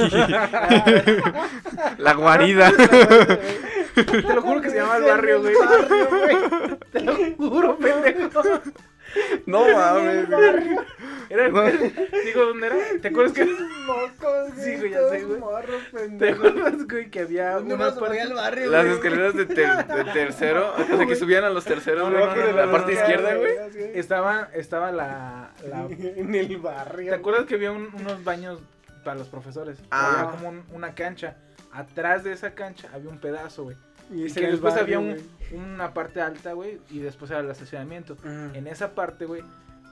La 2.00 2.14
guarida. 2.16 2.72
Te 3.96 4.34
lo 4.34 4.42
juro 4.42 4.62
que 4.62 4.72
se 4.72 4.78
llama 4.78 4.98
el 4.98 5.04
barrio, 5.04 5.42
güey. 5.42 5.54
Te 6.92 7.02
lo 7.02 7.16
juro, 7.38 7.78
pendejo. 7.78 8.42
No 9.46 9.68
mames, 9.74 10.30
güey. 10.30 10.78
Era, 11.30 11.50
No. 11.50 11.64
digo, 11.64 12.46
¿dónde 12.46 12.68
era? 12.68 12.78
¿Te 13.02 13.08
acuerdas 13.08 13.34
que 13.34 13.46
Mocos, 13.46 14.50
Sí, 14.64 14.76
güey, 14.78 14.92
ya 14.92 15.10
sé, 15.10 15.24
güey. 15.24 15.40
Morros, 15.40 15.82
¿Te 16.20 16.30
acuerdas, 16.30 16.88
güey, 16.88 17.10
que 17.10 17.20
había 17.22 17.52
¿Dónde 17.56 17.74
una 17.76 17.96
parte 17.96 18.22
al 18.22 18.34
barrio? 18.34 18.70
Las 18.70 18.84
güey? 18.86 18.96
escaleras 18.96 19.34
de, 19.36 19.46
ter- 19.46 19.88
de 19.88 20.04
tercero, 20.14 20.74
o 20.78 20.98
sea, 20.98 21.06
que 21.06 21.16
subían 21.16 21.44
a 21.44 21.50
los 21.50 21.64
terceros, 21.66 22.10
No, 22.12 22.12
güey, 22.12 22.26
no, 22.26 22.36
no, 22.36 22.46
en 22.50 22.56
la 22.56 22.66
no, 22.68 22.72
parte 22.72 22.94
no, 22.94 23.00
izquierda, 23.00 23.34
no, 23.34 23.40
güey. 23.40 23.54
estaba 23.96 24.50
estaba 24.54 24.92
la, 24.92 25.52
la 25.68 25.86
En 26.00 26.36
el 26.36 26.58
barrio. 26.58 27.10
¿Te 27.12 27.16
acuerdas 27.16 27.46
que 27.46 27.56
había 27.56 27.72
un- 27.72 27.90
unos 27.94 28.24
baños 28.24 28.60
para 29.04 29.18
los 29.18 29.28
profesores? 29.28 29.78
Ah. 29.92 30.20
Había 30.20 30.32
como 30.32 30.50
un- 30.50 30.64
una 30.74 30.94
cancha. 30.94 31.38
Atrás 31.72 32.24
de 32.24 32.32
esa 32.34 32.52
cancha 32.54 32.88
había 32.94 33.10
un 33.10 33.20
pedazo, 33.20 33.64
güey. 33.64 33.78
Y 34.12 34.32
que 34.32 34.42
después 34.48 34.76
barrio, 34.76 34.82
había 34.98 35.00
un-. 35.00 35.18
Una 35.52 35.94
parte 35.94 36.22
alta, 36.22 36.54
güey, 36.54 36.80
y 36.90 37.00
después 37.00 37.32
era 37.32 37.40
el 37.42 37.50
estacionamiento. 37.50 38.18
En 38.24 38.68
esa 38.68 38.94
parte, 38.96 39.26
güey, 39.26 39.44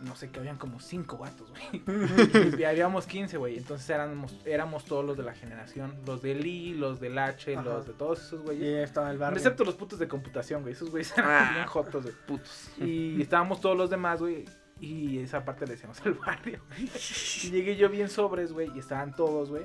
no 0.02 0.16
sé, 0.18 0.30
que 0.30 0.40
habían 0.40 0.58
como 0.58 0.80
cinco 0.82 1.18
vatos, 1.18 1.50
güey. 1.52 1.82
y 2.60 2.64
habíamos 2.66 3.08
15, 3.08 3.38
güey. 3.38 3.58
Entonces 3.58 3.90
éramos, 3.90 4.36
éramos 4.46 4.84
todos 4.86 5.06
los 5.06 5.16
de 5.16 5.24
la 5.24 5.34
generación. 5.34 5.96
Los 6.06 6.22
del 6.22 6.46
I, 6.46 6.74
los 6.74 7.00
del 7.00 7.18
H, 7.18 7.56
Ajá. 7.56 7.64
los 7.64 7.88
de 7.88 7.94
todos 7.94 8.20
esos 8.22 8.42
Y 8.42 8.44
güeyes. 8.44 8.84
estaba 8.84 9.10
el 9.12 9.18
barrio. 9.18 9.38
Excepto 9.38 9.64
los 9.64 9.76
putos 9.76 10.00
de 10.00 10.08
computación, 10.10 10.62
güey. 10.62 10.74
Esos 10.74 10.90
güeyes 10.90 11.18
eran 11.18 11.30
Ah. 11.32 11.52
bien 11.54 11.66
jotos, 11.68 12.04
güey. 12.04 12.16
Putos. 12.28 12.70
Y 12.80 13.22
estábamos 13.22 13.62
todos 13.62 13.78
los 13.78 13.90
demás, 13.90 14.20
güey. 14.20 14.44
Y 14.82 15.20
esa 15.20 15.46
parte 15.46 15.66
le 15.66 15.74
decíamos 15.74 16.02
al 16.06 16.16
barrio. 16.16 16.60
Y 17.44 17.52
llegué 17.52 17.78
yo 17.78 17.88
bien 17.90 18.10
sobres, 18.10 18.52
güey. 18.52 18.70
Y 18.76 18.80
estaban 18.80 19.16
todos, 19.16 19.50
güey. 19.52 19.64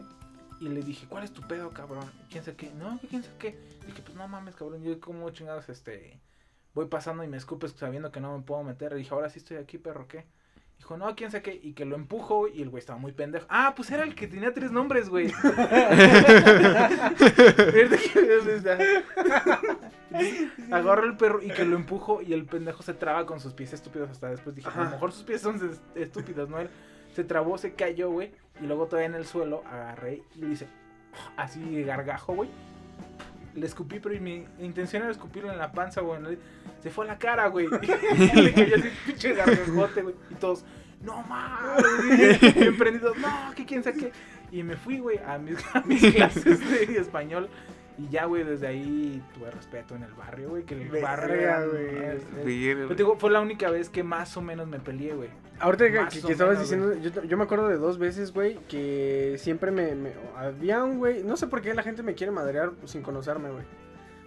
Y 0.61 0.69
le 0.69 0.83
dije, 0.83 1.07
¿cuál 1.09 1.25
es 1.25 1.33
tu 1.33 1.43
pedo, 1.43 1.71
cabrón? 1.71 2.11
¿Quién 2.31 2.45
sabe 2.45 2.57
qué? 2.57 2.71
No, 2.73 2.99
quién 3.09 3.23
sabe 3.23 3.37
qué. 3.39 3.59
Dije, 3.87 4.03
pues 4.03 4.17
no 4.17 4.27
mames, 4.29 4.55
cabrón. 4.57 4.83
Yo 4.83 4.99
como 5.01 5.31
chingados, 5.31 5.69
este... 5.69 6.21
Voy 6.75 6.87
pasando 6.87 7.25
y 7.25 7.29
me 7.29 7.37
escupes 7.37 7.73
sabiendo 7.73 8.13
que 8.13 8.21
no 8.21 8.37
me 8.37 8.45
puedo 8.45 8.63
meter. 8.63 8.93
Le 8.93 8.99
dije, 8.99 9.13
ahora 9.15 9.31
sí 9.31 9.39
estoy 9.39 9.57
aquí, 9.57 9.79
perro, 9.79 10.07
¿qué? 10.07 10.27
Dijo, 10.77 10.97
no, 10.97 11.17
quién 11.17 11.31
sabe 11.33 11.43
qué. 11.43 11.61
Y 11.61 11.73
que 11.73 11.85
lo 11.85 11.97
empujo 11.97 12.47
y 12.47 12.63
el 12.63 12.69
güey 12.71 12.79
estaba 12.81 12.99
muy 12.99 13.11
pendejo. 13.13 13.47
Ah, 13.49 13.73
pues 13.75 13.91
era 13.91 14.05
el 14.05 14.15
que 14.15 14.29
tenía 14.29 14.53
tres 14.55 14.71
nombres, 14.71 15.09
güey. 15.09 15.29
Agarro 20.71 21.05
el 21.05 21.17
perro 21.17 21.43
y 21.43 21.51
que 21.51 21.65
lo 21.65 21.77
empujo 21.77 22.23
y 22.23 22.33
el 22.33 22.45
pendejo 22.45 22.83
se 22.83 22.95
traba 22.95 23.27
con 23.27 23.41
sus 23.41 23.55
pies 23.55 23.73
estúpidos 23.73 24.11
hasta 24.11 24.31
después. 24.31 24.55
Dije, 24.55 24.69
a 24.73 24.85
lo 24.85 24.91
mejor 24.91 25.13
sus 25.13 25.25
pies 25.25 25.41
son 25.41 25.57
est- 25.57 25.97
estúpidos, 25.97 26.49
¿no? 26.49 26.59
Él 26.59 26.69
se 27.19 27.25
trabó, 27.25 27.59
se 27.59 27.73
cayó, 27.73 28.13
güey. 28.13 28.31
Y 28.63 28.67
luego 28.67 28.87
todavía 28.87 29.09
en 29.09 29.17
el 29.17 29.27
suelo 29.27 29.65
agarré 29.67 30.23
y 30.37 30.39
le 30.39 30.53
hice 30.53 30.69
así 31.37 31.59
de 31.59 31.83
gargajo, 31.83 32.33
güey. 32.33 32.49
Le 33.57 33.67
escupí, 33.67 33.99
pero 33.99 34.21
mi 34.21 34.47
intención 34.61 35.03
era 35.03 35.11
escupirlo 35.11 35.51
en 35.51 35.59
la 35.59 35.73
panza, 35.73 36.01
güey. 36.01 36.39
Se 36.81 36.91
fue 36.91 37.07
a 37.07 37.09
la 37.09 37.19
cara, 37.19 37.49
güey. 37.49 37.67
Y 38.35 38.41
le 38.41 38.55
cayó 38.55 38.77
así 38.77 38.89
pinche 39.05 39.35
gargajote, 39.35 40.03
güey. 40.03 40.15
Y 40.31 40.35
todos, 40.37 40.65
no 41.03 41.21
mames. 41.25 42.55
Bien 42.55 42.79
prendidos, 42.79 43.19
no, 43.19 43.53
que 43.57 43.67
quién 43.67 43.83
sabe 43.83 43.99
qué. 43.99 44.13
Y 44.53 44.63
me 44.63 44.77
fui, 44.77 45.01
güey, 45.01 45.19
a 45.19 45.39
mis, 45.39 45.59
a 45.75 45.81
mis 45.81 46.01
clases 46.15 46.61
de 46.71 46.99
español. 47.01 47.49
Y 47.99 48.09
ya, 48.11 48.27
güey, 48.27 48.45
desde 48.45 48.69
ahí 48.69 49.21
tuve 49.35 49.51
respeto 49.51 49.97
en 49.97 50.05
el 50.05 50.13
barrio, 50.15 50.51
güey. 50.51 50.63
Que 50.63 50.75
el 50.81 50.89
Verga, 50.89 51.09
barrio 51.17 51.71
güey. 51.73 51.87
es- 51.97 52.15
es- 52.23 52.25
Verga. 52.45 52.75
Pero 52.83 52.89
te 52.89 52.95
digo, 52.95 53.17
fue 53.19 53.31
la 53.31 53.41
única 53.41 53.71
vez 53.71 53.91
que 53.91 54.05
más 54.05 54.37
o 54.37 54.41
menos 54.43 54.69
me 54.69 54.79
peleé, 54.79 55.15
güey. 55.15 55.31
Ahorita 55.59 55.91
que, 55.91 56.01
Más 56.01 56.15
que- 56.15 56.21
o 56.21 56.27
que 56.27 56.33
estabas 56.33 56.59
menos, 56.71 56.71
diciendo, 56.71 57.21
yo, 57.23 57.25
yo 57.25 57.37
me 57.37 57.43
acuerdo 57.45 57.67
de 57.69 57.77
dos 57.77 57.99
veces, 57.99 58.33
güey, 58.33 58.59
que 58.69 59.35
siempre 59.39 59.73
me, 59.73 59.97
me- 59.97 60.13
Había 60.37 60.85
un 60.85 60.99
güey, 60.99 61.25
no 61.25 61.37
sé 61.37 61.49
por 61.49 61.61
qué 61.61 61.75
la 61.75 61.83
gente 61.83 62.05
me 62.05 62.15
quiere 62.15 62.31
madrear 62.31 62.71
sin 62.85 63.03
conocerme, 63.03 63.51
güey. 63.51 63.65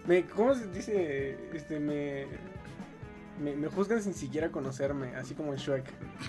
Me, 0.06 0.26
¿Cómo 0.26 0.54
se 0.54 0.68
dice? 0.68 1.38
Este, 1.54 1.80
me, 1.80 2.26
me... 3.42 3.56
Me 3.56 3.68
juzgan 3.68 4.02
sin 4.02 4.12
siquiera 4.12 4.50
conocerme, 4.50 5.16
así 5.16 5.34
como 5.34 5.52
en 5.54 5.58
Shrek. 5.58 5.84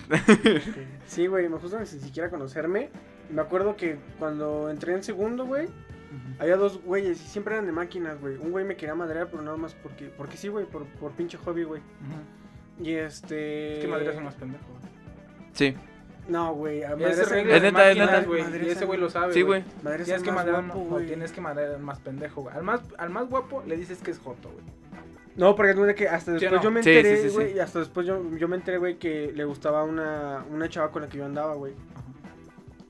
Sí, 1.08 1.28
güey, 1.28 1.50
me 1.50 1.58
juzgan 1.58 1.86
sin 1.86 2.00
siquiera 2.00 2.30
conocerme. 2.30 2.90
Me 3.30 3.42
acuerdo 3.42 3.76
que 3.76 3.98
cuando 4.20 4.70
entré 4.70 4.94
en 4.94 5.04
segundo, 5.04 5.46
güey, 5.46 5.68
había 6.40 6.58
dos 6.58 6.82
güeyes 6.84 7.22
y 7.22 7.28
siempre 7.28 7.54
eran 7.56 7.66
de 7.66 7.72
máquinas, 7.72 8.20
güey. 8.20 8.38
Un 8.38 8.52
güey 8.52 8.66
me 8.66 8.76
quería 8.76 8.96
madrear, 8.96 9.28
pero 9.30 9.42
nada 9.44 9.58
más 9.58 9.74
porque, 9.76 10.06
porque 10.16 10.38
sí, 10.38 10.48
güey, 10.48 10.66
por, 10.66 10.86
por 10.86 11.12
pinche 11.12 11.38
hobby, 11.38 11.64
güey. 11.64 11.82
Y 12.80 12.94
este... 12.94 13.76
Es 13.76 13.80
que 13.86 13.88
Madrid 13.88 14.08
es 14.10 14.18
el 14.18 14.24
más 14.24 14.36
pendejo, 14.36 14.66
güey. 14.70 14.92
Sí, 15.54 15.76
No, 16.28 16.54
güey. 16.56 16.82
Es 16.82 16.90
madrear- 16.90 17.48
Es 17.48 17.62
neta, 17.62 17.92
es 17.92 17.98
neta. 17.98 18.26
Y 18.66 18.70
ese 18.70 18.86
güey 18.86 19.00
lo 19.00 19.10
sabe, 19.10 19.34
sí, 19.34 19.42
güey. 19.44 19.64
Madre 19.84 20.04
Tienes 20.06 20.22
es 20.22 20.24
que 20.24 20.30
el 20.30 20.36
más 20.36 20.46
madrear, 20.46 20.66
guapo, 20.66 20.80
no, 20.80 20.86
güey. 20.90 21.06
tienes 21.08 21.32
que 21.32 21.42
madrear 21.42 21.72
al 21.76 21.82
más 21.82 22.00
pendejo, 22.00 22.42
güey. 22.42 22.56
Al 22.56 22.64
más, 22.64 22.82
al 22.98 23.10
más 23.10 23.30
guapo 23.30 23.64
le 23.68 23.78
dices 23.78 24.00
que 24.02 24.12
es 24.12 24.20
joto, 24.20 24.50
güey. 24.50 24.66
No, 25.36 25.56
porque 25.56 25.74
de 25.74 25.96
que 25.96 26.08
hasta 26.08 26.34
Sí, 26.38 26.40
después 26.42 26.60
no. 26.60 26.64
yo 26.64 26.72
me 26.72 26.80
enteré, 26.80 27.18
sí, 27.28 27.30
güey, 27.34 27.50
sí. 27.50 27.56
y 27.56 27.60
hasta 27.60 27.80
después 27.80 28.06
yo, 28.06 28.22
yo 28.38 28.48
me 28.48 28.56
enteré, 28.56 28.78
güey, 28.78 28.98
que 29.00 29.32
le 29.34 29.44
gustaba 29.46 29.84
una, 29.84 30.46
una 30.52 30.70
chava 30.70 30.92
con 30.92 31.02
la 31.02 31.10
que 31.10 31.18
yo 31.18 31.26
andaba, 31.26 31.56
güey. 31.56 31.74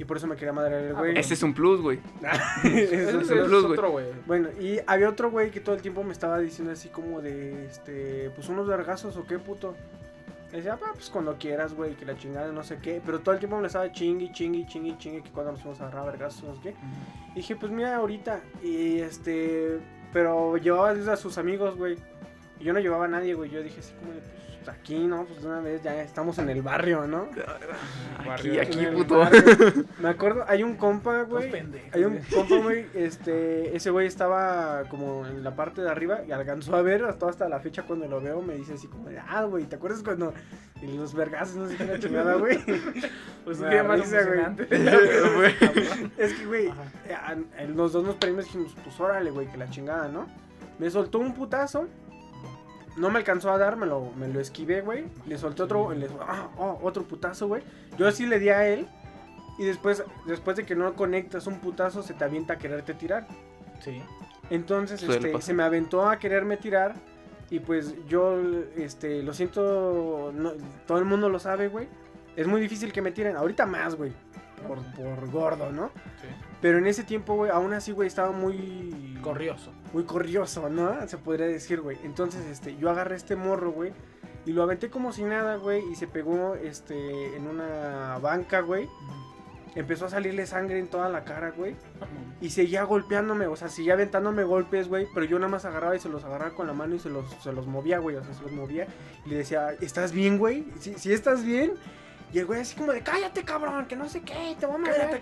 Y 0.03 0.05
por 0.05 0.17
eso 0.17 0.27
me 0.27 0.35
quería 0.35 0.51
madrear 0.51 0.81
el 0.83 0.95
Ah, 0.97 0.99
güey. 0.99 1.17
Ese 1.17 1.33
es 1.33 1.43
un 1.43 1.53
plus, 1.53 1.79
güey. 1.79 1.97
Ese 2.65 2.83
es 2.83 3.29
es, 3.29 3.31
un- 3.31 3.45
plus, 3.45 3.65
güey. 3.89 4.05
Bueno, 4.25 4.49
y 4.59 4.79
había 4.85 5.07
otro 5.07 5.31
güey 5.31 5.49
que 5.49 5.61
todo 5.61 5.75
el 5.75 5.81
tiempo 5.81 6.03
me 6.03 6.11
estaba 6.11 6.39
diciendo 6.39 6.73
así 6.73 6.89
como 6.89 7.21
de, 7.21 7.67
este, 7.67 8.29
pues 8.35 8.49
unos 8.49 8.67
vergazos 8.67 9.15
o 9.15 9.25
qué, 9.25 9.39
puto. 9.39 9.75
Le 10.51 10.57
decía, 10.57 10.77
"Ah, 10.83 10.91
pues 10.93 11.09
cuando 11.09 11.37
quieras, 11.37 11.73
güey, 11.73 11.95
que 11.95 12.03
la 12.03 12.17
chingada, 12.17 12.51
no 12.51 12.63
sé 12.65 12.79
qué. 12.79 13.01
Pero 13.05 13.21
todo 13.21 13.33
el 13.33 13.39
tiempo 13.39 13.57
me 13.61 13.67
estaba 13.67 13.89
chingui, 13.93 14.33
chingui, 14.33 14.65
chingui, 14.67 14.97
chingui, 14.97 15.21
que 15.21 15.29
cuando 15.29 15.53
nos 15.53 15.61
fuimos 15.61 15.79
a 15.79 15.87
agarrar 15.87 16.05
vergazos, 16.11 16.43
no 16.43 16.55
sé 16.55 16.61
qué. 16.63 16.75
Y 17.31 17.35
dije, 17.35 17.55
pues 17.55 17.71
mira, 17.71 17.95
ahorita. 17.95 18.41
Y 18.61 18.99
este. 18.99 19.79
Pero 20.11 20.57
llevaba 20.57 20.89
a 20.91 21.15
sus 21.15 21.37
amigos, 21.37 21.77
güey. 21.77 21.97
Y 22.59 22.65
yo 22.65 22.73
no 22.73 22.79
llevaba 22.81 23.05
a 23.05 23.07
nadie, 23.07 23.35
güey. 23.35 23.49
Yo 23.49 23.63
dije 23.63 23.79
así 23.79 23.93
como 23.93 24.11
de, 24.11 24.19
pues 24.19 24.42
aquí, 24.71 24.99
¿no? 25.07 25.25
Pues 25.25 25.41
de 25.41 25.47
una 25.47 25.59
vez 25.59 25.81
ya 25.83 26.01
estamos 26.01 26.37
en 26.39 26.49
el 26.49 26.61
barrio, 26.61 27.07
¿no? 27.07 27.27
Aquí, 28.17 28.27
Barrio. 28.27 28.61
aquí, 28.61 28.85
puto. 28.87 29.19
barrio. 29.19 29.41
Me 29.99 30.09
acuerdo, 30.09 30.45
hay 30.47 30.63
un 30.63 30.75
compa, 30.75 31.23
güey. 31.23 31.51
Hay 31.91 32.03
un 32.03 32.19
compa, 32.33 32.57
güey. 32.57 32.85
Este. 32.93 33.75
Ese 33.75 33.89
güey 33.89 34.07
estaba 34.07 34.83
como 34.89 35.25
en 35.27 35.43
la 35.43 35.55
parte 35.55 35.81
de 35.81 35.89
arriba 35.89 36.21
y 36.27 36.31
alcanzó 36.31 36.75
a 36.75 36.81
ver 36.81 37.03
hasta, 37.05 37.27
hasta 37.27 37.49
la 37.49 37.59
fecha 37.59 37.83
cuando 37.83 38.07
lo 38.07 38.21
veo. 38.21 38.41
Me 38.41 38.55
dice 38.55 38.73
así 38.73 38.87
como 38.87 39.09
de, 39.09 39.19
ah, 39.19 39.43
güey, 39.43 39.65
¿te 39.65 39.75
acuerdas 39.75 40.03
cuando. 40.03 40.33
Y 40.81 40.97
los 40.97 41.13
vergazos, 41.13 41.55
no 41.55 41.67
sé 41.67 41.77
qué 41.77 41.85
la 41.85 41.99
chingada, 41.99 42.35
güey? 42.35 42.59
Pues 43.43 43.59
un 43.59 43.69
día 43.69 43.83
más 43.83 43.99
risa, 43.99 44.19
güey. 44.23 45.53
Es 46.17 46.33
que, 46.33 46.45
güey, 46.45 46.67
eh, 46.67 47.67
los 47.67 47.91
dos 47.91 48.05
nos 48.05 48.15
prendimos 48.15 48.45
y 48.45 48.57
dijimos, 48.57 48.75
pues 48.83 48.97
órale, 49.01 49.31
güey, 49.31 49.47
que 49.47 49.57
la 49.57 49.69
chingada, 49.69 50.07
¿no? 50.07 50.27
Me 50.79 50.89
soltó 50.89 51.19
un 51.19 51.33
putazo. 51.33 51.87
No 52.95 53.09
me 53.09 53.17
alcanzó 53.19 53.51
a 53.51 53.57
dar, 53.57 53.75
me 53.75 53.85
lo, 53.85 54.11
me 54.17 54.27
lo 54.27 54.39
esquivé, 54.39 54.81
güey. 54.81 55.05
Le 55.25 55.37
solté 55.37 55.63
otro, 55.63 55.91
le, 55.93 56.07
ah, 56.21 56.49
oh, 56.57 56.79
otro 56.83 57.03
putazo, 57.03 57.47
güey. 57.47 57.63
Yo 57.97 58.07
así 58.07 58.25
le 58.25 58.39
di 58.39 58.49
a 58.49 58.67
él. 58.67 58.87
Y 59.57 59.65
después, 59.65 60.03
después 60.25 60.57
de 60.57 60.65
que 60.65 60.75
no 60.75 60.93
conectas 60.95 61.47
un 61.47 61.59
putazo, 61.59 62.03
se 62.03 62.13
te 62.13 62.23
avienta 62.23 62.53
a 62.53 62.57
quererte 62.57 62.93
tirar. 62.93 63.27
Sí. 63.81 64.01
Entonces, 64.49 65.01
este, 65.03 65.41
se 65.41 65.53
me 65.53 65.63
aventó 65.63 66.07
a 66.07 66.17
quererme 66.19 66.57
tirar. 66.57 66.95
Y 67.49 67.59
pues 67.59 67.93
yo, 68.07 68.37
este, 68.75 69.21
lo 69.21 69.33
siento, 69.33 70.31
no- 70.33 70.53
todo 70.87 70.97
el 70.97 71.05
mundo 71.05 71.29
lo 71.29 71.39
sabe, 71.39 71.67
güey. 71.67 71.87
Es 72.35 72.47
muy 72.47 72.61
difícil 72.61 72.91
que 72.91 73.01
me 73.01 73.11
tiren. 73.11 73.35
Ahorita 73.35 73.65
más, 73.65 73.95
güey. 73.95 74.11
Por, 74.67 74.79
por 74.95 75.29
gordo, 75.29 75.71
¿no? 75.71 75.87
Sí. 76.21 76.27
Pero 76.63 76.77
en 76.77 76.87
ese 76.87 77.03
tiempo, 77.03 77.35
güey, 77.35 77.51
aún 77.51 77.73
así, 77.73 77.91
güey, 77.91 78.07
estaba 78.07 78.31
muy... 78.31 79.19
Corrioso. 79.21 79.73
Muy 79.91 80.05
corrioso, 80.05 80.69
¿no? 80.69 81.05
Se 81.09 81.17
podría 81.17 81.45
decir, 81.45 81.81
güey. 81.81 81.97
Entonces, 82.05 82.45
este, 82.45 82.77
yo 82.77 82.89
agarré 82.89 83.17
este 83.17 83.35
morro, 83.35 83.73
güey. 83.73 83.91
Y 84.45 84.53
lo 84.53 84.63
aventé 84.63 84.89
como 84.89 85.11
si 85.11 85.23
nada, 85.23 85.57
güey. 85.57 85.83
Y 85.91 85.95
se 85.95 86.07
pegó, 86.07 86.55
este, 86.55 87.35
en 87.35 87.47
una 87.47 88.17
banca, 88.19 88.61
güey. 88.61 88.87
Empezó 89.75 90.05
a 90.05 90.09
salirle 90.09 90.45
sangre 90.45 90.79
en 90.79 90.87
toda 90.87 91.09
la 91.09 91.25
cara, 91.25 91.51
güey. 91.51 91.75
Y 92.39 92.51
seguía 92.51 92.83
golpeándome, 92.83 93.47
o 93.47 93.57
sea, 93.57 93.67
seguía 93.67 93.95
aventándome 93.95 94.45
golpes, 94.45 94.87
güey. 94.87 95.05
Pero 95.13 95.25
yo 95.25 95.39
nada 95.39 95.51
más 95.51 95.65
agarraba 95.65 95.97
y 95.97 95.99
se 95.99 96.07
los 96.07 96.23
agarraba 96.23 96.55
con 96.55 96.65
la 96.67 96.73
mano 96.73 96.95
y 96.95 96.99
se 96.99 97.09
los, 97.09 97.29
se 97.43 97.51
los 97.51 97.67
movía, 97.67 97.99
güey. 97.99 98.15
O 98.15 98.23
sea, 98.23 98.33
se 98.33 98.41
los 98.41 98.53
movía. 98.53 98.87
Y 99.25 99.31
le 99.31 99.35
decía, 99.35 99.73
¿estás 99.81 100.13
bien, 100.13 100.37
güey? 100.37 100.65
¿Sí, 100.79 100.93
sí 100.95 101.11
estás 101.11 101.43
bien? 101.43 101.73
Y 102.33 102.39
el 102.39 102.45
güey 102.45 102.61
así 102.61 102.75
como 102.75 102.91
de, 102.91 103.01
cállate, 103.01 103.43
cabrón, 103.43 103.85
que 103.85 103.95
no 103.95 104.09
sé 104.09 104.21
qué, 104.21 104.55
te 104.59 104.65
voy 104.65 104.75
a 104.75 104.79
madrear". 104.79 105.21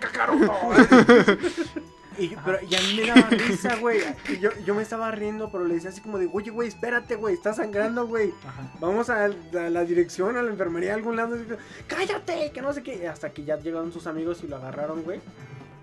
Y, 2.18 2.36
pero, 2.44 2.58
y 2.68 2.74
a 2.74 2.80
mí 2.80 3.00
me 3.00 3.06
daba 3.06 3.30
risa, 3.30 3.76
güey. 3.76 4.00
Y 4.28 4.38
yo, 4.38 4.50
yo 4.66 4.74
me 4.74 4.82
estaba 4.82 5.10
riendo, 5.12 5.50
pero 5.50 5.64
le 5.64 5.74
decía 5.74 5.88
así 5.88 6.02
como 6.02 6.18
de, 6.18 6.28
oye, 6.30 6.50
güey, 6.50 6.68
espérate, 6.68 7.14
güey, 7.14 7.34
está 7.34 7.54
sangrando, 7.54 8.06
güey. 8.06 8.34
Ajá. 8.46 8.70
Vamos 8.80 9.08
a, 9.08 9.24
a 9.24 9.28
la 9.70 9.84
dirección, 9.86 10.36
a 10.36 10.42
la 10.42 10.50
enfermería, 10.50 10.92
a 10.92 10.96
algún 10.96 11.16
lado. 11.16 11.38
Cállate, 11.86 12.50
que 12.52 12.60
no 12.60 12.74
sé 12.74 12.82
qué. 12.82 13.08
Hasta 13.08 13.30
que 13.32 13.44
ya 13.44 13.56
llegaron 13.58 13.92
sus 13.94 14.06
amigos 14.06 14.42
y 14.44 14.46
lo 14.46 14.56
agarraron, 14.56 15.02
güey. 15.04 15.20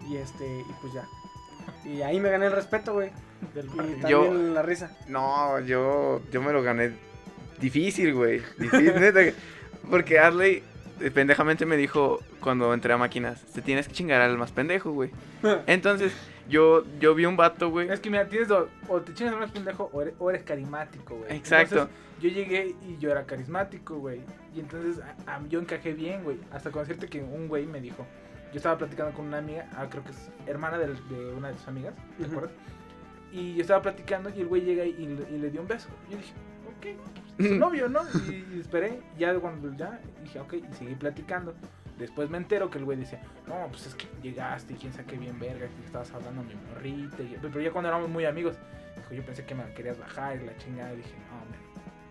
Y 0.08 0.18
este, 0.18 0.46
y 0.46 0.74
pues 0.82 0.94
ya. 0.94 1.08
Y 1.84 2.04
ahí 2.04 2.20
me 2.20 2.30
gané 2.30 2.46
el 2.46 2.52
respeto, 2.52 2.94
güey. 2.94 3.10
Del 3.56 3.66
Y 3.66 3.70
también 4.00 4.08
Yo- 4.10 4.34
la 4.54 4.62
risa. 4.62 4.96
No, 5.08 5.60
yo, 5.62 6.22
yo 6.32 6.42
me 6.44 6.54
lo 6.54 6.62
gané 6.62 6.92
difícil, 7.60 8.14
güey. 8.14 8.44
Difícil, 8.60 8.94
neta. 9.00 9.22
que- 9.24 9.34
Porque 9.90 10.20
Arley 10.20 10.58
eh, 10.58 10.64
pendejamente 11.14 11.66
me 11.66 11.78
dijo 11.78 12.20
cuando 12.42 12.74
entré 12.74 12.94
a 12.94 12.98
máquinas, 12.98 13.42
te 13.54 13.62
tienes 13.62 13.88
que 13.88 13.94
chingar 13.94 14.22
al 14.22 14.38
más 14.38 14.52
pendejo, 14.52 14.92
güey. 14.92 15.12
Entonces, 15.68 16.14
yo, 16.50 16.84
yo 17.00 17.16
vi 17.16 17.26
un 17.26 17.38
vato, 17.38 17.70
güey. 17.70 17.90
Es 17.90 18.00
que 18.00 18.10
mira, 18.10 18.28
tienes 18.28 18.48
dos, 18.48 18.68
o 18.88 19.02
te 19.02 19.14
chingas 19.14 19.34
al 19.34 19.40
más 19.40 19.52
pendejo 19.52 19.90
o 19.94 20.02
eres, 20.02 20.14
o 20.20 20.30
eres 20.30 20.44
carismático, 20.44 21.16
güey. 21.18 21.36
Exacto. 21.36 21.76
Entonces, 21.76 21.96
yo 22.22 22.30
llegué 22.30 22.76
y 22.88 22.98
yo 23.00 23.12
era 23.12 23.26
carismático, 23.26 23.98
güey. 23.98 24.22
Y 24.56 24.60
entonces 24.60 25.02
a- 25.26 25.36
a- 25.36 25.48
yo 25.48 25.60
encajé 25.60 25.94
bien, 25.94 26.24
güey. 26.24 26.38
Hasta 26.52 26.72
con 26.72 26.82
decirte 26.84 27.08
que 27.08 27.22
un 27.22 27.48
güey 27.48 27.66
me 27.66 27.80
dijo, 27.80 28.06
yo 28.52 28.58
estaba 28.58 28.78
platicando 28.78 29.14
con 29.14 29.26
una 29.28 29.38
amiga, 29.38 29.70
ah, 29.78 29.86
creo 29.90 30.04
que 30.04 30.12
es 30.12 30.30
hermana 30.48 30.78
de, 30.80 30.88
una 31.38 31.50
de 31.50 31.54
tus 31.54 31.68
amigas, 31.68 31.94
¿te 32.18 32.26
acuerdas? 32.26 32.52
Y 33.32 33.54
yo 33.54 33.62
estaba 33.62 33.82
platicando 33.84 34.32
y 34.36 34.42
el 34.42 34.48
güey 34.48 34.64
llega 34.64 34.84
y, 34.86 34.90
y 34.98 35.06
le- 35.06 35.30
y 35.36 35.38
le 35.40 35.52
dio 35.52 35.62
un 35.62 35.68
beso. 35.68 35.88
Yo 36.10 36.18
dije, 36.18 36.34
ok, 36.68 36.98
su 37.40 37.56
novio, 37.56 37.90
¿no? 37.90 38.02
Y, 38.30 38.46
y 38.56 38.60
esperé, 38.60 39.00
ya 39.18 39.34
cuando 39.40 39.74
ya 39.76 40.00
dije, 40.24 40.40
ok, 40.40 40.54
y 40.54 40.74
seguí 40.76 40.96
platicando. 40.96 41.54
Después 41.98 42.30
me 42.30 42.38
entero 42.38 42.70
que 42.70 42.78
el 42.78 42.86
güey 42.86 42.98
decía, 42.98 43.22
no, 43.48 43.68
pues 43.70 43.88
es 43.88 43.96
que 43.96 44.08
llegaste 44.24 44.74
y 44.74 44.78
quién 44.78 44.94
sabe 44.94 45.06
qué 45.06 45.18
bien 45.18 45.38
verga, 45.40 45.68
que 45.68 45.86
estabas 45.86 46.12
hablando 46.14 46.42
a 46.42 46.44
mi 46.46 46.54
morrita. 46.74 47.22
y- 47.24 47.38
pero 47.42 47.60
ya 47.60 47.72
cuando 47.72 47.90
éramos 47.90 48.10
muy 48.10 48.24
amigos, 48.26 48.56
dijo, 48.96 49.14
yo 49.16 49.26
pensé 49.26 49.44
que 49.46 49.54
me 49.56 49.64
querías 49.74 50.00
bajar 50.00 50.40
y 50.42 50.46
la 50.46 50.56
chingada. 50.58 50.94
Y 50.94 50.98
dije, 50.98 51.14
no, 51.30 51.36
man. 51.40 51.60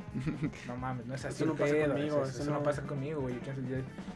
No 0.67 0.77
mames, 0.77 1.07
no 1.07 1.15
es 1.15 1.25
así 1.25 1.43
Eso 1.43 1.47
no 1.47 1.55
pasa 1.55 1.73
pedo, 1.73 1.93
conmigo, 1.95 2.17
eso, 2.17 2.25
eso 2.31 2.43
eso 2.43 2.51
no 2.51 2.59
no- 2.59 2.63
pasa 2.65 2.83
conmigo, 2.83 3.21
güey. 3.23 3.37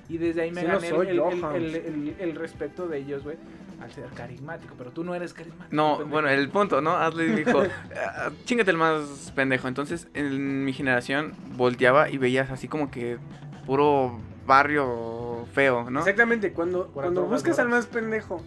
Y 0.09 0.19
desde 0.19 0.43
ahí 0.43 0.51
me 0.51 0.61
Sí 0.63 0.67
gané 0.67 0.89
el- 0.89 2.17
el 2.19 2.35
respeto 2.35 2.89
de 2.89 2.99
ellos, 2.99 3.23
güey, 3.25 3.37
al 3.83 3.93
ser 3.93 4.07
carismático. 4.15 4.75
Pero 4.79 4.91
tú 4.91 5.05
no 5.05 5.15
eres 5.15 5.33
carismático. 5.35 5.75
No, 5.75 5.97
pendejo. 5.99 6.11
bueno, 6.11 6.29
el 6.29 6.49
punto, 6.49 6.81
¿no? 6.81 6.93
Hazle 6.93 7.35
dijo, 7.37 7.63
"Ah, 7.97 8.31
chingate 8.45 8.71
el 8.71 8.77
más 8.77 9.33
pendejo. 9.35 9.69
Entonces, 9.69 10.09
en 10.15 10.65
mi 10.65 10.73
generación 10.73 11.35
volteaba 11.57 12.09
y 12.11 12.19
veías 12.19 12.51
así 12.51 12.69
como 12.69 12.91
que 12.91 13.19
puro 13.67 14.19
barrio 14.47 15.47
feo, 15.55 15.89
¿no? 15.91 16.01
Exactamente, 16.01 16.53
cuando, 16.53 16.89
cuando 16.89 17.25
buscas 17.25 17.59
al 17.59 17.69
más 17.69 17.87
pendejo 17.87 18.43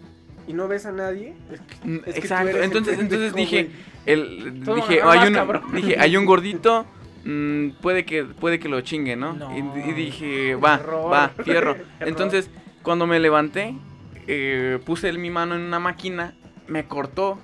y 0.46 0.52
no 0.52 0.68
ves 0.68 0.86
a 0.86 0.92
nadie, 0.92 1.34
es 1.50 1.60
que 1.60 1.74
tú 1.76 2.02
Exacto, 2.10 2.56
entonces, 2.62 2.98
entonces 2.98 3.32
dije, 3.34 3.70
el, 4.04 4.62
Todo 4.64 4.76
dije, 4.76 5.00
hay 5.02 5.28
un, 5.28 5.34
cabrón. 5.34 5.62
dije, 5.72 5.96
hay 5.98 6.16
un 6.16 6.24
gordito, 6.26 6.84
mm, 7.24 7.70
puede 7.80 8.04
que, 8.04 8.24
puede 8.24 8.58
que 8.58 8.68
lo 8.68 8.80
chingue, 8.82 9.16
¿no? 9.16 9.32
No. 9.32 9.56
Y, 9.56 9.88
y 9.90 9.92
dije, 9.94 10.54
va, 10.54 10.74
Error. 10.74 11.12
va, 11.12 11.28
fierro. 11.42 11.70
Error. 11.76 11.86
Entonces, 12.00 12.50
cuando 12.82 13.06
me 13.06 13.18
levanté, 13.18 13.74
eh, 14.26 14.78
puse 14.84 15.12
mi 15.12 15.30
mano 15.30 15.54
en 15.54 15.62
una 15.62 15.78
máquina, 15.78 16.34
me 16.66 16.86
cortó. 16.86 17.38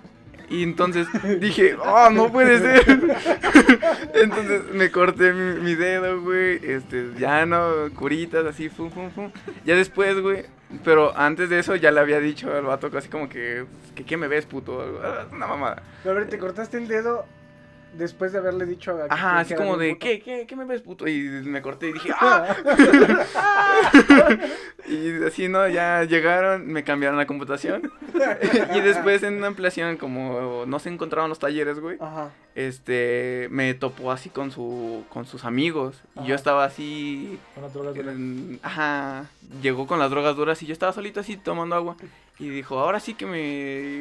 Y 0.48 0.62
entonces 0.64 1.06
dije, 1.40 1.76
oh, 1.76 2.10
no 2.10 2.30
puede 2.30 2.58
ser. 2.58 2.84
entonces 4.14 4.62
me 4.74 4.90
corté 4.90 5.32
mi, 5.32 5.74
dedo, 5.74 6.20
güey. 6.20 6.60
Este, 6.62 7.12
ya 7.18 7.46
no, 7.46 7.90
curitas, 7.94 8.44
así, 8.44 8.68
fum, 8.68 8.90
fum, 8.90 9.10
fum. 9.10 9.32
Ya 9.64 9.74
después, 9.76 10.20
güey. 10.20 10.44
Pero 10.84 11.16
antes 11.16 11.48
de 11.48 11.58
eso 11.58 11.76
ya 11.76 11.90
le 11.90 12.00
había 12.00 12.18
dicho 12.18 12.54
al 12.54 12.64
vato 12.64 12.90
casi 12.90 13.08
como 13.08 13.28
que, 13.28 13.64
que 13.94 14.04
¿qué 14.04 14.16
me 14.16 14.28
ves, 14.28 14.46
puto? 14.46 15.00
Ah, 15.02 15.26
Una 15.32 15.46
mamada. 15.46 15.82
A 16.04 16.08
ver, 16.08 16.28
te 16.28 16.38
cortaste 16.38 16.76
el 16.76 16.88
dedo 16.88 17.26
después 17.94 18.32
de 18.32 18.38
haberle 18.38 18.66
dicho 18.66 18.98
a 18.98 19.06
Ajá, 19.12 19.40
así 19.40 19.54
como 19.54 19.76
de, 19.76 19.90
puto. 19.90 20.06
¿qué, 20.06 20.20
qué, 20.20 20.46
qué 20.46 20.56
me 20.56 20.64
ves, 20.64 20.82
puto? 20.82 21.06
Y 21.06 21.22
me 21.22 21.62
corté 21.62 21.88
y 21.88 21.92
dije, 21.92 22.10
¡ah! 22.20 22.56
y 24.88 25.24
así, 25.24 25.48
¿no? 25.48 25.68
Ya 25.68 26.04
llegaron, 26.04 26.66
me 26.66 26.84
cambiaron 26.84 27.18
la 27.18 27.26
computación. 27.26 27.92
y 28.74 28.80
después 28.80 29.22
en 29.22 29.34
una 29.34 29.48
ampliación, 29.48 29.96
como 29.96 30.64
no 30.66 30.78
se 30.78 30.88
encontraban 30.88 31.28
los 31.28 31.38
talleres, 31.38 31.78
güey, 31.78 31.96
Ajá. 32.00 32.30
Este, 32.54 33.48
me 33.50 33.74
topó 33.74 34.12
así 34.12 34.28
con 34.30 34.50
su, 34.50 35.04
con 35.08 35.24
sus 35.26 35.44
amigos. 35.44 35.96
Y 36.22 36.26
yo 36.28 36.34
estaba 36.34 36.64
así, 36.64 37.38
Con 37.54 37.62
las 37.64 37.72
drogas 37.72 37.94
duras. 37.94 38.14
en- 38.14 38.60
ajá, 38.62 39.26
llegó 39.62 39.86
con 39.86 39.98
las 39.98 40.10
drogas 40.10 40.36
duras 40.36 40.62
y 40.62 40.66
yo 40.66 40.72
estaba 40.72 40.92
solito 40.92 41.20
así 41.20 41.36
tomando 41.36 41.74
agua. 41.76 41.96
Y 42.38 42.48
dijo, 42.48 42.78
ahora 42.80 42.98
sí 42.98 43.14
que 43.14 43.24
me 43.26 43.40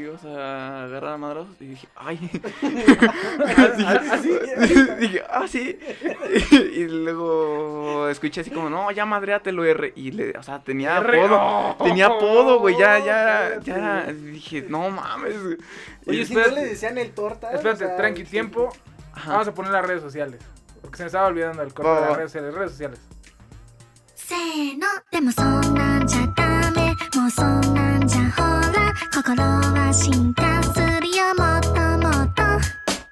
ibas 0.03 0.23
a 0.25 0.85
agarrar 0.85 1.13
a 1.13 1.17
madrazos. 1.17 1.55
Y 1.59 1.65
dije, 1.67 1.87
ay. 1.95 2.17
Así. 4.11 4.29
dije, 4.99 5.21
ah, 5.29 5.47
sí. 5.47 5.77
y 6.73 6.85
luego 6.87 8.07
escuché 8.09 8.41
así 8.41 8.49
como, 8.49 8.69
no, 8.69 8.89
ya 8.91 9.05
madreatelo 9.05 9.63
R. 9.65 9.93
Y 9.95 10.11
le, 10.11 10.31
o 10.37 10.43
sea, 10.43 10.59
tenía 10.59 10.97
R, 10.97 11.21
apodo. 11.23 11.37
oh. 11.39 11.83
Tenía 11.83 12.07
apodo, 12.07 12.59
güey. 12.59 12.77
Ya, 12.79 12.99
ya, 12.99 13.59
ya. 13.63 14.05
Dije, 14.11 14.65
no 14.67 14.89
mames. 14.89 15.35
Oye, 16.07 16.25
si 16.25 16.33
espérate. 16.33 16.49
no 16.49 16.61
le 16.61 16.67
decían 16.67 16.97
el 16.97 17.11
torta. 17.11 17.51
Espérate, 17.51 17.85
o 17.85 17.87
sea, 17.87 17.97
tranqui, 17.97 18.23
tiempo. 18.23 18.69
Ajá. 19.13 19.31
Vamos 19.33 19.47
a 19.47 19.53
poner 19.53 19.71
las 19.71 19.85
redes 19.85 20.01
sociales. 20.01 20.41
Porque 20.81 20.97
se 20.97 21.03
me 21.03 21.07
estaba 21.07 21.27
olvidando 21.27 21.61
el 21.61 21.73
corte 21.73 21.91
de 21.91 22.01
las 22.01 22.17
redes 22.17 22.31
sociales. 22.31 22.53
Redes 22.55 22.71
sociales. 22.71 22.99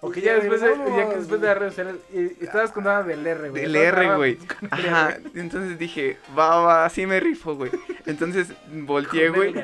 Ok, 0.00 0.18
ya 0.18 0.34
después 0.36 0.60
de, 0.60 0.68
ya 0.96 1.08
que 1.10 1.16
después 1.16 1.40
de 1.40 1.46
las 1.48 1.58
redes 1.58 1.74
sociales, 1.74 1.96
y- 2.14 2.44
estabas 2.44 2.70
contando 2.70 3.08
del 3.08 3.26
R, 3.26 3.48
güey. 3.50 3.62
Del 3.62 3.74
R, 3.74 4.14
güey. 4.16 4.36
con 4.60 4.68
Ajá. 4.70 5.16
Entonces 5.34 5.76
dije, 5.76 6.18
va, 6.38 6.60
va, 6.60 6.84
así 6.84 7.04
me 7.04 7.18
rifo, 7.18 7.56
güey. 7.56 7.72
Entonces 8.06 8.52
volteé, 8.72 9.28
Con 9.28 9.36
güey. 9.36 9.54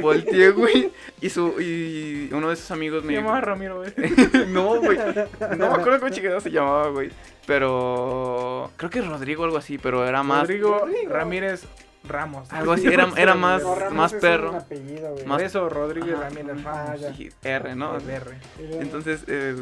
Volteé, 0.00 0.50
güey. 0.50 0.90
Y, 1.20 1.30
su, 1.30 1.60
y 1.60 2.28
uno 2.32 2.50
de 2.50 2.56
sus 2.56 2.70
amigos 2.72 3.02
Se 3.02 3.06
me. 3.06 3.14
llamaba 3.14 3.40
Ramiro, 3.42 3.76
güey. 3.76 3.92
no, 4.48 4.80
güey. 4.80 4.98
No 5.56 5.68
me 5.70 5.74
acuerdo 5.74 6.00
cómo 6.00 6.10
chingado 6.12 6.40
se 6.40 6.50
llamaba, 6.50 6.88
güey. 6.88 7.10
Pero. 7.46 8.70
Creo 8.76 8.90
que 8.90 9.00
Rodrigo 9.00 9.42
o 9.42 9.44
algo 9.44 9.58
así, 9.58 9.78
pero 9.78 10.04
era 10.06 10.22
más. 10.24 10.40
Rodrigo. 10.42 10.86
Ramírez 11.08 11.64
Ramos. 12.06 12.52
Algo 12.52 12.72
así, 12.72 12.86
era, 12.86 13.08
era 13.16 13.34
más, 13.36 13.62
más 13.92 14.12
perro. 14.14 14.56
apellido. 14.56 15.14
Más- 15.26 15.42
eso, 15.42 15.68
Rodrigo 15.68 16.06
Ajá. 16.16 16.28
Ramírez 16.28 16.62
Ramos. 16.62 17.00
R, 17.42 17.74
¿no? 17.74 17.96
El 17.96 18.10
R. 18.10 18.30
Entonces, 18.80 19.24
eh, 19.26 19.56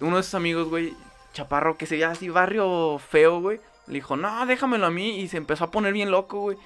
uno 0.00 0.16
de 0.18 0.22
sus 0.22 0.34
amigos, 0.34 0.68
güey, 0.68 0.94
chaparro, 1.32 1.76
que 1.76 1.86
se 1.86 1.94
veía 1.94 2.10
así 2.10 2.28
barrio 2.28 2.98
feo, 2.98 3.40
güey, 3.40 3.60
le 3.86 3.94
dijo, 3.94 4.16
no, 4.16 4.44
déjamelo 4.46 4.86
a 4.86 4.90
mí. 4.90 5.20
Y 5.20 5.28
se 5.28 5.36
empezó 5.38 5.64
a 5.64 5.70
poner 5.70 5.92
bien 5.92 6.10
loco, 6.10 6.40
güey. 6.40 6.58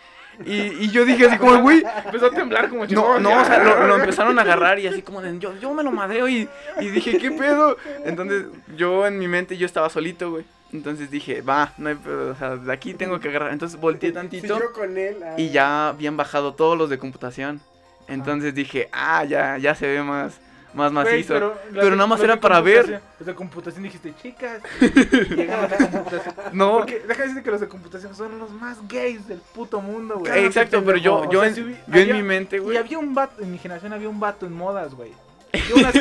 Y, 0.46 0.52
y 0.84 0.90
yo 0.90 1.04
dije 1.04 1.26
así 1.26 1.36
como, 1.38 1.60
güey, 1.60 1.82
Empezó 2.06 2.26
a 2.26 2.30
temblar 2.30 2.68
como 2.70 2.86
No, 2.86 3.18
no, 3.18 3.30
ya. 3.30 3.42
o 3.42 3.44
sea, 3.44 3.62
lo, 3.62 3.86
lo 3.86 3.96
empezaron 3.96 4.38
a 4.38 4.42
agarrar 4.42 4.78
y 4.78 4.86
así 4.86 5.02
como 5.02 5.20
de, 5.20 5.38
yo, 5.38 5.54
yo 5.58 5.74
me 5.74 5.82
lo 5.82 5.90
madreo 5.90 6.28
y, 6.28 6.48
y 6.80 6.88
dije, 6.88 7.18
¿qué 7.18 7.30
pedo? 7.32 7.76
Entonces, 8.04 8.46
yo 8.76 9.06
en 9.06 9.18
mi 9.18 9.28
mente, 9.28 9.56
yo 9.58 9.66
estaba 9.66 9.90
solito, 9.90 10.30
güey. 10.30 10.44
Entonces 10.72 11.10
dije, 11.10 11.42
va, 11.42 11.72
no 11.78 11.88
hay 11.88 11.96
o 12.06 12.34
sea, 12.36 12.56
de 12.56 12.72
aquí 12.72 12.94
tengo 12.94 13.18
que 13.18 13.28
agarrar. 13.28 13.52
Entonces 13.52 13.80
volteé 13.80 14.12
tantito 14.20 14.58
yo 14.58 14.72
con 14.72 14.96
él. 14.96 15.16
ah. 15.24 15.34
y 15.36 15.50
ya 15.50 15.88
habían 15.88 16.16
bajado 16.16 16.54
todos 16.54 16.78
los 16.78 16.88
de 16.90 16.98
computación. 16.98 17.60
Entonces 18.08 18.54
dije, 18.54 18.88
ah, 18.92 19.24
ya, 19.24 19.56
ya 19.58 19.74
se 19.74 19.86
ve 19.86 20.02
más, 20.02 20.38
más 20.74 20.90
macizo. 20.92 21.34
pero 21.34 21.56
de- 21.72 21.90
nada 21.90 22.06
más 22.08 22.20
era 22.20 22.38
para 22.40 22.60
ver. 22.60 23.00
Los 23.18 23.26
de 23.26 23.34
computación 23.34 23.82
dijiste, 23.84 24.12
chicas. 24.20 24.60
Llegan 24.80 25.62
los 25.62 25.70
de 25.70 25.76
computación. 25.88 26.34
No, 26.52 26.78
Porque 26.78 27.00
deja 27.06 27.22
de 27.22 27.28
decir 27.28 27.42
que 27.44 27.50
los 27.52 27.60
de 27.60 27.68
computación 27.68 28.14
son 28.16 28.38
los 28.38 28.50
más 28.50 28.78
gays 28.88 29.28
del 29.28 29.38
puto 29.54 29.80
mundo, 29.80 30.18
güey. 30.18 30.44
exacto, 30.44 30.82
pero 30.84 30.98
yo, 30.98 31.18
O 31.20 31.30
yo, 31.30 31.40
sea, 31.40 31.48
en, 31.50 31.54
si 31.54 31.60
hubi- 31.62 31.76
yo 31.86 31.94
en 31.96 32.02
había- 32.02 32.14
mi 32.14 32.22
mente, 32.22 32.56
Y 32.56 32.60
güey. 32.60 32.76
había 32.76 32.98
un 32.98 33.14
vato, 33.14 33.42
en 33.42 33.52
mi 33.52 33.58
generación 33.58 33.92
había 33.92 34.08
un 34.08 34.18
vato 34.18 34.46
en 34.46 34.52
modas, 34.54 34.94
güey. 34.94 35.12
Y 35.52 35.72
aún 35.72 35.84
así, 35.84 36.00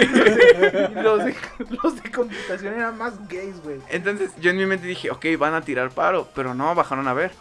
los 1.02 1.26
de, 1.26 1.36
los 1.84 2.04
de- 2.04 2.12
computación 2.12 2.74
eran 2.74 2.98
más 2.98 3.28
gays, 3.28 3.62
güey. 3.64 3.80
Entonces 3.90 4.32
yo 4.40 4.52
en 4.52 4.58
mi 4.58 4.66
mente 4.66 4.86
dije, 4.88 5.10
ok, 5.12 5.26
van 5.38 5.54
a 5.54 5.62
tirar 5.62 5.90
paro, 5.92 6.28
pero 6.36 6.54
no, 6.54 6.74
bajaron 6.76 7.08
a 7.08 7.14
ver. 7.14 7.32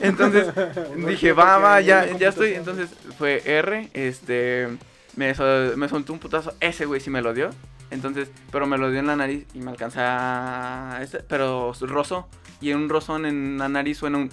Entonces 0.00 0.48
dije, 1.06 1.32
va, 1.32 1.58
va, 1.58 1.80
ya, 1.80 2.06
ya 2.16 2.28
estoy. 2.30 2.54
Entonces 2.54 2.90
fue 3.18 3.42
R, 3.44 3.90
este, 3.94 4.68
me, 5.16 5.34
sol- 5.34 5.76
me 5.76 5.88
soltó 5.88 6.12
un 6.12 6.18
putazo, 6.18 6.54
ese 6.60 6.86
güey 6.86 7.00
sí 7.00 7.10
me 7.10 7.22
lo 7.22 7.34
dio. 7.34 7.50
Entonces, 7.90 8.30
pero 8.52 8.66
me 8.66 8.78
lo 8.78 8.88
dio 8.90 9.00
en 9.00 9.08
la 9.08 9.16
nariz 9.16 9.46
y 9.52 9.58
me 9.58 9.72
alcanza, 9.72 10.98
este, 11.02 11.18
pero 11.20 11.72
rozó. 11.80 12.28
Y 12.60 12.72
un 12.72 12.88
rozón 12.88 13.26
en 13.26 13.58
la 13.58 13.68
nariz 13.68 13.98
suena 13.98 14.18
un... 14.18 14.30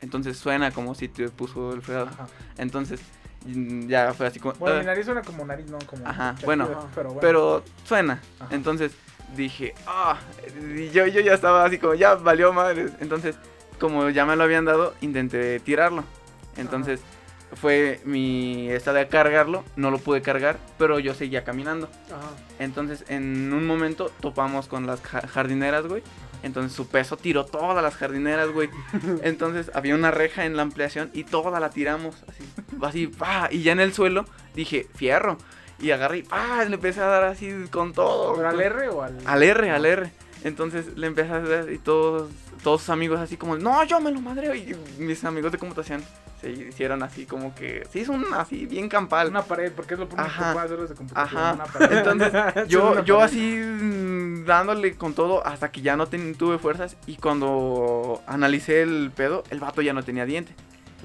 Entonces 0.00 0.36
suena 0.36 0.70
como 0.72 0.94
si 0.94 1.08
te 1.08 1.28
puso 1.30 1.72
el 1.72 1.80
fregado. 1.80 2.10
Entonces 2.58 3.00
mm, 3.44 3.88
ya 3.88 4.14
fue 4.14 4.26
así 4.26 4.40
como... 4.40 4.54
Bueno, 4.54 4.76
"Ah". 4.76 4.80
mi 4.80 4.86
nariz 4.86 5.04
suena 5.04 5.22
como 5.22 5.44
nariz, 5.44 5.66
no 5.70 5.78
como. 5.86 6.06
Ajá, 6.06 6.34
bueno, 6.44 6.88
pero 6.94 7.08
bueno. 7.08 7.20
pero 7.20 7.64
suena. 7.84 8.20
Ajá. 8.40 8.54
Entonces 8.54 8.92
dije, 9.36 9.74
ah, 9.86 10.18
y 10.76 10.90
yo, 10.90 11.06
yo 11.06 11.20
ya 11.20 11.34
estaba 11.34 11.64
así 11.64 11.78
como, 11.78 11.94
ya 11.94 12.14
valió 12.14 12.52
madres. 12.52 12.92
Entonces, 13.00 13.36
como 13.80 14.08
ya 14.10 14.24
me 14.24 14.36
lo 14.36 14.44
habían 14.44 14.64
dado, 14.64 14.94
intenté 15.00 15.60
tirarlo. 15.60 16.04
Entonces, 16.56 17.00
fue 17.54 18.00
mi 18.04 18.70
esta 18.70 18.92
de 18.92 19.06
cargarlo, 19.08 19.64
no 19.76 19.90
lo 19.90 19.98
pude 19.98 20.20
cargar, 20.22 20.58
pero 20.78 20.98
yo 20.98 21.14
seguía 21.14 21.44
caminando. 21.44 21.88
Ajá. 22.06 22.30
Entonces, 22.58 23.04
en 23.08 23.52
un 23.52 23.66
momento 23.66 24.10
topamos 24.20 24.66
con 24.68 24.86
las 24.86 25.00
ja- 25.02 25.26
jardineras, 25.28 25.86
güey. 25.86 26.02
Entonces 26.46 26.72
su 26.72 26.88
peso 26.88 27.16
tiró 27.16 27.44
todas 27.44 27.82
las 27.82 27.96
jardineras, 27.96 28.50
güey. 28.50 28.70
Entonces 29.22 29.70
había 29.74 29.94
una 29.94 30.10
reja 30.10 30.44
en 30.44 30.56
la 30.56 30.62
ampliación 30.62 31.10
y 31.12 31.24
toda 31.24 31.60
la 31.60 31.70
tiramos. 31.70 32.16
Así, 32.28 32.44
así, 32.82 33.06
pa. 33.08 33.48
Y 33.50 33.62
ya 33.62 33.72
en 33.72 33.80
el 33.80 33.92
suelo 33.92 34.24
dije, 34.54 34.86
fierro. 34.94 35.38
Y 35.78 35.90
agarré 35.90 36.18
y 36.18 36.22
pa, 36.22 36.64
le 36.64 36.76
empecé 36.76 37.00
a 37.00 37.06
dar 37.06 37.24
así 37.24 37.52
con 37.70 37.92
todo. 37.92 38.34
¿Pero 38.34 38.48
al 38.48 38.60
R 38.60 38.88
o 38.88 39.02
al.? 39.02 39.18
Al 39.26 39.42
R, 39.42 39.70
al 39.70 39.84
R. 39.84 40.10
Entonces 40.44 40.96
le 40.96 41.06
empecé 41.06 41.32
a 41.32 41.40
dar 41.40 41.70
y 41.70 41.78
todos, 41.78 42.30
todos 42.62 42.82
sus 42.82 42.90
amigos 42.90 43.20
así 43.20 43.36
como, 43.36 43.56
no, 43.56 43.82
yo 43.84 44.00
me 44.00 44.10
lo 44.10 44.20
madreo. 44.20 44.54
Y 44.54 44.74
mis 44.98 45.24
amigos 45.24 45.52
de 45.52 45.58
computación 45.58 46.02
se 46.54 46.68
hicieron 46.68 47.02
así 47.02 47.26
como 47.26 47.54
que, 47.54 47.86
se 47.90 48.00
hizo 48.00 48.12
un 48.12 48.24
así 48.34 48.66
bien 48.66 48.88
campal. 48.88 49.28
Una 49.28 49.42
pared, 49.42 49.72
porque 49.74 49.94
es 49.94 50.00
lo 50.00 50.08
que 50.08 50.16
Ajá. 50.18 50.52
puede 50.52 50.66
hacer 50.66 50.78
de 50.88 50.94
computación. 50.94 51.38
Ajá. 51.38 51.52
Una 51.54 51.64
pared. 51.64 51.98
Entonces, 51.98 52.32
Es 52.56 52.68
yo, 52.68 53.04
yo 53.04 53.20
así 53.20 53.56
mm, 53.56 54.44
dándole 54.44 54.94
con 54.94 55.14
todo 55.14 55.46
hasta 55.46 55.70
que 55.70 55.80
ya 55.82 55.96
no 55.96 56.06
ten- 56.06 56.34
tuve 56.34 56.58
fuerzas 56.58 56.96
y 57.06 57.16
cuando 57.16 58.22
analicé 58.26 58.82
el 58.82 59.10
pedo, 59.14 59.44
el 59.50 59.60
vato 59.60 59.82
ya 59.82 59.92
no 59.92 60.02
tenía 60.02 60.24
diente. 60.26 60.52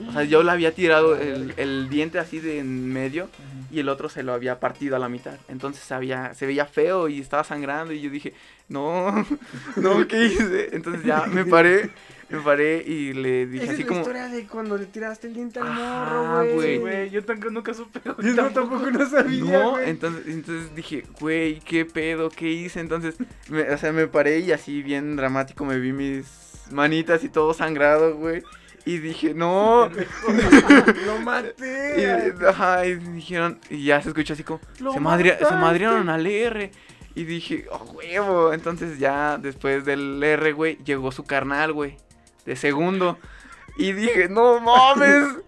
O 0.07 0.11
sea, 0.13 0.23
yo 0.23 0.41
le 0.41 0.49
había 0.49 0.73
tirado 0.73 1.15
el, 1.15 1.53
el 1.57 1.89
diente 1.89 2.17
así 2.17 2.39
de 2.39 2.59
en 2.59 2.91
medio 2.91 3.29
y 3.69 3.79
el 3.79 3.89
otro 3.89 4.09
se 4.09 4.23
lo 4.23 4.33
había 4.33 4.59
partido 4.59 4.95
a 4.95 4.99
la 4.99 5.09
mitad. 5.09 5.35
Entonces 5.47 5.91
había- 5.91 6.33
se 6.33 6.45
veía 6.47 6.65
feo 6.65 7.07
y 7.09 7.19
estaba 7.19 7.43
sangrando 7.43 7.93
y 7.93 8.01
yo 8.01 8.09
dije, 8.09 8.33
no, 8.69 9.11
no, 9.75 10.07
¿qué 10.07 10.25
hice? 10.25 10.69
Entonces 10.75 11.03
ya 11.03 11.25
me 11.27 11.45
paré, 11.45 11.91
me 12.31 12.39
paré 12.39 12.83
y 12.85 13.13
le 13.13 13.45
dije 13.45 13.63
Esa 13.65 13.73
así 13.73 13.81
es 13.81 13.87
la 13.87 13.89
como... 13.89 13.99
historia 14.01 14.27
de 14.27 14.47
cuando 14.47 14.77
le 14.77 14.85
tiraste 14.85 15.27
el 15.27 15.33
diente 15.33 15.59
al 15.59 15.67
Ajá, 15.67 16.43
morro, 16.43 16.53
güey. 16.79 17.09
Yo 17.09 17.23
tampoco 17.23 17.51
nunca 17.51 17.73
supe. 17.73 17.99
Yo 18.05 18.13
no, 18.33 18.49
tampoco 18.49 18.89
no 18.91 19.09
sabía, 19.09 19.43
No, 19.59 19.71
güey. 19.71 19.89
entonces, 19.89 20.23
entonces 20.27 20.73
dije, 20.75 21.03
güey, 21.19 21.59
¿qué 21.59 21.85
pedo? 21.85 22.29
¿Qué 22.29 22.49
hice? 22.49 22.79
Entonces, 22.79 23.15
me- 23.49 23.69
o 23.69 23.77
sea, 23.77 23.91
me 23.91 24.07
paré 24.07 24.39
y 24.39 24.51
así 24.51 24.81
bien 24.81 25.15
dramático 25.15 25.65
me 25.65 25.79
vi 25.79 25.91
mis 25.93 26.25
manitas 26.71 27.23
y 27.23 27.29
todo 27.29 27.53
sangrado, 27.53 28.15
güey. 28.15 28.41
Y 28.85 28.97
dije, 28.97 29.33
no. 29.35 29.89
Lo 31.05 31.19
maté. 31.23 31.95
Y, 32.01 32.45
ajá, 32.45 32.85
y 32.87 32.95
dijeron, 32.95 33.59
y 33.69 33.85
ya 33.85 34.01
se 34.01 34.09
escuchó 34.09 34.33
así 34.33 34.43
como, 34.43 34.59
Lo 34.79 34.93
se, 34.93 34.99
madria- 34.99 35.37
se 35.37 35.43
mataste. 35.43 35.61
madrieron 35.63 36.09
al 36.09 36.25
R. 36.25 36.71
Y 37.13 37.25
dije, 37.25 37.65
oh, 37.71 37.83
huevo. 37.93 38.53
Entonces 38.53 38.97
ya 38.97 39.37
después 39.37 39.85
del 39.85 40.23
R, 40.23 40.53
güey, 40.53 40.77
llegó 40.83 41.11
su 41.11 41.25
carnal, 41.25 41.73
güey, 41.73 41.97
de 42.45 42.55
segundo. 42.55 43.17
Y 43.77 43.93
dije, 43.93 44.27
no 44.29 44.59
mames. 44.59 45.25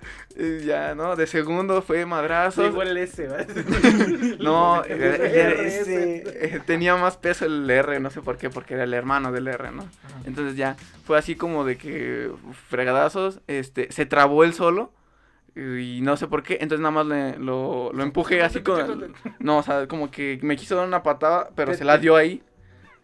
Ya, 0.66 0.96
¿no? 0.96 1.16
De 1.16 1.28
segundo 1.28 1.84
fue 1.84 2.08
madrazo. 2.08 2.64
Llegó 2.64 2.82
el 2.82 2.98
S, 2.98 3.22
¿verdad? 3.22 3.48
No, 4.40 4.84
El 4.90 5.00
era- 5.04 5.62
ese. 5.62 6.24
eh, 6.26 6.60
tenía 6.66 6.96
más 6.96 7.18
peso 7.18 7.46
el 7.46 7.70
R, 7.70 8.00
no 8.00 8.10
sé 8.10 8.20
por 8.22 8.38
qué, 8.40 8.50
porque 8.50 8.74
era 8.74 8.86
el 8.86 8.96
hermano 8.96 9.32
del 9.32 9.48
R, 9.48 9.70
¿no? 9.72 9.88
Entonces 10.26 10.56
ya 10.58 10.76
fue 11.06 11.20
así 11.20 11.36
como 11.36 11.66
de 11.66 11.78
que 11.78 12.32
fregadazos, 12.68 13.42
este, 13.46 13.92
se 13.92 14.08
trabó 14.08 14.44
él 14.44 14.56
solo 14.56 14.92
y 15.56 16.00
no 16.02 16.18
sé 16.18 16.26
por 16.26 16.42
qué, 16.42 16.54
entonces 16.62 16.80
nada 16.80 17.04
más 17.04 17.06
le- 17.06 17.38
lo, 17.38 17.92
lo 17.94 18.02
empujé 18.02 18.42
así 18.42 18.62
con... 18.64 19.14
No, 19.38 19.60
o 19.60 19.64
sea, 19.64 19.88
como 19.88 20.10
que 20.10 20.40
me 20.42 20.56
quiso 20.56 20.76
dar 20.76 20.88
una 20.88 21.04
patada, 21.04 21.52
pero 21.56 21.76
se 21.76 21.84
la 21.86 22.00
dio 22.00 22.16
ahí. 22.16 22.42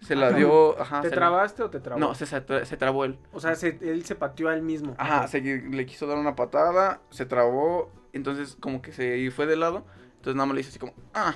Se 0.02 0.16
la 0.16 0.32
dio, 0.32 0.80
ajá. 0.82 1.02
¿Te 1.02 1.10
se 1.10 1.16
trabaste 1.16 1.62
o 1.64 1.70
te 1.70 1.80
trabó? 1.80 2.00
No, 2.00 2.16
se, 2.16 2.26
se, 2.26 2.46
tra- 2.46 2.64
se 2.64 2.78
trabó 2.78 3.04
él. 3.06 3.18
O 3.34 3.40
sea, 3.40 3.56
se- 3.56 3.78
él 3.82 4.06
se 4.06 4.16
pateó 4.16 4.48
a 4.50 4.54
él 4.54 4.62
mismo. 4.62 4.96
Ajá, 4.98 5.28
se, 5.28 5.42
le 5.42 5.86
quiso 5.86 6.08
dar 6.08 6.18
una 6.18 6.36
patada, 6.36 7.02
se 7.10 7.26
trabó, 7.26 7.92
entonces 8.14 8.56
como 8.60 8.82
que 8.82 8.92
se 8.94 9.30
fue 9.32 9.46
de 9.46 9.56
lado, 9.58 9.86
entonces 10.16 10.36
nada 10.36 10.46
más 10.46 10.56
le 10.56 10.62
hice 10.62 10.70
así 10.70 10.80
como, 10.80 10.94
ah, 11.14 11.36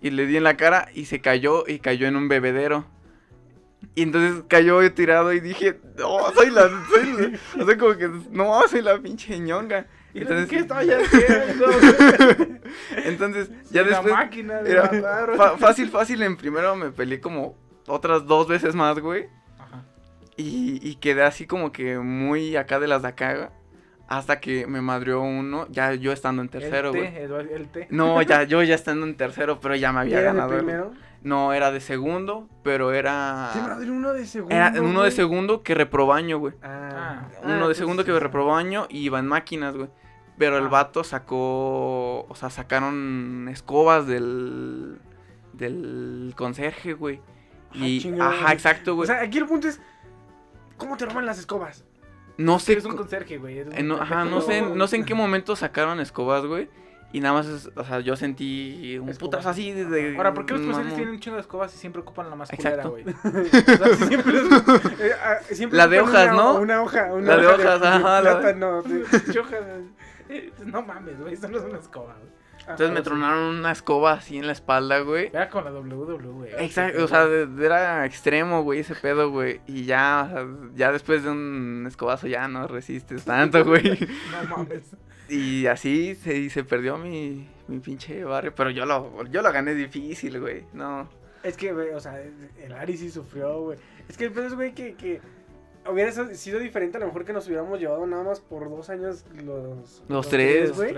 y 0.00 0.10
le 0.10 0.26
di 0.26 0.36
en 0.36 0.44
la 0.44 0.56
cara 0.56 0.88
y 0.94 1.04
se 1.04 1.20
cayó 1.20 1.64
y 1.66 1.78
cayó 1.78 2.06
en 2.08 2.16
un 2.16 2.28
bebedero. 2.28 2.86
Y 3.94 4.02
entonces 4.02 4.44
cayó 4.48 4.82
yo 4.82 4.92
tirado 4.94 5.32
y 5.32 5.40
dije, 5.40 5.80
no, 5.98 6.32
soy 6.34 6.50
la, 6.50 6.68
soy 6.90 7.12
la, 7.12 7.62
o 7.62 7.66
sea, 7.66 7.78
como 7.78 7.96
que, 7.96 8.10
no, 8.30 8.66
soy 8.68 8.82
la 8.82 8.98
pinche 8.98 9.38
ñonga. 9.38 9.86
¿Y 10.14 10.20
Entonces, 10.22 10.48
¿Qué 10.48 10.56
estoy 10.58 10.90
haciendo? 10.90 11.66
entonces 13.04 13.48
ya 13.70 13.82
Soy 13.82 13.90
la 13.90 13.96
después, 13.96 14.12
máquina 14.14 14.62
de 14.62 14.70
era 14.72 14.82
matar. 14.84 15.36
fa- 15.36 15.56
fácil, 15.58 15.88
fácil, 15.88 16.22
en 16.22 16.36
primero 16.36 16.76
me 16.76 16.90
peleé 16.90 17.20
como 17.20 17.56
otras 17.86 18.26
dos 18.26 18.48
veces 18.48 18.74
más, 18.74 18.98
güey. 18.98 19.26
Ajá. 19.58 19.82
Y, 20.36 20.78
y 20.86 20.96
quedé 20.96 21.22
así 21.22 21.46
como 21.46 21.72
que 21.72 21.98
muy 21.98 22.56
acá 22.56 22.78
de 22.80 22.88
las 22.88 23.02
de 23.02 23.08
acá. 23.08 23.52
Hasta 24.08 24.40
que 24.40 24.66
me 24.66 24.82
madrió 24.82 25.22
uno, 25.22 25.66
ya 25.70 25.94
yo 25.94 26.12
estando 26.12 26.42
en 26.42 26.48
tercero, 26.50 26.90
el 26.90 26.96
güey. 26.96 27.12
T, 27.14 27.54
el 27.54 27.68
T. 27.68 27.86
No, 27.90 28.20
ya, 28.20 28.42
yo 28.44 28.62
ya 28.62 28.74
estando 28.74 29.06
en 29.06 29.16
tercero, 29.16 29.58
pero 29.60 29.74
ya 29.74 29.90
me 29.92 30.00
¿Y 30.00 30.02
había 30.02 30.20
era 30.20 30.32
de 30.32 30.36
ganado. 30.36 30.52
el- 30.52 30.64
primero? 30.64 30.92
No, 31.22 31.52
era 31.52 31.70
de 31.70 31.80
segundo, 31.80 32.48
pero 32.64 32.90
Te 32.90 32.98
era. 32.98 33.52
madre 33.54 33.90
uno 33.90 34.12
de 34.12 34.26
segundo. 34.26 34.54
Era 34.54 34.72
uno 34.80 34.88
de 34.88 34.92
güey. 35.08 35.10
segundo 35.12 35.62
que 35.62 35.74
reprobó 35.74 36.12
año, 36.14 36.38
güey. 36.40 36.52
Ah. 36.62 37.28
Uno 37.44 37.64
Ah, 37.64 37.68
de 37.68 37.74
segundo 37.76 38.04
que 38.04 38.10
entonces- 38.10 38.22
reprobó 38.24 38.56
año 38.56 38.86
y 38.90 38.98
iba 39.04 39.18
en 39.20 39.28
máquinas, 39.28 39.74
güey. 39.76 39.88
Pero 40.36 40.58
el 40.58 40.66
Ah. 40.66 40.68
vato 40.68 41.04
sacó. 41.04 42.26
O 42.28 42.34
sea, 42.34 42.50
sacaron 42.50 43.48
escobas 43.50 44.06
del. 44.08 44.98
Del 45.52 46.34
conserje, 46.36 46.94
güey. 46.94 47.20
Y. 47.74 48.00
chingada. 48.00 48.30
Ajá, 48.30 48.52
exacto, 48.52 48.92
O 48.92 48.96
güey. 48.96 49.06
sea, 49.06 49.20
aquí 49.22 49.38
el 49.38 49.46
punto 49.46 49.68
es. 49.68 49.80
¿Cómo 50.76 50.96
te 50.96 51.06
roban 51.06 51.26
las 51.26 51.38
escobas? 51.38 51.84
no 52.38 52.58
sé. 52.58 52.72
Eres 52.72 52.84
un 52.86 52.96
conserje, 52.96 53.38
güey. 53.38 53.58
eres 53.58 53.72
un 53.72 53.78
Eh, 53.78 53.82
no, 53.82 53.96
ajá, 54.00 54.24
no 54.24 54.40
sé, 54.40 54.62
no 54.74 54.86
sé 54.88 54.96
en 54.96 55.04
qué 55.04 55.14
momento 55.14 55.54
sacaron 55.54 56.00
escobas, 56.00 56.44
güey. 56.46 56.68
Y 57.14 57.20
nada 57.20 57.34
más, 57.34 57.46
es- 57.46 57.70
o 57.76 57.84
sea, 57.84 58.00
yo 58.00 58.16
sentí 58.16 58.96
un 58.96 59.10
Escobas. 59.10 59.18
putazo 59.18 59.48
así 59.50 59.70
de... 59.70 59.84
de- 59.84 60.16
Ahora, 60.16 60.32
¿por 60.32 60.46
qué 60.46 60.54
los 60.54 60.62
conserjes 60.62 60.84
mamón. 60.92 60.96
tienen 60.96 61.14
un 61.14 61.20
chingo 61.20 61.36
de 61.36 61.42
escobas 61.42 61.74
y 61.74 61.76
siempre 61.76 62.00
ocupan 62.00 62.30
la 62.30 62.36
más 62.36 62.50
Exacto. 62.50 62.90
güey? 62.90 63.04
O 63.24 63.30
sea, 63.84 63.96
si 63.96 64.04
siempre 64.06 64.32
Eh, 64.98 65.12
ah, 65.22 65.36
siempre 65.50 65.76
La 65.76 65.88
de 65.88 66.00
ocupan 66.00 66.16
hojas, 66.30 66.34
una- 66.34 66.42
¿no? 66.42 66.54
Una 66.60 66.82
hoja. 66.82 67.12
Una 67.12 67.26
La 67.26 67.36
de 67.36 67.46
hoja 67.48 67.54
hojas, 67.76 67.82
ajá, 67.82 68.22
la 68.22 68.34
de- 68.34 68.40
plátano, 68.40 68.82
sí. 68.82 69.32
chojas. 69.32 69.60
eh, 70.30 70.52
No 70.64 70.80
mames, 70.82 71.20
güey, 71.20 71.34
eso 71.34 71.48
no 71.48 71.58
es 71.58 71.64
una 71.64 71.78
escoba, 71.78 72.16
güey. 72.18 72.32
Entonces 72.62 72.90
me 72.92 73.02
tronaron 73.02 73.56
una 73.56 73.72
escoba 73.72 74.12
así 74.12 74.38
en 74.38 74.46
la 74.46 74.52
espalda, 74.52 75.00
güey. 75.00 75.26
Era 75.26 75.48
con 75.48 75.64
la 75.64 75.72
WWE, 75.72 76.16
güey. 76.28 76.50
Exacto, 76.58 77.04
o 77.04 77.08
sea, 77.08 77.24
era 77.24 78.06
extremo, 78.06 78.62
güey, 78.62 78.80
ese 78.80 78.94
pedo, 78.94 79.30
güey. 79.30 79.60
Y 79.66 79.84
ya, 79.84 80.28
o 80.28 80.32
sea, 80.32 80.46
ya 80.74 80.92
después 80.92 81.24
de 81.24 81.30
un 81.30 81.84
escobazo 81.88 82.26
ya 82.28 82.46
no 82.48 82.66
resistes 82.68 83.24
tanto, 83.24 83.64
güey. 83.66 83.82
No 83.82 84.56
mames. 84.56 84.96
Y 85.28 85.66
así 85.66 86.14
se, 86.14 86.50
se 86.50 86.64
perdió 86.64 86.98
mi, 86.98 87.48
mi 87.66 87.80
pinche 87.80 88.22
barrio. 88.24 88.54
Pero 88.54 88.70
yo 88.70 88.86
lo, 88.86 89.24
yo 89.26 89.42
lo 89.42 89.52
gané 89.52 89.74
difícil, 89.74 90.38
güey. 90.40 90.64
No. 90.72 91.08
Es 91.42 91.56
que, 91.56 91.72
güey, 91.72 91.90
o 91.90 92.00
sea, 92.00 92.20
el 92.20 92.72
Ari 92.72 92.96
sí 92.96 93.10
sufrió, 93.10 93.60
güey. 93.60 93.78
Es 94.08 94.16
que 94.16 94.26
el 94.26 94.32
pedo 94.32 94.46
es, 94.46 94.54
güey, 94.54 94.72
que, 94.74 94.94
que 94.94 95.20
hubiera 95.90 96.12
sido 96.12 96.58
diferente 96.58 96.96
a 96.96 97.00
lo 97.00 97.06
mejor 97.06 97.24
que 97.24 97.32
nos 97.32 97.46
hubiéramos 97.46 97.80
llevado 97.80 98.06
nada 98.06 98.22
más 98.22 98.40
por 98.40 98.68
dos 98.70 98.88
años 98.90 99.24
los... 99.44 100.02
Los 100.08 100.28
tres, 100.28 100.68
Los 100.70 100.78
güey. 100.78 100.94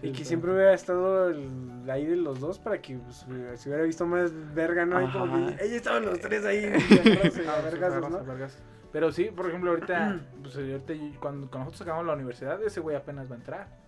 sí, 0.00 0.08
Y 0.08 0.12
que 0.12 0.24
siempre 0.24 0.52
hubiera 0.52 0.72
estado 0.74 1.28
el, 1.30 1.48
ahí 1.90 2.06
de 2.06 2.16
los 2.16 2.38
dos 2.40 2.58
para 2.58 2.80
que 2.80 2.96
pues, 2.96 3.24
hubiera- 3.28 3.56
se 3.56 3.68
hubiera 3.68 3.84
visto 3.84 4.06
más 4.06 4.32
verga, 4.54 4.86
¿no? 4.86 4.96
Ahí 4.98 5.10
como 5.12 5.48
que 5.56 5.62
ahí 5.62 5.74
estaban 5.74 6.04
los 6.04 6.20
tres 6.20 6.44
ahí, 6.44 6.70
Ah. 7.48 8.48
Pero 8.92 9.10
sí, 9.10 9.24
por 9.34 9.48
ejemplo, 9.48 9.70
ahorita, 9.70 10.20
pues 10.42 10.56
ahorita 10.56 10.94
cuando, 11.18 11.48
cuando 11.48 11.58
nosotros 11.58 11.80
acabamos 11.82 12.06
la 12.06 12.14
universidad, 12.14 12.62
ese 12.62 12.80
güey 12.80 12.94
apenas 12.96 13.28
va 13.30 13.34
a 13.34 13.38
entrar. 13.38 13.82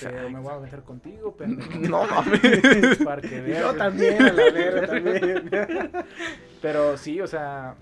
Pero 0.00 0.28
me 0.30 0.40
voy 0.40 0.52
a 0.54 0.58
meter 0.58 0.82
contigo, 0.82 1.36
pendejo. 1.36 1.70
No 1.88 2.04
mames. 2.06 2.98
Para 3.04 3.20
que 3.22 3.36
Y 3.36 3.40
veas. 3.40 3.60
Yo 3.62 3.74
también, 3.74 4.22
a 4.22 4.32
la 4.32 4.50
verga, 4.50 4.86
también. 4.86 5.50
Pero 6.62 6.96
sí, 6.96 7.20
o 7.20 7.26
sea, 7.26 7.74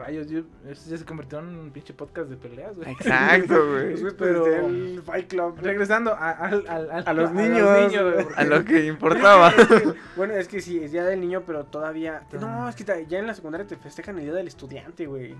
rayos, 0.00 0.28
yo, 0.28 0.40
ya 0.66 0.96
se 0.96 1.04
convirtió 1.04 1.38
en 1.38 1.46
un 1.46 1.70
pinche 1.70 1.92
podcast 1.94 2.28
de 2.28 2.36
peleas, 2.36 2.76
güey. 2.76 2.90
Exacto, 2.90 3.54
güey. 3.70 4.00
Pues, 4.00 4.14
Pero- 4.14 4.46
el 4.46 5.02
Fight 5.04 5.28
Club. 5.28 5.58
Regresando 5.60 6.12
a, 6.12 6.30
al- 6.30 6.64
al- 6.68 6.90
al- 6.90 7.04
A 7.06 7.12
los 7.12 7.32
niños. 7.32 7.92
güey, 7.92 8.26
A 8.36 8.44
lo 8.44 8.64
que 8.64 8.86
importaba. 8.86 9.50
Es 9.60 9.66
que, 9.66 9.94
bueno, 10.16 10.34
es 10.34 10.48
que 10.48 10.60
sí, 10.60 10.82
es 10.82 10.90
Día 10.92 11.04
del 11.04 11.20
Niño, 11.20 11.42
pero 11.46 11.64
todavía... 11.64 12.22
No, 12.40 12.68
es 12.68 12.74
que 12.76 12.84
ya 13.08 13.18
en 13.18 13.26
la 13.26 13.34
secundaria 13.34 13.66
te 13.66 13.76
festejan 13.76 14.18
el 14.18 14.24
Día 14.24 14.34
del 14.34 14.48
Estudiante, 14.48 15.06
güey. 15.06 15.34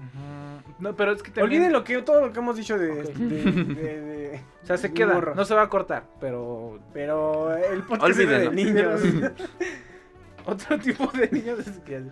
No, 0.79 0.95
pero 0.95 1.13
es 1.13 1.23
que 1.23 1.31
también... 1.31 1.45
Olviden 1.63 1.73
lo 1.73 1.83
que, 1.85 2.01
todo 2.03 2.27
lo 2.27 2.33
que 2.33 2.39
hemos 2.39 2.57
dicho 2.57 2.79
de... 2.79 2.91
Ok. 3.03 3.09
de, 3.15 3.43
de- 3.75 4.01
de- 4.01 4.41
O 4.63 4.67
sea, 4.67 4.77
se 4.77 4.93
queda, 4.93 5.15
morro. 5.15 5.35
no 5.35 5.45
se 5.45 5.55
va 5.55 5.63
a 5.63 5.69
cortar, 5.69 6.05
pero 6.21 6.79
Pero 6.93 7.55
el 7.57 7.83
podcast 7.83 8.17
de 8.19 8.51
niños. 8.51 9.01
otro 10.47 10.79
tipo 10.79 11.07
de 11.13 11.29
niños 11.31 11.59
es 11.67 11.79
que 11.81 12.03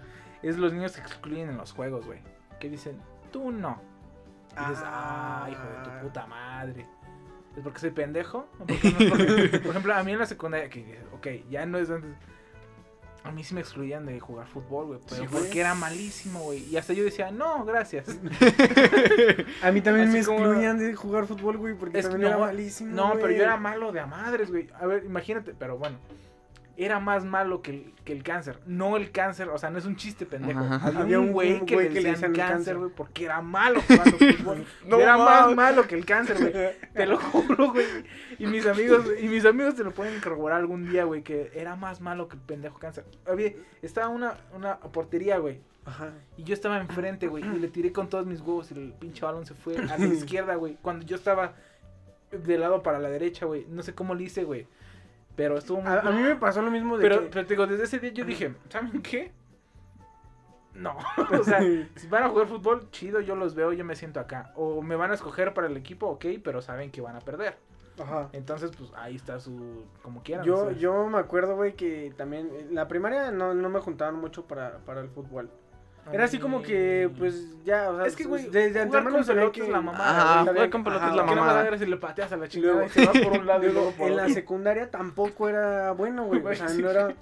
es 0.43 0.57
los 0.57 0.73
niños 0.73 0.93
que 0.93 1.01
excluyen 1.01 1.51
en 1.51 1.57
los 1.57 1.73
juegos, 1.73 2.07
güey. 2.07 2.21
Que 2.61 2.69
dicen, 2.69 3.01
tú 3.31 3.51
no. 3.53 3.81
Y 4.57 4.71
dices, 4.71 4.85
ah, 4.87 5.47
hijo 5.51 5.63
de 5.63 5.85
tu 5.85 6.07
puta 6.07 6.27
madre. 6.27 6.87
¿Es 7.57 7.63
porque 7.63 7.79
soy 7.81 7.91
pendejo? 7.91 8.49
¿O 8.59 8.65
porque 8.67 8.91
no? 8.91 8.99
Porque, 9.11 9.59
por 9.61 9.71
ejemplo, 9.71 9.95
a 9.95 10.03
mí 10.05 10.13
en 10.13 10.19
la 10.19 10.27
secundaria, 10.27 10.69
que, 10.69 11.01
ok, 11.13 11.27
ya 11.51 11.67
no 11.67 11.79
es 11.79 11.91
antes. 11.91 12.11
A 13.25 13.33
mí 13.33 13.43
sí 13.45 13.53
me 13.55 13.61
excluían 13.61 14.07
de 14.07 14.21
jugar 14.21 14.47
fútbol, 14.47 14.87
güey. 14.87 15.01
Pero 15.09 15.23
Sí, 15.23 15.29
porque 15.31 15.61
era 15.61 15.75
malísimo, 15.75 16.41
güey. 16.45 16.65
Y 16.71 16.77
hasta 16.77 16.93
yo 16.93 17.05
decía, 17.05 17.31
no, 17.33 17.65
gracias. 17.65 18.07
A 19.63 19.71
mí 19.73 19.81
también 19.81 20.09
Así 20.09 20.19
me 20.19 20.25
como- 20.25 20.39
excluían 20.39 20.79
de 20.79 20.95
jugar 20.95 21.27
fútbol, 21.27 21.57
güey, 21.59 21.75
porque 21.75 21.99
Es 21.99 22.09
también 22.09 22.23
no, 22.23 22.29
era 22.29 22.39
malísimo, 22.39 22.95
No, 22.95 23.13
pero 23.15 23.31
yo 23.33 23.43
era 23.43 23.57
malo 23.57 23.93
de 23.93 24.01
a 24.01 24.07
madres, 24.07 24.51
güey. 24.51 24.69
A 24.81 24.87
ver, 24.87 25.05
imagínate, 25.05 25.53
pero 25.59 25.77
bueno. 25.79 25.99
Era 26.81 27.01
más 27.01 27.25
malo 27.25 27.61
que 27.61 27.73
el, 27.73 27.93
que 28.05 28.13
el 28.13 28.23
cáncer. 28.23 28.61
No 28.65 28.97
el 28.97 29.11
cáncer, 29.11 29.49
o 29.49 29.59
sea, 29.59 29.69
no 29.69 29.79
es 29.79 29.85
un 29.85 29.97
chiste, 29.97 30.27
pendejo. 30.27 30.61
Ajá. 30.61 31.01
Había, 31.01 31.19
un 31.19 31.27
un 31.27 31.33
güey 31.33 31.65
que, 31.67 31.77
le 31.77 31.89
que 31.89 32.01
le 32.01 32.11
decían 32.13 32.33
cáncer, 32.33 32.79
güey, 32.79 32.91
porque 32.91 33.25
era 33.25 33.43
malo 33.43 33.81
jugando 33.87 34.17
fútbol. 34.17 34.65
No 34.87 35.01
era 35.01 35.19
más 35.19 35.55
malo 35.57 35.89
que 35.89 35.97
el 35.97 36.07
cáncer, 36.07 36.39
güey. 36.39 36.53
Te 36.95 37.05
lo 37.05 37.19
juro, 37.19 37.73
güey. 37.73 37.85
Y 38.39 38.47
mis 38.47 38.65
amigos, 38.65 39.07
y 39.21 39.27
mis 39.27 39.45
amigos 39.45 39.75
te 39.75 39.83
lo 39.83 39.91
pueden 39.91 40.21
corroborar 40.21 40.61
algún 40.61 40.89
día, 40.89 41.03
güey, 41.03 41.23
que 41.23 41.51
era 41.53 41.75
más 41.75 42.01
malo 42.01 42.29
que 42.29 42.37
el 42.37 42.43
pendejo 42.43 42.79
cáncer. 42.79 43.05
Había, 43.27 43.53
estaba 43.83 44.07
una, 44.09 44.37
una 44.55 44.79
portería, 44.79 45.39
güey. 45.39 45.61
Ajá. 45.85 46.13
Y 46.37 46.45
yo 46.45 46.55
estaba 46.55 46.79
enfrente, 46.79 47.27
güey, 47.27 47.45
y 47.45 47.59
le 47.59 47.67
tiré 47.67 47.93
con 47.93 48.09
todos 48.09 48.25
mis 48.25 48.41
huevos 48.41 48.71
y 48.71 48.75
el 48.75 48.93
pinche 48.93 49.25
balón 49.25 49.47
se 49.47 49.55
fue 49.55 49.77
a 49.77 49.99
la 49.99 50.07
izquierda, 50.07 50.55
güey. 50.55 50.77
Cuando 50.81 51.05
yo 51.05 51.17
estaba 51.17 51.55
de 52.31 52.59
lado 52.59 52.83
para 52.83 52.99
la 52.99 53.09
derecha, 53.09 53.47
güey. 53.47 53.67
No 53.69 53.83
sé 53.83 53.95
cómo 53.95 54.15
le 54.15 54.25
hice, 54.25 54.45
güey. 54.45 54.67
Pero 55.39 55.57
estuvo 55.57 55.81
muy... 55.81 55.89
A, 55.89 56.01
a 56.01 56.11
mí 56.11 56.21
me 56.21 56.35
pasó 56.35 56.61
lo 56.63 56.71
mismo 56.73 56.99
de 56.99 57.03
pero, 57.09 57.21
que... 57.21 57.27
pero 57.29 57.47
te 57.47 57.55
digo, 57.55 57.69
desde 57.69 57.85
ese 57.85 58.01
día 58.01 58.11
yo 58.11 58.25
dije, 58.25 58.57
¿saben 58.69 59.01
qué? 59.01 59.31
No, 60.75 60.97
o 61.41 61.45
sea, 61.45 61.61
si 61.61 62.09
van 62.09 62.25
a 62.25 62.29
jugar 62.29 62.49
fútbol, 62.49 62.91
chido, 62.91 63.21
yo 63.21 63.37
los 63.37 63.55
veo, 63.55 63.73
yo 63.73 63.85
me 63.85 63.95
siento 63.95 64.19
acá. 64.19 64.53
O 64.57 64.83
me 64.83 64.97
van 64.97 65.13
a 65.13 65.15
escoger 65.15 65.55
para 65.55 65.69
el 65.69 65.77
equipo, 65.77 66.09
ok, 66.09 66.27
pero 66.43 66.61
saben 66.61 66.91
que 66.91 67.01
van 67.01 67.15
a 67.15 67.21
perder. 67.21 67.57
Ajá. 68.03 68.31
Entonces, 68.33 68.73
pues 68.77 68.91
ahí 68.97 69.15
está 69.15 69.39
su. 69.39 69.85
como 70.03 70.25
quieran. 70.25 70.45
Yo, 70.45 70.57
o 70.57 70.71
sea. 70.71 70.73
yo 70.73 71.07
me 71.07 71.19
acuerdo, 71.19 71.55
güey, 71.55 71.75
que 71.75 72.13
también 72.17 72.51
en 72.59 72.75
la 72.75 72.89
primaria 72.89 73.31
no, 73.31 73.55
no 73.55 73.69
me 73.69 73.79
juntaban 73.79 74.17
mucho 74.17 74.45
para, 74.47 74.79
para 74.79 75.03
el 75.03 75.09
fútbol. 75.09 75.51
Era 76.13 76.25
así 76.25 76.39
como 76.39 76.63
que, 76.63 77.11
pues, 77.19 77.47
ya, 77.65 77.91
o 77.91 77.97
sea, 77.97 78.07
Es 78.07 78.17
que, 78.17 78.25
güey, 78.25 78.49
desde 78.49 78.81
antemano 78.81 79.23
se 79.23 79.35
ve 79.35 79.51
que... 79.53 79.63
es 79.63 79.69
la 79.69 79.81
mamada, 79.81 80.41
Ajá, 80.43 80.53
güey. 80.53 80.71
con 80.71 80.85
pelota 80.85 81.09
es 81.11 81.17
la 81.17 81.23
mamada. 81.25 81.55
madre 81.63 81.79
si 81.79 81.87
le 81.87 81.97
pateas 81.97 82.33
a 82.33 82.37
la 82.37 82.49
chingada 82.49 82.75
Luego- 82.75 82.87
y 82.89 82.91
se 82.91 83.07
va 83.07 83.13
por 83.13 83.39
un 83.41 83.47
lado 83.47 83.65
y 83.67 83.73
Luego, 83.73 83.91
por 83.93 84.09
en 84.09 84.17
la 84.17 84.29
secundaria 84.29 84.91
tampoco 84.91 85.49
era 85.49 85.93
bueno, 85.93 86.25
güey. 86.25 86.45
O 86.45 86.55
sea, 86.55 86.69
no 86.69 86.91
era, 86.91 87.15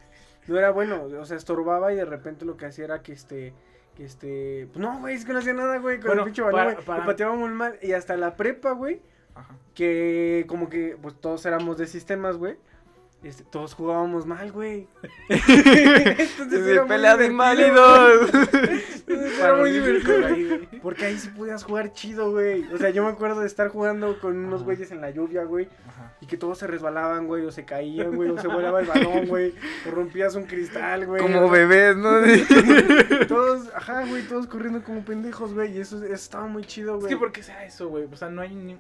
no 0.47 0.59
era 0.59 0.71
bueno. 0.71 1.03
O 1.21 1.25
sea, 1.25 1.37
estorbaba 1.37 1.93
y 1.93 1.97
de 1.97 2.05
repente 2.05 2.45
lo 2.45 2.57
que 2.57 2.67
hacía 2.67 2.85
era 2.85 3.03
que 3.03 3.13
este. 3.13 3.53
Que 3.97 4.05
este. 4.05 4.69
pues, 4.73 4.79
No, 4.81 4.99
güey, 5.01 5.15
es 5.17 5.25
que 5.25 5.33
no 5.33 5.39
hacía 5.39 5.55
nada, 5.55 5.79
güey. 5.79 5.97
Con 5.99 6.09
Bueno, 6.09 6.23
el 6.23 6.27
pinche 6.27 6.43
balón, 6.43 6.75
güey. 6.75 6.85
para- 6.85 7.05
pateaba 7.07 7.35
muy 7.35 7.51
mal. 7.51 7.79
Y 7.83 7.93
hasta 7.93 8.17
la 8.17 8.37
prepa, 8.37 8.73
güey. 8.73 9.01
Que 9.75 10.45
como 10.49 10.69
que, 10.69 10.97
pues 11.01 11.15
todos 11.21 11.45
éramos 11.47 11.77
de 11.77 11.87
sistemas, 11.87 12.37
güey. 12.37 12.57
Este, 13.27 13.43
todos 13.43 13.75
jugábamos 13.75 14.25
mal, 14.25 14.53
güey. 14.53 14.87
Entonces 15.29 16.67
era 16.67 16.87
pelea 16.87 17.17
de 17.17 17.27
inválidos. 17.27 18.31
Era 19.09 19.57
muy 19.57 19.73
divertido. 19.73 20.27
Ahí, 20.27 20.45
güey. 20.47 20.81
Porque 20.81 21.07
ahí 21.07 21.19
sí 21.19 21.29
podías 21.29 21.65
jugar 21.65 21.93
chido, 21.93 22.31
güey. 22.31 22.65
O 22.73 22.79
sea, 22.79 22.91
yo 22.91 23.03
me 23.03 23.11
acuerdo 23.11 23.41
de 23.41 23.47
estar 23.49 23.69
jugando 23.69 24.21
con 24.21 24.37
unos 24.37 24.61
Ajá. 24.61 24.65
güeyes 24.65 24.93
en 24.93 25.01
la 25.01 25.11
lluvia, 25.11 25.43
güey. 25.45 25.69
Ajá. 25.89 26.15
Y 26.21 26.27
que 26.27 26.37
todos 26.37 26.59
se 26.59 26.67
resbalaban, 26.69 27.27
güey, 27.27 27.45
o 27.45 27.51
se 27.51 27.65
caían, 27.65 28.15
güey, 28.15 28.31
o 28.31 28.39
se 28.39 28.47
volaba 28.47 28.81
el 28.81 28.87
balón, 28.87 29.27
güey, 29.27 29.53
o 29.87 29.91
rompías 29.91 30.35
un 30.37 30.45
cristal, 30.45 31.05
güey. 31.07 31.21
Como 31.21 31.51
bebés, 31.51 31.97
¿no? 31.97 32.11
Todos, 33.29 33.69
ajá, 33.75 34.05
güey, 34.07 34.23
todos 34.23 34.47
corriendo 34.47 34.83
como 34.83 35.05
pendejos, 35.05 35.53
güey, 35.53 35.77
y 35.77 35.81
eso, 35.81 35.97
eso 36.05 36.15
estaba 36.15 36.47
muy 36.47 36.65
chido, 36.65 36.95
Es 36.95 37.01
güey. 37.01 37.11
que, 37.13 37.17
¿por 37.19 37.33
qué 37.33 37.43
sea 37.43 37.65
eso, 37.67 37.89
güey? 37.89 38.05
O 38.11 38.17
sea, 38.17 38.31
no 38.31 38.41
hay, 38.41 38.55
ni- 38.55 38.79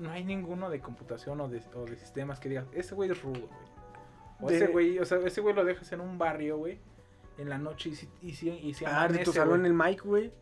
no 0.00 0.10
hay 0.10 0.24
ninguno 0.24 0.68
de 0.70 0.80
computación 0.80 1.40
o 1.40 1.48
de, 1.48 1.62
o 1.74 1.84
de 1.84 1.96
sistemas 1.96 2.40
que 2.40 2.48
digas, 2.48 2.66
ese 2.72 2.94
güey 2.94 3.10
es 3.10 3.22
rudo, 3.22 3.40
güey. 3.40 3.52
O 4.40 4.48
De- 4.48 4.56
ese 4.56 4.66
güey, 4.68 4.98
o 4.98 5.04
sea, 5.04 5.18
ese 5.18 5.40
güey 5.40 5.54
lo 5.54 5.64
dejas 5.64 5.92
en 5.92 6.00
un 6.00 6.18
barrio, 6.18 6.56
güey, 6.56 6.78
en 7.38 7.48
la 7.48 7.58
noche 7.58 7.90
y 7.90 7.94
si, 7.94 8.08
y 8.22 8.32
si, 8.34 8.48
y 8.50 8.74
si 8.74 8.84
Ah, 8.86 9.02
de 9.06 9.18
tu 9.18 9.30
amanece, 9.30 9.32
salón 9.32 9.66
el 9.66 9.74
Mike, 9.74 10.02
güey. 10.04 10.32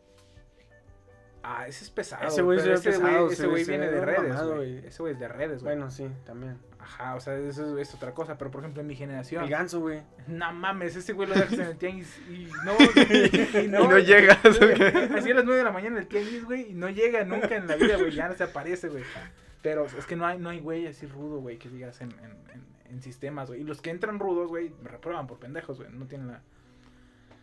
Ah, 1.41 1.67
ese 1.67 1.85
es 1.85 1.89
pesado. 1.89 2.27
Ese 2.27 2.41
güey 2.41 2.59
es 2.59 2.81
pesado, 2.81 3.27
Ese 3.27 3.35
se- 3.43 3.47
güey 3.47 3.63
viene 3.63 3.89
de 3.89 4.01
redes, 4.03 4.41
güey. 4.43 4.85
Ese 4.85 5.01
güey 5.01 5.13
es 5.13 5.19
de 5.19 5.27
redes, 5.29 5.63
güey. 5.63 5.75
Bueno, 5.75 5.89
sí, 5.89 6.09
también. 6.25 6.57
Ajá, 6.79 7.15
o 7.15 7.19
sea, 7.21 7.37
eso 7.37 7.77
es, 7.79 7.87
es 7.89 7.95
otra 7.95 8.13
cosa. 8.13 8.37
Pero, 8.37 8.51
por 8.51 8.61
ejemplo, 8.61 8.81
en 8.81 8.87
mi 8.87 8.95
generación... 8.95 9.43
El 9.45 9.49
ganso, 9.49 9.79
güey. 9.79 10.01
No 10.27 10.51
mames, 10.53 10.95
ese 10.97 11.13
güey 11.13 11.29
lo 11.29 11.35
dejas 11.35 11.53
en 11.53 11.61
el 11.61 11.77
tianguis 11.77 12.17
y 12.29 12.47
no... 12.65 12.73
Y 13.63 13.67
no 13.69 13.97
llegas, 13.99 14.37
Así 14.45 15.31
a 15.31 15.35
las 15.35 15.45
9 15.45 15.57
de 15.57 15.63
la 15.63 15.71
mañana 15.71 15.95
en 15.97 16.01
el 16.03 16.07
tianguis, 16.09 16.43
güey, 16.43 16.71
y 16.71 16.73
no 16.73 16.89
llega 16.89 17.23
nunca 17.23 17.55
en 17.55 17.67
la 17.67 17.75
vida, 17.77 17.95
güey, 17.97 18.11
ya 18.11 18.27
no 18.27 18.35
se 18.35 18.43
aparece, 18.43 18.89
güey. 18.89 19.03
Pero 19.61 19.85
es 19.85 20.05
que 20.05 20.15
no 20.15 20.25
hay, 20.25 20.37
no 20.39 20.49
hay 20.49 20.59
güey 20.59 20.87
así 20.87 21.05
rudo, 21.05 21.39
güey, 21.39 21.57
que 21.57 21.69
digas 21.69 21.99
en, 22.01 22.11
en, 22.11 22.31
en, 22.53 22.63
en 22.89 23.01
sistemas, 23.01 23.49
güey. 23.49 23.61
Y 23.61 23.63
los 23.63 23.81
que 23.81 23.89
entran 23.89 24.19
rudos, 24.19 24.47
güey, 24.47 24.71
me 24.81 24.89
reprueban 24.89 25.27
por 25.27 25.37
pendejos, 25.39 25.77
güey, 25.77 25.89
no 25.91 26.05
tienen 26.05 26.27
la... 26.27 26.41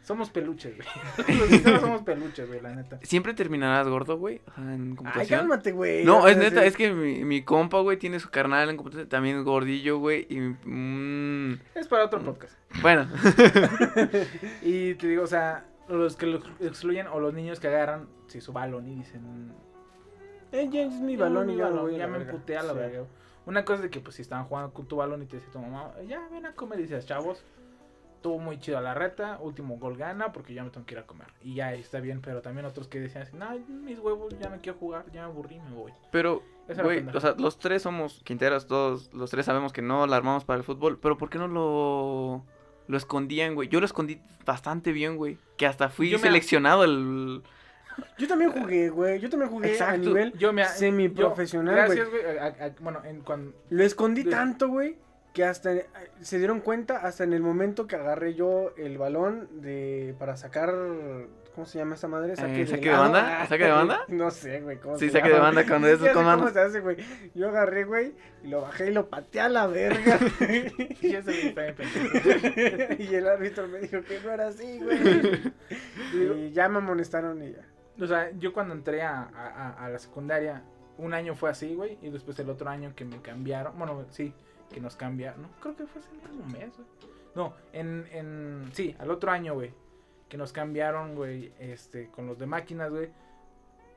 Somos 0.02 0.30
peluches, 0.30 0.76
güey. 0.76 1.36
Los 1.38 1.48
sistemas 1.48 1.80
somos 1.80 2.02
peluches, 2.02 2.46
güey, 2.46 2.60
la 2.60 2.72
neta. 2.76 3.00
Siempre 3.02 3.34
terminarás 3.34 3.88
gordo, 3.88 4.16
güey, 4.16 4.40
en 4.56 4.96
Ay, 5.04 5.26
cálmate, 5.26 5.72
güey. 5.72 6.04
No, 6.04 6.28
es 6.28 6.36
neta, 6.36 6.64
es 6.64 6.76
que 6.76 6.92
mi, 6.92 7.24
mi 7.24 7.42
compa, 7.42 7.80
güey, 7.80 7.96
tiene 7.98 8.20
su 8.20 8.30
carnal 8.30 8.70
en 8.70 8.76
computación, 8.76 9.08
también 9.08 9.38
es 9.38 9.44
gordillo, 9.44 9.98
güey, 9.98 10.26
y... 10.30 10.38
mm, 10.40 11.58
Es 11.74 11.88
para 11.88 12.04
otro 12.04 12.22
podcast. 12.22 12.54
bueno, 12.82 13.08
Y 14.62 14.94
te 14.94 15.08
digo, 15.08 15.24
o 15.24 15.26
sea, 15.26 15.64
los 15.88 16.16
que 16.16 16.26
lo 16.26 16.40
excluyen 16.60 17.08
o 17.08 17.18
los 17.18 17.34
niños 17.34 17.58
que 17.58 17.66
agarran, 17.66 18.08
sí, 18.28 18.40
su 18.40 18.52
balón 18.52 18.86
y 18.88 18.94
dicen... 18.96 19.52
Eh, 20.58 20.70
es 20.86 20.94
mi 21.00 21.16
balón 21.16 21.46
mi 21.46 21.54
y 21.54 21.56
ya 21.56 21.64
balón, 21.64 21.94
me 22.12 22.18
emputé 22.18 22.56
a 22.56 22.62
la 22.62 22.72
Sí. 22.72 22.78
verga. 22.78 23.04
Una 23.46 23.64
cosa 23.64 23.76
es 23.76 23.82
de 23.82 23.90
que 23.90 24.00
pues 24.00 24.16
si 24.16 24.22
estaban 24.22 24.46
jugando 24.46 24.72
con 24.72 24.86
tu 24.86 24.96
balón 24.96 25.22
y 25.22 25.26
te 25.26 25.36
dice 25.36 25.48
tu 25.52 25.58
mamá, 25.60 25.92
ya 26.08 26.26
ven 26.32 26.46
a 26.46 26.52
comer, 26.52 26.80
y 26.80 26.82
dices, 26.82 27.06
chavos, 27.06 27.44
estuvo 28.16 28.38
muy 28.38 28.58
chido 28.58 28.80
la 28.80 28.92
reta, 28.94 29.38
último 29.40 29.76
gol 29.78 29.96
gana 29.96 30.32
porque 30.32 30.52
ya 30.52 30.64
me 30.64 30.70
tengo 30.70 30.84
que 30.84 30.94
ir 30.94 30.98
a 30.98 31.06
comer. 31.06 31.28
Y 31.42 31.54
ya 31.54 31.72
está 31.74 32.00
bien, 32.00 32.20
pero 32.20 32.42
también 32.42 32.66
otros 32.66 32.88
que 32.88 32.98
decían 32.98 33.22
así, 33.22 33.36
no, 33.36 33.50
mis 33.84 34.00
huevos, 34.00 34.34
ya 34.40 34.48
no 34.48 34.56
quiero 34.60 34.78
jugar, 34.78 35.04
ya 35.12 35.20
me 35.22 35.32
aburrí, 35.32 35.60
me 35.60 35.70
voy. 35.76 35.92
pero, 36.10 36.42
güey, 36.82 37.06
o 37.14 37.20
sea, 37.20 37.34
los 37.38 37.58
tres 37.58 37.82
somos 37.82 38.20
quinteros, 38.24 38.66
todos, 38.66 39.12
los 39.14 39.30
tres 39.30 39.46
sabemos 39.46 39.72
que 39.72 39.82
no 39.82 40.06
la 40.08 40.16
armamos 40.16 40.44
para 40.44 40.58
el 40.58 40.64
fútbol, 40.64 40.98
pero 40.98 41.16
¿por 41.16 41.30
qué 41.30 41.38
no 41.38 41.46
lo, 41.46 42.42
lo 42.88 42.96
escondían, 42.96 43.54
güey? 43.54 43.68
Yo 43.68 43.78
lo 43.78 43.86
escondí 43.86 44.20
bastante 44.44 44.90
bien, 44.90 45.16
güey, 45.16 45.38
que 45.56 45.66
hasta 45.68 45.88
fui 45.88 46.10
Yo 46.10 46.18
me- 46.18 46.22
seleccionado 46.24 46.82
el... 46.82 47.42
Yo 48.18 48.28
también 48.28 48.50
jugué, 48.52 48.88
güey. 48.90 49.18
Yo 49.20 49.28
también 49.30 49.50
jugué 49.50 49.80
a 49.82 49.96
nivel 49.96 50.32
Yo 50.38 50.52
me 50.52 50.64
semiprofesional, 50.66 51.74
yo- 51.74 51.86
güey. 51.86 51.98
Gracias, 51.98 52.08
güey. 52.24 52.38
a- 52.38 52.66
a- 52.66 52.74
bueno, 52.80 53.00
en 53.04 53.20
cuando 53.20 53.52
Lo 53.70 53.84
escondí 53.84 54.22
De- 54.22 54.30
tanto, 54.30 54.68
güey, 54.68 54.96
que 55.32 55.44
hasta 55.44 55.72
eh, 55.72 55.86
se 56.22 56.38
dieron 56.38 56.60
cuenta 56.60 56.96
hasta 56.98 57.24
en 57.24 57.32
el 57.34 57.42
momento 57.42 57.86
que 57.86 57.96
agarré 57.96 58.34
yo 58.34 58.72
el 58.78 58.96
balón 58.96 59.48
de 59.60 60.14
para 60.18 60.36
sacar 60.38 60.72
¿cómo 61.54 61.66
se 61.66 61.78
llama 61.78 61.94
esta 61.94 62.08
madre? 62.08 62.32
Eh, 62.34 62.66
¿saque 62.66 62.88
de 62.90 62.96
banda? 62.96 63.46
¿Saque 63.46 63.64
de 63.64 63.70
banda? 63.70 64.00
No 64.08 64.30
sé, 64.30 64.60
güey, 64.62 64.78
cómo 64.78 64.98
Sí, 64.98 65.06
se 65.06 65.12
saque 65.12 65.28
de 65.30 65.38
banda 65.38 65.66
cuando 65.66 65.88
esos 65.88 66.14
manos. 66.14 66.36
¿Cómo 66.36 66.50
se 66.50 66.60
hace, 66.60 66.80
güey? 66.80 66.96
Yo 67.34 67.48
agarré, 67.48 67.84
güey, 67.84 68.14
y 68.44 68.48
lo 68.48 68.62
bajé 68.62 68.90
y 68.90 68.94
lo 68.94 69.08
pateé 69.10 69.42
a 69.42 69.48
la 69.50 69.66
verga. 69.66 70.18
y 71.02 71.14
está 71.14 71.30
bien 71.32 71.54
y 72.98 73.14
el 73.14 73.28
árbitro 73.28 73.68
me 73.68 73.78
dijo 73.80 74.00
que 74.02 74.20
no 74.24 74.30
era 74.32 74.48
así, 74.48 74.80
güey. 74.82 75.52
y 76.14 76.52
ya 76.52 76.68
me 76.68 76.78
amonestaron 76.78 77.42
y 77.42 77.52
ya. 77.52 77.62
O 78.00 78.06
sea, 78.06 78.30
yo 78.38 78.52
cuando 78.52 78.74
entré 78.74 79.02
a, 79.02 79.22
a- 79.78 79.88
la 79.88 79.98
secundaria, 79.98 80.62
un 80.98 81.14
año 81.14 81.34
fue 81.34 81.50
así, 81.50 81.74
güey, 81.74 81.98
y 82.02 82.10
después 82.10 82.38
el 82.38 82.50
otro 82.50 82.68
año 82.68 82.92
que 82.94 83.04
me 83.04 83.20
cambiaron, 83.22 83.78
bueno, 83.78 84.04
sí, 84.10 84.32
que 84.72 84.80
nos 84.80 84.96
cambiaron, 84.96 85.42
no, 85.42 85.48
creo 85.60 85.76
que 85.76 85.86
fue 85.86 86.00
ese 86.00 86.10
mismo 86.12 86.46
mes, 86.46 86.72
güey. 86.76 86.86
No, 87.34 87.54
en, 87.72 88.06
en, 88.12 88.70
sí, 88.72 88.96
al 88.98 89.10
otro 89.10 89.30
año, 89.30 89.54
güey, 89.54 89.72
que 90.28 90.36
nos 90.36 90.52
cambiaron, 90.52 91.14
güey, 91.14 91.52
este, 91.58 92.08
con 92.10 92.26
los 92.26 92.38
de 92.38 92.46
máquinas, 92.46 92.90
güey. 92.90 93.10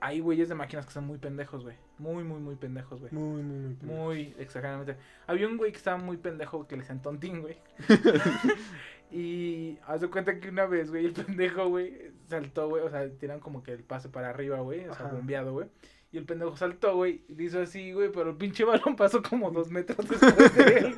Hay 0.02 0.22
güeyes 0.22 0.48
de 0.48 0.56
máquinas 0.56 0.86
que 0.86 0.94
son 0.94 1.06
muy 1.06 1.18
pendejos, 1.18 1.64
güey. 1.64 1.76
Muy, 1.98 2.24
muy, 2.24 2.40
muy 2.40 2.56
pendejos, 2.56 3.02
güey. 3.02 3.12
Muy, 3.12 3.44
muy, 3.44 3.76
muy. 3.82 3.96
Muy 3.96 4.36
exageradamente. 4.40 4.96
Había 5.28 5.46
un 5.48 5.58
güey 5.58 5.72
que 5.74 5.78
estaba 5.78 5.98
muy 5.98 6.16
pendejo 6.16 6.66
que 6.68 6.76
le 6.78 6.84
decían 6.84 7.02
tontín, 7.02 7.42
güey. 7.42 7.58
y 9.12 9.78
haz 9.88 10.02
de 10.02 10.10
cuenta 10.10 10.40
que 10.40 10.50
una 10.50 10.66
vez, 10.66 10.90
güey, 10.90 11.06
el 11.06 11.14
pendejo, 11.14 11.68
güey, 11.68 12.12
saltó, 12.30 12.70
güey. 12.70 12.84
O 12.84 12.90
sea, 12.90 13.08
tiran 13.10 13.40
como 13.40 13.64
que 13.64 13.72
el 13.74 13.84
pase 13.84 14.10
para 14.10 14.30
arriba, 14.30 14.60
güey. 14.62 14.88
O 14.88 14.96
sea, 14.96 15.08
bombeado, 15.08 15.54
güey. 15.54 15.68
Y 16.12 16.18
el 16.18 16.26
pendejo 16.26 16.58
saltó, 16.58 16.96
güey. 16.96 17.22
Y 17.30 17.36
le 17.36 17.44
hizo 17.44 17.62
así, 17.62 17.92
güey. 17.92 18.12
Pero 18.12 18.32
el 18.32 18.36
pinche 18.38 18.64
balón 18.64 18.96
pasó 18.98 19.22
como 19.22 19.52
dos 19.52 19.70
metros 19.70 20.08
después 20.10 20.56
de 20.56 20.64
él. 20.78 20.96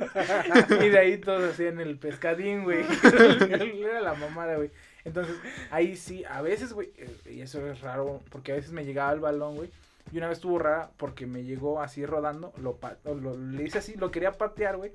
y 0.84 0.88
de 0.88 0.98
ahí 0.98 1.18
todos 1.18 1.52
hacían 1.52 1.80
el 1.80 1.98
pescadín, 1.98 2.64
güey. 2.64 2.84
Era 3.82 4.00
la 4.00 4.14
mamada, 4.14 4.56
güey. 4.56 4.70
Entonces, 5.04 5.34
ahí 5.70 5.96
sí, 5.96 6.24
a 6.24 6.42
veces, 6.42 6.72
güey. 6.72 6.92
eh, 6.96 7.10
Y 7.30 7.40
eso 7.40 7.66
es 7.66 7.80
raro. 7.80 8.20
Porque 8.30 8.52
a 8.52 8.54
veces 8.54 8.72
me 8.72 8.84
llegaba 8.84 9.12
el 9.12 9.20
balón, 9.20 9.56
güey. 9.56 9.70
Y 10.12 10.18
una 10.18 10.28
vez 10.28 10.38
estuvo 10.38 10.58
rara 10.58 10.90
porque 10.96 11.26
me 11.26 11.44
llegó 11.44 11.80
así 11.80 12.04
rodando. 12.06 12.52
Lo, 12.60 12.76
pa- 12.76 12.96
o 13.04 13.14
lo- 13.14 13.36
le 13.36 13.62
hice 13.64 13.78
así, 13.78 13.94
lo 13.96 14.10
quería 14.10 14.32
patear, 14.32 14.76
güey. 14.76 14.92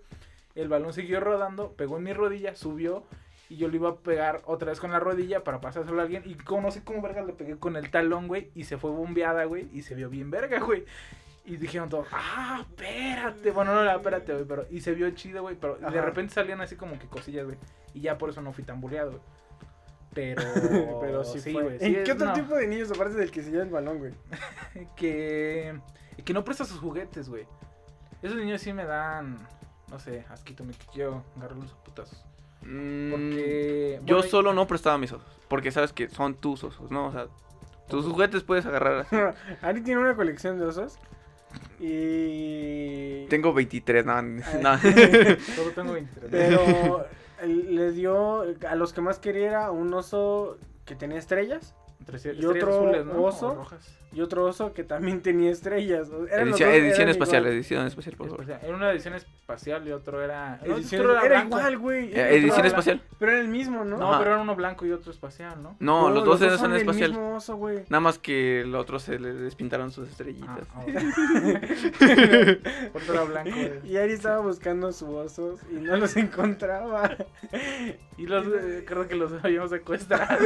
El 0.56 0.68
balón 0.70 0.94
siguió 0.94 1.20
rodando, 1.20 1.74
pegó 1.74 1.98
en 1.98 2.04
mi 2.04 2.14
rodilla, 2.14 2.56
subió. 2.56 3.04
Y 3.50 3.58
yo 3.58 3.70
le 3.70 3.78
iba 3.78 3.90
a 3.90 3.96
pegar 3.96 4.42
otra 4.46 4.70
vez 4.70 4.80
con 4.80 4.92
la 4.92 5.00
rodilla 5.00 5.44
para 5.44 5.62
pasárselo 5.62 6.00
a 6.00 6.04
alguien. 6.04 6.24
Y 6.26 6.36
como 6.36 6.64
no 6.64 6.72
sé 6.72 6.84
cómo 6.84 7.02
verga 7.02 7.22
le 7.24 7.34
pegué 7.34 7.58
con 7.58 7.76
el 7.76 7.90
talón, 7.90 8.28
güey. 8.28 8.52
Y 8.56 8.66
se 8.66 8.78
fue 8.78 8.92
bombeada, 8.92 9.46
güey. 9.46 9.70
Y 9.74 9.84
se 9.84 9.96
vio 9.96 10.10
bien 10.10 10.30
verga, 10.32 10.60
güey. 10.60 10.86
Y 11.46 11.56
dijeron 11.58 11.88
todos, 11.88 12.08
ah, 12.12 12.66
espérate. 12.68 13.52
Bueno, 13.52 13.74
no, 13.74 13.84
no, 13.86 13.92
espérate, 13.92 14.34
güey. 14.34 14.46
Pero, 14.46 14.66
y 14.70 14.82
se 14.82 14.94
vio 14.94 15.10
chido, 15.12 15.42
güey. 15.44 15.56
Pero 15.56 15.78
de 15.78 15.88
Ajá. 15.88 16.02
repente 16.02 16.34
salían 16.34 16.60
así 16.62 16.76
como 16.76 17.00
que 17.00 17.08
cosillas, 17.08 17.46
güey. 17.46 17.58
Y 17.94 18.02
ya 18.02 18.18
por 18.18 18.30
eso 18.30 18.42
no 18.42 18.52
fui 18.52 18.64
tan 18.64 18.82
bulleado, 18.82 19.12
güey. 19.12 19.24
Pero. 20.14 20.42
Pero 21.02 21.24
sí, 21.24 21.40
fue. 21.40 21.64
güey. 21.64 21.78
¿En 21.80 21.96
sí 21.96 21.98
qué 22.04 22.12
otro 22.12 22.28
no. 22.28 22.34
tipo 22.34 22.56
de 22.56 22.68
niños 22.68 22.92
aparte 22.92 23.16
del 23.16 23.32
que 23.32 23.44
se 23.44 23.52
lleva 23.52 23.64
el 23.64 23.70
balón, 23.70 24.00
güey? 24.00 24.14
que 24.98 25.80
que 26.28 26.34
no 26.34 26.44
presta 26.44 26.66
sus 26.66 26.80
juguetes, 26.80 27.30
güey. 27.30 27.48
Esos 28.22 28.36
niños 28.36 28.60
sí 28.60 28.74
me 28.74 28.84
dan, 28.84 29.48
no 29.90 29.98
sé, 29.98 30.26
asquito, 30.30 30.66
me 30.66 30.74
quiero 30.92 31.24
agarrarlos 31.38 31.72
a 31.72 31.84
putazos. 31.86 32.26
Mm, 32.62 33.12
Porque 33.12 34.00
yo 34.06 34.16
bueno, 34.18 34.30
solo 34.30 34.54
no 34.54 34.68
prestaba 34.68 34.98
mis 34.98 35.12
osos, 35.12 35.28
porque 35.48 35.72
sabes 35.72 35.94
que 35.94 36.10
son 36.10 36.36
tus 36.36 36.64
osos, 36.64 36.92
¿no? 36.92 37.08
O 37.08 37.12
sea, 37.12 37.28
tus 37.88 38.06
juguetes 38.06 38.44
puedes 38.44 38.66
agarrar 38.66 39.00
así. 39.00 39.16
Ari 39.62 39.82
tiene 39.82 40.02
una 40.02 40.16
colección 40.16 40.60
de 40.60 40.66
osos. 40.66 40.98
Y. 41.80 43.26
Tengo 43.30 43.54
23, 43.54 44.06
no, 44.06 44.22
no. 44.22 44.38
solo 45.56 45.72
tengo 45.76 45.94
23. 45.94 46.30
Pero 46.32 47.06
le 47.46 47.92
dio 47.92 48.42
a 48.68 48.76
los 48.76 48.94
que 48.94 49.02
más 49.02 49.20
quería 49.20 49.48
era 49.48 49.72
un 49.72 49.94
oso 49.94 50.58
que 50.86 50.96
tenía 50.96 51.18
estrellas. 51.20 51.74
Tres- 52.06 52.26
y 52.26 52.30
estrellas 52.30 52.56
otro 52.64 52.74
azules, 52.76 53.06
¿no? 53.06 53.14
O 53.14 53.24
oso. 53.26 53.56
rojas. 53.56 53.98
Y 54.14 54.22
otro 54.22 54.46
oso 54.46 54.74
que 54.74 54.84
también 54.84 55.22
tenía 55.22 55.52
estrellas. 55.52 56.08
eran 56.32 56.50
los 56.50 56.60
Edición, 56.60 56.70
dos- 56.70 56.78
edición 56.80 57.02
eran 57.02 57.10
espacial, 57.10 57.42
igual. 57.44 57.54
edición 57.56 57.88
espacial, 57.88 58.16
por 58.16 58.30
favor. 58.30 58.46
Era 58.64 58.76
una 58.76 58.92
edición 58.92 59.14
espacial 59.14 59.88
y 59.88 59.92
otro 59.92 60.24
era. 60.24 60.60
no, 60.66 60.78
Edición- 60.78 61.02
otro 61.02 61.22
era 61.22 61.44
igual, 61.44 61.78
güey. 61.78 62.06
Eh, 62.12 62.20
era 62.20 62.30
edición 62.32 62.66
espacial. 62.66 63.02
Pero 63.20 63.32
era 63.34 63.42
el 63.42 63.48
mismo, 63.50 63.84
¿no? 63.86 63.98
No, 63.98 64.10
Ajá. 64.10 64.20
pero 64.20 64.32
era 64.32 64.42
uno 64.42 64.56
blanco 64.56 64.86
y 64.86 64.92
otro 64.92 65.12
espacial, 65.12 65.62
¿no? 65.62 65.76
No, 65.80 66.10
los 66.10 66.24
dos 66.26 66.40
son 66.60 66.72
del 66.72 66.82
espacial. 66.82 67.12
mismo 67.12 67.36
oso, 67.36 67.58
güey. 67.58 67.84
Nada 67.90 68.02
más 68.02 68.18
que 68.18 68.62
el 68.62 68.74
otro 68.76 68.98
se 69.00 69.20
le 69.20 69.34
despintaron 69.34 69.92
sus 69.92 70.10
estrellitas. 70.10 70.68
ah, 70.74 70.84
otro 72.94 73.14
era 73.14 73.24
blanco. 73.24 73.52
güey. 73.56 73.80
Y 73.92 73.98
Ari 73.98 74.14
estaba 74.14 74.40
buscando 74.40 74.92
sus 74.92 75.10
osos 75.10 75.60
y 75.72 75.76
no 75.76 75.98
los 75.98 76.16
encontraba. 76.18 77.16
Y 78.18 78.26
los, 78.26 78.46
eh, 78.48 78.84
creo 78.88 79.08
que 79.08 79.16
los 79.16 79.32
habíamos 79.44 79.70
secuestrado. 79.70 80.40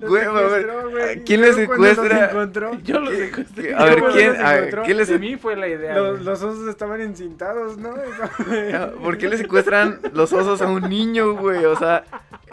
Los 0.00 0.10
Güey, 0.10 0.24
secuestró. 0.24 0.90
¿quién 1.24 1.40
los 1.40 1.54
secuestra? 1.56 2.15
Encontró, 2.24 2.74
Yo 2.82 3.00
los 3.00 3.14
secuestré. 3.14 3.74
A 3.74 3.84
ver, 3.84 3.98
¿Cómo 4.00 4.12
¿quién, 4.12 4.28
los 4.32 4.38
a 4.38 4.52
ver? 4.54 4.80
¿quién 4.84 4.96
les, 4.96 5.08
De 5.08 5.18
mí 5.18 5.36
fue 5.36 5.56
la 5.56 5.68
idea. 5.68 5.96
los, 5.96 6.26
osos 6.26 6.68
estaban 6.68 7.00
encintados, 7.00 7.78
¿no? 7.78 7.94
¿Por 9.02 9.18
qué 9.18 9.28
le 9.28 9.36
secuestran 9.36 10.00
los 10.12 10.32
osos 10.32 10.62
a 10.62 10.66
un 10.66 10.88
niño, 10.88 11.34
güey? 11.34 11.64
O 11.64 11.76
sea, 11.76 12.04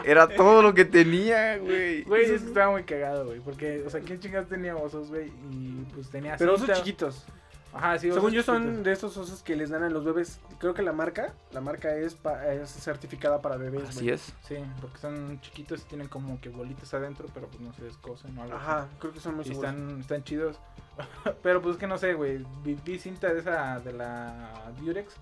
era 0.03 0.27
todo 0.27 0.61
lo 0.61 0.73
que 0.73 0.85
tenía, 0.85 1.57
güey. 1.57 2.03
Güey, 2.03 2.31
estaba 2.34 2.72
muy 2.72 2.84
cagado, 2.84 3.26
güey. 3.26 3.40
Porque, 3.40 3.84
o 3.85 3.90
sea, 3.90 4.02
¿quién 4.02 4.19
chingados 4.19 4.49
tenía 4.49 4.76
osos, 4.76 5.10
güey? 5.10 5.31
Y 5.52 5.85
pues 5.94 6.10
tenía. 6.10 6.35
Pero 6.38 6.53
osos 6.53 6.72
chiquitos. 6.72 7.26
Ajá, 7.74 7.98
sí, 7.98 8.12
Según 8.12 8.32
yo 8.32 8.44
son 8.44 8.62
chiquitos. 8.64 8.84
de 8.86 8.91
esos 8.91 9.18
osos 9.18 9.41
que 9.41 9.56
les 9.56 9.70
dan 9.72 9.82
a 9.84 9.90
los 9.90 10.06
bebés. 10.06 10.40
Creo 10.60 10.74
que 10.76 10.84
la 10.84 10.94
marca, 10.94 11.34
la 11.52 11.60
marca 11.62 11.95
es, 11.95 12.14
pa- 12.14 12.45
es 12.54 12.70
certificada 12.70 13.41
para 13.41 13.58
bebés. 13.58 13.90
Así 13.90 14.02
güey. 14.02 14.12
es. 14.12 14.34
Sí, 14.48 14.58
porque 14.80 15.00
son 15.00 15.41
chiquitos 15.41 15.82
y 15.82 15.86
tienen 15.86 16.08
como 16.08 16.40
que 16.40 16.50
bolitas 16.50 16.94
adentro, 16.94 17.28
pero 17.34 17.48
pues 17.48 17.60
no 17.62 17.74
se 17.74 17.84
descosen 17.84 18.38
o 18.38 18.44
algo. 18.44 18.56
así. 18.56 18.64
Ajá, 18.64 18.88
creo 19.00 19.12
que 19.14 19.20
son 19.20 19.36
muy 19.36 19.44
Y 19.45 19.50
seguros. 19.50 19.72
están, 19.72 20.00
están 20.00 20.24
chidos. 20.24 20.60
pero 21.41 21.62
pues 21.62 21.78
que 21.78 21.88
no 21.88 21.98
sé, 21.98 22.14
güey. 22.14 22.45
Vi, 22.64 22.76
vi 22.86 23.00
cinta 23.00 23.34
de 23.34 23.40
esa 23.40 23.80
de 23.80 23.94
la 23.94 24.72
Durex. 24.80 25.16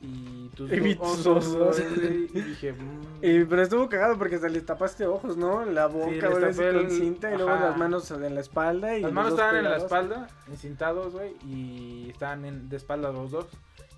Y 0.00 0.48
tus 0.54 0.70
Y 0.72 0.78
vi 0.80 0.94
dos 0.94 1.16
tus 1.16 1.26
osos, 1.26 1.54
osos. 1.56 1.84
güey, 1.96 2.30
Y 2.32 2.40
dije, 2.40 2.72
mm, 2.72 3.16
Y, 3.22 3.44
pero 3.46 3.62
estuvo 3.62 3.88
cagado 3.88 4.16
porque 4.16 4.36
hasta 4.36 4.48
les 4.48 4.64
tapaste 4.64 5.06
ojos, 5.06 5.36
¿no? 5.36 5.64
La 5.64 5.86
boca, 5.86 6.28
güey, 6.28 6.40
tapé 6.52 6.72
con 6.72 6.76
el- 6.86 6.90
cinta 6.90 7.32
y 7.34 7.36
luego 7.36 7.50
las 7.50 7.76
manos 7.76 8.08
en 8.12 8.34
la 8.34 8.40
espalda. 8.40 8.96
Y 8.96 9.02
Las 9.02 9.12
manos 9.12 9.32
estaban 9.32 9.56
en 9.56 9.64
la 9.64 9.76
espalda, 9.78 10.28
encintados, 10.48 11.12
güey, 11.14 11.34
y 11.44 12.10
estaban 12.10 12.44
en, 12.44 12.68
de 12.68 12.76
espalda 12.76 13.10
los 13.12 13.30
dos. 13.32 13.46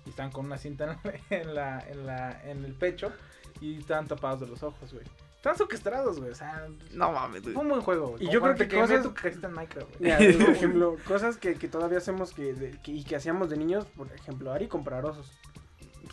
Y 0.05 0.09
estaban 0.09 0.31
con 0.31 0.45
una 0.47 0.57
cinta 0.57 0.99
en, 1.29 1.41
en 1.41 1.53
la, 1.55 1.79
en, 1.87 2.05
la, 2.07 2.41
en 2.49 2.65
el 2.65 2.73
pecho 2.73 3.11
y 3.59 3.77
estaban 3.77 4.07
tapados 4.07 4.39
de 4.39 4.47
los 4.47 4.63
ojos, 4.63 4.91
güey. 4.93 5.05
Estaban 5.35 5.57
secuestrados, 5.57 6.19
güey, 6.19 6.31
o 6.31 6.35
sea, 6.35 6.67
No 6.93 7.11
mames, 7.11 7.41
güey. 7.41 7.53
fue 7.55 7.63
un 7.63 7.69
buen 7.69 7.81
juego, 7.81 8.09
güey. 8.09 8.23
Y 8.23 8.25
Como 8.27 8.31
yo 8.33 8.41
creo 8.41 8.53
que 8.55 8.63
te 8.63 8.67
quemé 8.69 8.81
cosas- 8.81 9.03
tu 9.41 9.47
en 9.47 9.53
Minecraft, 9.53 9.97
güey. 9.99 10.37
Por 10.37 10.49
ejemplo, 10.55 10.95
cosas 11.07 11.37
que, 11.37 11.55
que 11.55 11.67
todavía 11.67 11.97
hacemos 11.99 12.31
que, 12.33 12.53
de- 12.53 12.79
que- 12.81 12.91
y 12.91 13.03
que 13.03 13.15
hacíamos 13.15 13.49
de 13.49 13.57
niños, 13.57 13.85
por 13.95 14.11
ejemplo, 14.11 14.51
Ari 14.51 14.67
comprar 14.67 15.03
osos. 15.05 15.31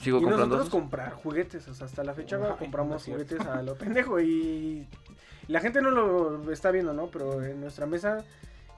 Sigo 0.01 0.19
y 0.19 0.23
comprando 0.23 0.47
nosotros 0.47 0.61
osos. 0.69 0.71
comprar 0.81 1.13
juguetes, 1.15 1.67
o 1.69 1.75
sea, 1.75 1.87
hasta 1.87 2.05
la 2.05 2.15
fecha 2.15 2.37
Ay, 2.37 2.41
güey, 2.43 2.53
no 2.53 2.59
compramos 2.59 3.05
juguetes 3.05 3.41
a 3.41 3.63
lo 3.63 3.75
pendejo 3.77 4.21
y 4.21 4.87
la 5.49 5.61
gente 5.61 5.81
no 5.83 5.91
lo 5.91 6.51
está 6.53 6.71
viendo, 6.71 6.93
¿no? 6.93 7.07
Pero 7.09 7.43
en 7.43 7.61
nuestra 7.61 7.87
mesa, 7.87 8.25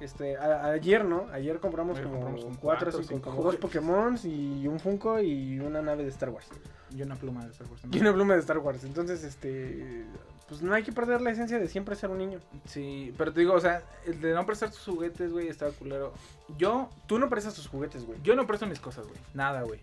este, 0.00 0.36
a- 0.38 0.66
ayer, 0.66 1.04
¿no? 1.04 1.26
Ayer 1.32 1.58
compramos 1.58 1.98
como 2.00 2.20
compramos 2.20 2.40
cuatro 2.60 2.88
o 2.88 2.92
cuatro, 2.92 3.02
cinco. 3.02 3.56
Pokémon 3.60 4.16
y 4.24 4.66
un 4.66 4.78
Funko 4.80 5.20
y 5.20 5.58
una 5.60 5.82
nave 5.82 6.04
de 6.04 6.10
Star 6.10 6.30
Wars. 6.30 6.46
Y 6.94 7.02
una 7.02 7.16
pluma 7.16 7.44
de 7.44 7.50
Star 7.52 7.66
Wars 7.68 7.80
Y 7.80 7.82
también. 7.82 8.02
una 8.04 8.12
pluma 8.14 8.34
de 8.34 8.40
Star 8.40 8.58
Wars. 8.58 8.82
Entonces, 8.84 9.22
este, 9.22 10.04
pues 10.48 10.62
no 10.62 10.72
hay 10.74 10.82
que 10.82 10.92
perder 10.92 11.20
la 11.20 11.30
esencia 11.30 11.58
de 11.58 11.68
siempre 11.68 11.94
ser 11.96 12.10
un 12.10 12.18
niño. 12.18 12.38
Sí, 12.64 13.14
pero 13.18 13.32
te 13.32 13.40
digo, 13.40 13.52
o 13.54 13.60
sea, 13.60 13.82
el 14.06 14.20
de 14.20 14.32
no 14.34 14.44
prestar 14.46 14.70
tus 14.70 14.84
juguetes, 14.86 15.32
güey, 15.32 15.48
estaba 15.48 15.70
culero. 15.72 16.12
Yo, 16.56 16.88
Tú 17.06 17.18
no 17.18 17.28
prestas 17.28 17.54
tus 17.54 17.68
juguetes, 17.68 18.06
güey. 18.06 18.18
yo 18.24 18.34
no 18.34 18.46
presto 18.46 18.66
mis 18.66 18.80
cosas, 18.80 19.06
güey. 19.06 19.18
Nada, 19.34 19.62
güey. 19.62 19.80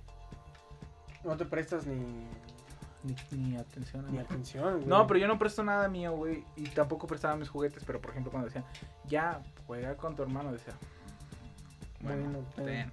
No 1.28 1.36
te 1.36 1.46
prestas 1.46 1.86
ni, 1.86 1.96
Ni, 3.04 3.16
ni 3.32 3.58
atención. 3.58 4.06
a 4.06 4.10
ni 4.10 4.18
atención, 4.18 4.76
güey. 4.78 4.86
No, 4.88 5.06
pero 5.08 5.20
yo 5.20 5.28
no 5.28 5.38
presto 5.38 5.62
nada 5.64 5.88
mío, 5.90 6.14
güey. 6.14 6.44
Y 6.56 6.64
tampoco 6.70 7.06
prestaba 7.06 7.36
mis 7.36 7.50
juguetes. 7.50 7.84
Pero 7.86 8.00
por 8.02 8.12
ejemplo, 8.12 8.32
cuando 8.32 8.48
decían, 8.48 8.66
ya, 9.08 9.42
juega 9.66 9.96
con 9.96 10.16
tu 10.16 10.24
hermano, 10.24 10.52
decía, 10.52 10.74
bueno, 12.02 12.24
Bueno, 12.24 12.40
ten. 12.56 12.66
ten. 12.66 12.92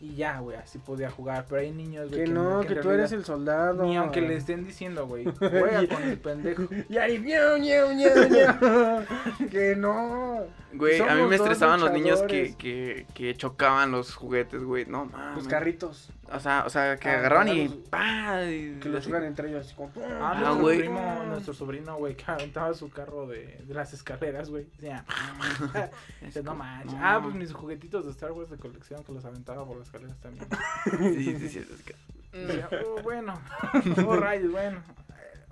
Y 0.00 0.16
ya, 0.16 0.40
güey, 0.40 0.58
así 0.58 0.78
podía 0.78 1.08
jugar. 1.10 1.46
Pero 1.48 1.62
hay 1.62 1.70
niños, 1.70 2.10
güey, 2.10 2.24
Que 2.24 2.30
no, 2.30 2.60
que, 2.60 2.74
tú 2.74 2.90
eres 2.90 3.12
el 3.12 3.24
soldado. 3.24 3.84
Ni 3.84 3.96
aunque 3.96 4.20
le 4.20 4.36
estén 4.36 4.64
diciendo, 4.64 5.06
güey, 5.06 5.24
juega 5.38 5.86
con 5.88 6.02
el 6.02 6.18
pendejo. 6.18 6.64
Y 6.90 6.98
Ari, 6.98 7.20
ñau, 7.20 7.56
ñau, 7.56 7.92
ñau, 7.94 8.28
ñau. 8.28 9.04
que 9.50 9.76
no. 9.76 10.40
Güey, 10.74 11.00
a 11.00 11.14
mí 11.14 11.22
me 11.22 11.36
estresaban 11.36 11.80
los 11.80 11.92
niños 11.92 12.22
que, 12.22 13.06
que 13.14 13.34
chocaban 13.36 13.92
los 13.92 14.14
juguetes, 14.14 14.62
güey. 14.62 14.84
No 14.84 15.06
mames. 15.06 15.36
Los 15.36 15.48
carritos. 15.48 16.10
O 16.32 16.40
sea, 16.40 16.64
o 16.66 16.70
sea, 16.70 16.96
que 16.96 17.08
Ah, 17.08 17.18
agarraban 17.18 17.48
y 17.48 17.60
y 17.62 18.78
Que 18.80 18.88
los 18.88 19.00
así. 19.00 19.10
juegan 19.10 19.28
entre 19.28 19.48
ellos. 19.50 19.66
así 19.66 19.74
como, 19.74 19.92
Ah, 19.96 20.32
Ah, 20.32 20.34
nuestro 20.40 20.56
güey. 20.62 20.78
primo, 20.78 21.22
nuestro 21.28 21.54
sobrino, 21.54 21.96
güey, 21.96 22.16
que 22.16 22.24
aventaba 22.26 22.72
su 22.74 22.90
carro 22.90 23.26
de, 23.26 23.62
de 23.66 23.74
las 23.74 23.92
escaleras, 23.92 24.48
güey. 24.50 24.64
Decía, 24.76 25.04
Es 26.22 26.36
no 26.36 26.52
como, 26.52 26.64
manches. 26.64 26.92
no. 26.92 27.00
Ah, 27.02 27.20
pues 27.22 27.34
mis 27.34 27.52
juguetitos 27.52 28.04
de 28.06 28.10
Star 28.12 28.32
Wars 28.32 28.50
de 28.50 28.56
colección 28.56 29.04
que 29.04 29.12
los 29.12 29.24
aventaba 29.24 29.64
por 29.66 29.76
las 29.76 29.86
escaleras 29.86 30.16
también. 30.20 30.46
Sí, 31.14 31.36
sí, 31.38 31.48
sí. 31.48 31.58
es 31.58 31.82
que- 31.82 31.94
Decía, 32.36 32.68
oh, 32.84 33.00
bueno. 33.02 33.34
Oh, 34.06 34.16
rayos, 34.16 34.50
bueno. 34.50 34.82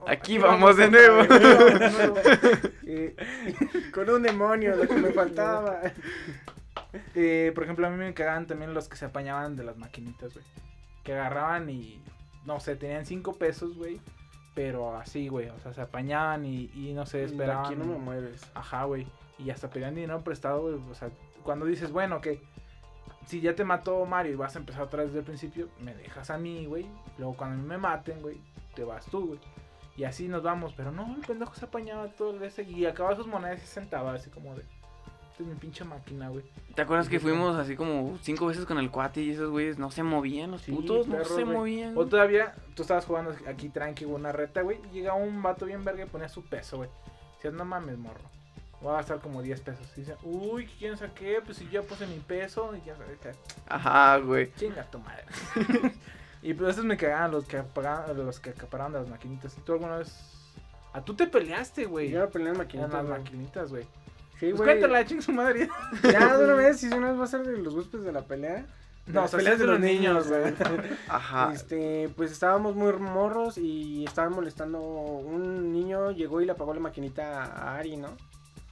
Aquí 0.09 0.37
vamos 0.39 0.77
de 0.77 0.91
nuevo. 0.91 1.21
Aquí 1.21 1.29
vamos 1.45 1.79
de 1.79 1.91
nuevo. 1.91 2.17
Eh, 2.85 3.17
con 3.95 4.11
un 4.11 4.23
demonio, 4.23 4.75
lo 4.75 4.89
que 4.89 4.95
me 4.97 5.13
faltaba. 5.13 5.81
Eh, 7.15 7.53
por 7.55 7.65
ejemplo, 7.65 7.87
a 7.87 7.91
mí 7.91 7.97
me 7.97 8.15
cagaban 8.15 8.47
también 8.47 8.75
los 8.75 8.89
que 8.89 8.97
se 8.97 9.07
apañaban 9.07 9.57
de 9.57 9.65
las 9.65 9.77
maquinitas, 9.77 10.33
güey. 10.35 10.45
Que 11.05 11.15
agarraban 11.15 11.69
y, 11.71 12.03
no 12.45 12.61
sé, 12.61 12.77
tenían 12.77 13.07
cinco 13.07 13.35
pesos, 13.35 13.77
güey. 13.77 14.01
Pero 14.55 14.97
así, 14.97 15.29
güey. 15.29 15.49
O 15.49 15.59
sea, 15.61 15.73
se 15.73 15.81
apañaban 15.81 16.45
y, 16.45 16.71
y 16.75 16.93
no 16.93 17.07
sé, 17.07 17.25
esperaban. 17.25 17.67
Aquí 17.67 17.75
no 17.75 17.85
me 17.85 17.99
mueves. 17.99 18.43
Ajá, 18.55 18.85
güey. 18.85 19.07
Y 19.39 19.51
hasta 19.51 19.71
pedían 19.71 19.95
dinero 19.95 20.23
prestado, 20.23 20.63
güey. 20.63 20.75
O 20.91 20.95
sea, 20.95 21.11
cuando 21.43 21.65
dices, 21.67 21.91
bueno, 21.91 22.21
que 22.21 22.41
si 23.27 23.41
ya 23.41 23.55
te 23.55 23.65
mató 23.65 24.05
Mario 24.05 24.33
y 24.33 24.37
vas 24.37 24.57
a 24.57 24.59
empezar 24.59 24.83
otra 24.83 25.03
vez 25.03 25.09
desde 25.09 25.21
el 25.21 25.25
principio, 25.25 25.69
me 25.81 25.95
dejas 25.95 26.31
a 26.31 26.39
mí, 26.39 26.67
güey. 26.67 26.87
Luego 27.19 27.35
cuando 27.35 27.57
a 27.57 27.59
mí 27.63 27.67
me 27.67 27.79
maten, 27.79 28.21
güey, 28.21 28.41
te 28.75 28.85
vas 28.85 29.07
tú, 29.07 29.29
güey. 29.29 29.41
Y 29.97 30.05
así 30.05 30.29
nos 30.29 30.43
vamos. 30.43 30.75
Pero 30.77 30.93
no, 30.93 31.15
el 31.17 31.23
pendejo 31.23 31.55
se 31.55 31.65
apañaba 31.65 32.09
todo 32.09 32.37
el 32.37 32.43
ese 32.43 32.63
y 32.63 32.87
acababa 32.87 33.17
sus 33.17 33.27
monedas 33.27 33.59
y 33.59 33.67
se 33.67 33.75
sentaba 33.75 34.15
así 34.15 34.31
como 34.31 34.55
de. 34.55 34.65
Es 35.43 35.49
mi 35.49 35.55
pinche 35.57 35.85
máquina, 35.85 36.29
güey. 36.29 36.45
¿Te 36.75 36.83
acuerdas 36.83 37.09
que 37.09 37.19
fuimos 37.21 37.57
así 37.57 37.75
como 37.77 38.17
cinco 38.23 38.47
veces 38.47 38.65
con 38.65 38.79
el 38.79 38.91
cuate 38.91 39.21
y 39.23 39.31
esos 39.31 39.51
güeyes 39.51 39.79
no 39.79 39.91
se 39.91 40.03
movían 40.03 40.53
los 40.53 40.63
Sí, 40.63 40.73
putos? 40.73 41.07
No 41.09 41.25
se 41.25 41.43
güey. 41.45 41.45
movían. 41.45 41.99
O 41.99 42.07
todavía 42.07 42.55
tú 42.75 42.83
estabas 42.83 43.05
jugando 43.05 43.35
aquí 43.49 43.69
tranqui, 43.69 44.05
güey, 44.05 44.17
una 44.21 44.33
reta, 44.33 44.63
güey. 44.63 44.79
Y 44.91 44.97
llegaba 44.99 45.17
un 45.19 45.43
vato 45.43 45.67
bien 45.67 45.85
verga 45.85 46.05
y 46.05 46.07
ponía 46.07 46.29
su 46.29 46.45
peso, 46.45 46.77
güey. 46.79 46.91
Decías, 47.37 47.55
no 47.55 47.65
mames, 47.65 47.99
morro. 47.99 48.21
Voy 48.81 48.93
a 48.93 48.97
gastar 48.97 49.21
como 49.21 49.43
10 49.43 49.61
pesos. 49.61 49.87
Y 49.97 50.01
dice, 50.01 50.17
uy, 50.23 50.67
¿quién 50.79 50.97
saqué? 50.97 51.41
Pues 51.45 51.57
si 51.59 51.69
ya 51.69 51.83
puse 51.83 52.07
mi 52.07 52.19
peso. 52.19 52.75
Y 52.77 52.87
ya 52.87 52.97
sabes 52.97 53.19
Ajá, 53.69 54.17
güey. 54.19 54.53
chinga 54.55 54.85
tu 54.91 54.99
madre. 55.01 55.25
y 56.43 56.55
pues 56.55 56.71
esos 56.71 56.85
me 56.85 56.97
cagaban 56.97 57.31
los 57.33 57.45
que 57.47 57.59
apagaban, 57.59 58.17
los 58.17 58.41
que 58.41 58.51
acaparaban 58.51 58.93
de 58.93 59.01
las 59.01 59.09
maquinitas. 59.09 59.57
¿Y 59.59 59.61
tú 59.61 59.73
alguna 59.75 59.99
vez? 59.99 60.13
A 60.93 61.01
tú 61.01 61.15
te 61.15 61.27
peleaste, 61.27 61.85
güey. 61.87 62.11
Yo 62.11 62.29
peleé 62.31 62.49
en 62.49 62.55
En 62.55 62.59
maquinitas. 62.59 62.93
las 62.93 63.07
güey. 63.07 63.19
maquinitas, 63.19 63.71
güey. 63.71 63.87
Sí, 64.39 64.49
Pues 64.51 64.57
güey. 64.57 64.69
cuéntala, 64.71 65.05
ching 65.05 65.23
su 65.23 65.33
madre. 65.33 65.69
Ya, 66.03 66.37
de 66.37 66.45
una 66.45 66.55
vez, 66.55 66.81
si 66.81 66.87
una 66.89 67.11
vez 67.11 67.21
va 67.21 67.25
a 67.25 67.29
ser 67.29 67.43
de 67.47 67.57
los 67.59 67.75
huéspedes 67.75 68.05
de 68.05 68.13
la 68.13 68.23
pelea. 68.23 68.67
No, 69.07 69.23
Las 69.23 69.33
peleas 69.33 69.59
de 69.59 69.67
los 69.67 69.81
niños, 69.81 70.29
güey. 70.29 70.55
Ajá. 71.09 71.53
Este, 71.53 72.09
pues 72.17 72.31
estábamos 72.33 72.75
muy 72.77 72.93
morros 72.95 73.59
y 73.59 74.05
estaban 74.05 74.33
molestando. 74.33 74.81
Un 74.81 75.73
niño 75.73 76.11
llegó 76.13 76.41
y 76.41 76.47
le 76.47 76.53
apagó 76.53 76.73
la 76.75 76.81
maquinita 76.81 77.43
a 77.45 77.77
Ari, 77.79 77.97
¿no? 77.97 78.09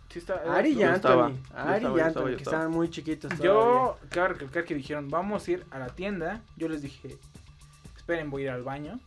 Sí 0.08 0.18
está- 0.18 0.42
Ari 0.52 0.70
y 0.70 0.74
yo 0.76 0.90
estaba, 0.90 1.26
Anthony. 1.26 1.38
yo 1.52 1.58
Ari 1.58 1.74
estaba, 1.76 1.78
y 1.78 1.82
yo 1.82 1.88
Anthony, 1.88 2.08
estaba, 2.08 2.30
yo 2.30 2.36
que 2.36 2.42
estaba. 2.42 2.56
estaban 2.56 2.70
muy 2.72 2.90
chiquitos. 2.90 3.30
Yo, 3.38 3.52
todavía. 3.54 4.08
cabe 4.10 4.28
recalcar 4.28 4.64
que 4.64 4.74
dijeron, 4.74 5.08
vamos 5.08 5.46
a 5.46 5.50
ir 5.52 5.64
a 5.70 5.78
la 5.78 5.86
tienda. 5.88 6.42
Yo 6.56 6.68
les 6.68 6.82
dije, 6.82 7.16
esperen, 7.96 8.30
voy 8.30 8.42
a 8.42 8.44
ir 8.46 8.50
al 8.50 8.62
baño. 8.62 8.98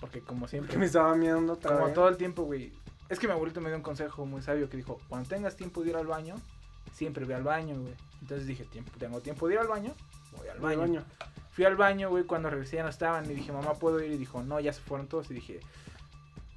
Porque 0.00 0.20
como 0.20 0.48
siempre, 0.48 0.72
Que 0.72 0.78
me 0.80 0.86
estaba 0.86 1.14
mirando 1.16 1.52
otra 1.54 1.72
como 1.72 1.84
vez. 1.86 1.94
todo 1.94 2.08
el 2.08 2.16
tiempo, 2.16 2.42
güey. 2.42 2.72
Es 3.12 3.18
que 3.18 3.26
mi 3.26 3.34
abuelito 3.34 3.60
me 3.60 3.68
dio 3.68 3.76
un 3.76 3.82
consejo 3.82 4.24
muy 4.24 4.40
sabio 4.40 4.70
que 4.70 4.78
dijo, 4.78 4.98
cuando 5.06 5.28
tengas 5.28 5.54
tiempo 5.54 5.82
de 5.82 5.90
ir 5.90 5.96
al 5.96 6.06
baño, 6.06 6.34
siempre 6.94 7.26
ve 7.26 7.34
al 7.34 7.42
baño, 7.42 7.78
güey. 7.78 7.92
Entonces 8.22 8.46
dije, 8.46 8.64
tiempo, 8.64 8.90
tengo 8.98 9.20
tiempo 9.20 9.46
de 9.48 9.54
ir 9.54 9.60
al 9.60 9.68
baño, 9.68 9.92
voy 10.38 10.48
al 10.48 10.58
baño. 10.58 10.78
baño. 10.78 11.04
Fui 11.50 11.66
al 11.66 11.76
baño, 11.76 12.08
güey, 12.08 12.24
cuando 12.24 12.48
regresé 12.48 12.76
ya 12.76 12.84
no 12.84 12.88
estaban. 12.88 13.30
Y 13.30 13.34
dije, 13.34 13.52
mamá, 13.52 13.74
¿puedo 13.74 14.02
ir? 14.02 14.12
Y 14.12 14.16
dijo, 14.16 14.42
no, 14.42 14.60
ya 14.60 14.72
se 14.72 14.80
fueron 14.80 15.08
todos. 15.08 15.30
Y 15.30 15.34
dije, 15.34 15.60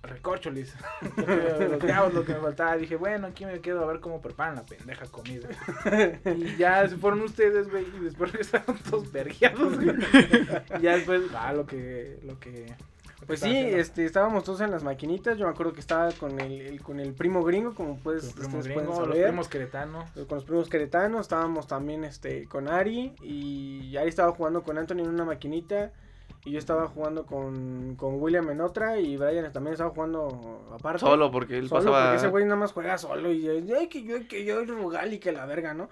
recorcholis. 0.04 0.74
lo, 1.18 1.26
que, 1.26 1.68
lo 1.72 1.78
que 1.78 1.92
hago 1.92 2.08
es 2.08 2.14
lo 2.14 2.24
que 2.24 2.36
me 2.36 2.40
faltaba. 2.44 2.78
Dije, 2.78 2.96
bueno, 2.96 3.28
aquí 3.28 3.46
me 3.46 3.60
quedo 3.60 3.84
a 3.84 3.88
ver 3.88 4.00
cómo 4.00 4.22
preparan 4.22 4.56
la 4.56 4.66
pendeja 4.66 5.08
comida. 5.08 5.50
y 6.38 6.56
ya 6.56 6.88
se 6.88 6.96
fueron 6.96 7.20
ustedes, 7.20 7.70
güey. 7.70 7.86
Y 7.98 8.00
después 8.00 8.32
regresaron 8.32 8.78
todos 8.90 9.12
vergueados, 9.12 9.76
güey. 9.76 9.98
y 10.80 10.82
ya 10.84 10.96
después, 10.96 11.22
ah, 11.38 11.52
lo 11.52 11.66
que, 11.66 12.18
lo 12.24 12.40
que 12.40 12.74
Pues 13.26 13.40
sí, 13.40 13.48
haciendo? 13.50 13.78
este, 13.78 14.06
estábamos 14.06 14.44
todos 14.44 14.62
en 14.62 14.72
las 14.72 14.84
maquinitas. 14.84 15.38
Yo 15.38 15.46
me 15.46 15.52
acuerdo 15.52 15.74
que 15.74 15.80
estaba 15.80 16.12
con 16.12 16.40
el, 16.40 16.62
el- 16.62 16.82
con 16.82 17.00
el 17.00 17.14
primo 17.14 17.44
gringo, 17.44 17.74
como 17.74 17.92
Los 17.92 18.00
primos 18.02 18.24
ustedes 18.26 18.74
pueden 18.74 18.90
los 18.90 19.00
primos 19.28 19.48
queretanos. 19.48 20.10
Con 20.12 20.36
los 20.38 20.44
primos 20.44 20.70
queretanos, 20.70 21.22
estábamos 21.22 21.68
también 21.68 22.04
este, 22.04 22.46
con 22.48 22.68
Ari. 22.68 23.14
Y 23.24 23.96
Ari 23.98 24.10
estaba 24.10 24.32
jugando 24.32 24.64
con 24.64 24.78
Anthony 24.78 25.00
en 25.00 25.10
una 25.10 25.26
maquinita. 25.26 25.92
Y 26.44 26.52
yo 26.52 26.60
estaba 26.60 26.88
jugando 26.88 27.26
con, 27.26 27.96
con 27.96 28.22
William 28.22 28.50
en 28.52 28.62
otra. 28.62 29.00
Y 29.00 29.18
Brian 29.18 29.52
también 29.52 29.74
estaba 29.74 29.90
jugando 29.90 30.68
aparte. 30.74 31.00
Solo 31.00 31.32
porque 31.32 31.58
él 31.58 31.68
Solo 31.70 31.82
pasaba. 31.86 32.04
porque 32.06 32.18
ese 32.18 32.28
güey 32.28 32.44
nada 32.44 32.58
más 32.58 32.72
juega 32.74 32.98
solo 33.00 33.32
y 33.32 33.48
ay, 33.50 33.88
que 33.88 34.04
yo, 34.04 34.28
que 34.28 34.46
yo, 34.46 34.64
Rugal 34.66 35.14
y 35.14 35.20
que 35.20 35.32
la 35.32 35.46
verga, 35.48 35.74
¿no? 35.74 35.90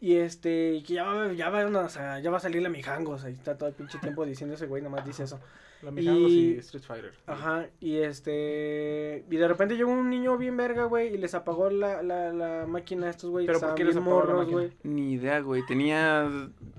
Y 0.00 0.16
este, 0.16 0.72
y 0.72 0.82
que 0.82 0.94
ya 0.94 1.04
va, 1.04 1.30
ya 1.34 1.50
va, 1.50 1.66
o 1.66 1.88
sea, 1.90 2.18
ya 2.20 2.30
va 2.30 2.38
a 2.38 2.40
salir 2.40 2.62
la 2.62 2.70
mijangos, 2.70 3.24
ahí 3.24 3.34
está 3.34 3.58
todo 3.58 3.68
el 3.68 3.74
pinche 3.74 3.98
tiempo 3.98 4.24
diciendo 4.24 4.54
ese 4.54 4.64
güey, 4.66 4.80
nada 4.82 4.96
más 4.96 5.04
dice 5.04 5.24
eso. 5.24 5.38
La 5.82 5.92
y... 6.00 6.08
Y- 6.54 6.58
Street 6.58 6.82
Fighter. 6.82 7.12
Ajá, 7.26 7.66
y 7.80 7.98
este, 7.98 9.24
y 9.30 9.36
de 9.36 9.46
repente 9.48 9.76
llegó 9.76 9.92
un 9.92 10.10
niño 10.10 10.36
bien 10.36 10.56
verga, 10.56 10.84
güey, 10.84 11.14
y 11.14 11.18
les 11.18 11.34
apagó 11.34 11.70
la, 11.70 12.02
la, 12.02 12.32
la 12.32 12.66
máquina 12.66 13.06
a 13.06 13.10
estos 13.10 13.30
güey, 13.30 13.46
¿Pero 13.46 13.60
que 13.60 13.66
por 13.66 13.74
qué 13.76 13.84
les 13.84 13.94
la 13.94 14.00
morros, 14.00 14.38
máquina? 14.38 14.56
güey. 14.56 14.72
Ni 14.82 15.12
idea, 15.12 15.40
güey. 15.40 15.64
Tenía. 15.66 16.28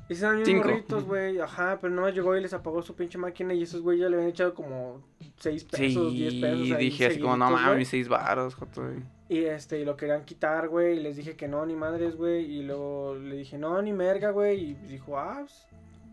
Y 0.09 0.13
estaban 0.13 0.37
bien 0.37 0.45
Cinco. 0.45 0.67
morritos, 0.67 1.03
güey, 1.05 1.39
ajá, 1.39 1.77
pero 1.81 1.93
nomás 1.93 2.13
llegó 2.13 2.35
y 2.35 2.41
les 2.41 2.53
apagó 2.53 2.81
su 2.81 2.95
pinche 2.95 3.17
máquina 3.17 3.53
y 3.53 3.63
esos 3.63 3.81
güey 3.81 3.99
ya 3.99 4.09
le 4.09 4.15
habían 4.17 4.29
echado 4.31 4.53
como 4.53 5.01
6 5.37 5.63
pesos, 5.65 6.13
10 6.13 6.33
Sí, 6.33 6.41
pesos. 6.41 6.71
ahí 6.77 6.85
dije 6.85 7.05
así 7.07 7.19
como, 7.19 7.37
no 7.37 7.51
mames, 7.51 7.87
seis 7.87 8.09
varos, 8.09 8.55
joto. 8.55 8.81
güey". 8.83 8.97
Y 9.29 9.43
este, 9.45 9.79
y 9.79 9.85
lo 9.85 9.95
querían 9.95 10.25
quitar, 10.25 10.67
güey, 10.69 10.97
y 10.97 11.01
les 11.01 11.15
dije 11.15 11.35
que 11.35 11.47
no, 11.47 11.63
ni 11.65 11.75
madres, 11.75 12.15
güey, 12.15 12.43
y 12.45 12.63
luego 12.63 13.15
le 13.15 13.35
dije, 13.35 13.57
no, 13.59 13.79
ni 13.81 13.93
merga, 13.93 14.31
güey, 14.31 14.71
y 14.71 14.73
dijo, 14.73 15.19
ah, 15.19 15.37
pues, 15.41 15.67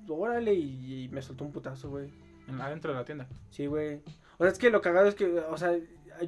órale, 0.09 0.53
y, 0.55 1.05
y 1.05 1.09
me 1.09 1.23
soltó 1.23 1.45
un 1.45 1.51
putazo, 1.53 1.89
güey. 1.89 2.11
En- 2.49 2.61
Adentro 2.61 2.93
de 2.93 2.99
la 2.99 3.05
tienda. 3.05 3.27
Sí, 3.51 3.67
güey. 3.67 4.01
O 4.39 4.45
sea, 4.45 4.49
es 4.53 4.59
que 4.59 4.71
lo 4.71 4.81
cagado 4.81 5.09
es 5.09 5.15
que, 5.15 5.27
o 5.51 5.57
sea, 5.57 5.77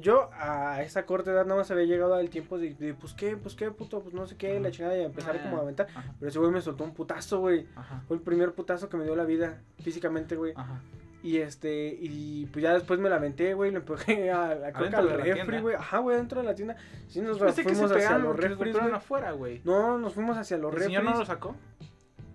yo 0.01 0.29
a 0.33 0.81
esa 0.83 1.05
corta 1.05 1.31
edad 1.31 1.45
nada 1.45 1.59
más 1.59 1.71
había 1.71 1.85
llegado 1.85 2.13
al 2.15 2.29
tiempo 2.29 2.57
de, 2.59 2.73
de, 2.75 2.93
pues 2.93 3.13
qué, 3.13 3.37
pues 3.37 3.55
qué, 3.55 3.71
puto, 3.71 4.01
pues 4.01 4.13
no 4.13 4.25
sé 4.27 4.35
qué, 4.35 4.59
la 4.59 4.71
chingada, 4.71 4.97
y 4.97 5.03
empezar 5.03 5.41
como 5.41 5.57
a 5.57 5.61
aventar. 5.61 5.87
Ajá. 5.95 6.13
Pero 6.19 6.29
ese 6.29 6.39
güey 6.39 6.51
me 6.51 6.61
soltó 6.61 6.83
un 6.83 6.93
putazo, 6.93 7.39
güey. 7.39 7.65
Ajá. 7.75 8.03
Fue 8.07 8.17
el 8.17 8.21
primer 8.23 8.53
putazo 8.53 8.89
que 8.89 8.97
me 8.97 9.03
dio 9.03 9.15
la 9.15 9.25
vida, 9.25 9.61
físicamente, 9.81 10.35
güey. 10.35 10.53
Ajá. 10.55 10.79
Y 11.21 11.37
este, 11.37 11.97
y 11.99 12.45
pues 12.45 12.63
ya 12.63 12.73
después 12.73 12.97
me 12.99 13.09
la 13.09 13.17
aventé, 13.17 13.53
güey, 13.53 13.71
lo 13.71 13.79
empujé 13.79 14.31
a, 14.31 14.51
a, 14.51 14.55
creo 14.55 14.71
que 14.71 14.77
¿Adentro 14.77 14.99
al 14.99 15.07
la 15.07 15.17
refri, 15.17 15.59
güey. 15.59 15.75
Ajá, 15.75 15.97
güey, 15.97 16.15
dentro 16.17 16.39
de 16.39 16.47
la 16.47 16.55
tienda. 16.55 16.77
Sí, 17.09 17.19
nos 17.19 17.37
que 17.37 17.51
se 17.51 17.63
fuimos 17.63 17.91
hacia 17.91 18.17
los 18.19 18.37
güey. 18.37 18.91
afuera, 18.93 19.31
güey. 19.31 19.61
No, 19.65 19.97
nos 19.97 20.13
fuimos 20.13 20.37
hacia 20.37 20.57
los 20.57 20.71
¿El 20.71 20.79
refris. 20.79 20.97
señor 20.97 21.03
no 21.11 21.19
lo 21.19 21.25
sacó? 21.25 21.55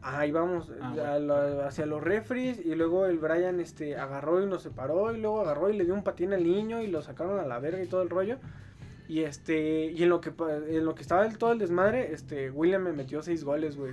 Ahí 0.07 0.31
vamos, 0.33 0.71
Ah, 0.83 0.91
a 0.91 0.95
bueno. 1.19 1.19
la- 1.21 1.67
hacia 1.67 1.87
los 1.87 2.03
refris 2.03 2.61
y 2.65 2.75
luego 2.75 3.07
el 3.07 3.19
Brian 3.19 3.59
este 3.59 3.97
agarró 3.97 4.43
y 4.43 4.47
nos 4.47 4.63
separó 4.63 5.15
y 5.15 5.21
luego 5.21 5.41
agarró 5.41 5.71
y 5.71 5.77
le 5.79 5.85
dio 5.85 5.95
un 5.95 6.05
patín 6.05 6.35
al 6.35 6.45
niño 6.45 6.83
y 6.83 6.89
lo 6.89 7.01
sacaron 7.01 7.41
a 7.41 7.47
la 7.47 7.59
verga 7.59 7.83
y 7.83 7.87
todo 7.87 8.03
el 8.03 8.11
rollo. 8.11 8.37
Y 9.09 9.21
este 9.23 9.87
y 9.87 10.03
en 10.03 10.09
lo 10.11 10.21
que 10.21 10.31
pa- 10.31 10.57
en 10.57 10.85
lo 10.85 10.95
que 10.95 11.03
estaba 11.03 11.25
el, 11.27 11.39
todo 11.39 11.53
el 11.53 11.59
desmadre, 11.59 12.13
este 12.13 12.51
William 12.51 12.83
me 12.83 12.93
metió 12.93 13.23
seis 13.23 13.45
goles, 13.45 13.77
güey. 13.77 13.93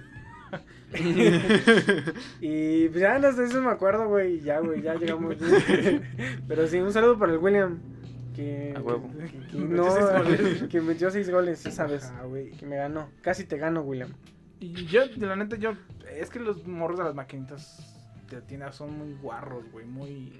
y 2.41 2.89
pues 2.89 2.99
ya 3.01 3.17
no 3.19 3.31
sé, 3.31 3.45
eso 3.45 3.61
me 3.61 3.71
acuerdo, 3.71 4.07
güey, 4.09 4.35
y 4.35 4.41
ya, 4.41 4.59
güey, 4.59 4.81
ya 4.81 4.95
llegamos. 4.95 5.35
Pero 6.47 6.67
sí, 6.67 6.77
un 6.79 6.91
saludo 6.91 7.17
para 7.17 7.31
el 7.33 7.37
William 7.39 7.79
que, 8.35 8.73
A 8.75 8.81
huevo. 8.81 9.09
que- 9.17 9.47
que- 9.47 9.57
no, 9.57 9.89
seis 9.91 10.05
goles. 10.11 10.63
que 10.69 10.81
metió 10.81 11.09
seis 11.11 11.29
goles 11.29 11.65
esa 11.65 11.85
vez, 11.87 12.03
Ajá, 12.05 12.23
güey. 12.23 12.51
que 12.51 12.65
me 12.65 12.75
ganó. 12.77 13.09
Casi 13.21 13.45
te 13.45 13.57
gano, 13.57 13.81
William. 13.81 14.09
Y 14.59 14.85
yo, 14.85 15.07
de 15.07 15.25
la 15.25 15.35
neta, 15.35 15.55
yo. 15.55 15.71
Es 16.11 16.29
que 16.29 16.39
los 16.39 16.65
morros 16.67 16.97
de 16.99 17.05
las 17.05 17.15
maquinitas 17.15 17.97
de 18.29 18.41
tienda 18.41 18.71
son 18.71 18.97
muy 18.97 19.13
guarros, 19.21 19.69
güey. 19.71 19.85
Muy. 19.85 20.39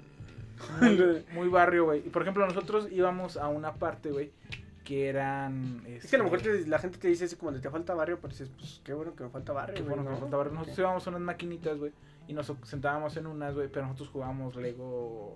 Muy, 0.80 1.26
muy 1.34 1.48
barrio, 1.48 1.86
güey. 1.86 2.06
Y 2.06 2.10
por 2.12 2.22
ejemplo, 2.22 2.46
nosotros 2.46 2.88
íbamos 2.92 3.36
a 3.36 3.48
una 3.48 3.74
parte, 3.74 4.12
güey, 4.12 4.32
que 4.84 5.10
eran. 5.10 5.82
Es 5.88 6.08
que 6.08 6.18
a 6.18 6.20
lo 6.20 6.26
mejor 6.26 6.38
este, 6.40 6.60
te- 6.60 6.68
la 6.70 6.78
gente 6.78 7.00
te 7.00 7.08
dice 7.08 7.26
así 7.26 7.36
como 7.36 7.52
te 7.54 7.68
falta 7.72 7.96
barrio, 7.96 8.20
pero 8.22 8.30
dices, 8.30 8.48
pues 8.56 8.80
qué 8.84 8.94
bueno 8.94 9.16
que 9.16 9.24
me 9.24 9.32
falta 9.32 9.54
barrio. 9.54 9.74
Qué 9.76 9.82
bueno 9.82 10.04
que 10.04 10.10
nos 10.12 10.20
faltaba 10.20 10.44
barrio. 10.44 10.54
Nosotros 10.54 10.78
íbamos 10.78 11.08
a 11.08 11.10
unas 11.10 11.22
maquinitas, 11.22 11.80
güey. 11.80 11.92
Y 12.28 12.34
nos 12.34 12.54
sentábamos 12.64 13.18
en 13.18 13.26
unas, 13.26 13.56
güey. 13.56 13.70
Pero 13.70 13.88
nosotros 13.88 14.10
jugábamos 14.10 14.56
Lego. 14.56 15.36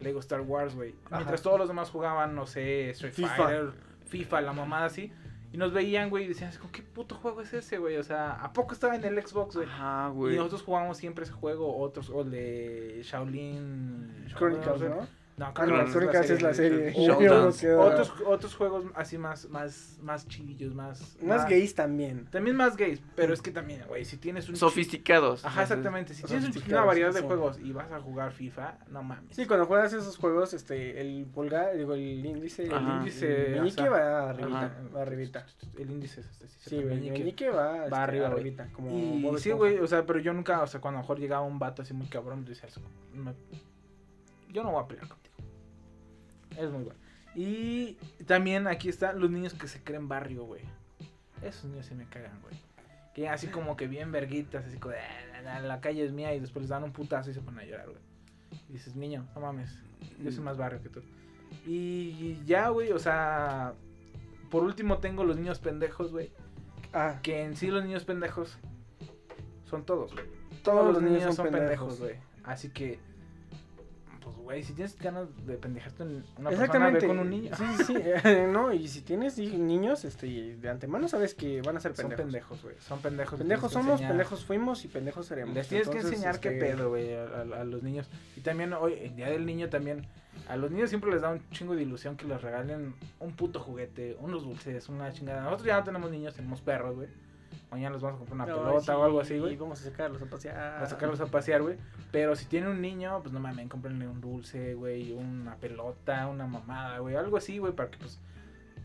Lego 0.00 0.18
Star 0.18 0.40
Wars, 0.40 0.74
güey. 0.74 0.96
Mientras 1.12 1.42
todos 1.42 1.58
los 1.58 1.68
demás 1.68 1.88
jugaban, 1.90 2.34
no 2.34 2.44
sé, 2.46 2.90
Street 2.90 3.12
FIFA. 3.12 3.36
Fighter, 3.36 3.70
FIFA, 4.06 4.40
la 4.40 4.52
mamada 4.52 4.86
así. 4.86 5.12
Y 5.52 5.56
nos 5.56 5.72
veían, 5.72 6.10
güey, 6.10 6.24
y 6.24 6.28
decían, 6.28 6.52
¿qué 6.72 6.82
puto 6.82 7.16
juego 7.16 7.40
es 7.40 7.52
ese, 7.52 7.78
güey? 7.78 7.96
O 7.96 8.04
sea, 8.04 8.32
¿a 8.32 8.52
poco 8.52 8.72
estaba 8.72 8.94
en 8.94 9.04
el 9.04 9.20
Xbox, 9.20 9.56
güey? 9.56 9.66
Ajá, 9.68 10.08
Y 10.12 10.14
güey. 10.16 10.36
nosotros 10.36 10.62
jugábamos 10.62 10.96
siempre 10.96 11.24
ese 11.24 11.32
juego, 11.32 11.76
otros, 11.76 12.08
o 12.10 12.20
el 12.22 12.30
de 12.30 13.00
Shaolin. 13.02 14.26
Chronicles, 14.36 14.66
Shaolin, 14.66 14.90
¿no? 14.90 15.06
No, 15.40 15.54
Ah, 15.56 15.64
no, 15.64 15.84
Chronicles 15.86 16.28
es 16.28 16.42
la 16.42 16.52
serie. 16.52 16.92
Otros, 17.10 17.64
otros, 17.64 18.12
otros 18.26 18.54
juegos 18.54 18.84
así 18.94 19.16
más, 19.16 19.48
más, 19.48 19.98
más 20.02 20.28
chidillos, 20.28 20.74
más... 20.74 21.16
Más 21.22 21.48
gays 21.48 21.74
también. 21.74 22.26
También 22.26 22.56
más 22.56 22.76
gays, 22.76 23.00
pero 23.16 23.32
es 23.32 23.40
que 23.40 23.50
también, 23.50 23.82
güey, 23.88 24.04
si 24.04 24.18
tienes 24.18 24.50
un... 24.50 24.56
Sofisticados. 24.56 25.42
Ajá, 25.46 25.62
exactamente. 25.62 26.12
Si 26.12 26.24
tienes 26.24 26.54
una 26.68 26.84
variedad 26.84 27.14
de 27.14 27.20
sí. 27.20 27.26
juegos 27.26 27.58
y 27.58 27.72
vas 27.72 27.90
a 27.90 28.00
jugar 28.00 28.32
FIFA, 28.32 28.80
no 28.90 29.02
mames. 29.02 29.34
Sí, 29.34 29.46
cuando 29.46 29.64
juegas 29.64 29.94
esos 29.94 30.18
juegos, 30.18 30.52
este, 30.52 31.00
el 31.00 31.24
pulgar, 31.24 31.74
digo, 31.74 31.94
el 31.94 32.24
índice, 32.26 32.66
el 32.66 32.82
índice, 32.82 33.54
el 33.54 33.62
meñique 33.62 33.88
va 33.88 34.28
arribita, 34.28 34.76
va 34.94 35.00
arribita. 35.00 35.46
El 35.78 35.90
índice 35.90 36.20
es 36.20 36.42
este, 36.42 36.68
sí, 36.68 36.76
el 36.76 36.84
meñique. 36.84 37.18
meñique 37.18 37.48
va, 37.48 37.84
este, 37.84 37.96
arriba, 37.96 38.26
arribita, 38.26 38.68
como 38.72 39.38
sí, 39.38 39.52
güey, 39.52 39.78
o 39.78 39.86
sea, 39.86 40.04
pero 40.04 40.18
yo 40.18 40.34
nunca, 40.34 40.60
o 40.60 40.66
sea, 40.66 40.82
cuando 40.82 40.98
a 40.98 41.00
lo 41.00 41.04
mejor 41.04 41.18
llegaba 41.18 41.46
un 41.46 41.58
vato 41.58 41.80
así 41.80 41.94
muy 41.94 42.08
cabrón, 42.08 42.44
decía 42.44 42.68
eso. 42.68 42.82
yo 44.52 44.62
no 44.62 44.72
voy 44.72 44.84
a 44.84 44.86
pelear 44.86 45.08
contigo. 45.08 45.19
Es 46.56 46.70
muy 46.70 46.84
bueno. 46.84 46.98
Y 47.34 47.94
también 48.26 48.66
aquí 48.66 48.88
están 48.88 49.20
los 49.20 49.30
niños 49.30 49.54
que 49.54 49.68
se 49.68 49.82
creen 49.82 50.08
barrio, 50.08 50.44
güey. 50.44 50.62
Esos 51.42 51.64
niños 51.66 51.86
sí 51.86 51.94
me 51.94 52.04
cagan, 52.06 52.40
güey. 52.42 52.54
Que 53.14 53.28
así 53.28 53.46
como 53.48 53.76
que 53.76 53.86
bien 53.86 54.12
verguitas, 54.12 54.64
así 54.66 54.76
como 54.78 54.92
de, 54.94 55.00
"Ah, 55.00 55.40
la, 55.42 55.60
la 55.60 55.80
calle 55.80 56.04
es 56.04 56.12
mía 56.12 56.34
y 56.34 56.40
después 56.40 56.62
les 56.64 56.70
dan 56.70 56.84
un 56.84 56.92
putazo 56.92 57.30
y 57.30 57.34
se 57.34 57.40
ponen 57.40 57.60
a 57.60 57.64
llorar, 57.64 57.86
güey. 57.86 57.98
Y 58.68 58.72
dices, 58.74 58.96
niño, 58.96 59.26
no 59.34 59.40
mames, 59.40 59.78
yo 60.22 60.30
soy 60.32 60.42
más 60.44 60.56
barrio 60.56 60.82
que 60.82 60.88
tú. 60.88 61.02
Y 61.66 62.40
ya, 62.44 62.68
güey, 62.68 62.92
o 62.92 62.98
sea, 62.98 63.74
por 64.50 64.62
último 64.64 64.98
tengo 64.98 65.24
los 65.24 65.36
niños 65.36 65.58
pendejos, 65.60 66.10
güey. 66.12 66.32
Ah, 66.92 67.18
Que 67.22 67.42
en 67.44 67.56
sí 67.56 67.68
los 67.68 67.84
niños 67.84 68.04
pendejos 68.04 68.58
son 69.64 69.84
todos, 69.84 70.12
güey. 70.12 70.26
todos 70.64 70.94
Los 70.94 71.02
niños 71.02 71.34
son 71.36 71.50
pendejos, 71.50 72.00
güey. 72.00 72.16
Así 72.44 72.70
que, 72.70 72.98
güey, 74.50 74.62
si 74.62 74.72
tienes 74.74 74.98
ganas 74.98 75.28
de 75.46 75.56
pendejarte 75.56 76.02
en 76.02 76.24
una 76.38 76.50
persona, 76.50 76.90
ve 76.90 77.06
con 77.06 77.18
un 77.18 77.30
niño. 77.30 77.50
Sí, 77.56 77.64
sí, 77.78 77.84
sí. 77.86 77.94
no, 78.52 78.72
y 78.72 78.88
si 78.88 79.02
tienes 79.02 79.38
niños, 79.38 80.04
este, 80.04 80.56
de 80.56 80.68
antemano 80.68 81.08
sabes 81.08 81.34
que 81.34 81.62
van 81.62 81.76
a 81.76 81.80
ser 81.80 81.94
Son 81.96 82.08
pendejos. 82.08 82.24
pendejos, 82.26 82.62
güey. 82.62 82.74
Son 82.80 83.00
pendejos. 83.00 83.38
Pendejos 83.38 83.72
somos, 83.72 84.00
enseñar- 84.00 84.08
pendejos 84.08 84.44
fuimos 84.44 84.84
y 84.84 84.88
pendejos 84.88 85.26
seremos. 85.26 85.54
Les 85.54 85.68
tienes 85.68 85.88
que 85.88 85.98
enseñar 85.98 86.40
qué 86.40 86.48
este, 86.54 86.60
pedo, 86.66 86.88
güey, 86.90 87.14
a, 87.14 87.22
a- 87.24 87.60
a 87.60 87.64
los 87.64 87.82
niños. 87.82 88.08
Y 88.36 88.40
también 88.40 88.72
hoy, 88.72 88.94
el 89.00 89.16
día 89.16 89.28
del 89.30 89.46
niño 89.46 89.68
también, 89.68 90.06
a 90.48 90.56
los 90.56 90.70
niños 90.70 90.88
siempre 90.90 91.10
les 91.10 91.22
da 91.22 91.30
un 91.30 91.48
chingo 91.50 91.74
de 91.74 91.82
ilusión 91.82 92.16
que 92.16 92.26
les 92.26 92.40
regalen 92.42 92.94
un 93.20 93.32
puto 93.32 93.60
juguete, 93.60 94.16
unos 94.20 94.42
dulces, 94.42 94.88
una 94.88 95.12
chingada. 95.12 95.42
Nosotros 95.42 95.66
ya 95.66 95.78
no 95.78 95.84
tenemos 95.84 96.10
niños, 96.10 96.34
tenemos 96.34 96.60
perros, 96.60 96.96
güey. 96.96 97.08
Mañana 97.70 97.94
les 97.94 98.02
vamos 98.02 98.16
a 98.16 98.18
comprar 98.18 98.34
una 98.34 98.46
no, 98.46 98.64
pelota 98.64 98.80
sí, 98.80 98.90
o 98.90 99.04
algo 99.04 99.20
así, 99.20 99.34
Y 99.34 99.38
güey. 99.38 99.56
vamos 99.56 99.80
a 99.80 99.84
sacarlos 99.84 100.20
a 100.22 100.26
pasear. 100.26 100.82
a 100.82 100.86
sacarlos 100.86 101.20
a 101.20 101.26
pasear, 101.26 101.62
güey. 101.62 101.76
Pero 102.10 102.34
si 102.34 102.46
tiene 102.46 102.68
un 102.68 102.80
niño, 102.80 103.20
pues 103.22 103.32
no 103.32 103.40
mames, 103.40 103.68
cómprenle 103.68 104.08
un 104.08 104.20
dulce, 104.20 104.74
güey, 104.74 105.12
una 105.12 105.56
pelota, 105.56 106.26
una 106.26 106.46
mamada, 106.46 106.98
güey, 106.98 107.14
algo 107.14 107.36
así, 107.36 107.58
güey, 107.58 107.72
para 107.72 107.90
que 107.90 107.98
pues 107.98 108.18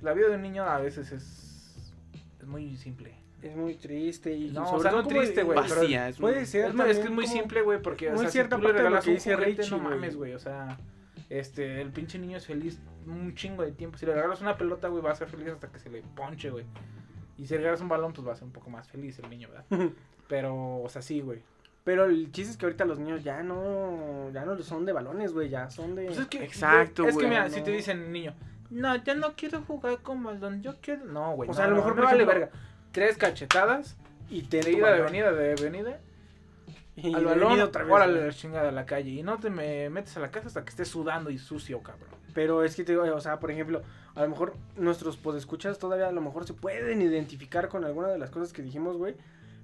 la 0.01 0.13
vida 0.13 0.27
de 0.29 0.35
un 0.35 0.41
niño 0.41 0.63
a 0.63 0.79
veces 0.79 1.11
es, 1.11 1.91
es 2.39 2.47
muy 2.47 2.77
simple. 2.77 3.13
Es 3.41 3.55
muy 3.55 3.75
triste 3.75 4.33
y 4.33 4.49
No, 4.51 4.65
sobre 4.65 4.77
o 4.77 4.81
sea, 4.81 4.91
todo 4.91 5.01
no 5.03 5.07
triste, 5.07 5.43
güey, 5.43 5.59
pero 5.67 5.81
Vacía. 5.81 6.09
Es 6.09 6.17
Puede 6.17 6.45
ser 6.45 6.71
Es, 6.71 6.97
que 6.97 7.03
es 7.03 7.11
muy 7.11 7.27
simple, 7.27 7.61
güey, 7.61 7.81
porque 7.81 8.09
o 8.09 8.13
muy 8.13 8.21
sea, 8.21 8.31
cierta 8.31 8.55
si 8.55 8.61
tú 8.61 8.67
le 8.67 8.73
parte 8.73 8.77
de 8.77 8.83
lo 8.83 8.89
regalas 8.89 9.03
que 9.05 9.09
un 9.11 9.15
dice 9.15 9.33
juguete, 9.35 9.61
Richie, 9.61 9.77
no 9.77 9.83
mames, 9.83 10.15
güey, 10.15 10.33
o 10.33 10.39
sea, 10.39 10.77
este, 11.29 11.81
el 11.81 11.91
pinche 11.91 12.17
niño 12.17 12.37
es 12.37 12.45
feliz 12.45 12.79
un 13.07 13.35
chingo 13.35 13.63
de 13.63 13.71
tiempo. 13.71 13.97
Si 13.97 14.05
le 14.05 14.13
regalas 14.13 14.41
una 14.41 14.57
pelota, 14.57 14.87
güey, 14.87 15.03
va 15.03 15.11
a 15.11 15.15
ser 15.15 15.27
feliz 15.27 15.49
hasta 15.49 15.67
que 15.71 15.79
se 15.79 15.89
le 15.89 16.01
ponche, 16.15 16.49
güey. 16.49 16.65
Y 17.37 17.47
si 17.47 17.57
regalas 17.57 17.81
un 17.81 17.89
balón, 17.89 18.13
pues 18.13 18.27
va 18.27 18.33
a 18.33 18.35
ser 18.35 18.45
un 18.45 18.51
poco 18.51 18.69
más 18.69 18.87
feliz 18.87 19.19
el 19.19 19.29
niño, 19.29 19.49
¿verdad? 19.49 19.89
Pero, 20.27 20.81
o 20.81 20.89
sea, 20.89 21.01
sí, 21.01 21.21
güey. 21.21 21.41
Pero 21.83 22.05
el 22.05 22.31
chiste 22.31 22.51
es 22.51 22.57
que 22.57 22.65
ahorita 22.65 22.85
los 22.85 22.97
niños 22.97 23.23
ya 23.23 23.43
no, 23.43 24.31
ya 24.31 24.43
no 24.43 24.57
son 24.63 24.85
de 24.85 24.93
balones, 24.93 25.33
güey, 25.33 25.49
ya 25.49 25.69
son 25.69 25.95
de... 25.95 26.05
Pues 26.05 26.17
es 26.17 26.27
que, 26.27 26.43
Exacto, 26.43 27.03
Es 27.03 27.09
que 27.09 27.13
güey, 27.13 27.27
mira, 27.27 27.47
no. 27.47 27.53
si 27.53 27.61
te 27.61 27.69
dicen 27.69 28.11
niño, 28.11 28.33
no, 28.71 28.95
yo 29.03 29.15
no 29.15 29.33
quiero 29.35 29.61
jugar 29.61 29.99
con 29.99 30.23
balón, 30.23 30.63
yo 30.63 30.75
quiero. 30.81 31.05
No, 31.05 31.35
güey. 31.35 31.47
O 31.47 31.51
no, 31.51 31.55
sea, 31.55 31.65
a 31.65 31.67
lo 31.67 31.75
no, 31.75 31.81
mejor, 31.81 31.95
me 31.95 32.01
vale 32.01 32.25
verga. 32.25 32.49
Tres 32.91 33.17
cachetadas, 33.17 33.97
y 34.29 34.43
te 34.43 34.61
de 34.61 34.71
ida, 34.71 34.91
de 34.93 35.01
venida, 35.01 35.31
de 35.31 35.55
venida, 35.55 35.99
y 35.99 36.14
al 37.13 37.25
balón, 37.25 37.59
otra 37.61 37.83
vez, 37.83 37.93
órale 37.93 38.13
güey. 38.13 38.25
la 38.27 38.33
chingada 38.33 38.69
a 38.69 38.71
la 38.71 38.85
calle. 38.85 39.11
Y 39.11 39.23
no 39.23 39.37
te 39.37 39.49
me 39.49 39.89
metes 39.89 40.15
a 40.17 40.19
la 40.21 40.31
casa 40.31 40.47
hasta 40.47 40.63
que 40.63 40.69
estés 40.69 40.87
sudando 40.87 41.29
y 41.29 41.37
sucio, 41.37 41.81
cabrón. 41.81 42.09
Pero 42.33 42.63
es 42.63 42.75
que 42.75 42.83
te 42.83 42.91
digo, 42.93 43.03
o 43.15 43.21
sea, 43.21 43.39
por 43.39 43.51
ejemplo, 43.51 43.81
a 44.15 44.23
lo 44.23 44.29
mejor 44.29 44.53
nuestros 44.77 45.17
podescuchas 45.17 45.77
todavía 45.79 46.07
a 46.07 46.11
lo 46.11 46.21
mejor 46.21 46.45
se 46.45 46.53
pueden 46.53 47.01
identificar 47.01 47.67
con 47.69 47.83
alguna 47.85 48.07
de 48.09 48.17
las 48.17 48.29
cosas 48.29 48.53
que 48.53 48.61
dijimos, 48.61 48.97
güey. 48.97 49.15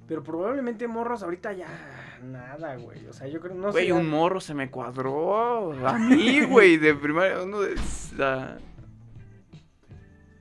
Pero 0.08 0.24
probablemente 0.24 0.88
morros 0.90 1.24
ahorita 1.24 1.53
ya 1.53 1.68
nada, 2.22 2.76
güey. 2.76 3.06
O 3.08 3.14
sea, 3.14 3.28
yo 3.28 3.40
creo, 3.40 3.56
no 3.56 3.72
Güey, 3.72 3.88
sé. 3.88 3.94
un 3.94 4.10
morro 4.10 4.41
se 4.41 4.53
me 4.53 4.70
cuadró 4.70 5.72
a 5.88 5.98
mí, 5.98 6.41
güey, 6.41 6.76
de 6.78 6.94
primaria, 6.95 7.41
uno 7.44 7.62
de... 7.62 7.76
La... 8.18 8.58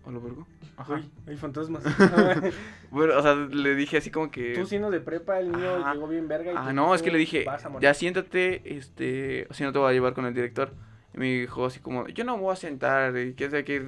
¿Hola, 0.05 0.19
vergo? 0.19 0.47
Uy, 0.89 1.11
hay 1.27 1.37
fantasmas. 1.37 1.83
Bueno, 2.91 3.17
o 3.17 3.23
sea, 3.23 3.35
le 3.35 3.77
dije 3.77 3.99
así 3.99 4.11
como 4.11 4.31
que... 4.33 4.55
Tú 4.55 4.67
siendo 4.67 4.91
de 4.91 5.01
prepa, 5.01 5.39
el 5.39 5.53
niño 5.53 5.77
Ajá. 5.77 5.95
llegó 5.95 6.09
bien 6.09 6.27
verga. 6.27 6.53
Y 6.53 6.55
Ah, 6.57 6.73
no, 6.73 6.93
es 6.95 7.03
que 7.03 7.13
le 7.13 7.19
dije, 7.19 7.47
ya 7.81 7.95
siéntate, 7.95 8.77
este, 8.77 9.47
si 9.53 9.63
no 9.63 9.73
te 9.73 9.79
voy 9.79 9.91
a 9.91 9.93
llevar 9.93 10.13
con 10.13 10.27
el 10.27 10.35
director. 10.35 10.73
Y 11.15 11.19
me 11.19 11.27
dijo 11.27 11.67
así 11.67 11.79
como, 11.81 12.09
yo 12.09 12.25
no 12.25 12.37
voy 12.39 12.53
a 12.53 12.57
sentar, 12.57 13.17
y 13.17 13.35
que 13.35 13.49
sé 13.51 13.65
que, 13.65 13.81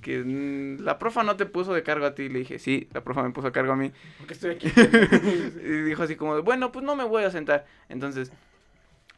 que 0.00 0.76
la 0.80 0.98
profa 0.98 1.22
no 1.22 1.36
te 1.36 1.44
puso 1.46 1.74
de 1.74 1.82
cargo 1.82 2.06
a 2.06 2.14
ti. 2.14 2.28
Le 2.30 2.38
dije, 2.40 2.58
sí, 2.58 2.88
la 2.94 3.02
profa 3.02 3.22
me 3.22 3.30
puso 3.30 3.48
a 3.48 3.52
cargo 3.52 3.72
a 3.72 3.76
mí. 3.76 3.92
Porque 4.18 4.32
estoy 4.34 4.52
aquí. 4.52 4.68
y 5.62 5.82
dijo 5.82 6.02
así 6.02 6.16
como, 6.16 6.42
bueno, 6.42 6.72
pues 6.72 6.84
no 6.84 6.96
me 6.96 7.04
voy 7.04 7.24
a 7.24 7.30
sentar. 7.30 7.66
Entonces, 7.90 8.32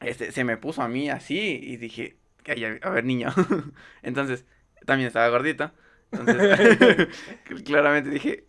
este, 0.01 0.32
se 0.32 0.43
me 0.44 0.56
puso 0.56 0.82
a 0.82 0.89
mí 0.89 1.09
así 1.10 1.60
y 1.62 1.76
dije, 1.76 2.16
"Ay, 2.47 2.78
a 2.82 2.90
ver, 2.90 3.05
niño. 3.05 3.28
Entonces, 4.02 4.44
también 4.86 5.06
estaba 5.06 5.28
gordito. 5.28 5.70
Entonces, 6.19 7.09
claramente 7.65 8.11
dije, 8.11 8.45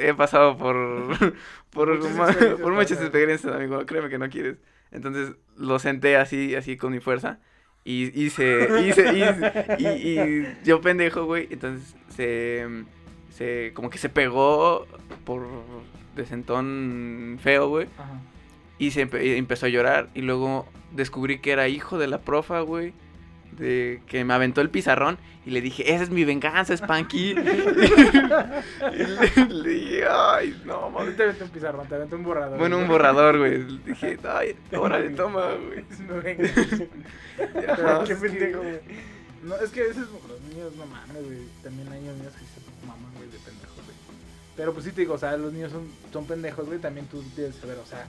he 0.00 0.14
pasado 0.14 0.56
por, 0.58 0.76
por, 1.70 1.98
Muchas 1.98 2.16
ma- 2.16 2.56
por 2.56 2.72
muchas 2.72 3.00
experiencias, 3.00 3.52
amigo. 3.54 3.84
Créeme 3.86 4.08
que 4.08 4.18
no 4.18 4.28
quieres. 4.28 4.56
Entonces, 4.90 5.32
lo 5.56 5.78
senté 5.78 6.16
así, 6.16 6.54
así 6.54 6.76
con 6.76 6.92
mi 6.92 7.00
fuerza. 7.00 7.38
Y 7.84 8.06
hice, 8.22 8.68
hice, 8.86 9.12
hice- 9.14 9.76
y, 9.78 9.86
y 9.86 10.46
yo 10.64 10.80
pendejo, 10.80 11.24
güey. 11.24 11.48
Entonces, 11.50 11.94
se, 12.08 12.66
se, 13.30 13.72
como 13.74 13.88
que 13.90 13.98
se 13.98 14.08
pegó 14.08 14.86
por 15.24 15.46
de 16.16 16.26
sentón 16.26 17.38
feo, 17.42 17.68
güey. 17.68 17.86
Y 18.78 18.90
se 18.90 19.08
empe- 19.08 19.24
y 19.24 19.36
empezó 19.38 19.66
a 19.66 19.68
llorar. 19.70 20.08
Y 20.14 20.22
luego 20.22 20.66
descubrí 20.92 21.38
que 21.40 21.52
era 21.52 21.68
hijo 21.68 21.98
de 21.98 22.08
la 22.08 22.20
profa, 22.20 22.60
güey. 22.60 22.92
De 23.58 24.00
que 24.06 24.24
me 24.24 24.34
aventó 24.34 24.60
el 24.60 24.70
pizarrón. 24.70 25.18
Y 25.44 25.50
le 25.50 25.60
dije, 25.60 25.92
esa 25.94 26.04
es 26.04 26.10
mi 26.10 26.24
venganza, 26.24 26.76
Spanky. 26.76 27.30
y 27.30 27.34
le, 27.34 27.46
le 29.48 29.70
dije, 29.70 30.04
ay, 30.08 30.60
no, 30.64 30.82
No 30.82 30.90
mames. 30.90 31.16
te 31.16 31.22
aventó 31.24 31.44
un 31.44 31.50
pizarrón, 31.50 31.88
te 31.88 31.94
aventó 31.94 32.16
un 32.16 32.24
borrador. 32.24 32.58
Bueno, 32.58 32.78
un 32.78 32.86
borrador, 32.86 33.38
güey. 33.38 33.64
Dije, 33.84 34.18
ay, 34.28 34.56
órale, 34.76 35.10
toma, 35.16 35.46
güey. 35.54 35.84
No 36.06 36.22
vengas. 36.22 36.52
Ajá. 37.68 38.04
Qué 38.04 38.14
pendejo, 38.14 38.60
güey. 38.60 38.80
No, 39.42 39.56
es 39.56 39.70
que 39.70 39.80
a 39.80 39.84
veces 39.84 40.04
los 40.28 40.40
niños 40.52 40.72
no 40.76 40.86
mames, 40.86 41.24
güey. 41.24 41.38
También 41.62 41.88
hay 41.92 42.00
niños 42.00 42.32
que 42.34 42.44
se 42.44 42.86
maman, 42.86 43.12
güey, 43.16 43.28
de 43.30 43.38
pendejos, 43.38 43.74
güey. 43.76 43.96
Pero 44.56 44.72
pues 44.72 44.84
sí 44.84 44.92
te 44.92 45.00
digo, 45.02 45.14
o 45.14 45.18
sea, 45.18 45.36
los 45.36 45.52
niños 45.52 45.72
son, 45.72 45.88
son 46.12 46.26
pendejos, 46.26 46.66
güey. 46.66 46.78
También 46.78 47.06
tú 47.06 47.22
tienes 47.34 47.54
que 47.54 47.60
saber, 47.62 47.78
o 47.78 47.86
sea, 47.86 48.06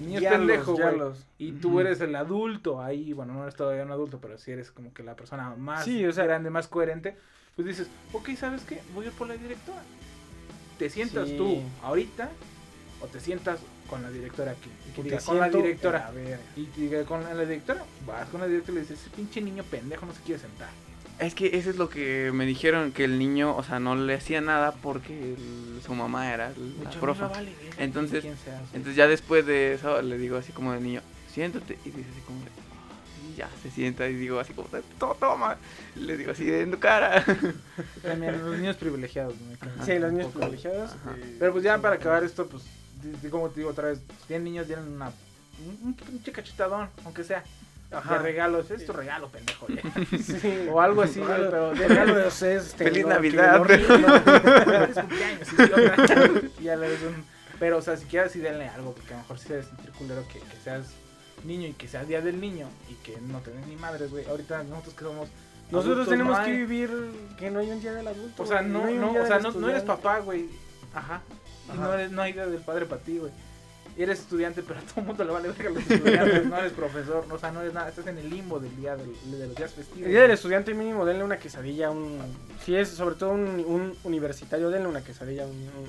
es 0.00 0.20
Guiarlos, 0.20 0.48
pendejo, 0.48 0.72
güey. 0.74 1.12
Y 1.38 1.52
tú 1.52 1.80
eres 1.80 2.00
el 2.00 2.14
adulto 2.16 2.80
ahí, 2.82 3.12
bueno, 3.12 3.34
no 3.34 3.42
eres 3.42 3.54
todavía 3.54 3.84
un 3.84 3.90
adulto, 3.92 4.18
pero 4.20 4.38
si 4.38 4.50
eres 4.52 4.70
como 4.70 4.92
que 4.94 5.02
la 5.02 5.14
persona 5.16 5.54
más 5.56 5.84
Sí, 5.84 6.04
o 6.06 6.12
sea- 6.12 6.24
grande, 6.24 6.50
más 6.50 6.68
coherente, 6.68 7.16
pues 7.56 7.66
dices, 7.68 7.88
ok, 8.12 8.30
¿sabes 8.36 8.62
qué? 8.64 8.80
Voy 8.94 9.04
a 9.04 9.08
ir 9.08 9.14
por 9.14 9.28
la 9.28 9.36
directora. 9.36 9.82
Te 10.78 10.88
sientas 10.90 11.28
Sí. 11.28 11.36
tú 11.36 11.60
ahorita 11.82 12.30
o 13.00 13.06
te 13.06 13.20
sientas 13.20 13.60
con 13.90 14.02
la 14.02 14.10
directora 14.10 14.52
aquí. 14.52 14.70
Y 14.88 14.92
que 14.94 15.02
diga, 15.02 15.18
con 15.20 15.38
la 15.38 15.48
directora. 15.50 16.06
a 16.06 16.10
ver. 16.12 16.40
Y 16.56 16.64
que 16.66 16.80
diga, 16.80 17.04
con 17.04 17.22
la 17.22 17.34
directora, 17.44 17.84
vas 18.06 18.28
con 18.30 18.40
la 18.40 18.46
directora 18.46 18.72
y 18.72 18.74
le 18.76 18.80
dices, 18.82 19.00
ese 19.00 19.10
pinche 19.14 19.40
niño 19.42 19.62
pendejo 19.64 20.06
no 20.06 20.14
se 20.14 20.22
quiere 20.22 20.40
sentar. 20.40 20.70
Es 21.22 21.34
que 21.36 21.56
eso 21.56 21.70
es 21.70 21.76
lo 21.76 21.88
que 21.88 22.30
me 22.34 22.44
dijeron, 22.46 22.90
que 22.92 23.04
el 23.04 23.18
niño, 23.18 23.56
o 23.56 23.62
sea, 23.62 23.78
no 23.78 23.94
le 23.94 24.14
hacía 24.14 24.40
nada 24.40 24.72
porque 24.72 25.34
el- 25.34 25.80
su 25.86 25.94
mamá 25.94 26.32
era 26.32 26.48
el- 26.48 26.78
la 26.78 26.84
Mucho 26.86 27.00
profa. 27.00 27.24
no 27.26 27.30
vale 27.30 27.52
verga 27.62 27.76
Entonces-. 27.84 28.24
Entonces 28.24 28.96
ya 28.96 29.06
después 29.06 29.46
de 29.46 29.74
eso 29.74 30.02
le 30.02 30.18
digo 30.18 30.36
así 30.36 30.52
como 30.52 30.72
de 30.72 30.80
niño, 30.80 31.00
siéntate. 31.32 31.78
Y 31.84 31.90
dice 31.90 32.08
así 32.10 32.20
como 32.26 32.40
de, 32.44 32.50
y 33.32 33.36
ya 33.36 33.48
se 33.62 33.70
sienta 33.70 34.08
y 34.08 34.14
digo 34.14 34.40
así 34.40 34.52
como, 34.52 34.68
de, 34.70 34.82
"To- 34.98 35.16
toma. 35.20 35.56
Y 35.94 36.00
le 36.00 36.16
digo 36.16 36.32
así 36.32 36.52
en 36.52 36.72
tu 36.72 36.78
cara. 36.80 37.24
También 38.02 38.42
los 38.44 38.58
niños 38.58 38.76
privilegiados, 38.76 39.34
que- 39.34 39.84
Sí, 39.84 39.98
los 40.00 40.10
niños 40.12 40.26
poco. 40.26 40.40
privilegiados. 40.40 40.90
Ajá. 40.90 41.14
eh, 41.18 41.36
Pero 41.38 41.52
pues 41.52 41.62
ya 41.62 41.78
para 41.78 41.94
acabar 41.96 42.24
esto, 42.24 42.48
pues, 42.48 42.64
como 43.30 43.48
te 43.48 43.60
digo 43.60 43.70
otra 43.70 43.88
vez, 43.88 43.98
si 44.22 44.26
tienen 44.26 44.44
niños, 44.44 44.66
tienen 44.66 44.88
una, 44.88 45.12
un, 45.82 45.96
un 46.12 46.18
cachetadón, 46.32 46.88
aunque 47.04 47.22
sea, 47.22 47.44
Ajá. 47.92 48.14
de 48.14 48.22
regalos. 48.22 48.70
Es 48.70 48.86
tu 48.86 48.92
regalo, 48.92 49.28
pendejo. 49.28 49.66
ya. 49.68 49.82
Sí. 50.18 50.68
O 50.70 50.80
algo 50.80 51.02
así, 51.02 51.20
güey, 51.20 51.36
pero 51.36 51.74
de 51.74 51.88
regalo 51.88 52.14
de 52.16 52.24
los 52.24 52.42
este, 52.42 52.84
Feliz 52.84 53.02
lo- 53.04 53.08
Navidad, 53.10 53.62
Feliz 53.66 53.86
cumpleaños, 54.94 55.48
ya 56.60 56.76
le 56.76 56.88
des 56.88 57.02
un... 57.02 57.24
Pero, 57.58 57.78
o 57.78 57.82
sea, 57.82 57.96
si 57.96 58.06
quieres, 58.06 58.32
sí 58.32 58.40
denle 58.40 58.68
algo, 58.68 58.92
porque 58.92 59.14
a 59.14 59.16
lo 59.18 59.22
mejor 59.22 59.38
si 59.38 59.48
se 59.48 59.62
sentir 59.62 59.90
culero 59.92 60.24
que, 60.32 60.40
que 60.40 60.56
seas 60.64 60.86
niño 61.44 61.68
y 61.68 61.72
que 61.74 61.86
sea 61.86 62.04
día 62.04 62.20
del 62.20 62.40
niño 62.40 62.68
y 62.90 62.94
que 63.04 63.18
no 63.20 63.38
te 63.40 63.50
den 63.52 63.68
ni 63.68 63.76
madres, 63.76 64.10
güey. 64.10 64.26
Ahorita 64.26 64.62
nosotros 64.64 64.94
que 64.94 65.04
somos... 65.04 65.28
Nosotros 65.70 66.06
adultos, 66.06 66.08
tenemos 66.08 66.38
no 66.38 66.44
que 66.44 66.50
vivir 66.52 66.90
que 67.38 67.50
no 67.50 67.60
hay 67.60 67.70
un 67.70 67.80
día 67.80 67.92
del 67.92 68.06
adulto. 68.06 68.42
O 68.42 68.46
sea, 68.46 68.60
no, 68.62 68.90
no, 68.90 69.12
o 69.12 69.26
sea, 69.26 69.38
no, 69.38 69.52
no 69.52 69.68
eres 69.70 69.82
papá, 69.84 70.18
güey. 70.18 70.46
Ajá. 70.94 71.22
Y 71.72 71.78
no, 71.78 71.94
eres, 71.94 72.10
no 72.10 72.20
hay 72.20 72.32
día 72.34 72.46
del 72.46 72.60
padre 72.60 72.84
para 72.84 73.00
ti, 73.00 73.18
güey. 73.18 73.32
Eres 73.96 74.20
estudiante, 74.20 74.62
pero 74.62 74.80
a 74.80 74.82
todo 74.82 75.00
el 75.00 75.06
mundo 75.06 75.24
le 75.24 75.32
vale 75.32 75.48
verga 75.48 75.70
los 75.70 75.90
estudiantes. 75.90 76.46
no 76.46 76.56
eres 76.56 76.72
profesor, 76.72 77.26
no, 77.28 77.34
o 77.34 77.38
sea, 77.38 77.52
no 77.52 77.60
eres 77.60 77.74
nada. 77.74 77.88
Estás 77.88 78.06
en 78.06 78.18
el 78.18 78.30
limbo 78.30 78.58
del 78.58 78.74
día 78.76 78.96
del, 78.96 79.12
de 79.30 79.46
los 79.46 79.56
días 79.56 79.72
festivos. 79.72 80.06
El 80.06 80.12
día 80.12 80.22
del 80.22 80.30
estudiante 80.30 80.72
mínimo, 80.74 81.04
denle 81.04 81.24
una 81.24 81.38
quesadilla, 81.38 81.90
un... 81.90 82.18
Si 82.64 82.74
es 82.74 82.88
sobre 82.88 83.16
todo 83.16 83.32
un, 83.32 83.64
un 83.66 83.94
universitario, 84.04 84.70
denle 84.70 84.88
una 84.88 85.02
quesadilla, 85.02 85.44
un, 85.44 85.50
un, 85.52 85.88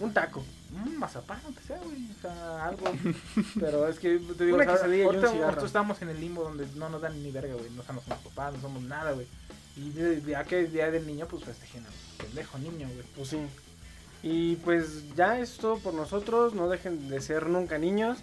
un 0.00 0.12
taco. 0.12 0.44
Un 0.84 0.98
mazapán, 0.98 1.40
aunque 1.44 1.62
sea, 1.62 1.78
güey. 1.78 2.10
O 2.10 2.20
sea, 2.20 2.66
algo. 2.66 2.84
Pero 3.60 3.88
es 3.88 3.98
que 3.98 4.18
te 4.18 4.44
digo, 4.44 4.56
Una 4.56 4.64
o 4.64 4.66
sea, 4.66 4.74
quesadilla 4.74 5.04
y 5.04 5.06
un 5.06 5.20
nosotros 5.20 5.64
estamos 5.64 6.02
en 6.02 6.10
el 6.10 6.20
limbo 6.20 6.44
donde 6.44 6.66
no 6.76 6.90
nos 6.90 7.00
dan 7.00 7.22
ni 7.22 7.30
verga, 7.30 7.54
güey. 7.54 7.70
No 7.70 7.82
somos 7.82 8.04
papás, 8.04 8.54
no 8.54 8.60
somos 8.60 8.82
nada, 8.82 9.12
güey. 9.12 9.26
Y 9.76 9.90
de, 9.90 10.20
de, 10.20 10.36
a 10.36 10.44
que 10.44 10.60
el 10.60 10.72
día 10.72 10.90
del 10.90 11.06
niño, 11.06 11.26
pues 11.26 11.44
festejen 11.44 11.84
al 11.86 11.92
pendejo 12.26 12.58
niño, 12.58 12.88
güey. 12.88 13.06
Pues 13.16 13.28
sí. 13.28 13.38
Y 14.22 14.56
pues 14.56 15.14
ya 15.14 15.38
es 15.38 15.56
todo 15.58 15.78
por 15.78 15.94
nosotros. 15.94 16.54
No 16.54 16.68
dejen 16.68 17.08
de 17.08 17.20
ser 17.20 17.46
nunca 17.46 17.78
niños. 17.78 18.18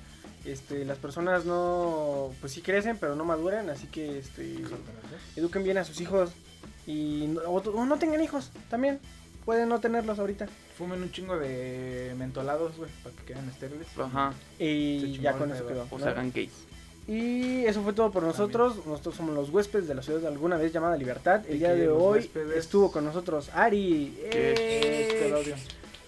Este, 0.46 0.86
las 0.86 0.98
personas 1.00 1.46
no, 1.46 2.32
pues 2.40 2.54
sí 2.54 2.62
crecen, 2.62 2.98
pero 3.00 3.16
no 3.16 3.26
maduran, 3.26 3.68
así 3.72 3.88
que 3.88 4.20
este, 4.20 4.58
eduquen 5.36 5.64
bien 5.64 5.80
a 5.80 5.84
sus 5.84 6.00
hijos 6.02 6.30
y 6.86 7.26
no, 7.30 7.42
o, 7.42 7.56
o 7.58 7.86
no 7.86 7.98
tengan 7.98 8.22
hijos 8.22 8.52
también. 8.70 9.00
Pueden 9.44 9.70
no 9.70 9.80
tenerlos 9.80 10.20
ahorita. 10.20 10.48
Fumen 10.78 11.02
un 11.02 11.12
chingo 11.12 11.38
de 11.38 12.14
mentolados, 12.18 12.76
güey, 12.78 12.90
para 13.04 13.16
que 13.16 13.24
queden 13.24 13.48
estériles. 13.50 13.88
Ajá. 13.98 14.34
Y 14.60 15.18
ya 15.20 15.34
con 15.34 15.52
eso 15.52 15.66
quedó. 15.68 15.88
O 15.90 15.98
¿no? 15.98 16.04
se 16.04 16.10
hagan 16.10 16.32
gays. 16.32 16.52
Y 17.08 17.64
eso 17.66 17.84
fue 17.84 17.94
todo 17.94 18.12
por 18.12 18.24
nosotros. 18.24 18.84
Nosotros 18.88 19.16
somos 19.16 19.36
los 19.36 19.50
huéspedes 19.52 19.88
de 19.88 19.94
la 19.96 20.02
ciudad 20.02 20.20
de 20.20 20.28
alguna 20.28 20.58
vez 20.58 20.74
llamada 20.74 20.98
Libertad. 20.98 21.44
El 21.48 21.56
Y 21.56 21.60
día 21.60 21.76
de 21.76 21.90
hoy 21.90 22.20
huéspedes- 22.22 22.58
estuvo 22.58 22.92
con 22.92 23.06
nosotros 23.06 23.50
Ari. 23.54 24.16
Eh, 24.20 24.56
¡Eh! 25.22 25.56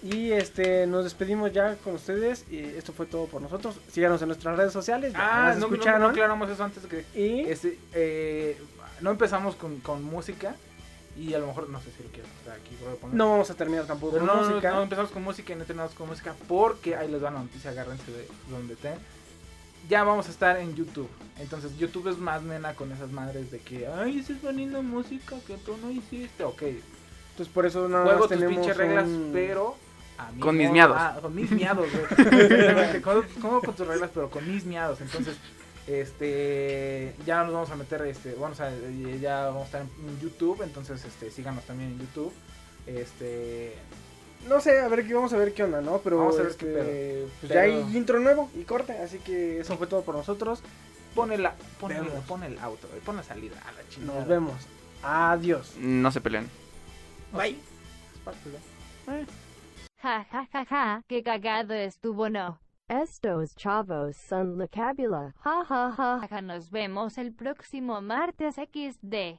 Y 0.09 0.31
este 0.31 0.87
nos 0.87 1.03
despedimos 1.03 1.51
ya 1.51 1.75
con 1.83 1.95
ustedes. 1.95 2.45
Y 2.49 2.59
esto 2.59 2.93
fue 2.93 3.05
todo 3.05 3.25
por 3.25 3.41
nosotros. 3.41 3.75
Síganos 3.91 4.21
en 4.21 4.27
nuestras 4.29 4.55
redes 4.57 4.73
sociales. 4.73 5.13
ya 5.13 5.19
Ah, 5.49 5.53
no, 5.53 5.59
no, 5.61 5.65
escucharon. 5.67 6.01
no 6.01 6.07
aclaramos 6.09 6.49
eso 6.49 6.63
antes 6.63 6.83
que. 6.85 7.05
y 7.19 7.41
Este, 7.41 7.77
eh, 7.93 8.57
no 9.01 9.11
empezamos 9.11 9.55
con, 9.55 9.79
con 9.79 10.03
música. 10.03 10.55
Y 11.17 11.33
a 11.33 11.39
lo 11.39 11.47
mejor, 11.47 11.67
no 11.69 11.79
sé 11.81 11.89
si 11.97 12.03
lo 12.03 12.09
quiero 12.09 12.27
aquí 12.53 12.77
voy 12.79 12.93
a 12.93 12.95
poner. 12.95 13.15
no 13.17 13.31
vamos 13.31 13.49
a 13.49 13.55
terminar 13.55 13.85
tampoco 13.85 14.13
Pero 14.13 14.27
con 14.27 14.37
no, 14.39 14.47
música. 14.49 14.69
no 14.71 14.83
empezamos 14.83 15.09
con 15.11 15.23
música 15.23 15.51
y 15.53 15.55
no 15.55 15.63
terminamos 15.65 15.95
con 15.95 16.07
música 16.07 16.35
porque 16.47 16.95
ahí 16.95 17.09
les 17.11 17.23
va 17.23 17.31
la 17.31 17.39
noticia, 17.39 17.71
agárrense 17.71 18.11
de 18.11 18.27
donde 18.51 18.75
estén. 18.75 18.93
Ya 19.89 20.03
vamos 20.03 20.27
a 20.27 20.31
estar 20.31 20.57
en 20.57 20.75
YouTube. 20.75 21.09
Entonces 21.39 21.75
YouTube 21.79 22.09
es 22.09 22.19
más 22.19 22.43
nena 22.43 22.75
con 22.75 22.91
esas 22.91 23.09
madres 23.09 23.49
de 23.49 23.57
que, 23.57 23.87
ay, 23.87 24.19
estás 24.19 24.37
poniendo 24.43 24.83
música 24.83 25.37
que 25.47 25.57
tú 25.57 25.75
no 25.81 25.89
hiciste. 25.89 26.43
Ok, 26.43 26.61
Entonces 27.31 27.51
por 27.51 27.65
eso 27.65 27.87
no 27.87 28.03
juego 28.03 28.19
tus 28.27 28.29
tenemos 28.29 28.53
pinches 28.55 28.77
reglas, 28.77 29.05
un- 29.07 29.31
pero... 29.33 29.75
Con 30.39 30.57
mis 30.57 30.69
miados. 30.71 30.97
ah, 30.99 31.17
con 31.21 31.35
mis 31.35 31.49
miados, 31.51 31.87
güey. 31.91 33.01
Juego 33.03 33.61
con 33.61 33.75
tus 33.75 33.87
reglas, 33.87 34.09
pero 34.13 34.29
con 34.29 34.47
mis 34.51 34.65
miados. 34.65 34.99
Entonces, 35.01 35.35
este, 35.87 37.15
ya 37.25 37.43
nos 37.43 37.53
vamos 37.53 37.69
a 37.69 37.75
meter, 37.75 38.01
este, 38.03 38.33
vamos 38.33 38.59
a, 38.59 38.71
ya 39.21 39.45
vamos 39.45 39.63
a 39.63 39.65
estar 39.65 39.81
en 39.81 40.19
YouTube. 40.19 40.61
Entonces, 40.63 41.03
este, 41.05 41.31
síganos 41.31 41.63
también 41.65 41.91
en 41.91 41.99
YouTube. 41.99 42.33
Este, 42.85 43.73
No 44.47 44.59
sé, 44.61 44.79
a 44.79 44.87
ver 44.87 45.05
qué 45.05 45.13
vamos 45.13 45.33
a 45.33 45.37
ver 45.37 45.53
qué 45.53 45.63
onda, 45.63 45.81
¿no? 45.81 45.99
Pero 45.99 46.17
Vamos 46.17 46.35
a 46.35 46.43
ver 46.43 46.51
este, 46.51 46.65
qué 46.65 46.71
pedo. 46.71 47.29
pues 47.41 47.51
ya 47.51 47.61
hay 47.61 47.79
intro 47.95 48.19
nuevo 48.19 48.49
y 48.55 48.63
corte, 48.63 48.93
así 48.93 49.19
que 49.19 49.59
eso 49.59 49.77
fue 49.77 49.87
todo 49.87 50.01
por 50.03 50.15
nosotros. 50.15 50.61
Pon 51.15 51.31
el, 51.31 51.47
pon 51.79 51.91
el, 51.91 52.05
pon 52.27 52.43
el 52.43 52.59
auto, 52.59 52.87
güey, 52.89 53.01
pon 53.01 53.15
la 53.17 53.23
salida 53.23 53.55
a 53.67 53.71
la 53.71 53.87
chingada. 53.89 54.19
Nos 54.19 54.27
vemos. 54.27 54.53
Adiós. 55.03 55.73
No 55.79 56.11
se 56.11 56.21
pelean. 56.21 56.47
Bye. 57.33 57.51
Es 58.13 58.19
parte 58.23 58.49
de- 58.49 59.25
Ja 60.07 60.25
ja 60.31 60.47
ja 60.53 60.65
ja, 60.71 61.01
qué 61.09 61.21
cagado 61.21 61.73
estuvo 61.73 62.29
no. 62.29 62.59
Estos 62.87 63.53
chavos 63.55 64.15
son 64.15 64.57
la 64.57 64.67
cábula. 64.67 65.33
Ja 65.43 65.65
ja 65.69 65.93
ja 65.97 66.27
ja, 66.29 66.41
nos 66.41 66.71
vemos 66.71 67.17
el 67.17 67.33
próximo 67.33 67.99
martes 67.99 68.55
XD. 68.55 69.37